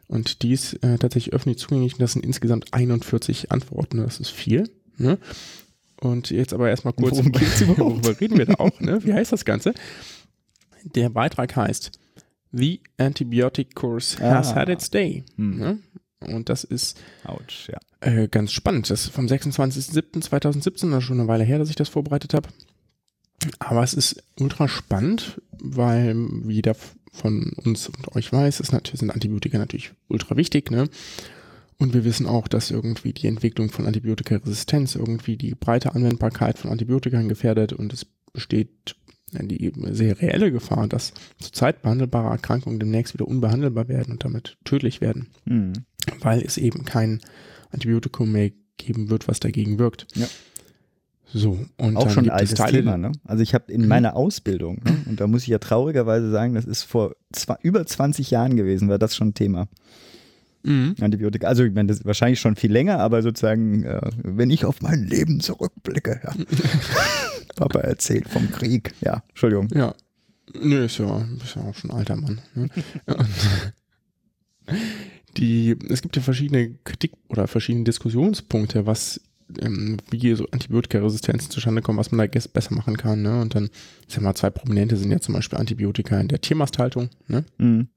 Und 0.08 0.42
die 0.42 0.52
ist 0.52 0.74
äh, 0.82 0.98
tatsächlich 0.98 1.34
öffentlich 1.34 1.58
zugänglich 1.58 1.92
und 1.94 2.00
das 2.00 2.12
sind 2.14 2.24
insgesamt 2.24 2.72
41 2.74 3.52
Antworten, 3.52 3.98
das 3.98 4.18
ist 4.20 4.30
viel. 4.30 4.68
Ne? 4.96 5.18
Und 6.00 6.30
jetzt 6.30 6.52
aber 6.52 6.68
erstmal 6.68 6.94
kurz, 6.94 7.16
Worum 7.16 7.30
geht's 7.32 7.60
überhaupt? 7.60 7.80
worüber 8.06 8.20
reden 8.20 8.38
wir 8.38 8.46
da 8.46 8.54
auch? 8.54 8.80
Ne? 8.80 9.04
Wie 9.04 9.12
heißt 9.12 9.32
das 9.32 9.44
Ganze? 9.44 9.74
Der 10.84 11.10
Beitrag 11.10 11.54
heißt 11.56 11.92
The 12.52 12.80
Antibiotic 12.98 13.74
Course 13.74 14.18
Has 14.18 14.52
Ah. 14.52 14.56
Had 14.56 14.68
Its 14.68 14.90
Day. 14.90 15.24
Hm. 15.36 15.58
Ne? 15.58 15.78
Und 16.20 16.48
das 16.48 16.64
ist 16.64 16.98
Autsch, 17.24 17.68
ja. 17.68 17.78
äh, 18.00 18.26
ganz 18.28 18.52
spannend. 18.52 18.90
Das 18.90 19.04
ist 19.04 19.10
vom 19.12 19.26
26.07.2017, 19.26 20.90
das 20.90 20.98
ist 20.98 21.04
schon 21.04 21.20
eine 21.20 21.28
Weile 21.28 21.44
her, 21.44 21.58
dass 21.58 21.70
ich 21.70 21.76
das 21.76 21.88
vorbereitet 21.88 22.34
habe. 22.34 22.48
Aber 23.60 23.84
es 23.84 23.94
ist 23.94 24.22
ultra 24.40 24.66
spannend, 24.66 25.40
weil 25.60 26.16
wie 26.16 26.54
jeder 26.54 26.74
von 27.12 27.52
uns 27.64 27.88
und 27.88 28.16
euch 28.16 28.32
weiß, 28.32 28.58
ist 28.60 28.72
natürlich, 28.72 29.00
sind 29.00 29.10
Antibiotika 29.12 29.58
natürlich 29.58 29.92
ultra 30.08 30.36
wichtig. 30.36 30.70
Ne? 30.72 30.88
Und 31.78 31.94
wir 31.94 32.04
wissen 32.04 32.26
auch, 32.26 32.48
dass 32.48 32.72
irgendwie 32.72 33.12
die 33.12 33.28
Entwicklung 33.28 33.70
von 33.70 33.86
Antibiotikaresistenz 33.86 34.96
irgendwie 34.96 35.36
die 35.36 35.54
breite 35.54 35.94
Anwendbarkeit 35.94 36.58
von 36.58 36.72
Antibiotika 36.72 37.22
gefährdet 37.22 37.72
und 37.72 37.92
es 37.92 38.04
besteht 38.32 38.96
die 39.32 39.72
sehr 39.90 40.20
reelle 40.20 40.50
Gefahr, 40.52 40.88
dass 40.88 41.12
zurzeit 41.40 41.82
behandelbare 41.82 42.28
Erkrankungen 42.30 42.78
demnächst 42.80 43.14
wieder 43.14 43.28
unbehandelbar 43.28 43.88
werden 43.88 44.12
und 44.12 44.24
damit 44.24 44.56
tödlich 44.64 45.00
werden 45.00 45.28
Hm. 45.46 45.72
weil 46.20 46.40
es 46.42 46.56
eben 46.58 46.84
kein 46.84 47.20
Antibiotikum 47.70 48.32
mehr 48.32 48.50
geben 48.78 49.10
wird, 49.10 49.28
was 49.28 49.40
dagegen 49.40 49.78
wirkt. 49.78 50.06
Ja. 50.14 50.26
So, 51.34 51.58
und 51.76 51.96
Auch 51.98 52.08
schon 52.08 52.24
ein 52.24 52.30
altes 52.30 52.54
Teile, 52.54 52.78
Thema, 52.78 52.96
ne? 52.96 53.12
Also 53.24 53.42
ich 53.42 53.52
habe 53.52 53.70
in 53.70 53.82
Mhm. 53.82 53.88
meiner 53.88 54.16
Ausbildung, 54.16 54.80
ne? 54.82 54.96
und 55.10 55.20
da 55.20 55.26
muss 55.26 55.42
ich 55.42 55.48
ja 55.48 55.58
traurigerweise 55.58 56.30
sagen, 56.30 56.54
das 56.54 56.64
ist 56.64 56.84
vor 56.84 57.14
zwei, 57.32 57.56
über 57.62 57.84
20 57.84 58.30
Jahren 58.30 58.56
gewesen, 58.56 58.88
war 58.88 58.98
das 58.98 59.14
schon 59.14 59.28
ein 59.28 59.34
Thema. 59.34 59.68
Mhm. 60.62 60.94
Antibiotika. 61.00 61.46
Also 61.46 61.64
ich 61.64 61.74
meine, 61.74 61.88
das 61.88 61.98
ist 61.98 62.06
wahrscheinlich 62.06 62.40
schon 62.40 62.56
viel 62.56 62.72
länger, 62.72 62.98
aber 63.00 63.20
sozusagen, 63.22 63.82
äh, 63.84 64.00
wenn 64.22 64.48
ich 64.50 64.64
auf 64.64 64.80
mein 64.80 65.04
Leben 65.04 65.40
zurückblicke, 65.40 66.18
ja. 66.24 66.32
Papa 67.58 67.80
erzählt 67.80 68.28
vom 68.28 68.50
Krieg. 68.50 68.94
Ja, 69.00 69.22
Entschuldigung. 69.28 69.68
Ja. 69.74 69.94
Nö, 70.54 70.84
ist 70.84 70.98
ja, 70.98 71.26
ist 71.44 71.56
ja 71.56 71.62
auch 71.62 71.74
schon 71.74 71.90
ein 71.90 71.96
alter 71.98 72.16
Mann. 72.16 72.40
Ne? 72.54 72.68
Die, 75.36 75.76
es 75.88 76.02
gibt 76.02 76.16
ja 76.16 76.22
verschiedene 76.22 76.74
Kritik- 76.84 77.16
oder 77.28 77.46
verschiedene 77.46 77.84
Diskussionspunkte, 77.84 78.86
was 78.86 79.20
ähm, 79.60 79.98
wie 80.10 80.34
so 80.34 80.46
Antibiotikaresistenzen 80.50 81.50
zustande 81.50 81.82
kommen, 81.82 81.98
was 81.98 82.10
man 82.12 82.28
da 82.30 82.40
besser 82.52 82.74
machen 82.74 82.96
kann. 82.96 83.22
Ne? 83.22 83.40
Und 83.40 83.54
dann, 83.54 83.70
ich 84.06 84.14
sag 84.14 84.22
mal, 84.22 84.34
zwei 84.34 84.50
prominente 84.50 84.96
sind 84.96 85.10
ja 85.10 85.20
zum 85.20 85.34
Beispiel 85.34 85.58
Antibiotika 85.58 86.18
in 86.20 86.28
der 86.28 86.40
Tiermasthaltung. 86.40 87.10
Ne? 87.26 87.44
Mhm. 87.58 87.88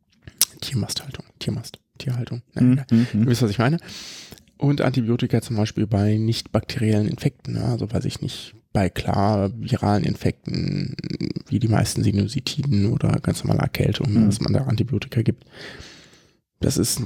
Tiermasthaltung, 0.61 1.25
Tiermast, 1.39 1.79
Tierhaltung. 1.97 2.41
Ne? 2.53 2.61
Mhm. 2.61 2.73
egal. 2.73 2.85
Mhm. 2.91 3.21
Ihr 3.21 3.27
wisst, 3.27 3.41
was 3.41 3.51
ich 3.51 3.59
meine. 3.59 3.77
Und 4.57 4.81
Antibiotika 4.81 5.41
zum 5.41 5.55
Beispiel 5.55 5.87
bei 5.87 6.17
nicht 6.17 6.51
bakteriellen 6.51 7.07
Infekten, 7.07 7.55
ne? 7.55 7.63
also 7.65 7.91
weiß 7.91 8.05
ich 8.05 8.21
nicht, 8.21 8.53
bei 8.73 8.89
klar 8.89 9.51
viralen 9.55 10.03
Infekten, 10.03 10.95
wie 11.47 11.59
die 11.59 11.67
meisten 11.67 12.03
Sinusitiden 12.03 12.87
oder 12.87 13.19
ganz 13.21 13.43
normale 13.43 13.63
Erkältung, 13.63 14.13
ne? 14.13 14.19
Mhm. 14.19 14.25
dass 14.27 14.39
man 14.39 14.53
da 14.53 14.61
Antibiotika 14.61 15.21
gibt. 15.21 15.45
Das 16.59 16.77
ist 16.77 17.01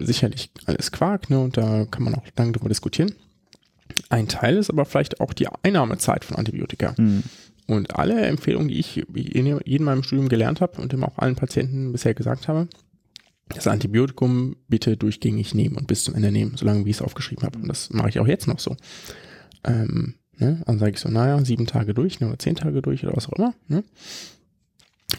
sicherlich 0.00 0.50
alles 0.66 0.92
Quark, 0.92 1.30
ne? 1.30 1.40
Und 1.40 1.56
da 1.56 1.86
kann 1.86 2.04
man 2.04 2.14
auch 2.14 2.24
lange 2.36 2.52
drüber 2.52 2.68
diskutieren. 2.68 3.12
Ein 4.10 4.28
Teil 4.28 4.56
ist 4.56 4.70
aber 4.70 4.84
vielleicht 4.84 5.20
auch 5.20 5.32
die 5.32 5.48
Einnahmezeit 5.62 6.24
von 6.24 6.36
Antibiotika. 6.36 6.94
Mhm. 6.96 7.24
Und 7.66 7.96
alle 7.96 8.20
Empfehlungen, 8.22 8.68
die 8.68 8.78
ich 8.78 8.96
in 9.14 9.60
jedem 9.64 9.84
meinem 9.84 10.02
Studium 10.02 10.28
gelernt 10.28 10.60
habe 10.60 10.80
und 10.80 10.92
dem 10.92 11.04
auch 11.04 11.18
allen 11.18 11.36
Patienten 11.36 11.92
bisher 11.92 12.14
gesagt 12.14 12.48
habe, 12.48 12.68
das 13.48 13.66
Antibiotikum 13.66 14.56
bitte 14.68 14.96
durchgängig 14.96 15.54
nehmen 15.54 15.76
und 15.76 15.86
bis 15.86 16.04
zum 16.04 16.14
Ende 16.14 16.30
nehmen, 16.30 16.56
solange 16.56 16.84
wie 16.84 16.90
ich 16.90 16.96
es 16.96 17.02
aufgeschrieben 17.02 17.44
habe. 17.44 17.58
Und 17.58 17.68
das 17.68 17.90
mache 17.90 18.08
ich 18.08 18.20
auch 18.20 18.26
jetzt 18.26 18.46
noch 18.46 18.58
so. 18.58 18.76
Ähm, 19.64 20.14
ne? 20.38 20.62
Dann 20.66 20.78
sage 20.78 20.92
ich 20.92 20.98
so, 21.00 21.08
naja, 21.08 21.44
sieben 21.44 21.66
Tage 21.66 21.94
durch 21.94 22.20
ne? 22.20 22.28
oder 22.28 22.38
zehn 22.38 22.54
Tage 22.56 22.82
durch 22.82 23.04
oder 23.04 23.16
was 23.16 23.28
auch 23.28 23.34
immer. 23.34 23.54
Ne? 23.68 23.84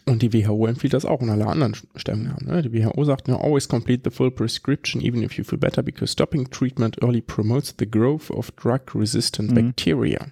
Und 0.06 0.22
die 0.22 0.34
WHO 0.34 0.68
empfiehlt 0.68 0.94
das 0.94 1.06
auch 1.06 1.22
und 1.22 1.30
alle 1.30 1.48
anderen 1.48 1.76
Stellungnahmen. 1.96 2.46
Ne? 2.46 2.62
Die 2.62 2.74
WHO 2.74 3.04
sagt, 3.06 3.28
no, 3.28 3.38
always 3.38 3.68
complete 3.68 4.02
the 4.08 4.16
full 4.16 4.30
prescription 4.32 5.02
even 5.02 5.24
if 5.24 5.34
you 5.34 5.44
feel 5.44 5.58
better 5.58 5.82
because 5.82 6.12
stopping 6.14 6.50
treatment 6.50 7.02
early 7.02 7.22
promotes 7.22 7.74
the 7.80 7.90
growth 7.90 8.30
of 8.30 8.52
drug-resistant 8.52 9.52
Mhm. 9.52 9.56
bacteria. 9.56 10.28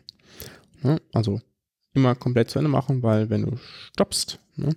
Ne? 0.83 1.01
Also 1.13 1.41
immer 1.93 2.13
komplett 2.15 2.51
zu 2.51 2.59
Ende 2.59 2.69
machen, 2.69 3.01
weil 3.01 3.29
wenn 3.31 3.43
du 3.43 3.57
stoppst, 3.93 4.39
ne, 4.55 4.69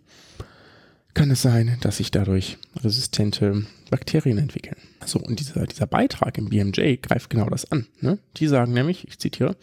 kann 1.15 1.31
es 1.31 1.43
sein, 1.43 1.77
dass 1.81 1.99
sich 1.99 2.11
dadurch 2.11 2.59
resistente 2.77 3.65
Bakterien 3.91 4.39
entwickeln. 4.39 4.77
So, 5.05 5.19
und 5.19 5.41
dieser, 5.41 5.67
dieser 5.67 5.87
Beitrag 5.87 6.39
im 6.39 6.49
BMJ 6.49 6.97
greift 7.03 7.31
genau 7.31 7.49
das 7.49 7.71
an. 7.71 7.87
Ne? 8.01 8.19
Die 8.37 8.47
sagen 8.47 8.73
nämlich, 8.73 9.07
ich 9.09 9.19
zitiere, 9.19 9.57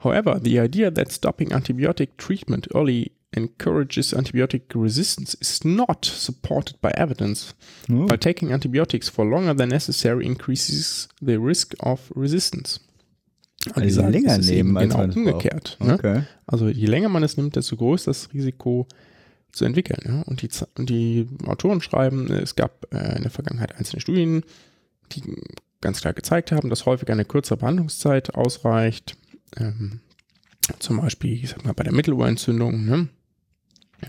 However, 0.00 0.40
the 0.42 0.58
idea 0.58 0.90
that 0.90 1.12
stopping 1.12 1.52
antibiotic 1.52 2.16
treatment 2.18 2.68
early 2.72 3.12
encourages 3.32 4.14
antibiotic 4.14 4.74
resistance 4.74 5.34
is 5.40 5.64
not 5.64 6.04
supported 6.04 6.80
by 6.80 6.90
evidence. 6.90 7.54
Oh. 7.90 8.06
While 8.06 8.18
taking 8.18 8.52
antibiotics 8.52 9.08
for 9.08 9.24
longer 9.24 9.54
than 9.54 9.68
necessary 9.70 10.24
increases 10.24 11.08
the 11.20 11.36
risk 11.38 11.74
of 11.80 12.12
resistance. 12.14 12.80
Und 13.74 13.82
Also 13.82 14.02
länger 14.02 14.32
es 14.32 14.38
ist 14.38 14.50
nehmen, 14.50 14.74
genau 14.76 15.02
umgekehrt. 15.02 15.76
Ne? 15.80 15.94
Okay. 15.94 16.22
Also 16.46 16.68
je 16.68 16.86
länger 16.86 17.08
man 17.08 17.24
es 17.24 17.36
nimmt, 17.36 17.56
desto 17.56 17.76
größer 17.76 18.10
das 18.10 18.32
Risiko 18.32 18.86
zu 19.52 19.64
entwickeln. 19.64 20.00
Ja? 20.04 20.22
Und, 20.22 20.42
die, 20.42 20.48
die 20.78 21.28
Autoren 21.46 21.80
schreiben, 21.80 22.30
es 22.30 22.56
gab 22.56 22.86
äh, 22.92 23.16
in 23.16 23.22
der 23.22 23.30
Vergangenheit 23.30 23.76
einzelne 23.76 24.00
Studien, 24.00 24.44
die 25.12 25.22
ganz 25.80 26.00
klar 26.00 26.12
gezeigt 26.12 26.52
haben, 26.52 26.70
dass 26.70 26.86
häufig 26.86 27.08
eine 27.10 27.24
kürzere 27.24 27.58
Behandlungszeit 27.58 28.34
ausreicht. 28.34 29.16
Ähm, 29.56 30.00
zum 30.78 31.00
Beispiel, 31.00 31.32
ich 31.32 31.50
sag 31.50 31.64
mal, 31.64 31.72
bei 31.72 31.84
der 31.84 31.94
Mittelohrentzündung. 31.94 32.84
Ne? 32.84 33.08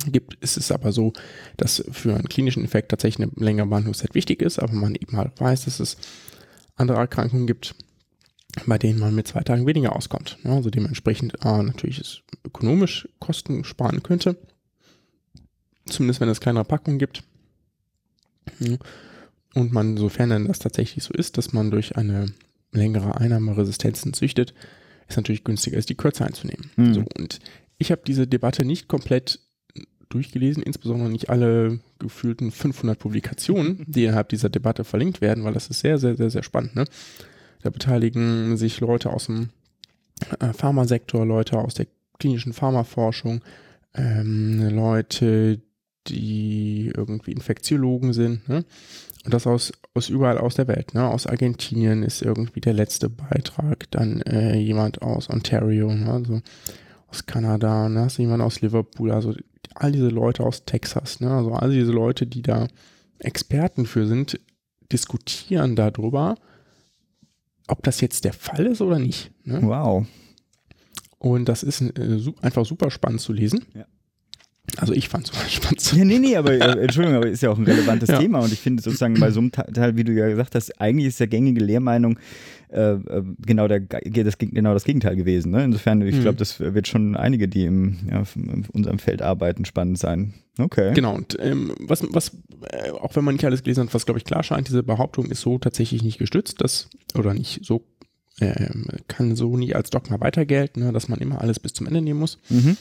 Gibt, 0.08 0.36
ist 0.36 0.58
es 0.58 0.72
aber 0.72 0.92
so, 0.92 1.14
dass 1.58 1.84
für 1.92 2.14
einen 2.14 2.30
klinischen 2.30 2.64
Effekt 2.64 2.90
tatsächlich 2.90 3.28
eine 3.28 3.44
längere 3.44 3.68
Behandlungszeit 3.68 4.14
wichtig 4.14 4.42
ist, 4.42 4.60
aber 4.60 4.74
man 4.74 4.96
eben 4.96 5.18
halt 5.18 5.40
weiß, 5.40 5.66
dass 5.66 5.80
es 5.80 5.98
andere 6.76 7.00
Erkrankungen 7.00 7.48
gibt, 7.48 7.76
bei 8.66 8.78
denen 8.78 9.00
man 9.00 9.16
mit 9.16 9.28
zwei 9.28 9.42
Tagen 9.42 9.66
weniger 9.66 9.96
auskommt. 9.96 10.38
Ja, 10.44 10.56
also 10.56 10.70
dementsprechend 10.70 11.44
ah, 11.46 11.64
natürlich 11.64 12.00
es 12.00 12.22
ökonomisch 12.46 13.08
Kosten 13.20 13.64
sparen 13.64 14.04
könnte. 14.04 14.38
Zumindest 15.90 16.22
wenn 16.22 16.30
es 16.30 16.40
kleinere 16.40 16.66
Packungen 16.66 17.00
gibt. 17.00 17.24
Ja. 18.60 18.78
Und 19.56 19.74
man, 19.74 19.98
sofern 19.98 20.30
denn 20.30 20.48
das 20.48 20.60
tatsächlich 20.60 21.04
so 21.04 21.14
ist, 21.14 21.38
dass 21.38 21.54
man 21.54 21.72
durch 21.72 21.98
eine 21.98 22.28
längere 22.72 23.18
Einnahme 23.18 23.58
Resistenzen 23.58 24.14
züchtet, 24.14 24.54
ist 25.08 25.18
natürlich 25.18 25.44
günstiger, 25.44 25.78
ist 25.78 25.90
die 25.90 25.96
kürzer 25.96 26.26
einzunehmen. 26.26 26.70
Mhm. 26.76 26.94
So, 26.94 27.04
und 27.18 27.40
ich 27.78 27.92
habe 27.92 28.02
diese 28.06 28.28
Debatte 28.28 28.64
nicht 28.64 28.88
komplett 28.88 29.40
durchgelesen, 30.10 30.64
insbesondere 30.64 31.10
nicht 31.10 31.30
alle 31.30 31.80
gefühlten 32.00 32.52
500 32.52 32.98
Publikationen, 32.98 33.84
die 33.88 34.06
innerhalb 34.06 34.30
dieser 34.30 34.50
Debatte 34.50 34.84
verlinkt 34.84 35.22
werden, 35.22 35.44
weil 35.44 35.54
das 35.54 35.68
ist 35.70 35.80
sehr, 35.80 35.98
sehr, 35.98 36.16
sehr, 36.16 36.30
sehr 36.30 36.44
spannend. 36.44 36.76
Ne? 36.76 36.86
Da 37.62 37.70
beteiligen 37.70 38.58
sich 38.58 38.80
Leute 38.80 39.12
aus 39.12 39.26
dem 39.26 39.50
äh, 40.40 40.54
Pharmasektor, 40.54 41.26
Leute 41.26 41.58
aus 41.58 41.74
der 41.74 41.88
klinischen 42.20 42.54
Pharmaforschung, 42.54 43.42
ähm, 43.94 44.68
Leute, 44.70 45.62
die 46.10 46.92
irgendwie 46.96 47.32
Infektiologen 47.32 48.14
sind. 48.14 48.48
Ne? 48.48 48.66
Und 49.26 49.34
das 49.34 49.48
aus, 49.48 49.72
aus 49.94 50.10
überall 50.10 50.38
aus 50.38 50.56
der 50.56 50.68
Welt. 50.68 50.94
Ne? 50.94 51.08
Aus 51.08 51.28
Argentinien 51.28 52.04
ist 52.04 52.22
irgendwie 52.22 52.62
der 52.62 52.74
letzte 52.74 53.10
Beitrag. 53.10 53.90
Dann 53.92 54.22
äh, 54.22 54.58
jemand 54.58 55.02
aus 55.02 55.30
Ontario, 55.30 55.94
ne? 55.94 56.12
also 56.12 56.42
aus 57.08 57.26
Kanada, 57.26 57.90
ne? 57.90 58.08
du 58.16 58.22
jemand 58.22 58.42
aus 58.42 58.62
Liverpool, 58.62 59.12
also 59.12 59.36
all 59.76 59.92
diese 59.92 60.10
Leute 60.10 60.44
aus 60.44 60.66
Texas, 60.66 61.20
ne? 61.20 61.32
also 61.32 61.52
all 61.52 61.72
diese 61.72 61.92
Leute, 61.92 62.28
die 62.28 62.42
da 62.42 62.68
Experten 63.20 63.86
für 63.86 64.08
sind, 64.08 64.40
diskutieren 64.92 65.76
darüber, 65.76 66.36
ob 67.68 67.84
das 67.84 68.02
jetzt 68.02 68.26
der 68.26 68.34
Fall 68.34 68.66
ist 68.66 68.82
oder 68.82 69.00
nicht. 69.00 69.32
Ne? 69.44 69.60
Wow. 69.64 70.08
Und 71.20 71.50
das 71.50 71.64
ist 71.64 71.82
äh, 71.82 72.22
einfach 72.42 72.66
super 72.66 72.90
spannend 72.90 73.22
zu 73.22 73.34
lesen. 73.34 73.66
Ja. 73.74 73.86
Also 74.78 74.94
ich 74.94 75.10
fand 75.10 75.30
es 75.32 75.52
spannend 75.52 75.94
Ja, 75.94 76.06
nee, 76.06 76.20
nee, 76.20 76.36
aber 76.36 76.52
äh, 76.54 76.84
Entschuldigung, 76.84 77.18
aber 77.18 77.28
ist 77.28 77.42
ja 77.42 77.50
auch 77.50 77.58
ein 77.58 77.66
relevantes 77.66 78.10
Ja. 78.10 78.20
Thema 78.20 78.40
und 78.40 78.52
ich 78.54 78.60
finde 78.60 78.82
sozusagen 78.84 79.20
bei 79.20 79.32
so 79.32 79.40
einem 79.40 79.52
Teil, 79.52 79.98
wie 79.98 80.04
du 80.04 80.12
ja 80.14 80.28
gesagt 80.30 80.56
hast, 80.56 80.80
eigentlich 80.80 81.08
ist 81.08 81.20
der 81.20 81.28
gängige 81.28 81.64
Lehrmeinung 81.64 82.20
äh, 82.72 82.92
äh, 82.94 83.24
genau, 83.46 83.68
der, 83.68 83.80
das, 83.80 84.38
genau 84.38 84.74
das 84.74 84.84
Gegenteil 84.84 85.16
gewesen. 85.16 85.52
Ne? 85.52 85.64
Insofern, 85.64 86.02
ich 86.04 86.16
Mhm. 86.18 86.22
glaube, 86.22 86.38
das 86.38 86.60
wird 86.60 86.88
schon 86.88 87.16
einige, 87.16 87.48
die 87.48 87.66
im, 87.66 87.98
ja, 88.12 88.24
in 88.36 88.66
unserem 88.72 89.00
Feld 89.00 89.22
arbeiten, 89.24 89.66
spannend 89.66 89.98
sein. 89.98 90.36
Okay. 90.60 90.94
Genau, 90.94 91.16
und 91.16 91.36
ähm, 91.40 91.74
was, 91.80 92.04
was 92.12 92.32
äh, 92.72 92.92
auch 92.92 93.16
wenn 93.16 93.24
man 93.24 93.34
nicht 93.36 93.46
alles 93.46 93.64
gelesen 93.64 93.86
hat, 93.88 93.94
was 93.94 94.06
glaube 94.06 94.20
ich 94.20 94.26
klar 94.26 94.44
scheint, 94.44 94.68
diese 94.68 94.84
Behauptung 94.84 95.26
ist 95.32 95.42
so 95.42 95.58
tatsächlich 95.58 96.04
nicht 96.04 96.20
gestützt, 96.20 96.62
dass, 96.62 96.90
oder 97.16 97.34
nicht 97.34 97.62
so, 97.66 97.82
ähm, 98.40 98.86
kann 99.08 99.36
so 99.36 99.58
nie 99.58 99.74
als 99.74 99.90
Dogma 99.90 100.20
weiter 100.20 100.46
gelten, 100.46 100.82
ne, 100.82 100.92
dass 100.92 101.08
man 101.10 101.20
immer 101.20 101.42
alles 101.42 101.60
bis 101.60 101.74
zum 101.74 101.88
Ende 101.88 102.02
nehmen 102.02 102.20
muss. 102.20 102.38
Mhm. 102.50 102.78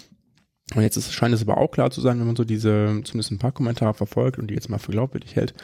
Und 0.74 0.82
jetzt 0.82 0.96
ist, 0.96 1.12
scheint 1.12 1.34
es 1.34 1.42
aber 1.42 1.58
auch 1.58 1.70
klar 1.70 1.90
zu 1.90 2.00
sein, 2.00 2.18
wenn 2.18 2.26
man 2.26 2.36
so 2.36 2.44
diese, 2.44 3.00
zumindest 3.04 3.30
ein 3.30 3.38
paar 3.38 3.52
Kommentare 3.52 3.94
verfolgt 3.94 4.38
und 4.38 4.48
die 4.48 4.54
jetzt 4.54 4.68
mal 4.68 4.78
für 4.78 4.92
glaubwürdig 4.92 5.34
hält, 5.36 5.54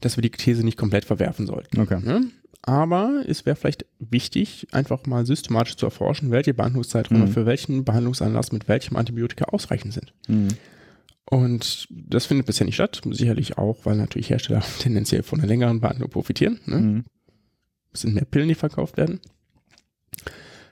dass 0.00 0.16
wir 0.16 0.22
die 0.22 0.30
These 0.30 0.64
nicht 0.64 0.78
komplett 0.78 1.04
verwerfen 1.04 1.46
sollten. 1.46 1.80
Okay. 1.80 2.00
Ne? 2.00 2.28
Aber 2.62 3.24
es 3.26 3.46
wäre 3.46 3.56
vielleicht 3.56 3.86
wichtig, 3.98 4.68
einfach 4.72 5.06
mal 5.06 5.26
systematisch 5.26 5.76
zu 5.76 5.86
erforschen, 5.86 6.30
welche 6.30 6.54
Behandlungszeiträume 6.54 7.26
Mhm. 7.26 7.32
für 7.32 7.46
welchen 7.46 7.84
Behandlungsanlass 7.84 8.52
mit 8.52 8.68
welchem 8.68 8.96
Antibiotika 8.96 9.46
ausreichend 9.46 9.94
sind. 9.94 10.12
Mhm. 10.28 10.48
Und 11.30 11.88
das 11.90 12.26
findet 12.26 12.46
bisher 12.46 12.64
nicht 12.64 12.76
statt. 12.76 13.00
Sicherlich 13.10 13.58
auch, 13.58 13.84
weil 13.84 13.96
natürlich 13.96 14.30
Hersteller 14.30 14.62
tendenziell 14.78 15.22
von 15.22 15.40
einer 15.40 15.48
längeren 15.48 15.80
Behandlung 15.80 16.10
profitieren. 16.10 16.60
Ne? 16.66 16.76
Mhm. 16.76 17.04
Es 17.92 18.02
sind 18.02 18.14
mehr 18.14 18.24
Pillen, 18.24 18.48
die 18.48 18.54
verkauft 18.54 18.96
werden. 18.96 19.20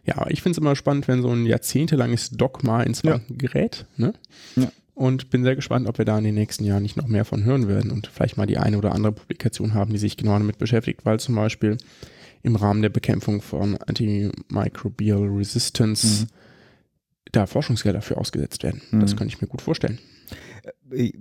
Ja, 0.06 0.26
ich 0.28 0.40
finde 0.42 0.52
es 0.52 0.58
immer 0.58 0.76
spannend, 0.76 1.08
wenn 1.08 1.20
so 1.22 1.30
ein 1.30 1.46
jahrzehntelanges 1.46 2.30
Dogma 2.30 2.82
ins 2.82 3.02
Ja. 3.02 3.12
Wanken 3.14 3.38
gerät. 3.38 3.86
Ne? 3.96 4.14
Ja. 4.54 4.70
Und 4.94 5.28
bin 5.30 5.42
sehr 5.44 5.56
gespannt, 5.56 5.88
ob 5.88 5.98
wir 5.98 6.04
da 6.04 6.16
in 6.16 6.24
den 6.24 6.34
nächsten 6.36 6.64
Jahren 6.64 6.82
nicht 6.82 6.96
noch 6.96 7.06
mehr 7.08 7.24
von 7.26 7.44
hören 7.44 7.68
werden 7.68 7.90
und 7.90 8.06
vielleicht 8.06 8.36
mal 8.38 8.46
die 8.46 8.56
eine 8.56 8.78
oder 8.78 8.92
andere 8.92 9.12
Publikation 9.12 9.74
haben, 9.74 9.92
die 9.92 9.98
sich 9.98 10.16
genau 10.16 10.32
damit 10.38 10.58
beschäftigt, 10.58 11.04
weil 11.04 11.20
zum 11.20 11.34
Beispiel 11.34 11.76
im 12.42 12.56
Rahmen 12.56 12.80
der 12.80 12.88
Bekämpfung 12.88 13.42
von 13.42 13.76
Antimicrobial 13.76 15.26
Resistance 15.28 16.22
Mhm. 16.24 16.28
da 17.32 17.46
Forschungsgelder 17.46 18.00
für 18.00 18.16
ausgesetzt 18.16 18.62
werden. 18.62 18.80
Mhm. 18.90 19.00
Das 19.00 19.16
kann 19.16 19.26
ich 19.28 19.40
mir 19.40 19.48
gut 19.48 19.60
vorstellen. 19.60 19.98
Ich, 20.92 21.14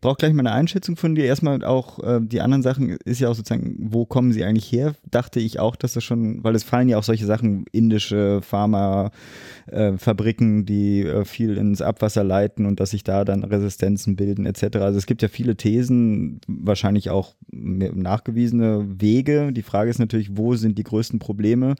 brauche 0.00 0.16
gleich 0.16 0.32
mal 0.32 0.40
eine 0.40 0.52
Einschätzung 0.52 0.96
von 0.96 1.14
dir. 1.14 1.24
Erstmal 1.24 1.62
auch 1.64 2.02
äh, 2.02 2.20
die 2.22 2.40
anderen 2.40 2.62
Sachen 2.62 2.96
ist 3.04 3.20
ja 3.20 3.28
auch 3.28 3.34
sozusagen, 3.34 3.76
wo 3.78 4.06
kommen 4.06 4.32
sie 4.32 4.42
eigentlich 4.44 4.72
her? 4.72 4.94
Dachte 5.10 5.38
ich 5.40 5.58
auch, 5.58 5.76
dass 5.76 5.92
das 5.92 6.02
schon, 6.02 6.42
weil 6.42 6.54
es 6.54 6.62
fallen 6.62 6.88
ja 6.88 6.96
auch 6.98 7.02
solche 7.02 7.26
Sachen, 7.26 7.66
indische 7.72 8.40
Pharmafabriken, 8.42 10.64
die 10.64 11.02
äh, 11.02 11.26
viel 11.26 11.58
ins 11.58 11.82
Abwasser 11.82 12.24
leiten 12.24 12.64
und 12.64 12.80
dass 12.80 12.88
sich 12.90 13.04
da 13.04 13.24
dann 13.24 13.44
Resistenzen 13.44 14.16
bilden 14.16 14.46
etc. 14.46 14.76
Also 14.76 14.96
es 14.98 15.06
gibt 15.06 15.22
ja 15.22 15.28
viele 15.28 15.56
Thesen, 15.56 16.40
wahrscheinlich 16.46 17.10
auch 17.10 17.34
nachgewiesene 17.50 19.00
Wege. 19.00 19.52
Die 19.52 19.62
Frage 19.62 19.90
ist 19.90 19.98
natürlich, 19.98 20.36
wo 20.36 20.54
sind 20.54 20.78
die 20.78 20.84
größten 20.84 21.18
Probleme? 21.18 21.74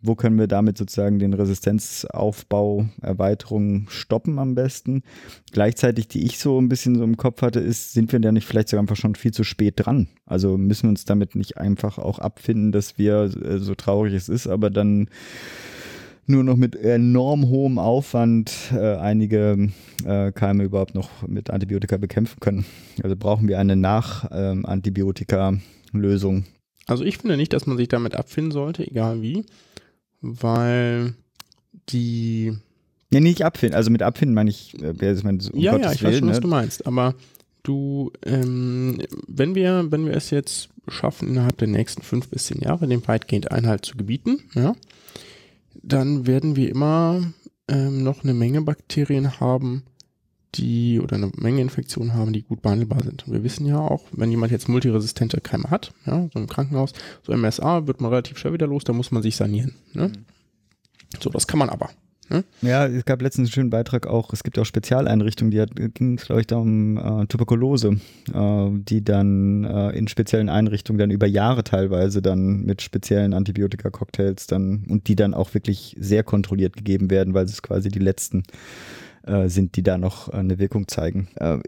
Wo 0.00 0.14
können 0.14 0.38
wir 0.38 0.46
damit 0.46 0.78
sozusagen 0.78 1.18
den 1.18 1.34
Resistenzaufbau, 1.34 2.86
Erweiterung 3.02 3.88
stoppen 3.88 4.38
am 4.38 4.54
besten? 4.54 5.02
Gleichzeitig, 5.50 6.06
die 6.06 6.24
ich 6.24 6.38
so 6.38 6.60
ein 6.60 6.68
bisschen 6.68 6.77
so 6.82 7.02
im 7.02 7.16
Kopf 7.16 7.40
hatte, 7.42 7.58
ist, 7.60 7.92
sind 7.92 8.12
wir 8.12 8.18
da 8.20 8.32
nicht 8.32 8.46
vielleicht 8.46 8.68
sogar 8.68 8.82
einfach 8.82 8.96
schon 8.96 9.14
viel 9.14 9.32
zu 9.32 9.44
spät 9.44 9.74
dran? 9.76 10.08
Also 10.26 10.58
müssen 10.58 10.82
wir 10.84 10.90
uns 10.90 11.04
damit 11.04 11.34
nicht 11.34 11.58
einfach 11.58 11.98
auch 11.98 12.18
abfinden, 12.18 12.72
dass 12.72 12.96
wir, 12.98 13.30
äh, 13.42 13.58
so 13.58 13.74
traurig 13.74 14.14
es 14.14 14.28
ist, 14.28 14.46
aber 14.46 14.70
dann 14.70 15.08
nur 16.26 16.44
noch 16.44 16.56
mit 16.56 16.76
enorm 16.76 17.48
hohem 17.48 17.78
Aufwand 17.78 18.52
äh, 18.72 18.96
einige 18.96 19.70
äh, 20.04 20.30
Keime 20.32 20.64
überhaupt 20.64 20.94
noch 20.94 21.26
mit 21.26 21.48
Antibiotika 21.50 21.96
bekämpfen 21.96 22.38
können. 22.40 22.66
Also 23.02 23.16
brauchen 23.16 23.48
wir 23.48 23.58
eine 23.58 23.76
Nach-Antibiotika-Lösung. 23.76 26.44
Also 26.86 27.04
ich 27.04 27.16
finde 27.18 27.36
nicht, 27.36 27.54
dass 27.54 27.66
man 27.66 27.76
sich 27.76 27.88
damit 27.88 28.14
abfinden 28.14 28.52
sollte, 28.52 28.86
egal 28.86 29.20
wie, 29.22 29.44
weil 30.20 31.14
die 31.88 32.56
Nee, 33.10 33.20
nicht 33.20 33.44
abfinden. 33.44 33.76
Also 33.76 33.90
mit 33.90 34.02
abfinden 34.02 34.34
meine 34.34 34.50
ich, 34.50 34.74
äh, 34.82 35.12
ich 35.12 35.24
meine, 35.24 35.38
um 35.52 35.58
ja, 35.58 35.72
Gottes 35.72 35.86
ja, 35.86 35.92
ich 35.92 36.02
weiß 36.02 36.10
Willen, 36.12 36.18
schon, 36.20 36.28
was 36.28 36.36
ne? 36.36 36.42
du 36.42 36.48
meinst, 36.48 36.86
aber 36.86 37.14
du, 37.62 38.12
ähm, 38.24 39.00
wenn 39.26 39.54
wir, 39.54 39.86
wenn 39.90 40.06
wir 40.06 40.14
es 40.14 40.30
jetzt 40.30 40.68
schaffen, 40.88 41.28
innerhalb 41.28 41.58
der 41.58 41.68
nächsten 41.68 42.02
fünf 42.02 42.28
bis 42.28 42.46
zehn 42.46 42.60
Jahre 42.60 42.86
dem 42.86 43.06
weitgehend 43.06 43.50
Einhalt 43.50 43.84
zu 43.84 43.96
gebieten, 43.96 44.40
ja, 44.54 44.74
dann 45.82 46.26
werden 46.26 46.56
wir 46.56 46.70
immer 46.70 47.22
ähm, 47.68 48.02
noch 48.02 48.24
eine 48.24 48.34
Menge 48.34 48.62
Bakterien 48.62 49.40
haben, 49.40 49.84
die 50.54 51.00
oder 51.00 51.16
eine 51.16 51.30
Menge 51.36 51.60
Infektionen 51.60 52.14
haben, 52.14 52.32
die 52.32 52.42
gut 52.42 52.62
behandelbar 52.62 53.02
sind. 53.04 53.26
Und 53.26 53.32
wir 53.32 53.44
wissen 53.44 53.66
ja 53.66 53.78
auch, 53.78 54.04
wenn 54.12 54.30
jemand 54.30 54.50
jetzt 54.50 54.68
multiresistente 54.68 55.40
Keime 55.40 55.70
hat, 55.70 55.92
ja, 56.06 56.28
so 56.32 56.38
im 56.38 56.46
Krankenhaus, 56.46 56.92
so 57.22 57.36
MSA 57.36 57.86
wird 57.86 58.00
man 58.00 58.10
relativ 58.10 58.38
schnell 58.38 58.54
wieder 58.54 58.66
los, 58.66 58.84
da 58.84 58.92
muss 58.92 59.10
man 59.10 59.22
sich 59.22 59.36
sanieren. 59.36 59.74
Ne? 59.92 60.12
So, 61.20 61.30
das 61.30 61.46
kann 61.46 61.58
man 61.58 61.68
aber. 61.68 61.90
Ja, 62.62 62.86
es 62.86 63.04
gab 63.04 63.22
letztens 63.22 63.48
einen 63.48 63.52
schönen 63.52 63.70
Beitrag 63.70 64.06
auch, 64.06 64.32
es 64.32 64.42
gibt 64.42 64.58
auch 64.58 64.64
Spezialeinrichtungen, 64.64 65.50
die 65.50 65.90
ging 65.94 66.18
es, 66.18 66.26
glaube 66.26 66.40
ich, 66.40 66.46
da 66.46 66.56
um 66.56 66.96
äh, 66.96 67.26
Tuberkulose, 67.26 67.98
äh, 68.34 68.68
die 68.72 69.02
dann 69.02 69.64
äh, 69.64 69.90
in 69.90 70.08
speziellen 70.08 70.48
Einrichtungen 70.48 70.98
dann 70.98 71.10
über 71.10 71.26
Jahre 71.26 71.64
teilweise 71.64 72.22
dann 72.22 72.64
mit 72.64 72.82
speziellen 72.82 73.32
Antibiotika-Cocktails 73.32 74.46
dann 74.46 74.84
und 74.88 75.08
die 75.08 75.16
dann 75.16 75.34
auch 75.34 75.54
wirklich 75.54 75.96
sehr 75.98 76.22
kontrolliert 76.22 76.76
gegeben 76.76 77.10
werden, 77.10 77.34
weil 77.34 77.46
es 77.46 77.62
quasi 77.62 77.88
die 77.88 77.98
letzten 77.98 78.42
äh, 79.28 79.48
sind, 79.48 79.76
die 79.76 79.82
da 79.82 79.98
noch 79.98 80.32
äh, 80.32 80.36
eine 80.36 80.58
Wirkung 80.58 80.88
zeigen. 80.88 81.28
Äh, 81.36 81.58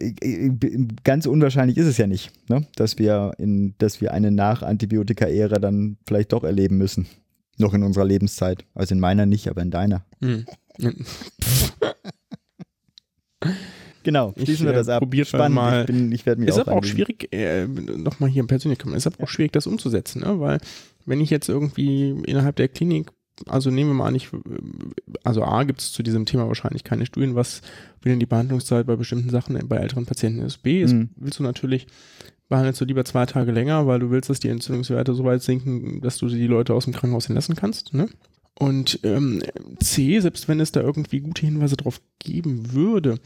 ganz 1.04 1.26
unwahrscheinlich 1.26 1.76
ist 1.76 1.86
es 1.86 1.98
ja 1.98 2.06
nicht, 2.06 2.32
ne? 2.48 2.66
dass 2.76 2.98
wir 2.98 3.32
in, 3.38 3.74
dass 3.78 4.00
wir 4.00 4.12
eine 4.12 4.30
Nach-Antibiotika-Ära 4.30 5.58
dann 5.58 5.96
vielleicht 6.06 6.32
doch 6.32 6.44
erleben 6.44 6.78
müssen. 6.78 7.06
Noch 7.60 7.74
in 7.74 7.82
unserer 7.82 8.04
Lebenszeit. 8.04 8.64
Also 8.74 8.94
in 8.94 9.00
meiner 9.00 9.26
nicht, 9.26 9.48
aber 9.48 9.62
in 9.62 9.70
deiner. 9.70 10.04
Hm. 10.20 10.44
Genau, 14.02 14.32
Ich, 14.36 14.44
schließen 14.44 14.64
wir 14.66 14.72
äh, 14.72 14.76
das 14.76 14.88
ab. 14.88 15.00
probiert 15.00 15.28
Spannend, 15.28 15.54
mal- 15.56 15.80
ich, 15.82 15.86
bin, 15.86 16.10
ich 16.12 16.24
werde 16.24 16.40
mich 16.40 16.48
Ist 16.48 16.56
auch 16.56 16.66
aber 16.68 16.72
auch 16.78 16.84
schwierig, 16.84 17.28
äh, 17.34 17.66
nochmal 17.66 18.30
hier 18.30 18.46
persönlich 18.46 18.78
kommen, 18.78 18.94
ist 18.94 19.06
aber 19.06 19.22
auch 19.22 19.28
schwierig, 19.28 19.52
das 19.52 19.66
umzusetzen, 19.66 20.22
ne? 20.22 20.40
weil 20.40 20.58
wenn 21.04 21.20
ich 21.20 21.28
jetzt 21.28 21.48
irgendwie 21.50 22.10
innerhalb 22.26 22.56
der 22.56 22.68
Klinik, 22.68 23.10
also 23.46 23.70
nehmen 23.70 23.90
wir 23.90 23.94
mal 23.94 24.06
an, 24.06 24.14
ich, 24.14 24.28
also 25.22 25.42
A, 25.42 25.64
gibt 25.64 25.80
es 25.80 25.92
zu 25.92 26.02
diesem 26.02 26.24
Thema 26.24 26.46
wahrscheinlich 26.48 26.82
keine 26.84 27.04
Studien, 27.04 27.34
was 27.34 27.60
wie 28.02 28.08
denn 28.08 28.20
die 28.20 28.26
Behandlungszeit 28.26 28.86
bei 28.86 28.96
bestimmten 28.96 29.28
Sachen 29.30 29.58
bei 29.68 29.76
älteren 29.76 30.06
Patienten 30.06 30.40
ist. 30.42 30.62
B, 30.62 30.80
ist, 30.82 30.92
Mhm. 30.94 31.10
willst 31.16 31.38
du 31.38 31.42
natürlich, 31.42 31.86
behandelst 32.50 32.80
du 32.80 32.84
lieber 32.84 33.04
zwei 33.06 33.24
Tage 33.24 33.50
länger, 33.52 33.86
weil 33.86 34.00
du 34.00 34.10
willst, 34.10 34.28
dass 34.28 34.40
die 34.40 34.48
Entzündungswerte 34.48 35.14
so 35.14 35.24
weit 35.24 35.42
sinken, 35.42 36.00
dass 36.02 36.18
du 36.18 36.28
die 36.28 36.46
Leute 36.46 36.74
aus 36.74 36.84
dem 36.84 36.92
Krankenhaus 36.92 37.26
entlassen 37.26 37.56
kannst. 37.56 37.94
Ne? 37.94 38.08
Und 38.58 39.00
ähm, 39.04 39.40
C, 39.82 40.20
selbst 40.20 40.46
wenn 40.48 40.60
es 40.60 40.70
da 40.72 40.80
irgendwie 40.82 41.20
gute 41.20 41.46
Hinweise 41.46 41.76
drauf 41.78 42.00
geben 42.18 42.72
würde, 42.74 43.18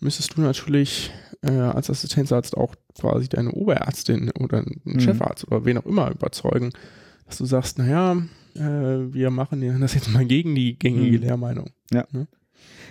müsstest 0.00 0.36
du 0.36 0.40
natürlich 0.40 1.12
äh, 1.42 1.50
als 1.52 1.88
Assistenzarzt 1.90 2.56
auch 2.56 2.74
quasi 2.98 3.28
deine 3.28 3.52
Oberärztin 3.52 4.30
oder 4.40 4.58
einen 4.58 4.80
Mhm. 4.84 5.00
Chefarzt 5.00 5.46
oder 5.46 5.64
wen 5.64 5.78
auch 5.78 5.86
immer 5.86 6.10
überzeugen, 6.10 6.70
dass 7.26 7.38
du 7.38 7.44
sagst, 7.44 7.78
naja, 7.78 8.20
äh, 8.54 8.60
wir 8.60 9.30
machen 9.30 9.62
ja 9.62 9.78
das 9.78 9.94
jetzt 9.94 10.10
mal 10.12 10.24
gegen 10.24 10.54
die 10.56 10.76
gängige 10.78 11.18
Mhm. 11.18 11.22
Lehrmeinung. 11.24 11.70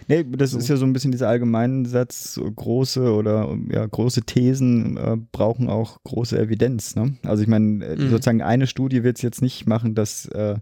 Nee, 0.07 0.25
das 0.29 0.51
So. 0.51 0.57
ist 0.57 0.67
ja 0.67 0.77
so 0.77 0.85
ein 0.85 0.93
bisschen 0.93 1.11
dieser 1.11 1.29
allgemeine 1.29 1.87
Satz, 1.87 2.39
große 2.55 3.13
oder 3.13 3.55
ja, 3.71 3.85
große 3.85 4.21
Thesen 4.23 4.97
äh, 4.97 5.17
brauchen 5.31 5.69
auch 5.69 5.99
große 6.03 6.37
Evidenz. 6.39 6.95
Ne? 6.95 7.15
Also 7.23 7.43
ich 7.43 7.47
meine, 7.47 7.85
äh, 7.85 7.95
Mhm. 7.95 8.09
sozusagen 8.09 8.41
eine 8.41 8.67
Studie 8.67 9.03
wird 9.03 9.17
es 9.17 9.21
jetzt 9.21 9.41
nicht 9.41 9.67
machen, 9.67 9.93
dass 9.95 10.25
äh, 10.27 10.55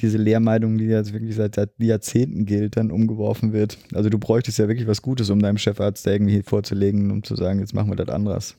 diese 0.00 0.16
Lehrmeinung, 0.16 0.78
die 0.78 0.86
jetzt 0.86 1.12
wirklich 1.12 1.36
seit, 1.36 1.54
seit 1.54 1.70
Jahrzehnten 1.78 2.46
gilt, 2.46 2.76
dann 2.76 2.90
umgeworfen 2.90 3.52
wird. 3.52 3.76
Also 3.94 4.08
du 4.08 4.18
bräuchtest 4.18 4.58
ja 4.58 4.66
wirklich 4.66 4.88
was 4.88 5.02
Gutes, 5.02 5.28
um 5.30 5.38
deinem 5.40 5.58
Chefarzt 5.58 6.06
da 6.06 6.10
irgendwie 6.12 6.42
vorzulegen, 6.42 7.10
um 7.10 7.22
zu 7.22 7.36
sagen, 7.36 7.60
jetzt 7.60 7.74
machen 7.74 7.90
wir 7.90 7.96
das 7.96 8.08
anders. 8.08 8.56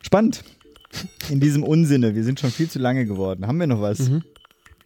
Spannend. 0.00 0.44
In 1.30 1.40
diesem 1.40 1.62
Unsinne, 1.64 2.14
wir 2.14 2.22
sind 2.24 2.38
schon 2.38 2.50
viel 2.50 2.68
zu 2.68 2.78
lange 2.78 3.04
geworden. 3.06 3.46
Haben 3.46 3.58
wir 3.58 3.66
noch 3.66 3.80
was? 3.80 3.98
Mhm. 4.10 4.22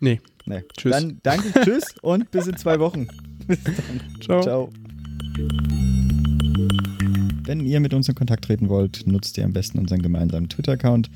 Nee. 0.01 0.21
Nee. 0.47 0.63
Tschüss. 0.77 0.93
Dann 0.93 1.19
danke, 1.23 1.53
tschüss 1.65 1.85
und 2.03 2.31
bis 2.31 2.47
in 2.47 2.57
zwei 2.57 2.79
Wochen. 2.79 3.09
Bis 3.47 3.63
dann. 3.65 4.01
Ciao. 4.21 4.43
Ciao. 4.43 4.71
Wenn 7.47 7.65
ihr 7.65 7.79
mit 7.79 7.95
uns 7.95 8.09
in 8.09 8.17
Kontakt 8.17 8.47
treten 8.47 8.69
wollt, 8.69 9.07
nutzt 9.07 9.39
ihr 9.39 9.45
am 9.45 9.53
besten 9.53 9.79
unseren 9.79 10.03
gemeinsamen 10.03 10.49
Twitter-Account. 10.49 11.09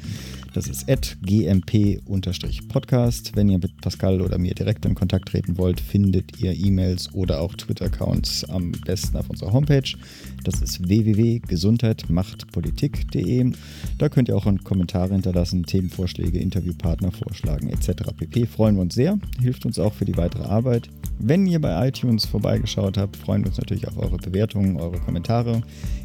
Das 0.55 0.69
ist 0.69 0.87
gmp-podcast. 1.23 3.33
Wenn 3.35 3.49
ihr 3.49 3.59
mit 3.59 3.81
Pascal 3.81 4.21
oder 4.21 4.39
mir 4.39 4.55
direkt 4.55 4.85
in 4.85 4.95
Kontakt 4.95 5.29
treten 5.29 5.59
wollt, 5.59 5.81
findet 5.81 6.41
ihr 6.41 6.53
E-Mails 6.53 7.13
oder 7.15 7.41
auch 7.41 7.55
Twitter-Accounts 7.55 8.49
am 8.51 8.71
besten 8.73 9.17
auf 9.17 9.31
unserer 9.31 9.53
Homepage. 9.53 9.97
Das 10.45 10.61
ist 10.61 10.89
www.gesundheitmachtpolitik.de. 10.89 13.53
Da 13.99 14.09
könnt 14.09 14.29
ihr 14.29 14.37
auch 14.37 14.47
Kommentare 14.63 15.15
hinterlassen, 15.15 15.65
Themenvorschläge, 15.65 16.39
Interviewpartner 16.39 17.11
vorschlagen 17.11 17.71
etc. 17.71 18.13
pp. 18.17 18.47
Freuen 18.47 18.77
wir 18.77 18.83
uns 18.83 18.95
sehr, 18.95 19.19
hilft 19.41 19.67
uns 19.67 19.81
auch 19.81 19.95
für 19.95 20.05
die 20.05 20.17
weitere 20.17 20.45
Arbeit. 20.45 20.91
Wenn 21.23 21.47
ihr 21.47 21.61
bei 21.61 21.87
iTunes 21.87 22.25
vorbeigeschaut 22.25 22.97
habt, 22.97 23.15
freuen 23.15 23.43
wir 23.43 23.49
uns 23.49 23.59
natürlich 23.59 23.87
auf 23.87 23.99
eure 23.99 24.17
Bewertungen, 24.17 24.81
eure 24.81 24.99
Kommentare. 25.01 25.61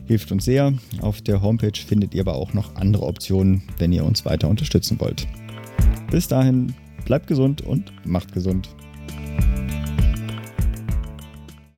Hilft 0.07 0.29
uns 0.33 0.43
sehr. 0.43 0.73
Auf 0.99 1.21
der 1.21 1.41
Homepage 1.41 1.71
findet 1.73 2.13
ihr 2.13 2.21
aber 2.21 2.35
auch 2.35 2.53
noch 2.53 2.75
andere 2.75 3.05
Optionen, 3.05 3.63
wenn 3.77 3.93
ihr 3.93 4.03
uns 4.03 4.25
weiter 4.25 4.49
unterstützen 4.49 4.99
wollt. 4.99 5.25
Bis 6.11 6.27
dahin, 6.27 6.73
bleibt 7.05 7.27
gesund 7.27 7.61
und 7.61 7.93
macht 8.05 8.33
gesund. 8.33 8.67